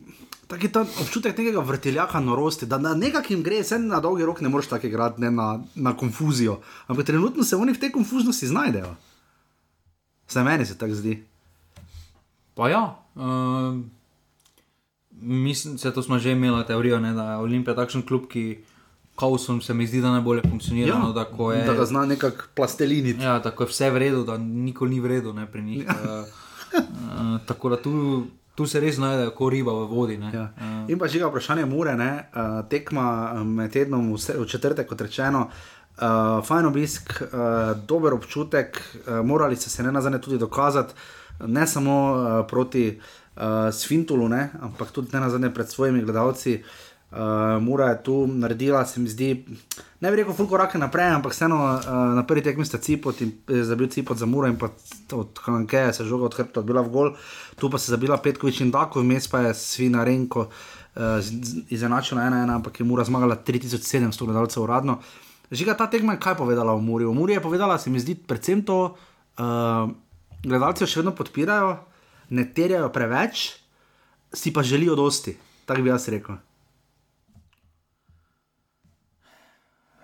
Taki 0.48 0.70
ta 0.72 0.86
občutek 1.02 1.36
nekega 1.38 1.60
vrteljaka 1.60 2.22
norosti, 2.24 2.66
da 2.72 2.78
na 2.80 2.94
nekakim 2.96 3.42
gre, 3.44 3.58
se 3.68 3.76
na 3.80 3.98
dolgi 4.00 4.24
rok 4.26 4.40
ne 4.42 4.48
moreš 4.50 4.70
tako 4.72 4.88
igrati, 4.88 5.20
ne 5.22 5.32
na, 5.32 5.48
na 5.76 5.92
konfuzijo. 5.98 6.62
Ampak 6.88 7.06
trenutno 7.06 7.44
se 7.44 7.60
oni 7.60 7.74
v 7.76 7.82
tej 7.82 7.92
konfuznosti 7.92 8.48
znajdejo. 8.48 8.94
Za 10.30 10.44
meni 10.48 10.66
se 10.66 10.78
tako 10.78 10.96
zdi. 10.96 11.18
Pa 12.56 12.70
ja, 12.72 12.96
uh, 13.16 13.84
mislim, 15.22 15.78
da 15.86 16.02
smo 16.02 16.20
že 16.20 16.32
imeli 16.32 16.66
teorijo, 16.66 17.00
ne, 17.00 17.14
da 17.14 17.32
je 17.32 17.38
Olimpija 17.38 17.76
takšen 17.76 18.02
klub, 18.02 18.28
ki 18.28 18.58
kaosom 19.16 19.62
se 19.62 19.74
mi 19.74 19.88
zdi, 19.88 20.02
da 20.02 20.12
najbolje 20.12 20.42
funkcionira. 20.50 20.88
Ja, 20.88 21.00
no, 21.00 21.14
da, 21.14 21.26
je, 21.54 21.64
da 21.66 21.74
ga 21.74 21.86
zna 21.86 22.06
nekako 22.06 22.44
plasteliniti. 22.56 23.24
ja, 23.24 23.42
tako 23.42 23.64
je 23.64 23.68
vse 23.68 23.90
v 23.90 23.98
redu, 23.98 24.24
da 24.24 24.38
nikoli 24.38 24.92
ni 24.92 25.00
v 25.00 25.08
redu 25.08 25.34
ne, 25.34 25.46
pri 25.46 25.62
njih. 25.62 25.86
Uh, 25.88 26.28
uh, 26.74 27.46
tako 27.46 27.70
da 27.70 27.82
tu, 27.82 28.24
tu 28.56 28.66
se 28.68 28.80
res 28.80 28.96
znajde, 28.96 29.30
kot 29.30 29.52
riba 29.52 29.74
v 29.74 29.86
vodi. 29.86 30.18
ne. 30.18 30.32
Ja. 30.34 30.54
Uh, 30.58 30.90
In 30.90 31.00
pa 31.00 31.08
že 31.08 31.26
vprašanje 31.26 31.66
mure, 31.66 31.96
ne? 31.96 32.30
uh, 32.30 32.70
tekma 32.70 33.34
med 33.44 33.72
tednom 33.72 34.14
v, 34.14 34.18
se- 34.18 34.38
v 34.38 34.46
četrtek, 34.46 34.88
kot 34.88 35.02
rečeno. 35.02 35.50
Uh, 35.98 36.46
fajn 36.46 36.66
obisk, 36.66 37.10
uh, 37.22 37.30
dober 37.88 38.14
občutek, 38.14 38.78
uh, 39.08 39.26
morali 39.26 39.56
ste 39.56 39.70
se 39.70 39.84
ne 39.84 39.92
nazadnje 39.92 40.22
tudi 40.22 40.38
dokazati, 40.38 40.94
ne 41.40 41.68
samo 41.68 42.14
uh, 42.14 42.46
proti 42.48 43.00
uh, 43.00 43.04
Svintulu, 43.72 44.28
ne, 44.30 44.50
ampak 44.62 44.92
tudi 44.92 45.14
ne 45.14 45.20
nazadnje 45.20 45.54
pred 45.54 45.70
svojimi 45.70 46.02
gledalci. 46.02 46.62
Uh, 47.12 47.64
Mura 47.64 47.86
je 47.90 48.04
tu 48.04 48.28
naredila, 48.28 48.86
se 48.86 49.00
mi 49.00 49.08
zdi, 49.08 49.46
ne 50.02 50.10
bi 50.12 50.18
rekel, 50.20 50.34
fulko 50.36 50.58
korake 50.58 50.78
naprej, 50.78 51.14
ampak 51.16 51.32
vseeno 51.32 51.56
uh, 51.56 51.86
na 52.18 52.26
prvi 52.28 52.44
tekmi 52.44 52.66
sta 52.68 52.82
cipot 52.84 53.22
in 53.24 53.32
je 53.48 53.64
zabil 53.64 53.88
cipot 53.88 54.18
za 54.18 54.28
Muro 54.28 54.48
in 54.48 54.58
pa 54.60 54.68
od 55.16 55.40
se 55.70 56.04
je 56.04 56.08
žoga 56.08 56.26
od 56.26 56.36
hrbta 56.36 56.60
odbila 56.60 56.82
v 56.82 56.90
gol, 56.92 57.14
tu 57.56 57.70
pa 57.70 57.78
se 57.78 57.88
je 57.88 57.96
zabila 57.96 58.18
Petkovič 58.18 58.60
in 58.62 58.72
Dako, 58.72 59.00
vmes 59.00 59.28
pa 59.28 59.40
je 59.40 59.54
Svina 59.54 60.04
Renko 60.04 60.50
uh, 60.50 61.24
izenačila 61.70 62.22
1-1, 62.22 62.56
ampak 62.56 62.80
je 62.80 62.86
Mura 62.86 63.04
zmagala 63.04 63.40
3700 63.40 64.26
gledalcev 64.26 64.64
uradno. 64.64 65.00
Žiga 65.52 65.78
ta 65.80 65.88
tekma 65.88 66.14
je 66.14 66.20
kaj 66.20 66.36
povedala 66.36 66.74
o 66.76 66.82
Muri? 66.84 67.06
O 67.06 67.14
Muri 67.14 67.34
je 67.34 67.42
povedala, 67.42 67.80
se 67.80 67.90
mi 67.90 68.00
zdi, 68.00 68.16
predvsem 68.16 68.66
to, 68.68 68.98
uh, 69.40 69.90
gledalci 70.44 70.84
jo 70.84 70.88
še 70.88 71.00
vedno 71.00 71.16
podpirajo, 71.16 71.78
ne 72.30 72.54
terjajo 72.54 72.90
preveč, 72.94 73.52
si 74.34 74.54
pa 74.54 74.64
želijo 74.64 74.96
dosti. 74.96 75.38
Tako 75.66 75.82
bi 75.82 75.90
jaz 75.90 76.08
rekel. 76.10 76.38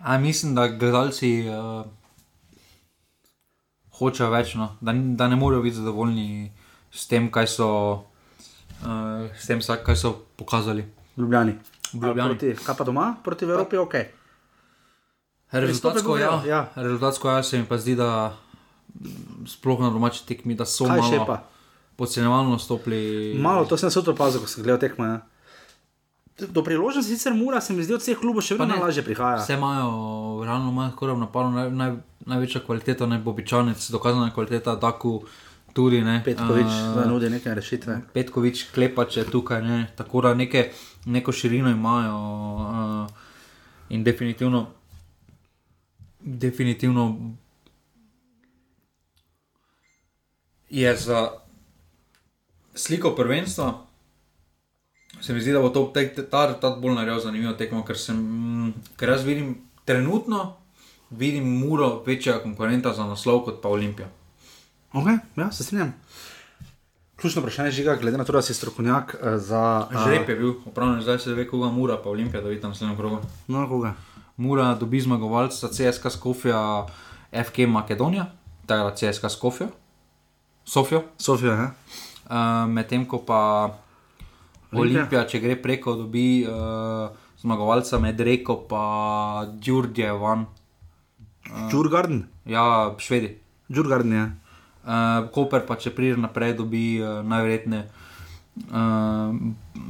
a 0.03 0.17
mislim, 0.17 0.55
da 0.55 0.67
gledalci 0.67 1.45
uh, 1.47 1.85
hočejo 3.97 4.29
več, 4.29 4.55
no? 4.59 4.75
da, 4.81 4.93
da 4.93 5.27
ne 5.31 5.37
morejo 5.39 5.63
biti 5.63 5.77
zadovoljni 5.79 6.51
s 6.91 7.07
tem, 7.07 7.29
kaj 7.31 7.47
so, 7.47 7.69
uh, 8.83 9.29
s 9.39 9.47
tem, 9.47 9.63
kaj 9.63 9.95
so 9.95 10.13
pokazali. 10.35 10.83
Ljubljani. 11.17 11.55
Ljubljani. 11.93 12.35
Proti, 12.35 12.65
kaj 12.65 12.77
pa 12.77 12.83
doma, 12.83 13.13
proti 13.23 13.47
Evropi, 13.47 13.79
ok. 13.79 13.95
Rezultatsko, 15.53 16.17
ja, 16.17 16.35
ja. 16.47 16.61
Rezultatsko 16.75 17.29
ja, 17.29 17.43
se 17.43 17.61
mi 17.61 17.65
pa 17.69 17.77
zdi, 17.77 17.95
da 17.95 18.35
sploh 19.47 19.79
na 19.85 19.91
domači 19.93 20.25
tekmi, 20.27 20.57
da 20.57 20.65
so 20.65 20.89
Kaj 20.89 20.99
malo? 20.99 21.37
Podcenjevalno 21.95 22.59
stopili. 22.59 23.35
Malo, 23.39 23.65
to 23.65 23.77
sem 23.77 23.91
se 23.91 23.99
tudi 23.99 24.11
opazil, 24.11 24.41
ko 24.41 24.47
sem 24.47 24.63
gledal 24.63 24.79
tekmo. 24.79 25.05
Ja. 25.05 25.21
Do 26.49 26.63
priložnosti 26.63 27.11
sicer 27.11 27.33
mura, 27.33 27.61
se 27.61 27.73
mi 27.73 27.83
zdi, 27.83 27.93
od 27.93 28.01
vseh 28.01 28.17
klubov 28.17 28.41
še 28.41 28.55
vedno 28.57 28.71
ne. 28.71 28.79
najlažje 28.79 29.03
prihaja. 29.05 29.43
Vse 29.43 29.53
imajo, 29.53 29.89
realno 30.45 30.71
imajo 30.73 30.95
skoraj 30.95 31.15
v 31.15 31.21
napadu 31.21 31.51
naj, 31.53 31.69
naj, 31.69 31.91
največja 32.25 32.61
kvaliteta, 32.65 33.05
ne 33.05 33.19
bobičanec, 33.21 33.89
dokazana 33.93 34.33
kvaliteta, 34.33 34.73
tako 34.81 35.19
tudi 35.73 36.01
ne. 36.01 36.21
Petkovič 36.25 36.71
Eh, 36.71 36.97
uh, 36.97 37.05
nudi 37.09 37.29
neke 37.29 37.53
rešitve. 37.53 37.99
Petkovič, 38.13 38.65
klepač 38.73 39.17
je 39.17 39.27
tukaj, 39.29 39.61
ne, 39.61 39.79
tako 39.95 40.25
da 40.25 40.33
neke, 40.33 40.71
neko 41.05 41.31
širino 41.31 41.69
imajo 41.69 42.17
uh, 42.17 43.93
in 43.93 44.03
definitivno, 44.03 44.65
definitivno 46.19 47.35
je 50.69 50.95
za 50.97 51.42
sliko 52.75 53.15
prvenstva. 53.15 53.85
Se 55.21 55.33
mi 55.33 55.41
zdi, 55.41 55.51
da 55.51 55.61
bo 55.61 55.69
to 55.69 55.85
tek, 55.93 56.15
ta, 56.29 56.47
ta 56.59 56.73
bolj 56.75 56.97
naredil 56.97 57.21
zanimivo 57.21 57.53
tekmo, 57.53 57.83
ker, 57.85 57.97
sem, 57.97 58.17
mm, 58.17 58.73
ker 58.99 59.13
jaz 59.13 59.23
vidim 59.23 59.55
trenutno, 59.85 60.55
vidim 61.09 61.47
muro 61.59 62.03
večjega 62.05 62.41
konkurenta 62.43 62.93
za 62.93 63.05
naslov 63.07 63.43
kot 63.45 63.61
pa 63.61 63.69
Olimpija. 63.69 64.09
Okay, 64.93 65.17
ja, 65.37 65.51
se 65.51 65.63
strinjam. 65.63 65.93
Ključno 67.15 67.41
vprašanje 67.41 67.67
je, 67.67 67.71
žiga, 67.71 67.95
glede 67.95 68.17
na 68.17 68.23
to, 68.23 68.33
da 68.33 68.41
si 68.41 68.53
strokovnjak 68.53 69.15
uh, 69.15 69.37
za. 69.39 69.87
Uh, 69.91 70.03
Žreb 70.03 70.29
je 70.29 70.35
bil, 70.35 70.53
opravljen, 70.65 71.01
zdaj 71.01 71.19
se 71.19 71.33
ve, 71.33 71.47
koga 71.47 71.69
mura, 71.71 71.97
pa 72.03 72.09
Olimpija, 72.09 72.41
da 72.41 72.49
vidim 72.49 72.69
naslednjo 72.69 72.97
krogo. 72.97 73.21
No, 73.47 73.67
koga? 73.69 73.93
Mura 74.37 74.73
dobi 74.75 75.01
zmagovalca 75.01 75.67
CSK 75.67 76.11
Skofja, 76.11 76.85
FK 77.45 77.67
Makedonija, 77.67 78.25
tega 78.67 78.95
CSK 78.95 79.29
Skofja, 79.29 79.67
Sofijo. 80.65 81.03
Sofija, 81.17 81.53
ja. 81.53 81.71
Uh, 82.29 82.65
Medtem 82.71 83.05
ko 83.05 83.19
pa 83.27 83.39
Olimpija. 84.73 85.25
Če 85.27 85.39
gre 85.43 85.55
preko, 85.61 85.95
dobi 85.99 86.43
uh, 86.47 87.09
zmagovalca 87.41 87.99
med 87.99 88.19
reko 88.19 88.61
pa 88.69 88.83
Djurdje 89.59 90.11
van, 90.13 90.45
Uh. 91.43 91.67
Džurgarden. 91.69 92.21
ja, 92.47 92.95
Švedi. 92.97 93.33
Džurgarden 93.71 94.13
je. 94.13 94.21
Uh, 94.85 95.27
Koper 95.35 95.65
pa 95.67 95.75
če 95.75 95.91
pride 95.91 96.15
naprej, 96.17 96.53
dobi 96.55 97.01
uh, 97.03 97.19
najverjetneje 97.27 97.83
uh, 98.71 99.35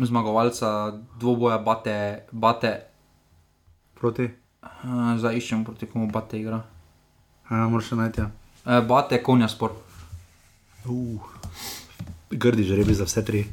zmagovalca 0.01 0.97
dvoboja 1.21 1.59
Bate, 1.61 2.25
bate 2.31 2.73
Proti. 3.93 4.25
uh, 4.65 5.13
zdaj 5.21 5.37
iščem 5.37 5.61
proti 5.63 5.85
komu 5.85 6.09
Bate 6.09 6.41
igra. 6.41 6.63
Ja, 7.51 7.67
moraš 7.69 7.93
še 7.93 7.99
najti. 8.01 8.25
Ja. 8.25 8.31
Uh, 8.65 8.81
bate 8.89 9.21
konja 9.23 9.47
spor. 9.47 9.77
Uh. 10.89 11.21
Grdi 12.33 12.63
žrebi 12.63 12.93
za 12.93 13.03
vse 13.03 13.25
tri. 13.25 13.45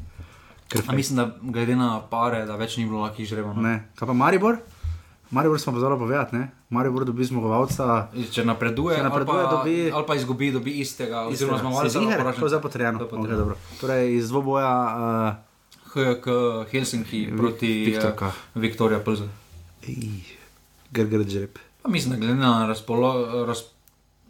Mislim, 0.93 1.17
da 1.17 1.25
glede 1.43 1.75
na 1.75 2.01
pare, 2.01 2.47
da 2.47 2.57
več 2.57 2.77
ni 2.77 2.85
bilo 2.85 3.01
lakih 3.01 3.27
žrebov. 3.27 3.55
No? 3.55 3.63
Ne. 3.63 3.89
Kaj 3.95 4.07
pa 4.07 4.15
Maribor? 4.15 4.61
Maribor 5.31 5.61
smo 5.61 5.75
zelo 5.75 5.99
povedati, 5.99 6.37
ne? 6.37 6.51
Maribor 6.71 7.05
dobi 7.05 7.25
zmagovalca. 7.25 8.09
Če 8.31 8.45
napreduje, 8.45 8.97
Če 8.97 9.03
napreduje, 9.03 9.39
ali, 9.39 9.47
pa, 9.47 9.57
dobi- 9.57 9.91
ali 9.93 10.05
pa 10.07 10.15
izgubi, 10.15 10.51
dobi 10.51 10.73
istega. 10.77 11.27
Oziroma, 11.27 11.59
zmagovalca 11.59 11.89
ziher? 11.91 12.21
ali 12.21 12.35
To 12.35 12.45
je 12.45 12.49
zdaj 12.49 12.61
potrjeno. 12.61 12.99
Je 13.01 13.07
Okay, 13.09 13.37
dobro. 13.37 13.57
torej 13.81 14.17
iz 14.17 14.29
dvoboja. 14.29 14.73
Uh, 15.35 15.51
HK 15.87 16.27
Helsinki 16.71 17.29
proti 17.37 17.85
Viktorka. 17.85 18.27
uh, 18.27 18.35
Viktorija 18.57 19.01
Plzen. 19.01 19.31
Grgr 20.91 21.23
žreb. 21.25 21.59
Pa 21.83 21.89
mislim, 21.89 22.11
da 22.11 22.19
glede 22.19 22.35
na 22.37 22.67
razpolo, 22.67 23.11
raz, 23.47 23.59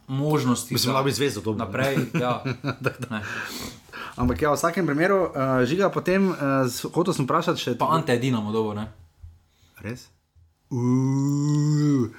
možnosti 0.08 0.74
Mislim, 0.74 0.94
da 0.94 1.02
bi 1.02 1.12
zvezdo 1.12 1.40
to 1.40 1.54
naprej. 1.54 1.96
Ja. 2.14 2.42
Ne. 3.10 3.20
Ampak 4.20 4.36
ja, 4.42 4.52
v 4.52 4.60
vsakem 4.60 4.84
primeru, 4.84 5.32
uh, 5.32 5.64
žiga 5.64 5.88
potem, 5.88 6.28
uh, 6.28 6.68
hotel 6.92 7.16
sem 7.16 7.24
vprašati, 7.24 7.56
če 7.56 7.76
Pa 7.80 7.88
Ante 7.96 8.12
je 8.12 8.20
Dinamo 8.20 8.52
dobo, 8.52 8.76
ne? 8.76 8.84
Res? 9.80 10.12
Uuu. 10.68 12.12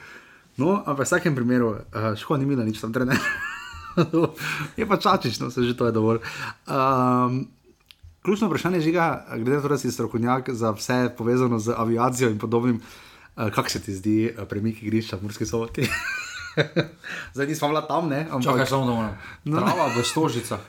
No, 0.57 0.81
ampak 0.81 1.05
v 1.05 1.07
vsakem 1.07 1.37
primeru, 1.37 1.77
uh, 1.77 2.17
škoda 2.17 2.41
ni 2.41 2.49
bilo 2.49 2.65
nič 2.65 2.81
tam 2.81 2.89
trener. 2.89 3.21
je 4.79 4.85
pa 4.89 4.97
čačič, 4.97 5.37
no 5.45 5.53
se 5.53 5.61
že 5.61 5.77
to 5.77 5.85
je 5.85 5.93
dovolj. 5.93 6.25
Um, 6.65 7.45
ključno 8.25 8.49
vprašanje 8.49 8.81
je 8.81 8.89
žiga, 8.89 9.29
glede 9.37 9.61
na 9.61 9.61
to, 9.61 9.69
da 9.69 9.77
si 9.77 9.93
strokovnjak 9.93 10.49
za 10.57 10.73
vse 10.73 11.13
povezano 11.13 11.61
z 11.61 11.77
aviacijo 11.77 12.33
in 12.33 12.41
podobnim, 12.41 12.81
uh, 12.81 13.53
kako 13.53 13.69
se 13.69 13.77
ti 13.77 13.93
zdi 13.93 14.19
uh, 14.33 14.49
premik 14.49 14.81
igrišča 14.81 15.21
v 15.21 15.29
Murski 15.29 15.45
soboti? 15.45 15.85
Zdaj 17.37 17.45
nismo 17.47 17.69
bila 17.69 17.85
tam, 17.85 18.09
ne? 18.09 18.25
Ampak, 18.25 18.57
Čakaj, 18.57 18.65
samo 18.65 18.89
da 18.89 18.91
moram. 18.91 19.13
No. 19.45 19.61
Trava 19.61 19.93
v 19.93 20.01
stožicah. 20.01 20.65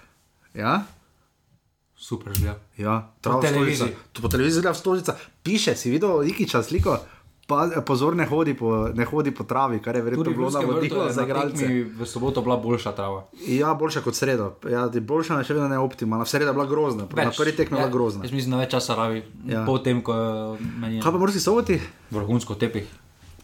Ja? 0.52 0.84
Super 2.02 2.34
žlja. 2.34 2.56
Ja, 2.76 2.94
Po 3.22 3.22
trava 3.22 3.38
v 3.38 3.46
televiziji. 3.46 3.94
Stožica. 3.94 4.10
To 4.12 4.22
po 4.22 4.28
televiziji 4.28 4.58
gleda 4.58 4.74
v 4.74 4.78
stolica. 4.78 5.12
Piše, 5.42 5.76
si 5.78 5.86
videl 5.90 6.26
Ikiča 6.26 6.62
sliko, 6.66 6.98
pa, 7.46 7.70
pozor, 7.86 8.16
ne 8.18 8.26
hodi, 8.26 8.54
po, 8.58 8.90
ne 8.90 9.06
hodi 9.06 9.30
po 9.30 9.46
travi, 9.46 9.78
kar 9.78 9.94
je 9.94 10.02
verjetno 10.02 10.24
Tudi 10.24 10.34
bilo 10.34 10.50
navodilo 10.50 11.06
za 11.12 11.22
igralce. 11.22 11.62
V 11.94 12.02
soboto 12.02 12.42
bila 12.42 12.56
boljša 12.58 12.92
trava. 12.92 13.22
Ja, 13.46 13.70
boljša 13.74 14.02
kot 14.02 14.18
sredo. 14.18 14.58
Ja, 14.66 14.90
boljša, 14.90 15.38
a 15.38 15.46
še 15.46 15.54
vedno 15.54 15.70
ne 15.70 15.78
optimalna. 15.78 16.26
Sreda 16.26 16.50
je 16.50 16.58
bila 16.58 16.66
grozna, 16.66 17.06
na 17.06 17.30
prvi 17.30 17.54
tekmi 17.54 17.78
je 17.78 17.86
bila 17.86 17.92
grozna. 17.94 18.26
Jaz 18.26 18.34
mislim, 18.34 18.50
da 18.50 18.64
več 18.66 18.74
časa 18.74 18.98
rabi. 18.98 19.22
Ja. 19.46 19.62
Ja. 19.62 19.66
Potem, 19.66 20.02
ko 20.02 20.14
meni 20.58 20.98
je 20.98 21.06
Kaj 21.06 21.14
pa 21.14 21.22
morsi 21.22 21.38
soboti? 21.38 21.78
vrhunsko 22.10 22.58
tepih. 22.58 22.90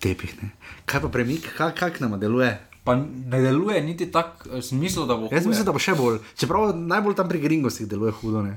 Tepih, 0.03 0.35
ne. 0.43 0.51
Kaj 0.87 1.07
pa 1.07 1.09
premik, 1.15 1.47
kak, 1.55 1.79
kak 1.79 2.03
nam 2.03 2.19
deluje? 2.19 2.51
Pa 2.89 2.95
ne 2.97 3.41
deluje 3.41 3.83
niti 3.83 4.07
tako, 4.09 4.63
sem 4.63 4.79
mislil, 4.79 5.05
da 5.05 5.15
bo. 5.15 5.29
Jaz 5.29 5.43
huje. 5.43 5.49
mislim, 5.49 5.67
da 5.67 5.73
bo 5.73 5.81
še 5.81 5.93
bolj. 5.95 6.19
Čeprav 6.35 6.71
najbolj 6.75 7.15
tam 7.15 7.29
pri 7.29 7.39
Gringosih 7.39 7.85
deluje 7.87 8.15
hudo. 8.15 8.41
Ne? 8.43 8.55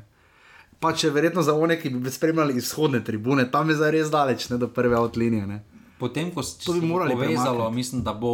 Pa 0.79 0.93
če 0.93 1.11
verjetno 1.11 1.43
za 1.43 1.53
one, 1.53 1.75
ki 1.75 1.91
bi 1.91 2.09
spremljali 2.09 2.55
izhodne 2.55 3.03
tribune, 3.03 3.43
tam 3.51 3.67
je 3.67 3.75
zdaj 3.75 3.91
res 3.91 4.09
daleč, 4.09 4.47
ne 4.47 4.57
do 4.57 4.69
prve 4.69 4.95
outlinije. 4.95 5.43
Ne? 5.45 5.59
Potem, 5.99 6.31
ko 6.31 6.41
To 6.41 6.73
bi 6.73 6.79
se 6.79 6.85
morali 6.87 7.11
povezalo, 7.11 7.43
premakniti. 7.59 7.75
mislim, 7.75 8.01
da 8.01 8.13
bo. 8.15 8.31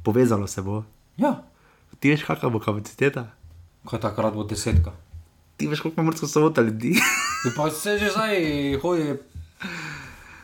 Povezalo 0.00 0.46
se 0.46 0.62
bo. 0.62 0.84
Ja, 1.18 1.42
Ti 1.98 2.10
veš, 2.10 2.22
kakšna 2.22 2.48
bo 2.48 2.60
kapaciteta? 2.60 3.26
ko 3.84 3.98
takrat 3.98 4.30
bo 4.32 4.44
desetka. 4.44 4.92
Ti 5.56 5.66
veš, 5.66 5.80
koliko 5.80 6.00
ima 6.00 6.06
morsko 6.06 6.26
sobota 6.28 6.62
ljudi. 6.62 6.94
Ja, 7.40 7.50
Pa 7.56 7.70
se 7.70 7.98
že 7.98 8.10
zdaj 8.10 8.34
hodi, 8.78 9.14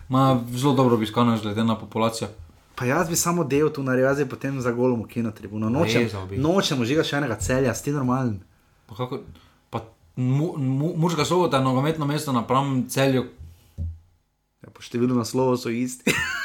ima 0.09 0.23
zelo 0.51 0.75
dobro 0.75 0.95
obiskano, 0.95 1.39
glede 1.39 1.65
na 1.65 1.75
populacijo. 1.75 2.29
Pa 2.75 2.85
jaz 2.85 3.09
bi 3.09 3.17
samo 3.17 3.45
del 3.45 3.73
tu 3.73 3.83
naredil, 3.83 4.05
jaz 4.05 4.19
bi 4.19 4.27
potem 4.27 4.61
za 4.61 4.73
golom 4.73 5.03
v 5.03 5.09
kino 5.09 5.31
tribuno. 5.31 5.69
Nočem, 5.69 6.03
Rezal 6.03 6.27
bi. 6.27 6.37
nočem 6.37 6.81
užigati 6.81 7.09
še 7.09 7.17
enega 7.17 7.37
celja, 7.37 7.75
sti 7.75 7.93
normalen. 7.93 8.41
Pa 8.87 8.95
kako, 8.95 9.21
pa 9.71 9.85
mu, 10.17 10.57
mu, 10.57 10.93
Murska 10.97 11.25
sobota 11.25 11.57
je 11.57 11.65
nogometno 11.65 12.07
mesto 12.07 12.33
napram 12.33 12.85
celju, 12.89 13.29
Ja, 14.65 14.71
po 14.73 14.81
številu 14.81 15.13
naslovov 15.13 15.59
so 15.61 15.69
isti. 15.69 16.09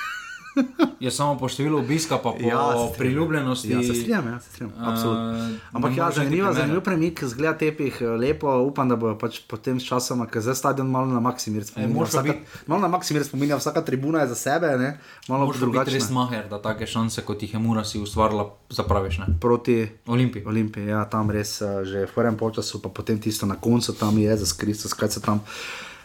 je 0.99 1.10
samo 1.10 1.36
po 1.36 1.45
številu 1.45 1.80
obiska, 1.80 2.18
pa 2.18 2.32
po 2.32 2.39
Ja, 2.39 2.60
strinjam. 2.70 2.97
priljubljenosti. 2.97 3.70
Ja, 3.70 3.80
se 3.80 3.93
strinjam, 3.93 4.28
ja, 4.28 4.39
se 4.39 4.49
strinjam. 4.49 4.74
Absolutno. 4.78 5.30
Uh, 5.32 5.74
Ampak 5.74 5.91
ja, 5.93 6.12
zanimivo, 6.12 6.53
zanimiv 6.53 6.82
premik, 6.82 7.24
zgleda 7.24 7.55
tepih, 7.55 7.97
eh, 7.97 8.05
lepo, 8.07 8.51
upam, 8.60 8.86
da 8.86 8.95
bo 8.95 9.16
pač 9.16 9.39
potem 9.41 9.76
s 9.76 9.86
časom, 9.86 10.26
ker 10.26 10.41
zdaj 10.41 10.55
stadion 10.55 10.86
malo 10.86 11.07
na 11.07 11.20
Maksimir 11.20 11.64
spominja. 11.64 11.93
moraš 11.93 12.12
pa 12.12 12.22
Vsaka, 12.22 12.34
malo 12.68 12.82
na 12.82 12.88
Maksimir 12.89 13.24
spominja, 13.24 13.55
vsaka 13.55 13.82
tribuna 13.82 14.20
je 14.20 14.28
za 14.28 14.36
sebe, 14.38 14.78
ne? 14.78 14.99
malo 15.28 15.45
biti 15.45 15.55
res 15.55 15.62
drugače. 15.62 15.99
maher, 16.12 16.47
da 16.47 16.60
take 16.60 16.86
šanse, 16.86 17.22
kot 17.22 17.41
jih 17.41 17.53
je 17.53 17.60
Mura 17.60 17.84
si 17.84 17.99
ustvarila, 17.99 18.49
zapraviš. 18.70 19.18
Ne? 19.18 19.26
Proti 19.39 19.88
Olimpiji. 20.05 20.43
Olimpiji, 20.45 20.86
ja, 20.86 21.05
tam 21.05 21.30
res 21.30 21.60
že 21.84 22.05
v 22.05 22.12
prvem 22.12 22.36
času, 22.36 22.80
pa 22.80 22.89
potem 22.89 23.18
tisto 23.18 23.45
na 23.45 23.55
koncu, 23.55 23.93
tam 23.93 24.18
je 24.18 24.38
za 24.38 24.47
Kristus, 24.53 24.93
kaj 24.93 25.10
se 25.10 25.22
tam. 25.22 25.39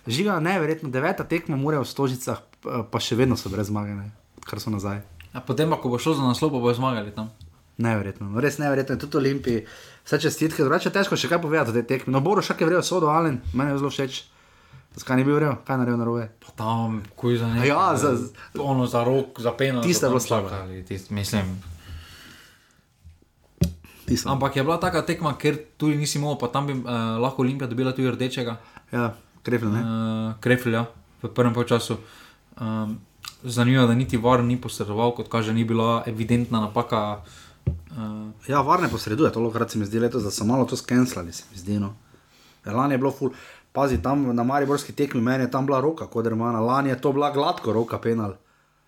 Žiga, 0.07 0.41
ne, 0.41 0.61
verjetno 0.61 0.91
deveta 0.91 1.25
tekma 1.25 1.57
mora 1.57 1.81
v 1.81 1.85
Stožicah, 1.85 2.37
pa- 2.85 3.01
še 3.01 3.17
vedno 3.17 3.37
so 3.37 3.49
brez 3.49 3.67
zmage, 3.67 3.95
ne? 3.95 4.13
Kar 4.45 4.61
so 4.61 4.71
nazaj. 4.71 5.03
A 5.33 5.41
potem, 5.41 5.71
ko 5.73 5.89
bo 5.89 5.99
šlo 5.99 6.15
za 6.15 6.23
naslov, 6.23 6.53
pa 6.53 6.59
bojo 6.59 6.75
zmagali 6.75 7.11
tam. 7.11 7.33
Neverjetno, 7.75 8.31
no, 8.31 8.39
res 8.39 8.59
neverjetno, 8.59 8.95
tudi 8.97 9.19
Olimpiji, 9.19 9.65
vse 10.05 10.21
čestitke, 10.21 10.63
drugače 10.63 10.89
je 10.89 10.95
težko 10.95 11.17
še 11.17 11.27
kaj 11.27 11.43
povedati 11.43 11.71
o 11.71 11.75
tej 11.75 11.83
tekmi. 11.85 12.13
No, 12.13 12.23
Boro 12.23 12.39
še 12.39 12.55
je 12.55 12.63
vrel 12.63 12.83
sodo, 12.83 13.11
Alen, 13.11 13.41
meni 13.51 13.75
je 13.75 13.81
zelo 13.83 13.91
všeč. 13.91 14.21
Zakaj 14.95 15.19
ni 15.19 15.27
bil 15.27 15.35
vrel, 15.35 15.57
kaj 15.67 15.75
naredil 15.75 15.99
na 15.99 16.07
robe? 16.07 16.29
Pa 16.39 16.55
tam, 16.55 17.03
kuj 17.19 17.43
za 17.43 17.51
nekaj. 17.51 17.67
Ja, 17.67 17.99
za- 17.99 18.31
ono 18.55 18.87
za 18.87 19.03
rok, 19.03 19.43
za 19.43 19.51
penal. 19.51 19.83
Tista 19.83 20.07
so 20.07 20.15
je 20.15 20.15
tam 20.15 20.15
bila 20.15 20.23
slaba. 20.23 20.49
čakali, 20.53 20.85
Tist, 20.87 21.11
mislim. 21.11 21.51
Tisto. 24.07 24.31
Ampak 24.31 24.55
je 24.55 24.63
bila 24.63 24.77
taka 24.77 25.03
tekma, 25.03 25.35
ker 25.35 25.59
tudi 25.75 25.97
nisi 25.97 26.19
mogel, 26.19 26.39
pa 26.39 26.47
tam 26.47 26.67
bi 26.67 26.73
uh, 26.75 26.87
lahko 27.19 27.43
Olimpija 27.43 27.67
dobila 27.67 27.91
tudi 27.91 28.07
rdečega. 28.07 28.55
Ja, 28.93 29.17
krepil, 29.43 29.73
ne? 29.73 29.81
uh, 29.81 29.89
Kreflja 30.39 30.87
v 31.19 31.29
prvem 31.29 31.57
času. 31.59 31.97
Um, 32.55 33.01
zanimivo, 33.45 33.87
da 33.87 33.95
niti 33.95 34.17
var 34.17 34.45
ni 34.45 34.61
posredoval, 34.61 35.15
kot 35.15 35.29
kaže, 35.29 35.55
ni 35.55 35.65
bila 35.65 36.03
evidentna 36.07 36.61
napaka. 36.61 37.23
Uh, 37.67 38.25
Ja, 38.49 38.61
varne 38.61 38.89
posreduje, 38.91 39.33
to 39.33 39.41
lokrat 39.41 39.71
se 39.71 39.79
mi 39.79 39.87
zdi 39.87 40.01
letos, 40.01 40.23
da 40.23 40.31
so 40.31 40.45
malo 40.45 40.65
to 40.65 40.77
skenslali, 40.77 41.33
se 41.33 41.45
mi 41.53 41.59
zdi. 41.59 41.79
No. 41.81 41.95
Lani 42.67 42.95
je 42.95 42.99
bilo 42.99 43.13
ful, 43.13 43.31
pazi, 43.73 44.03
tam 44.03 44.37
na 44.37 44.43
Mariborski 44.45 44.93
tekmi 44.93 45.21
meni 45.21 45.45
je 45.45 45.51
tam 45.51 45.67
bila 45.67 45.81
roka, 45.81 46.07
kot 46.07 46.27
Remana, 46.27 46.61
lani 46.61 46.91
je 46.91 47.01
to 47.01 47.13
bila 47.13 47.31
gladko 47.33 47.73
roka 47.73 47.99
penal. 47.99 48.35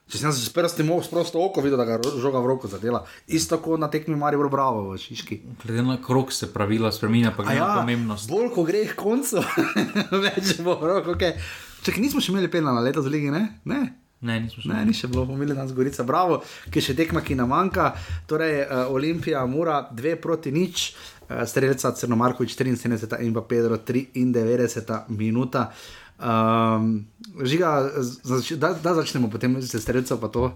Če 0.06 0.20
sem 0.20 0.32
se 0.32 0.44
s 0.44 0.52
prstom 0.54 0.86
mogel 0.86 1.02
sprosto 1.02 1.40
oko 1.42 1.60
videti, 1.64 1.80
da 1.80 1.84
ga 1.84 2.18
žoga 2.22 2.38
v 2.38 2.46
roko 2.52 2.68
zadela. 2.70 3.00
Isto 3.26 3.58
kot 3.58 3.80
na 3.82 3.88
tekmi 3.90 4.14
Maribor 4.16 4.46
Bravo 4.50 4.92
v 4.92 4.98
Šiški. 5.02 5.40
glede 5.64 5.82
na 5.82 5.96
krok 6.02 6.32
se 6.32 6.46
pravila 6.52 6.92
spremenja, 6.92 7.32
pa 7.36 7.42
glede 7.42 7.58
na 7.60 7.66
ja, 7.66 7.80
pomembnost. 7.80 8.30
bolj 8.30 8.52
ko 8.54 8.62
gre 8.62 8.84
k 8.86 8.94
koncu, 8.94 9.42
več 10.26 10.60
bo 10.62 10.78
roko. 10.78 11.16
Okay. 11.18 11.34
Če 11.82 11.96
nismo 11.98 12.22
še 12.22 12.30
imeli 12.30 12.50
penala 12.50 12.80
leta 12.80 13.02
z 13.02 13.10
lige, 13.10 13.34
ne? 13.34 13.58
ne? 13.64 14.05
Ne, 14.20 14.40
nismo 14.40 14.62
šli. 14.62 14.72
Ne, 14.72 14.84
ni 14.88 14.94
še 14.96 15.10
bilo, 15.12 15.26
pomili 15.28 15.54
nas 15.54 15.74
Gorica, 15.76 16.04
bravo, 16.06 16.38
ki 16.72 16.80
še 16.80 16.96
tekma, 16.96 17.20
ki 17.24 17.36
nam 17.36 17.52
manjka. 17.52 17.90
Torej, 18.30 18.62
uh, 18.64 18.94
Olimpija, 18.94 19.44
Mura, 19.50 19.82
dve 19.92 20.14
proti 20.16 20.52
nič, 20.54 20.86
uh, 21.28 21.44
strelca 21.48 21.92
Crnomarkovič 21.92 22.56
74 22.56 23.20
in 23.26 23.36
pa 23.36 23.44
Pedro 23.44 23.76
93 23.76 25.04
minuta. 25.12 25.68
Um, 26.16 27.04
žiga, 27.44 27.90
zač, 28.00 28.54
da, 28.56 28.72
da 28.72 28.96
začnemo 28.96 29.28
potem 29.28 29.60
z 29.60 29.82
strelcem, 29.82 30.16
pa 30.16 30.32
to, 30.32 30.48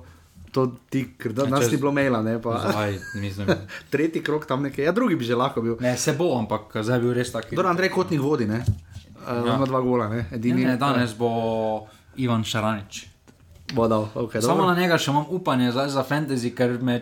to 0.56 0.64
ti, 0.88 1.04
ker 1.20 1.36
da, 1.36 1.44
nas 1.52 1.68
ni 1.68 1.76
bilo 1.76 1.92
maila, 1.92 2.22
ne 2.24 2.38
pa. 2.40 2.56
Zdaj, 2.64 2.96
mislim. 3.20 3.52
Tretji 3.92 4.24
krok 4.24 4.48
tam 4.48 4.64
nekaj, 4.64 4.88
ja, 4.88 4.96
drugi 4.96 5.20
bi 5.20 5.28
že 5.28 5.36
lahko 5.36 5.60
bil. 5.60 5.76
Ne, 5.84 5.98
se 6.00 6.16
bo, 6.16 6.32
ampak 6.40 6.80
zdaj 6.80 6.96
je 6.96 7.04
bil 7.04 7.12
res 7.12 7.28
taki. 7.28 7.60
Torej, 7.60 7.76
Andrej 7.76 7.92
Kotnik 7.92 8.24
vodi, 8.24 8.48
ne? 8.48 8.64
Uh, 9.20 9.44
ja. 9.44 9.60
Ima 9.60 9.68
dva 9.68 9.84
gola, 9.84 10.08
ne? 10.08 10.24
Edini. 10.32 10.64
Ne, 10.64 10.74
ne, 10.74 10.80
danes 10.80 11.12
bo 11.12 11.28
Ivan 12.16 12.40
Šaranič. 12.40 13.09
Bo 13.72 13.86
dal, 13.86 14.08
okay, 14.16 14.40
Samo 14.40 14.56
dobro. 14.56 14.66
na 14.66 14.76
njega 14.76 14.96
še 14.96 15.10
imam 15.10 15.26
upanje 15.28 15.70
zdaj 15.70 15.88
za 15.90 16.02
fantasy, 16.02 16.50
ker 16.50 16.78
me 16.80 17.00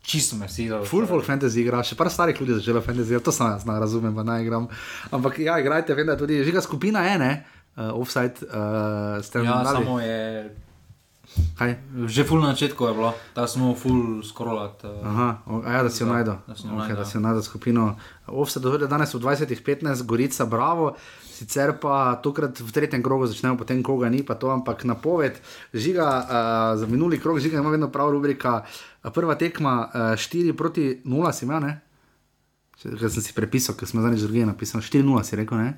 čisto 0.00 0.36
me 0.36 0.48
si 0.48 0.68
da. 0.68 0.82
Full 0.82 1.06
folk 1.06 1.24
fantasy 1.24 1.60
igra, 1.60 1.82
še 1.82 1.94
par 1.94 2.08
starih 2.08 2.36
ljudi 2.36 2.54
začela 2.54 2.80
fantasy, 2.80 3.18
to 3.18 3.30
sem 3.30 3.46
jaz, 3.46 3.64
ne 3.64 3.76
razumem, 3.76 4.14
pa 4.14 4.22
naj 4.22 4.42
igram. 4.42 4.68
Ampak 5.10 5.38
ja, 5.38 5.58
igrajte, 5.58 5.94
vem, 5.94 6.06
da 6.06 6.12
je 6.12 6.18
tudi 6.18 6.40
žiga 6.42 6.60
skupina 6.60 7.02
je, 7.04 7.18
ne? 7.18 7.32
Uh, 7.74 7.92
offside, 7.94 8.40
uh, 8.42 9.20
ste 9.20 9.38
Ja, 9.40 9.60
dali? 9.62 9.78
samo 9.78 10.00
je. 10.00 10.18
Kaj? 11.54 11.76
Že 12.08 12.24
full 12.24 12.40
na 12.40 12.50
začetku 12.50 12.82
je 12.82 12.94
bilo, 12.94 13.12
da 13.34 13.44
smo 13.44 13.74
full 13.74 14.24
skrolat. 14.24 14.80
Uh, 14.82 15.04
Aha, 15.04 15.28
o, 15.46 15.60
a 15.60 15.70
ja, 15.70 15.82
da 15.82 15.90
si 15.90 16.02
jo 16.02 16.08
najdel. 16.08 16.40
da 16.42 16.54
si 16.54 16.64
jo 16.64 16.72
Okay, 16.72 16.96
najdel, 17.14 17.36
ja. 17.36 17.42
skupino. 17.42 17.84
Offset 18.26 18.62
dohodje 18.62 18.86
danes 18.86 19.12
v 19.12 19.20
20.15, 19.20 19.60
Gorica, 20.02 20.46
bravo. 20.46 20.96
Sicer 21.38 21.70
pa 21.78 22.18
tokrat 22.18 22.58
v 22.58 22.66
tretjem 22.66 22.98
krogu 22.98 23.26
začnemo, 23.26 23.54
potem 23.54 23.78
koga 23.78 24.10
ni, 24.10 24.24
pa 24.26 24.34
to, 24.34 24.50
ampak 24.50 24.82
napoved. 24.82 25.38
Žiga, 25.70 26.06
uh, 26.18 26.26
za 26.74 26.86
minuli 26.86 27.20
krog, 27.22 27.38
žiga 27.38 27.58
ima 27.58 27.70
vedno 27.70 27.86
prav 27.88 28.10
rubrika. 28.10 28.64
Uh, 29.04 29.12
prva 29.14 29.38
tekma 29.38 29.74
4 29.94 30.18
uh, 30.50 30.56
proti 30.56 30.98
0, 31.04 31.30
si 31.30 31.46
imel, 31.46 31.60
ne? 31.62 31.72
Če- 32.74 32.96
Ker 32.96 33.06
sem 33.08 33.22
si 33.22 33.32
prepisal, 33.32 33.78
ker 33.78 33.86
smo 33.86 34.02
zadnjič 34.02 34.26
drugi 34.26 34.42
napisali. 34.44 34.82
4-0 34.82 35.22
si 35.22 35.38
rekel, 35.38 35.58
ne? 35.58 35.70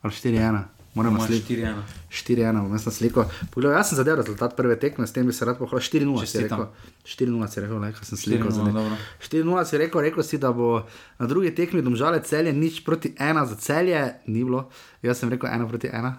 Ali 0.00 0.14
4-1. 0.14 0.62
Moramo 0.94 1.18
slediti. 1.20 1.56
4-1. 1.56 1.74
4-1, 2.08 2.60
bom 2.60 2.72
jaz 2.72 2.84
na 2.84 2.92
sliko. 2.92 3.24
Pogledal, 3.50 3.76
jaz 3.76 3.88
sem 3.88 3.96
zadeval 3.96 4.20
rezultat 4.20 4.54
prve 4.54 4.76
tekme, 4.76 5.02
s 5.02 5.12
tem 5.12 5.26
bi 5.26 5.32
se 5.32 5.44
rad 5.44 5.58
pohvalil. 5.58 5.82
4-0 5.82 5.90
si 6.16 6.26
Čestitam. 6.28 6.60
rekel. 6.60 6.72
4-0 7.04 7.48
si 7.48 7.60
rekel, 7.60 7.80
ker 7.90 8.04
sem 8.04 8.18
4:0, 8.18 8.50
zadeval. 8.52 8.72
dobro. 8.74 8.96
4-0 9.20 9.64
si 9.64 9.74
rekel, 9.76 10.00
rekel 10.00 10.22
si, 10.22 10.38
da 10.38 10.52
bo 10.52 10.86
na 11.18 11.26
drugi 11.26 11.50
tekmi 11.50 11.82
domžale 11.82 12.20
celje 12.20 12.52
nič 12.54 12.80
proti 12.80 13.10
1 13.10 13.18
za 13.44 13.56
celje, 13.56 13.98
ni 14.26 14.40
bilo. 14.40 14.70
Jaz 15.02 15.18
sem 15.18 15.28
rekel 15.28 15.50
1 15.50 15.66
proti 15.66 15.88
1. 15.88 16.14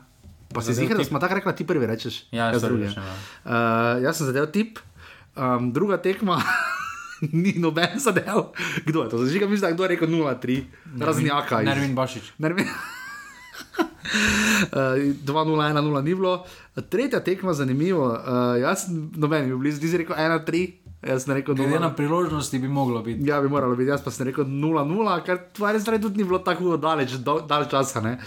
Pa 0.49 0.61
si 0.61 0.73
ziger, 0.73 0.93
da 0.93 1.03
smo 1.03 1.19
tako 1.19 1.35
rekli, 1.35 1.55
ti 1.55 1.63
prvi 1.63 1.85
rečeš. 1.85 2.27
Ja, 2.31 2.45
jaz 2.49 2.61
drugi. 2.61 2.83
rečem, 2.83 2.99
ja. 3.01 3.15
Uh, 3.41 3.51
jaz 4.03 4.17
sem 4.17 4.25
zadev 4.25 4.45
tip, 4.47 4.79
um, 5.33 5.71
druga 5.71 5.97
tekma. 5.97 6.39
Ni 7.33 7.55
noben 7.55 7.95
zadev. 7.95 8.51
Kdo 8.83 9.03
je 9.03 9.09
to? 9.09 9.17
Zažiga, 9.17 9.47
mislim, 9.47 9.61
da 9.61 9.67
je 9.67 9.73
kdo 9.73 9.87
rekel 9.87 10.07
0-3, 10.09 10.63
razni 10.99 11.31
Aka. 11.31 11.61
iz- 11.61 11.65
Nervin 11.65 11.95
Bašič. 11.95 12.31
Nervi. 12.37 12.67
Uh, 14.05 14.79
2-0-1-0 15.21 16.01
ni 16.01 16.13
bilo. 16.13 16.45
Tretja 16.89 17.19
tekma, 17.19 17.53
zanimivo. 17.53 18.05
Uh, 18.07 18.17
jaz, 18.57 18.85
sem- 18.85 19.11
noben 19.15 19.41
je 19.41 19.47
bil 19.47 19.57
blizu, 19.57 19.79
ti 19.79 19.87
si 19.87 19.97
rekel 19.97 20.15
1-3, 20.15 20.61
jaz 21.03 21.23
sem 21.23 21.33
rekel 21.33 21.55
Glede 21.55 21.71
0. 21.71 21.79
na 21.79 21.89
priložnosti 21.91 22.59
bi 22.59 22.67
moglo 22.69 23.01
biti. 23.01 23.25
Ja, 23.25 23.41
bi 23.41 23.49
moralo 23.49 23.75
biti, 23.75 23.89
jaz 23.89 24.03
pa 24.03 24.11
sem 24.11 24.27
rekel 24.27 24.45
0-0, 24.45 24.89
kar 25.25 25.37
tvoje 25.51 25.79
stvari 25.79 26.01
tudi 26.01 26.17
ni 26.17 26.23
bilo 26.23 26.39
tako 26.39 26.77
daleč, 26.77 27.11
do, 27.19 27.39
dalj 27.41 27.65
časa. 27.67 28.01
Ne? 28.01 28.17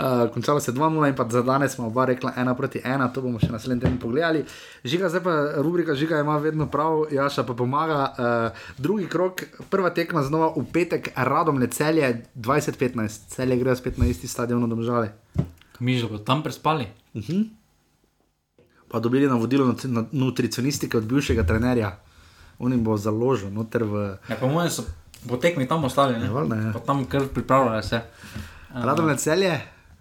Uh, 0.00 0.32
končalo 0.32 0.60
se 0.60 0.70
je 0.70 0.74
2-0 0.74 1.08
in 1.08 1.14
pa 1.16 1.26
za 1.28 1.42
danes 1.42 1.74
smo 1.74 1.86
oba 1.86 2.04
rekla 2.04 2.32
1 2.36 2.56
proti 2.56 2.80
1, 2.84 3.12
to 3.12 3.20
bomo 3.20 3.36
še 3.36 3.50
naslednji 3.52 3.82
teden 3.82 3.98
pogledali. 4.00 4.44
Žiga, 4.84 5.08
zdaj 5.12 5.22
pa 5.22 5.34
rubrika 5.60 5.94
Žiga 5.94 6.20
ima 6.24 6.38
vedno 6.40 6.66
prav, 6.72 7.04
Jaša 7.12 7.44
pa 7.44 7.52
pomaga. 7.54 7.98
Uh, 8.16 8.60
drugi 8.78 9.08
krok, 9.12 9.42
prva 9.68 9.90
tekma 9.92 10.22
znova 10.22 10.54
v 10.56 10.64
petek, 10.72 11.10
radom 11.16 11.60
le 11.60 11.68
celje 11.68 12.22
2015, 12.34 13.28
celje 13.34 13.58
gre 13.60 13.76
spet 13.76 13.98
na 14.00 14.08
isti 14.08 14.28
stadion, 14.28 14.64
domžale. 14.70 15.12
Mi 15.80 15.98
že 15.98 16.08
bodo 16.08 16.24
tam 16.24 16.40
prespali. 16.42 16.88
Pa 18.88 19.00
dobili 19.00 19.28
navodilo 19.28 19.68
na 19.84 20.04
nutricionistike 20.12 20.96
od 20.96 21.04
bivšega 21.04 21.44
trenerja. 21.44 21.98
On 22.58 22.72
jim 22.72 22.84
bo 22.84 22.96
založil 22.96 23.52
noter 23.52 23.84
v. 23.84 24.16
Ja, 24.28 24.36
po 24.40 24.48
mojem 24.48 24.70
so 24.70 24.84
po 25.28 25.36
tekmi 25.36 25.68
tam 25.68 25.84
ostali. 25.84 26.16
Ne? 26.16 26.24
Ja, 26.24 26.32
valjda, 26.32 26.56
ja. 26.56 26.72
Pa 26.72 26.80
tam 26.80 27.04
kar 27.04 27.28
pripravljajo 27.34 27.82
se. 27.82 28.00
Radom 28.74 29.06
le 29.06 29.16
celje, 29.16 29.60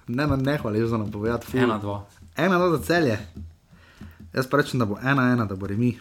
ne 0.09 0.27
na 0.27 0.35
nehvaležno 0.35 0.97
nam 0.97 1.11
povedati. 1.11 1.45
ful. 1.45 1.59
Ena, 1.59 1.77
dva. 1.77 2.05
Ena 2.37 2.57
do 2.57 2.77
za 2.77 2.83
celje. 2.83 3.19
Jaz 4.33 4.47
pa 4.49 4.57
rečem, 4.57 4.79
da 4.79 4.85
bo 4.85 4.97
ena, 5.01 5.31
ena, 5.33 5.45
da 5.45 5.55
bo 5.55 5.67
remi. 5.67 5.97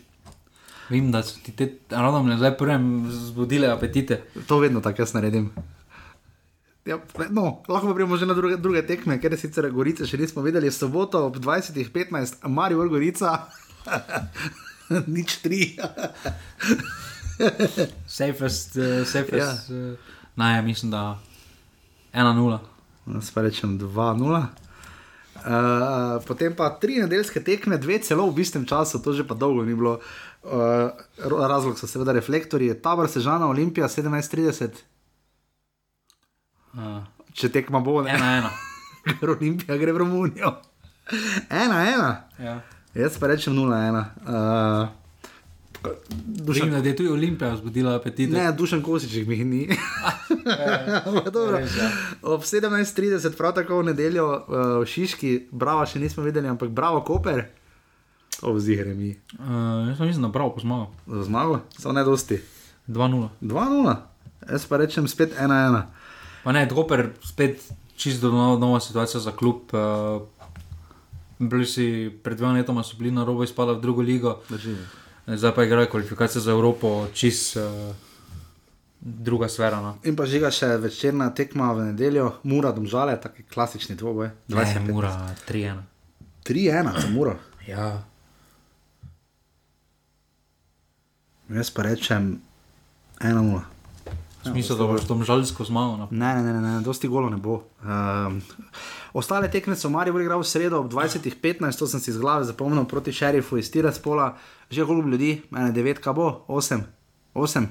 Vem, 0.89 1.11
da 1.13 1.23
so 1.23 1.37
ti 1.45 1.53
te 1.53 1.69
radom 1.91 2.31
zdaj 2.37 2.57
prvem 2.57 3.07
zbudile 3.13 3.69
apetite. 3.69 4.23
To 4.49 4.59
vedno 4.59 4.81
tako 4.81 5.03
jaz 5.03 5.13
naredim. 5.15 5.51
Ja, 6.89 6.97
no, 7.31 7.63
lahko 7.69 7.91
pa 7.91 7.95
gremo 7.95 8.17
že 8.17 8.27
na 8.27 8.35
druge, 8.35 8.57
druge 8.57 8.81
tekme, 8.87 9.19
ker 9.21 9.33
je 9.37 9.39
sicer 9.43 9.69
Gorice 9.71 10.07
še 10.09 10.17
nismo 10.17 10.43
videli. 10.43 10.73
Soboto 10.73 11.27
ob 11.29 11.37
20.15, 11.37 12.49
Marijo 12.49 12.89
Gorica, 12.89 13.35
nič 15.17 15.37
tri. 15.45 15.77
Safest, 18.09 18.81
uh, 18.81 19.05
safest. 19.05 19.37
Ja. 19.37 19.53
Ja. 19.53 19.93
Uh, 19.93 20.17
Naj, 20.39 20.63
mislim, 20.63 20.91
da 20.91 21.19
1-0. 22.15 22.78
Jaz 23.15 23.31
pa 23.33 23.43
rečem 23.47 23.79
2-0. 23.81 24.43
Uh, 25.39 26.19
potem 26.27 26.53
pa 26.53 26.69
tri 26.83 26.99
nedeljske 26.99 27.41
tekme, 27.47 27.79
dve 27.79 28.01
celo 28.03 28.27
v 28.27 28.43
istem 28.43 28.67
času, 28.67 28.99
to 28.99 29.15
že 29.15 29.25
pa 29.25 29.39
dolgo 29.39 29.65
ni 29.65 29.75
bilo. 29.75 30.01
Uh, 30.43 30.93
razlog 31.23 31.79
so 31.79 31.87
seveda 31.87 32.13
reflektorji, 32.13 32.75
tabor 32.83 33.09
Sežana 33.09 33.49
Olimpija 33.49 33.89
17:30, 33.89 34.85
Uh, 36.79 37.01
če 37.33 37.49
tekma 37.49 37.81
bo, 37.81 38.03
ne, 38.05 38.13
1-1. 38.13 38.49
ker 39.19 39.33
Olimpija 39.33 39.79
gre 39.81 39.95
v 39.97 40.03
Romunijo. 40.05 40.53
Ena, 41.49 41.79
ena. 41.89 42.11
Ja. 42.37 42.59
Jaz 42.95 43.17
pa 43.19 43.31
rečem 43.33 43.57
0-1. 43.57 43.97
Uh, 44.29 44.93
Vem, 45.83 46.71
da 46.71 46.89
je 46.89 46.97
tudi 46.97 47.09
Olimpija 47.09 47.57
zbudila 47.57 47.95
apetite. 47.97 48.33
Ne, 48.33 48.53
dušen 48.53 48.83
kosič 48.83 49.15
jih 49.15 49.47
ni. 49.47 49.69
Dobro. 51.33 51.59
Ja. 51.59 51.91
Ob 52.23 52.43
17:30, 52.43 53.37
prav 53.37 53.55
tako 53.55 53.79
v 53.79 53.85
nedeljo 53.93 54.27
uh, 54.27 54.83
v 54.83 54.87
Šiški, 54.87 55.49
bravo, 55.51 55.87
še 55.87 56.01
nismo 56.03 56.25
videli, 56.27 56.49
ampak 56.49 56.71
bravo, 56.75 57.03
Koper. 57.07 57.47
O, 58.43 58.55
vzihre 58.55 58.95
mi. 58.95 59.17
Uh, 59.39 59.91
jaz 59.91 60.01
mislim, 60.01 60.29
da 60.29 60.33
prav 60.33 60.53
po 60.55 60.63
zmago. 60.63 60.93
Za 61.07 61.27
zmago, 61.27 61.61
samo 61.79 61.95
ne 61.99 62.05
dosti. 62.07 62.41
2-0. 62.89 63.29
2-0, 63.41 63.97
jaz 64.49 64.67
pa 64.67 64.81
rečem 64.81 65.09
spet 65.09 65.35
1-1. 65.37 65.83
Pa 66.45 66.55
ne, 66.55 66.65
Doper 66.71 67.11
spet 67.25 67.61
čisto 67.99 68.31
nova, 68.33 68.59
nova 68.59 68.81
situacija 68.81 69.21
za 69.21 69.35
klub. 69.37 69.75
Uh, 69.75 70.23
bili 71.39 71.67
si 71.67 72.11
pred 72.23 72.39
dvema 72.39 72.59
letoma, 72.59 72.83
so 72.83 72.97
bili 72.99 73.11
na 73.15 73.25
robu 73.25 73.45
izpada 73.45 73.77
v 73.77 73.83
drugo 73.83 74.03
ligo, 74.03 74.39
zdaj 75.37 75.55
pa 75.55 75.65
igrajo 75.65 75.91
kvalifikacije 75.91 76.43
za 76.43 76.51
Evropo, 76.51 77.07
čist 77.15 77.57
uh, 77.57 77.63
druga 79.01 79.49
sfera. 79.49 79.81
No. 79.81 79.97
In 80.05 80.17
pa 80.17 80.27
žiga 80.27 80.51
še 80.51 80.75
večerna 80.81 81.31
tekma 81.35 81.73
v 81.73 81.91
nedeljo, 81.93 82.33
Mura, 82.43 82.73
domžale, 82.73 83.19
taki 83.21 83.43
klasični 83.43 83.97
dvoboj. 83.97 84.31
20 84.49 84.93
mura, 84.93 85.13
3-1. 85.49 85.83
3-1 86.49 87.01
za 87.01 87.09
Muro. 87.13 87.37
Ja. 87.67 88.03
Jaz 91.49 91.71
pa 91.71 91.83
rečem 91.83 92.39
1-0. 93.21 93.61
Smisel, 94.49 94.77
da 94.79 94.87
boš 94.87 95.07
tam 95.09 95.25
žalsko 95.25 95.65
zmagal. 95.65 95.97
No. 95.99 96.09
Ne, 96.11 96.35
ne, 96.43 96.53
ne, 96.53 96.61
ne, 96.61 96.81
dosti 96.85 97.09
golo 97.09 97.31
ne 97.31 97.37
bo. 97.37 97.63
Um, 97.83 98.41
ostale 99.19 99.51
tekme 99.51 99.77
so 99.77 99.91
Marijo 99.91 100.21
igral 100.23 100.41
v 100.41 100.47
sredo 100.47 100.79
ob 100.81 100.93
20.15, 100.93 101.79
to 101.79 101.91
sem 101.91 102.01
si 102.01 102.15
z 102.15 102.23
glave 102.23 102.47
zapomnil 102.47 102.87
proti 102.87 103.13
šerifu 103.13 103.59
iz 103.59 103.71
Tiraspola. 103.71 104.37
Že 104.71 104.87
koliko 104.87 105.09
ljudi, 105.09 105.43
ene 105.51 105.73
devet, 105.73 105.99
kaj 105.99 106.13
bo, 106.13 106.45
osem, 106.49 106.85
osem, 107.35 107.69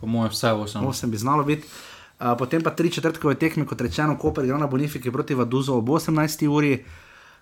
Po 0.00 0.06
mojem, 0.06 0.30
vse 0.30 0.46
8. 0.46 0.86
osem 0.86 1.10
bi 1.10 1.16
znalo 1.16 1.44
biti. 1.44 1.68
Uh, 2.20 2.26
potem 2.38 2.62
pa 2.62 2.70
tri 2.70 2.90
četrtkove 2.90 3.34
tekme, 3.34 3.66
kot 3.66 3.80
rečeno, 3.80 4.18
Koper 4.18 4.44
igra 4.44 4.58
na 4.58 4.66
Bonifiki 4.66 5.12
proti 5.12 5.34
Vaduzu 5.34 5.74
ob 5.74 5.88
18. 5.88 6.48
uri. 6.48 6.84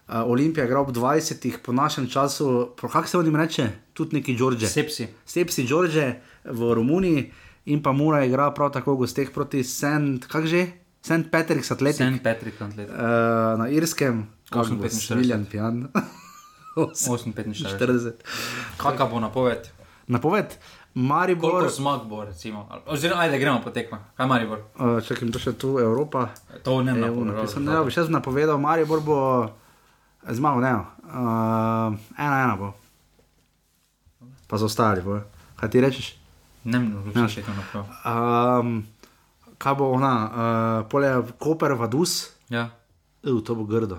Uh, 0.08 0.14
Olimpija 0.26 0.64
igra 0.64 0.80
ob 0.80 0.90
20. 0.90 1.56
po 1.64 1.72
našem 1.72 2.08
času, 2.08 2.68
kako 2.80 3.08
se 3.08 3.18
jim 3.18 3.36
reče, 3.36 3.68
tudi 3.92 4.16
neki 4.16 4.36
Đorđe. 4.36 4.66
Sepsi. 4.66 5.06
Sepsi 5.26 5.66
Đorđe 5.66 6.14
v 6.44 6.74
Romuniji 6.74 7.32
in 7.64 7.82
pa 7.82 7.92
Mura 7.92 8.24
igra 8.24 8.50
prav 8.50 8.72
tako 8.72 8.92
v 8.92 8.96
gosteh 8.96 9.30
proti 9.30 9.64
St. 9.64 10.26
kak 10.28 10.46
že? 10.46 10.66
St. 11.02 11.30
Patrick's 11.30 11.70
Athletic. 11.72 12.02
St. 12.06 12.22
Patrick, 12.22 12.60
Antlet. 12.60 12.88
Uh, 12.90 12.96
na 13.58 13.68
Irskem, 13.70 14.26
kako 14.50 14.74
bo 14.74 14.84
8:45. 14.84 15.12
Smiljan 15.12 15.44
pijan. 15.50 15.86
8-45. 16.76 17.78
40. 17.78 18.12
Kakšna 18.76 19.06
bo 19.06 19.20
napoved? 19.20 19.68
Napoved, 20.06 20.56
Maribor, 20.94 21.50
Koliko 21.50 21.70
zmag 21.70 22.00
bo, 22.08 22.24
recimo? 22.24 22.68
Oziroma, 22.86 23.22
ajde, 23.22 23.38
gremo 23.38 23.60
po 23.64 23.70
tekmah. 23.70 24.00
Kaj 24.16 24.26
Maribor? 24.26 24.58
uh, 24.80 24.98
čakaj, 25.04 25.30
to 25.30 25.38
še 25.38 25.52
tu 25.52 25.78
Evropa. 25.78 26.28
To 26.64 26.82
ne 26.82 26.94
EU, 26.96 27.24
napisal, 27.28 27.62
ne, 27.62 27.76
bi 27.84 27.92
še 27.92 28.00
jaz 28.00 28.10
napovedal, 28.10 28.58
Maribor 28.58 29.00
bo 29.04 29.18
zmagal, 30.24 30.64
ne, 30.64 30.72
uh, 31.04 31.92
ena, 32.18 32.36
ena 32.44 32.54
bo. 32.56 32.72
Pa 34.48 34.56
zaostali 34.56 35.04
bo. 35.04 35.20
Kaj 35.60 35.70
ti 35.70 35.82
rečeš? 35.84 36.08
Ne, 36.64 36.80
ne, 36.80 37.04
ne, 37.14 37.26
še 37.28 37.44
to 37.44 37.52
naprav. 37.52 37.84
Um, 38.08 38.80
kaj 39.58 39.74
bo 39.74 39.90
ona, 39.90 40.12
uh, 40.24 40.30
polje 40.88 41.10
Koper, 41.38 41.72
Vadus, 41.72 42.30
Ja. 42.48 42.70
uh, 43.22 43.42
to 43.42 43.54
bo 43.54 43.64
grdo. 43.64 43.98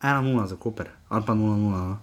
1-0 0.00 0.46
za 0.46 0.56
Koper, 0.56 0.90
ali 1.08 1.22
pa 1.22 1.32
0-0. 1.32 1.56
No. 1.58 1.98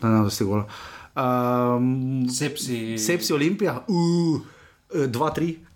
Ne, 0.00 0.08
ne, 0.08 0.22
dosti 0.22 0.44
golo. 0.44 0.66
Um, 1.14 2.26
Sepsi. 2.28 2.98
Sepsi 2.98 3.32
Olimpija, 3.32 3.84
uh, 3.88 4.40
2-3. 4.90 5.56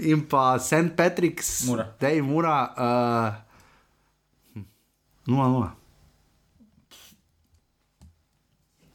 In 0.00 0.24
pa 0.24 0.58
St. 0.58 0.96
Patrick's, 0.96 1.66
Mura. 1.66 1.84
Dej 2.00 2.22
Mura, 2.22 2.56
uh, 4.54 4.62
0-0. 5.26 5.70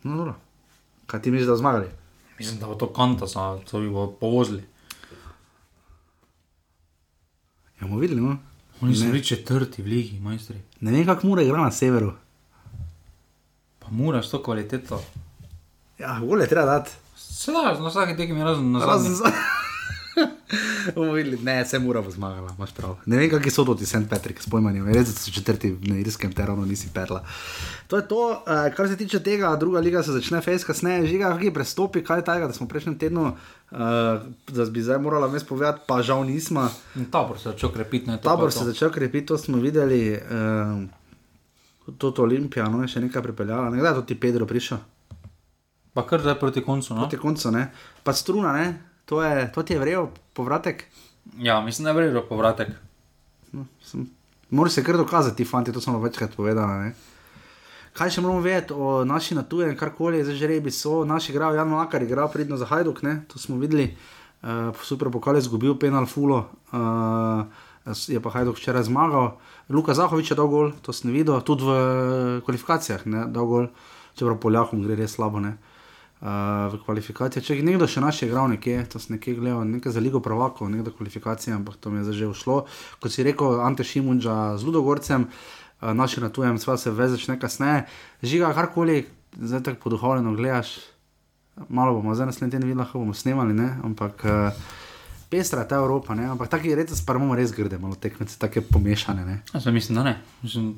0-0. 0.03 0.33
Kaj 1.13 1.21
ti 1.21 1.31
misliš, 1.31 1.47
da 1.47 1.55
zmagali? 1.55 1.85
Mislim, 2.39 2.59
da 2.59 2.67
bo 2.67 2.75
to 2.75 2.93
kanta, 2.93 3.25
to 3.71 3.79
bi 3.79 3.89
bo 3.89 4.07
povozili. 4.11 4.63
Ja, 7.81 7.87
bomo 7.87 7.99
videli, 7.99 8.21
no? 8.21 8.37
Oni 8.81 8.95
so 8.95 9.05
bili 9.05 9.23
četrti 9.23 9.81
v 9.81 9.85
ligi, 9.85 10.19
majstri. 10.19 10.57
Ne 10.79 10.91
vem, 10.91 11.05
kako 11.05 11.27
mora 11.27 11.41
igra 11.41 11.61
na 11.61 11.71
severu. 11.71 12.13
Pa 13.79 13.87
mora 13.91 14.23
s 14.23 14.29
to 14.29 14.43
kvaliteto. 14.43 15.03
Ja, 15.99 16.17
vole 16.17 16.47
treba 16.47 16.65
dati. 16.65 16.91
Sedaj, 17.15 17.79
na 17.79 17.87
vsaki 17.87 18.17
tekmi 18.17 18.43
razen 18.43 18.71
na 18.71 18.79
zadnji. 18.79 19.09
videli, 21.15 21.37
ne, 21.43 21.65
se 21.65 21.79
mora 21.79 22.01
bo 22.01 22.11
zmagala, 22.11 22.53
imaš 22.57 22.71
prav. 22.73 22.95
Ne 23.05 23.17
vem, 23.17 23.29
kakšni 23.29 23.51
so 23.51 23.65
to 23.65 23.75
ti 23.75 23.85
St. 23.85 24.05
Patrick 24.09 24.41
s 24.41 24.49
pojmanjem, 24.49 24.87
res 24.93 25.07
da 25.09 25.15
so 25.15 25.31
četrti 25.31 25.71
na 25.87 25.97
irskem 26.01 26.33
terenu, 26.33 26.65
nisi 26.65 26.89
perla. 26.93 27.23
To 27.87 27.97
je 27.97 28.07
to, 28.07 28.21
uh, 28.29 28.69
kar 28.75 28.87
se 28.87 28.97
tiče 28.97 29.19
tega, 29.23 29.55
druga 29.59 29.79
liga 29.79 30.03
se 30.03 30.15
začne 30.15 30.41
fejs 30.41 30.65
kasneje, 30.67 31.07
žiga, 31.07 31.33
kakšni 31.33 31.53
prestopi, 31.53 32.03
kaj 32.03 32.23
je 32.23 32.27
tega, 32.31 32.47
da 32.47 32.53
smo 32.53 32.67
prejšnjem 32.67 32.97
tednu, 32.99 33.25
uh, 33.33 33.77
da 34.47 34.65
bi 34.71 34.83
zdaj 34.83 35.01
morala 35.03 35.27
mes 35.27 35.43
povedati, 35.43 35.85
pa 35.87 36.01
žal 36.01 36.25
nismo. 36.27 36.69
Tabor 37.11 37.39
se 37.39 37.49
je 37.49 37.53
začel 37.53 37.71
krepiti. 37.71 38.09
ne, 38.09 38.21
Tabor 38.21 38.51
se 38.51 38.63
je 38.63 38.71
začel 38.73 38.91
krepiti, 38.91 39.25
to 39.25 39.37
smo 39.37 39.57
videli, 39.57 40.17
uh, 40.17 41.93
to 41.97 42.13
Olimpija, 42.17 42.69
no 42.69 42.81
je 42.81 42.95
še 42.95 43.07
nekaj 43.07 43.23
pripeljala, 43.23 43.69
nekdaj 43.69 43.91
je 43.91 44.01
to 44.01 44.07
ti 44.13 44.19
Pedro 44.19 44.45
prišel. 44.45 44.77
Pa 45.93 46.01
kar 46.07 46.21
zdaj 46.21 46.39
proti 46.39 46.61
koncu. 46.65 46.95
No? 46.95 47.05
Proti 47.05 47.17
koncu, 47.21 47.51
ne. 47.51 47.67
Pa 48.03 48.13
struna, 48.13 48.53
ne. 48.53 48.92
To, 49.05 49.21
je, 49.21 49.51
to 49.51 49.63
ti 49.63 49.73
je 49.73 49.79
vrel, 49.79 50.07
povratek. 50.33 50.85
Ja, 51.37 51.61
mislim, 51.61 51.83
da 51.83 51.89
je 51.89 51.95
vrzel 51.95 52.21
povratek. 52.29 52.69
No, 53.51 53.65
sem- 53.83 54.09
Moraš 54.49 54.71
se 54.71 54.83
kar 54.83 54.97
dokazati, 54.97 55.45
fanti, 55.45 55.71
to 55.71 55.81
smo 55.81 55.99
večkrat 55.99 56.35
povedali. 56.35 56.79
Ne? 56.79 56.93
Kaj 57.93 58.09
še 58.09 58.21
moramo 58.21 58.41
vedeti 58.41 58.73
o 58.73 59.03
naši 59.05 59.35
natuji, 59.35 59.75
karkoli, 59.77 60.23
zdaj 60.23 60.35
že 60.35 60.47
rebi 60.47 60.71
so, 60.71 61.03
naši 61.05 61.31
igrajo, 61.31 61.55
Jan 61.55 61.69
Makar 61.69 62.03
igra 62.03 62.27
pridno 62.27 62.57
za 62.57 62.65
Hajduk, 62.65 63.01
ne? 63.01 63.25
to 63.27 63.39
smo 63.39 63.57
videli, 63.57 63.97
uh, 64.43 64.69
super 64.81 65.09
pokal 65.09 65.35
je 65.35 65.45
izgubil 65.45 65.75
penal 65.77 66.05
fulo, 66.05 66.49
uh, 66.73 67.45
je 68.07 68.21
pa 68.21 68.29
Hajduk 68.29 68.57
včeraj 68.57 68.83
zmagal, 68.83 69.37
Luka 69.69 69.93
Zahovič 69.93 70.31
je 70.31 70.37
dal 70.37 70.47
gol, 70.47 70.71
to 70.81 70.93
sem 70.93 71.11
videl, 71.11 71.41
tudi 71.41 71.65
v 71.65 71.71
eh, 71.73 72.41
kvalifikacijah, 72.45 73.05
ne, 73.05 73.25
dal 73.27 73.45
gol, 73.45 73.67
čeprav 74.15 74.37
Poljakom 74.39 74.81
gre 74.85 74.95
res 74.95 75.17
slabo, 75.17 75.41
ne. 75.41 75.57
Uh, 75.57 75.72
v 76.23 76.79
kvalifikacijah, 76.85 77.43
če 77.43 77.57
je 77.57 77.65
nekdo 77.67 77.87
še 77.89 77.99
naš 77.99 78.21
igral 78.23 78.47
nekje, 78.47 78.77
to 78.87 78.99
sem 79.01 79.17
nekje 79.17 79.35
gledal, 79.35 79.65
nekaj 79.67 79.91
za 79.91 79.99
ligo 79.99 80.21
prvakov, 80.23 80.69
nekdo 80.71 80.93
kvalifikacije, 80.95 81.51
ampak 81.51 81.75
to 81.83 81.91
mi 81.91 81.99
je 81.99 82.07
zdaj 82.07 82.15
že 82.15 82.29
ušlo. 82.31 82.55
Kot 83.03 83.11
si 83.11 83.25
rekel, 83.27 83.59
Ante 83.59 83.83
Šimunča 83.83 84.55
z 84.55 84.63
Ludogorcem, 84.63 85.27
uh, 85.27 85.91
naši 85.91 86.23
na 86.23 86.31
tujem, 86.31 86.55
sva 86.63 86.77
se 86.79 86.95
vezač 86.95 87.27
ne 87.27 87.35
kasneje, 87.39 87.83
žiga 88.23 88.53
karkoli, 88.55 89.03
zdaj 89.35 89.67
tako 89.67 89.83
poduhovljeno 89.83 90.31
gledaš, 90.39 90.77
malo 91.67 91.99
bomo 91.99 92.15
zdaj 92.15 92.31
naslednji 92.31 92.55
teden 92.55 92.71
videli, 92.71 92.79
lahko 92.79 93.03
bomo 93.03 93.13
snemali, 93.13 93.51
ne? 93.53 93.73
ampak 93.83 94.23
uh, 94.23 94.63
pestra 95.27 95.67
je 95.67 95.73
ta 95.75 95.83
Evropa, 95.83 96.15
ne? 96.15 96.31
ampak 96.31 96.47
taki 96.47 96.71
res 96.71 97.03
pa 97.03 97.17
imamo 97.19 97.35
res 97.35 97.51
grde, 97.51 97.75
malo 97.83 97.99
tekmece, 97.99 98.39
take 98.39 98.63
pomešane. 98.63 99.27
Ne? 99.27 99.41
Jaz 99.51 99.67
mislim, 99.67 99.99
da 99.99 100.07
ne. 100.07 100.21
Mislim, 100.39 100.77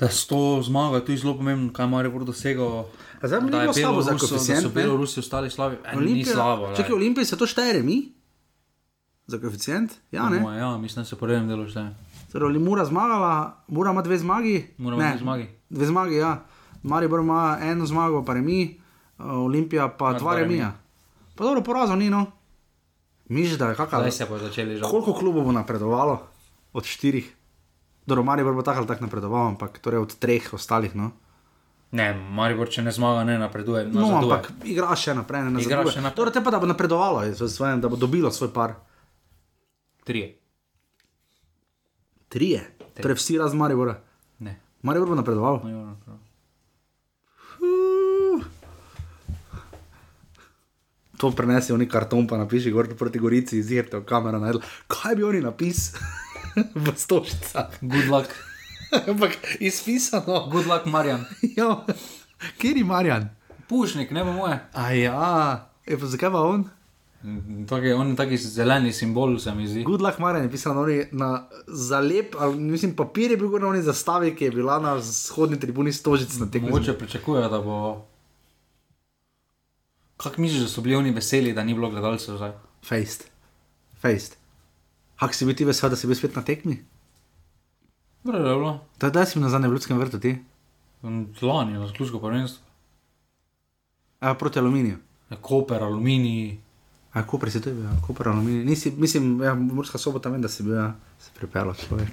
da 0.00 0.08
s 0.08 0.26
to 0.26 0.62
zmago 0.62 0.96
je 0.96 1.04
tudi 1.04 1.18
zelo 1.18 1.36
pomembno, 1.36 1.72
kaj 1.72 1.86
ima 1.86 2.02
Rebor 2.02 2.24
dosegel. 2.24 2.84
A 3.22 3.28
zdaj 3.28 3.40
ni 3.40 3.46
je 3.46 3.60
bilo 3.60 3.72
slabo 3.72 4.02
za 4.02 4.18
koeficient, 4.18 4.62
so 4.62 4.68
ne? 4.68 4.74
Belorusi 4.74 5.20
ostali 5.20 5.50
slabi. 5.50 5.76
E, 5.84 5.96
ni 5.96 6.24
slabo. 6.24 6.74
Čakaj, 6.76 6.92
Olimpija 6.92 7.24
se 7.24 7.38
to 7.38 7.46
šteje, 7.46 7.82
mi? 7.82 8.12
Za 9.26 9.38
koeficient? 9.38 9.92
Ja, 10.10 10.28
ne. 10.28 10.36
Ja, 10.36 10.54
ja, 10.54 10.78
mislim, 10.78 11.02
da 11.02 11.08
se 11.08 11.16
prvem 11.16 11.48
delu 11.48 11.68
šteje. 11.68 11.94
Torej, 12.32 12.46
ali 12.46 12.58
Mura 12.58 12.84
zmagala, 12.84 13.64
Mura 13.68 13.90
ima 13.90 14.02
dve 14.02 14.18
zmagi? 14.18 14.66
Mura 14.78 14.96
ima 14.96 15.10
dve 15.10 15.18
zmagi. 15.18 15.48
Dve 15.70 15.86
zmagi, 15.86 16.14
ja. 16.14 16.44
Maribor 16.82 17.20
ima 17.20 17.58
eno 17.62 17.86
zmago, 17.86 18.24
pa 18.24 18.34
remi, 18.34 18.80
uh, 19.18 19.24
Olimpija 19.26 19.88
pa 19.88 20.10
Ima 20.10 20.18
dva 20.18 20.36
remija. 20.36 20.72
Pa 21.34 21.44
dobro, 21.44 21.62
porazov 21.62 21.96
ni 21.96 22.10
no. 22.10 22.26
Miš, 23.28 23.50
da 23.50 23.68
je 23.68 23.74
kakšna. 23.74 23.98
Zdaj 23.98 24.10
se 24.10 24.26
bo 24.28 24.38
začeli 24.38 24.76
žal. 24.76 24.90
Koliko 24.90 25.12
klubov 25.12 25.44
bo 25.44 25.52
napredovalo? 25.52 26.20
Od 26.72 26.84
štirih. 26.84 27.36
Dobro, 28.04 28.22
Maribor 28.22 28.52
bo 28.52 28.62
tako 28.62 28.78
ali 28.78 28.86
tako 28.86 29.02
napredoval, 29.02 29.46
ampak 29.48 29.78
torej 29.78 29.98
od 30.00 30.14
treh 30.16 30.52
ostalih. 30.52 30.94
No, 30.94 31.12
Ne, 31.92 32.08
Maribor, 32.12 32.66
če 32.66 32.82
ne 32.82 32.90
zmaga, 32.90 33.22
ne 33.22 33.38
napreduje. 33.38 33.84
no 33.86 34.00
nazaduje. 34.02 34.18
ampak 34.34 34.66
igra 34.66 34.90
še 34.94 35.14
naprej, 35.14 35.44
ne 35.44 35.50
Igra 35.54 35.78
nazaduje. 35.78 35.92
še 35.92 36.00
naprej. 36.00 36.16
Torej, 36.16 36.32
te 36.32 36.40
pa 36.40 36.50
da 36.50 36.58
bo 36.58 36.66
napredovalo, 36.66 37.22
v 37.22 37.48
svojem, 37.48 37.78
da 37.78 37.86
bo 37.86 37.94
dobilo 37.96 38.30
svoj 38.30 38.50
par. 38.50 38.74
Trije. 40.02 40.34
Trije. 42.28 42.60
Torej, 42.96 43.14
vsi 43.14 43.38
razen 43.38 43.54
Maribora. 43.56 43.94
Ne. 44.40 44.58
Maribor 44.82 45.06
bo 45.06 45.14
napredoval. 45.14 45.62
Maribor 45.62 45.86
napredoval. 45.88 46.20
To 51.14 51.30
prenesi 51.30 51.70
v 51.70 51.78
neki 51.78 51.92
karton, 51.92 52.26
pa 52.26 52.34
napiši 52.36 52.70
gor 52.70 52.90
proti 52.90 53.18
Gorici, 53.18 53.58
izjete 53.58 53.96
v 53.96 54.04
kamero. 54.04 54.36
Najdel. 54.36 54.58
Kaj 54.88 55.14
bi 55.14 55.22
oni 55.22 55.40
napisali 55.40 56.02
v 56.74 56.92
stožicah? 56.96 57.70
Good 57.80 58.08
luck. 58.08 58.30
Ampak 59.08 59.38
izpisano. 59.60 60.46
Good 60.50 60.66
luck, 60.66 60.86
Marjan. 60.86 61.24
Ja, 61.56 61.84
kjer 62.58 62.76
je 62.76 62.84
Marjan? 62.84 63.28
Pušnik, 63.68 64.10
ne 64.10 64.24
bo 64.24 64.32
moje. 64.32 64.58
A 64.72 64.92
ja, 64.92 65.70
e, 65.86 65.98
pa 65.98 66.06
zakaj 66.06 66.30
pa 66.30 66.42
on? 66.42 66.64
Taki, 67.68 67.92
on 67.96 68.12
taki 68.16 68.36
zeleni 68.36 68.92
simbol, 68.92 69.38
se 69.38 69.54
mi 69.54 69.66
zdi. 69.68 69.82
Good 69.82 70.02
luck 70.04 70.18
Marjan 70.18 70.44
je 70.44 70.50
pisal 70.50 70.76
na, 71.12 71.46
zalep, 71.66 72.36
ali 72.38 72.60
mislim, 72.60 72.96
papir 72.96 73.30
je 73.30 73.36
bil 73.36 73.58
na 73.58 73.68
oni 73.68 73.82
zastavi, 73.82 74.34
ki 74.36 74.44
je 74.44 74.50
bila 74.50 74.78
na 74.78 74.94
vzhodni 74.94 75.60
tribuni 75.60 75.92
stožic 75.92 76.36
na 76.38 76.50
tekmi. 76.50 76.68
Mogoče 76.68 76.98
pričakujejo, 76.98 77.48
da 77.48 77.60
bo. 77.60 78.04
Kako 80.16 80.40
misliš, 80.40 80.62
da 80.62 80.68
so 80.68 80.80
bili 80.80 80.96
oni 80.96 81.10
veseli, 81.10 81.52
da 81.52 81.64
ni 81.64 81.74
bilo 81.74 81.90
gledalcev 81.90 82.36
zdaj? 82.36 82.52
Fejst. 82.84 83.30
Fejst. 84.00 84.43
Hak 85.16 85.34
si 85.34 85.46
bil 85.46 85.54
ti 85.54 85.64
vesel, 85.64 85.90
da 85.90 85.96
si 85.96 86.06
bil 86.10 86.16
spet 86.18 86.36
na 86.36 86.42
tekmi? 86.42 86.80
Dobro 88.24 88.40
je 88.40 88.44
bilo. 88.44 88.72
Da, 88.98 89.26
si 89.26 89.38
bil 89.38 89.44
na 89.44 89.52
zadnjem 89.52 89.72
ljudskem 89.72 89.98
vrtu 89.98 90.20
ti? 90.20 90.36
Lani, 91.42 91.72
na 91.78 91.86
zaključku 91.86 92.20
prvenstva. 92.20 92.64
A, 94.20 94.34
proti 94.34 94.58
aluminiju. 94.58 94.96
Ja, 95.30 95.36
Koper, 95.40 95.82
aluminij. 95.82 96.56
A, 97.12 97.26
Koper 97.26 97.50
si 97.50 97.60
to 97.60 97.68
je 97.68 97.74
bil, 97.74 97.84
ja, 97.84 97.92
Koper 98.06 98.28
aluminij. 98.28 98.64
Nisi, 98.64 98.90
mislim, 98.90 99.42
ja, 99.42 99.54
Murska 99.54 99.98
sobota 99.98 100.32
vem, 100.32 100.42
da 100.42 100.48
si 100.48 100.62
bil, 100.62 100.74
ja, 100.74 100.94
se 101.20 101.30
pripeljal 101.36 101.74
človek. 101.74 102.08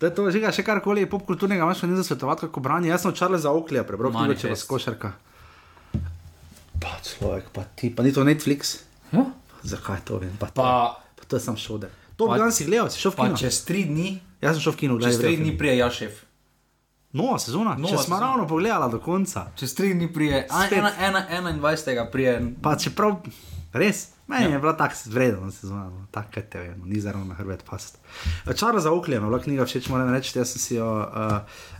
Da 0.00 0.06
je 0.06 0.14
to 0.14 0.30
že 0.30 0.52
še 0.52 0.62
karkoli 0.62 1.06
popkulturnega, 1.08 1.64
imaš 1.64 1.80
pa 1.80 1.88
ni 1.88 1.96
za 1.96 2.04
svetovati, 2.04 2.44
kako 2.46 2.60
brani. 2.60 2.92
Jaz 2.92 3.06
sem 3.06 3.14
čarle 3.16 3.38
za 3.40 3.50
oklija, 3.50 3.86
prebral 3.88 4.12
knjigo, 4.12 4.34
če 4.36 4.52
vas 4.52 4.60
Manifest. 4.60 4.68
košarka. 4.68 5.12
Pa 6.76 7.00
človek, 7.00 7.48
pa 7.56 7.64
ti, 7.64 7.88
pa 7.88 8.04
ni 8.04 8.12
to 8.12 8.24
Netflix. 8.24 8.84
Ja. 9.16 9.24
Zakaj 9.64 10.04
to 10.04 10.20
vem? 10.20 10.36
Pa, 10.36 10.52
pa 10.52 10.68
to 11.28 11.36
je 11.36 11.40
sam 11.40 11.56
šode. 11.56 11.88
To 12.16 12.26
Pa- 12.26 12.32
bi 12.32 12.38
danes 12.38 12.62
gledal, 12.62 12.90
si 12.90 12.98
šel 12.98 13.10
v 13.10 13.16
pa 13.16 13.24
kino. 13.24 13.36
čez 13.36 13.64
tri 13.64 13.84
dni, 13.84 14.20
Jaz 14.40 14.54
sem 14.54 14.62
šel 14.62 14.72
v 14.72 14.76
kino, 14.76 14.94
čez 14.96 15.16
gledaj. 15.16 15.26
tri 15.26 15.36
dni 15.36 15.58
prije 15.58 15.76
Jašev. 15.76 16.10
Nova 17.12 17.38
sezona, 17.38 17.74
Nova 17.74 17.88
če 17.88 17.98
smo 17.98 18.20
ravno 18.20 18.46
pogledala 18.46 18.88
do 18.88 18.98
konca. 18.98 19.46
Čez 19.54 19.74
tri 19.74 19.94
dni 19.94 20.12
prije, 20.12 20.46
a, 20.50 20.66
Spet. 20.66 20.78
ena, 20.78 20.92
ena, 21.30 21.52
21. 21.52 22.10
prije. 22.12 22.54
Pa 22.62 22.76
čeprav, 22.76 23.16
res, 23.72 24.08
meni 24.26 24.52
je 24.52 24.58
bila 24.58 24.72
tako 24.76 24.94
vredna 25.06 25.50
sezona, 25.50 25.84
no, 25.84 26.06
tako 26.10 26.28
kaj 26.34 26.42
te 26.50 26.60
vem, 26.60 26.82
ni 26.84 27.00
zaradi 27.00 27.28
na 27.28 27.34
hrbet 27.34 27.64
past. 27.70 27.98
Čara 28.56 28.80
za 28.80 28.92
oklje, 28.92 29.20
mi 29.20 29.26
je 29.26 29.30
bila 29.30 29.42
knjiga 29.42 29.66
všeč, 29.66 29.88
moram 29.88 30.10
reči, 30.14 30.38
jaz 30.38 30.52
sem 30.52 30.60
si 30.60 30.74
jo 30.74 30.88
uh, 30.98 31.36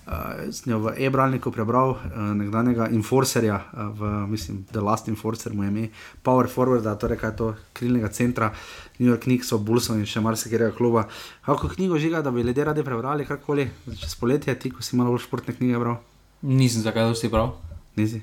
uh, 0.07 0.13
z 0.51 0.67
njo 0.67 0.79
v 0.79 0.95
e-bralniku 0.97 1.51
prebral, 1.51 1.91
uh, 1.91 2.01
nekdanjega 2.39 2.89
Enforcerja, 2.95 3.57
uh, 3.73 3.89
v, 3.99 4.11
mislim, 4.31 4.65
The 4.71 4.81
Last 4.81 5.09
Enforcer 5.09 5.55
mu 5.55 5.65
je 5.65 5.69
ime, 5.69 5.89
Power 6.23 6.47
Forwarda, 6.47 6.95
torej 6.95 7.19
kaj 7.19 7.31
je 7.31 7.37
to, 7.37 7.55
krilnega 7.73 8.09
centra, 8.09 8.53
New 8.99 9.11
York 9.11 9.27
Knicks, 9.27 9.53
Bullsov 9.53 9.99
in 9.99 10.07
še 10.07 10.21
marsikega 10.21 10.71
kluba. 10.71 11.09
Kako 11.47 11.69
knjigo 11.75 11.99
žiga, 11.99 12.23
da 12.23 12.31
bi 12.31 12.47
ljudje 12.47 12.65
radi 12.65 12.85
prebrali, 12.85 13.27
karkoli, 13.27 13.71
čez 13.99 14.15
poletje, 14.15 14.55
ti, 14.59 14.71
ko 14.71 14.83
si 14.83 14.97
malo 14.97 15.11
bolj 15.11 15.27
športne 15.27 15.55
knjige 15.57 15.79
bral, 15.79 15.99
Nisem 16.43 16.83
zakaj 16.83 17.09
dosti 17.09 17.31
prav. 17.31 17.57
nisi. 17.97 18.23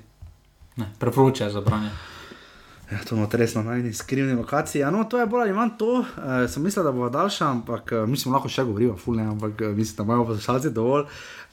Ne, 0.77 0.85
preporočaj 0.99 1.49
za 1.49 1.61
branje. 1.61 1.89
Ja, 2.91 2.99
to 3.07 3.15
imamo 3.15 3.29
res 3.31 3.55
na 3.55 3.63
najni 3.63 3.93
skrivni 3.93 4.33
lokaciji. 4.35 4.81
Ja, 4.81 4.91
no, 4.91 5.05
to 5.09 5.17
je 5.19 5.25
bolj 5.25 5.41
ali 5.41 5.53
manj 5.55 5.77
to. 5.79 6.01
Uh, 6.03 6.43
sem 6.51 6.63
mislil, 6.63 6.83
da 6.83 6.91
bo 6.91 7.07
daljša, 7.09 7.47
ampak 7.47 7.91
uh, 7.95 8.03
mislim, 8.09 8.33
lahko 8.35 8.49
še 8.51 8.65
govorimo, 8.67 8.97
fulne, 8.99 9.23
ampak 9.31 9.61
uh, 9.63 9.71
mislim, 9.77 9.97
da 9.97 10.03
imamo 10.03 10.25
poslušalci 10.27 10.71
dovolj. 10.75 11.05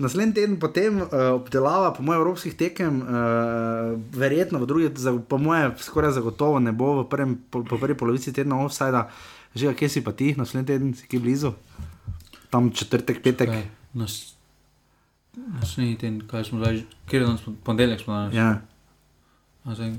Naslednji 0.03 0.35
teden 0.35 0.57
potem 0.61 0.99
uh, 1.01 1.13
obdelava, 1.37 1.93
po 1.95 2.03
mojem, 2.03 2.21
evropskih 2.21 2.57
tekem, 2.59 2.99
uh, 3.05 3.93
verjetno 4.17 4.59
v 4.61 4.69
drugi, 4.69 4.91
za, 4.99 5.15
po 5.29 5.39
mojem, 5.39 5.77
skoraj 5.81 6.17
zagotovo 6.19 6.59
ne 6.59 6.75
bo 6.75 6.97
v 7.03 7.07
prvem, 7.13 7.37
po, 7.51 7.63
po 7.65 7.79
prvi 7.79 7.95
polovici 7.95 8.35
tedna 8.37 8.59
offsajda. 8.65 9.07
Že, 9.55 9.75
kje 9.79 9.89
si 9.91 10.03
pa 10.07 10.13
ti, 10.15 10.35
naslednji 10.39 10.67
teden 10.67 10.91
si 10.99 11.07
ki 11.11 11.23
blizu? 11.23 11.55
Tam 12.51 12.73
četrtek, 12.75 13.23
petek. 13.23 13.55
Kaj, 13.55 13.65
nas, 13.95 14.19
naslednji 15.37 15.95
teden, 15.95 16.21
kaj 16.27 16.51
smo 16.51 16.59
zdaj, 16.59 16.83
kjer 17.11 17.27
smo, 17.39 17.55
ponedeljek 17.65 18.03
smo 18.03 18.19
danes. 18.19 18.35
Ja. 18.35 18.51
A 19.65 19.75
zdaj. 19.75 19.93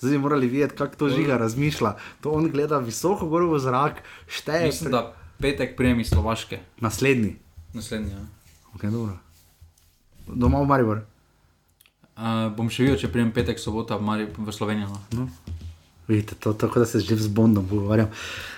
Zdaj 0.00 0.12
bi 0.12 0.18
morali 0.18 0.48
videti, 0.48 0.74
kako 0.76 0.96
to 0.96 1.08
žiga 1.08 1.36
razmišlja. 1.36 1.94
To 2.20 2.30
on 2.30 2.50
gleda 2.50 2.78
visoko 2.78 3.28
gor 3.28 3.46
v 3.46 3.58
zrak, 3.62 4.02
šteje. 4.26 4.66
Mislim, 4.66 4.90
da 4.92 5.14
petek 5.38 5.76
prijem 5.76 6.00
iz 6.00 6.08
Slovaške. 6.08 6.58
Naslednji. 6.80 7.36
Naslednji, 7.74 8.10
ja. 8.10 8.24
Okay, 8.74 8.90
dobro. 8.90 9.18
Doma 10.26 10.60
v 10.60 10.66
Maribor. 10.66 11.04
Uh, 12.18 12.50
bom 12.56 12.66
še 12.66 12.82
videl, 12.82 12.98
če 12.98 13.12
prijem 13.14 13.30
petek, 13.30 13.60
sobota 13.62 13.94
v, 13.94 14.02
Mari, 14.02 14.26
v 14.26 14.52
Slovenijo. 14.52 14.90
No. 15.14 15.28
Vidite, 16.08 16.34
to 16.34 16.50
je 16.50 16.58
tako, 16.58 16.82
da 16.82 16.86
se 16.86 17.00
že 17.00 17.16
z 17.16 17.30
Bondom 17.30 17.68
pogovarjam. 17.68 18.10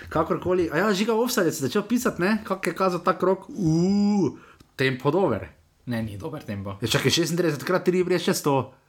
Kakorkoli, 0.09 0.71
a 0.73 0.81
ja, 0.81 0.93
žiga 0.97 1.13
offside, 1.13 1.53
si 1.53 1.61
začel 1.61 1.85
pisati, 1.85 2.23
ne? 2.23 2.39
Kak 2.47 2.67
je 2.67 2.73
kazal 2.73 3.05
ta 3.05 3.13
krok? 3.13 3.51
Uuu, 3.53 4.39
tempo 4.81 5.13
dober. 5.13 5.51
Ne, 5.87 6.01
ni 6.03 6.17
dober 6.17 6.43
tempo. 6.43 6.79
Ja, 6.81 6.89
čakaj, 6.89 7.13
36 7.13 7.67
krat 7.67 7.85
3 7.85 8.07
brez 8.07 8.25
600. 8.25 8.80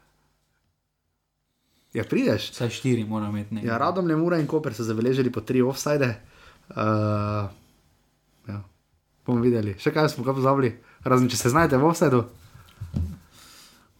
Ja, 1.93 2.03
prideš. 2.07 2.51
Vsaj 2.51 2.69
štiri 2.69 3.03
mora 3.03 3.27
imeti. 3.27 3.55
Ne. 3.55 3.65
Ja, 3.67 3.77
radom 3.77 4.07
le 4.07 4.15
mura 4.15 4.39
in 4.39 4.47
koper 4.47 4.73
so 4.73 4.83
zabeležili 4.87 5.31
po 5.31 5.41
3 5.43 5.65
offside. 5.67 6.13
Uh, 6.69 7.49
ja, 8.47 8.61
bomo 9.27 9.43
videli. 9.43 9.75
Še 9.79 9.91
kaj 9.91 10.13
smo 10.13 10.23
pozabili? 10.23 10.77
Razen 11.03 11.27
če 11.29 11.39
se 11.39 11.51
znajdete 11.51 11.81
v 11.81 11.89
offsideu. 11.89 12.23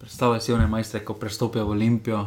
Predstavljaj 0.01 0.39
si 0.41 0.53
one 0.53 0.69
majstre, 0.71 1.03
ko 1.05 1.13
prestopijo 1.19 1.65
v 1.67 1.75
Olimpijo, 1.75 2.21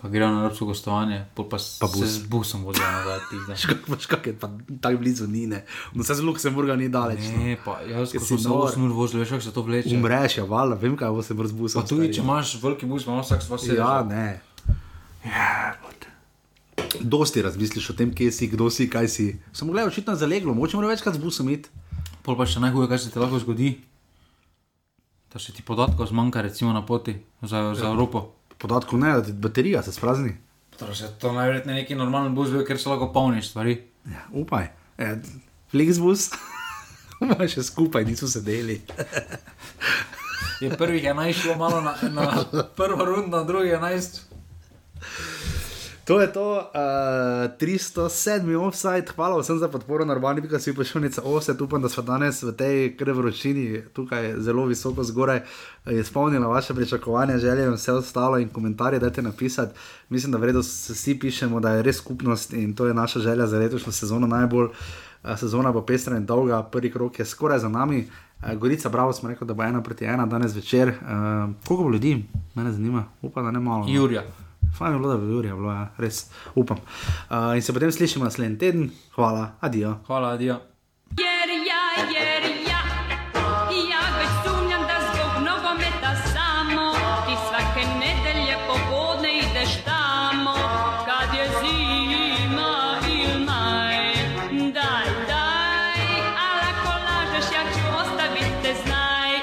pa 0.00 0.08
grejo 0.08 0.30
na 0.32 0.40
evropsko 0.40 0.66
gostovanje, 0.72 1.20
pa, 1.36 1.44
Pa 1.52 1.58
se 1.60 2.06
z 2.06 2.24
busom 2.26 2.64
vozijo 2.64 2.88
nazaj. 2.88 3.20
Veš, 3.92 4.08
kak 4.10 4.26
je 4.26 4.34
pa 4.40 4.50
tako 4.80 4.98
blizu 5.04 5.28
ni, 5.28 5.44
ne. 5.46 5.62
No, 5.92 6.02
se 6.02 6.16
z 6.16 6.24
Luksemburga 6.24 6.76
ni 6.80 6.88
daleč. 6.88 7.20
no. 7.28 7.44
Ne, 7.44 7.58
pa 7.64 7.76
jaz, 7.86 8.16
ko 8.16 8.24
sem 8.24 8.40
se 8.40 8.48
nor. 8.48 8.72
8 8.72 8.88
ur 8.88 8.96
vozil, 8.96 9.20
veš, 9.20 9.36
kako 9.36 9.46
se 9.46 9.52
to 9.52 9.62
vleče. 9.62 9.94
Umreš, 9.94 10.38
ja, 10.40 10.48
valjda, 10.48 10.80
vem, 10.80 10.96
kaj 10.96 11.12
bo 11.12 11.22
se 11.22 11.36
brz 11.36 11.52
busom. 11.52 11.82
Pa 11.82 11.88
tudi, 11.88 12.10
če 12.16 12.24
imaš 12.24 12.56
veliki 12.64 12.88
bus, 12.88 13.06
imaš 13.06 13.30
vsak 13.30 13.46
svoj 13.46 13.62
sedež. 13.62 13.78
Ja, 13.78 14.00
ne. 14.08 14.53
Ja, 15.24 15.74
dosti 17.00 17.42
razmisliš 17.42 17.90
o 17.90 17.96
tem, 17.96 18.14
kje 18.14 18.32
si, 18.32 18.48
kdo 18.48 18.70
si, 18.70 18.90
kaj 18.90 19.08
si. 19.08 19.26
Samo 19.52 19.72
gledaj, 19.72 19.88
očitno 19.88 20.12
je 20.12 20.18
zaleglo, 20.18 20.54
moče 20.54 20.76
mora 20.76 20.88
večkrat 20.88 21.14
z 21.14 21.18
busom 21.18 21.48
iti. 21.48 21.68
Pol 22.22 22.36
pa 22.36 22.46
še 22.46 22.60
najhuje, 22.60 22.88
kaj 22.88 22.98
se 22.98 23.10
ti 23.12 23.20
lahko 23.20 23.38
zgodi. 23.38 23.74
Da 25.32 25.40
se 25.40 25.52
ti 25.52 25.62
podatkov 25.62 26.06
zmanjka, 26.06 26.42
recimo 26.42 26.72
na 26.72 26.84
poti 26.86 27.16
za, 27.42 27.74
za 27.74 27.90
Evropo. 27.90 28.30
Podatkov 28.58 29.00
ne, 29.00 29.12
da 29.12 29.24
ti 29.24 29.32
baterija 29.32 29.82
se 29.82 29.92
sprazni. 29.92 30.36
Torej, 30.78 30.94
se 30.94 31.10
to 31.20 31.32
najverjetneje 31.32 31.82
neki 31.82 31.94
normalen 31.94 32.34
bus, 32.34 32.50
bil, 32.50 32.64
ker 32.66 32.78
se 32.80 32.88
lahko 32.88 33.10
polniš 33.12 33.50
stvari. 33.50 33.76
Ja, 34.10 34.24
upaj, 34.32 34.70
e, 34.98 35.10
Flixbus, 35.70 36.30
še 37.54 37.62
skupaj, 37.66 38.06
niso 38.08 38.28
sedeli. 38.30 38.80
Je 40.62 40.70
prvih 40.78 41.02
11 41.04 41.42
šlo 41.42 41.56
malo 41.58 41.80
na, 41.82 41.94
na 42.14 42.44
prvo 42.78 43.04
rundo, 43.04 43.36
na 43.36 43.44
drugi 43.44 43.74
11. 43.74 44.33
To 46.04 46.20
je 46.20 46.32
to, 46.32 46.56
uh, 46.56 47.58
307 47.58 48.56
offside, 48.56 49.06
hvala 49.16 49.40
vsem 49.40 49.58
za 49.58 49.68
podporo, 49.68 50.04
normalni 50.04 50.40
bi 50.40 50.60
si 50.60 50.74
pošiljnica 50.74 51.22
offset, 51.24 51.60
upam, 51.60 51.82
da 51.82 51.88
smo 51.88 52.02
danes 52.02 52.42
v 52.42 52.52
tej 52.52 52.96
krvročini 52.96 53.82
tukaj 53.92 54.34
zelo 54.38 54.66
visoko 54.66 55.04
zgoraj 55.04 55.40
izpolnila 55.86 56.46
vaše 56.46 56.74
pričakovanja, 56.74 57.38
želje 57.38 57.64
in 57.64 57.72
vse 57.72 57.92
ostalo 57.92 58.38
in 58.38 58.48
komentarje 58.48 58.98
dajte 58.98 59.22
napisati. 59.22 59.78
Mislim, 60.08 60.32
da 60.32 60.38
vredno 60.38 60.60
vsi 60.60 61.18
pišemo, 61.18 61.60
da 61.60 61.70
je 61.70 61.82
res 61.82 61.96
skupnost 61.96 62.52
in 62.52 62.74
to 62.74 62.86
je 62.86 62.94
naša 62.94 63.20
želja 63.20 63.46
za 63.46 63.58
letošnjo 63.58 63.92
sezono 63.92 64.26
najbolj. 64.26 64.64
Uh, 64.64 65.38
sezona 65.38 65.72
bo 65.72 65.82
pestra 65.82 66.16
in 66.16 66.26
dolga, 66.26 66.62
prvi 66.62 66.92
krok 66.92 67.18
je 67.18 67.24
skoraj 67.24 67.58
za 67.58 67.68
nami. 67.68 68.08
Gorica, 68.56 68.88
bravo, 68.88 69.12
smo 69.12 69.28
rekli, 69.28 69.46
da 69.46 69.54
bo 69.54 69.62
ena 69.62 69.82
proti 69.82 70.04
ena 70.04 70.26
danes 70.26 70.56
večer. 70.56 70.88
Uh, 70.88 70.96
koliko 71.68 71.84
bo 71.84 71.90
ljudi, 71.90 72.24
mene 72.54 72.72
zanima, 72.72 73.04
upam, 73.22 73.44
da 73.44 73.50
ne 73.50 73.60
malo. 73.60 73.86
No. 73.86 74.43
Fajn 74.74 74.92
je 74.92 74.98
bilo, 74.98 75.12
da 75.12 75.16
bi 75.16 75.26
bil 75.26 75.38
ura, 75.38 75.56
bilo 75.56 75.72
je, 75.72 75.78
ja, 75.78 75.88
res 75.98 76.30
upam. 76.54 76.78
Uh, 77.30 77.54
in 77.56 77.62
se 77.62 77.72
potem 77.72 77.92
slišimo 77.92 78.24
naslednji 78.24 78.58
teden. 78.58 78.90
Hvala, 79.14 79.52
adijo. 79.60 79.96
Hvala, 80.06 80.34
adijo. 80.34 80.60
Yeah, 81.16 81.46
yeah, 81.46 82.12
yeah. 82.12 82.33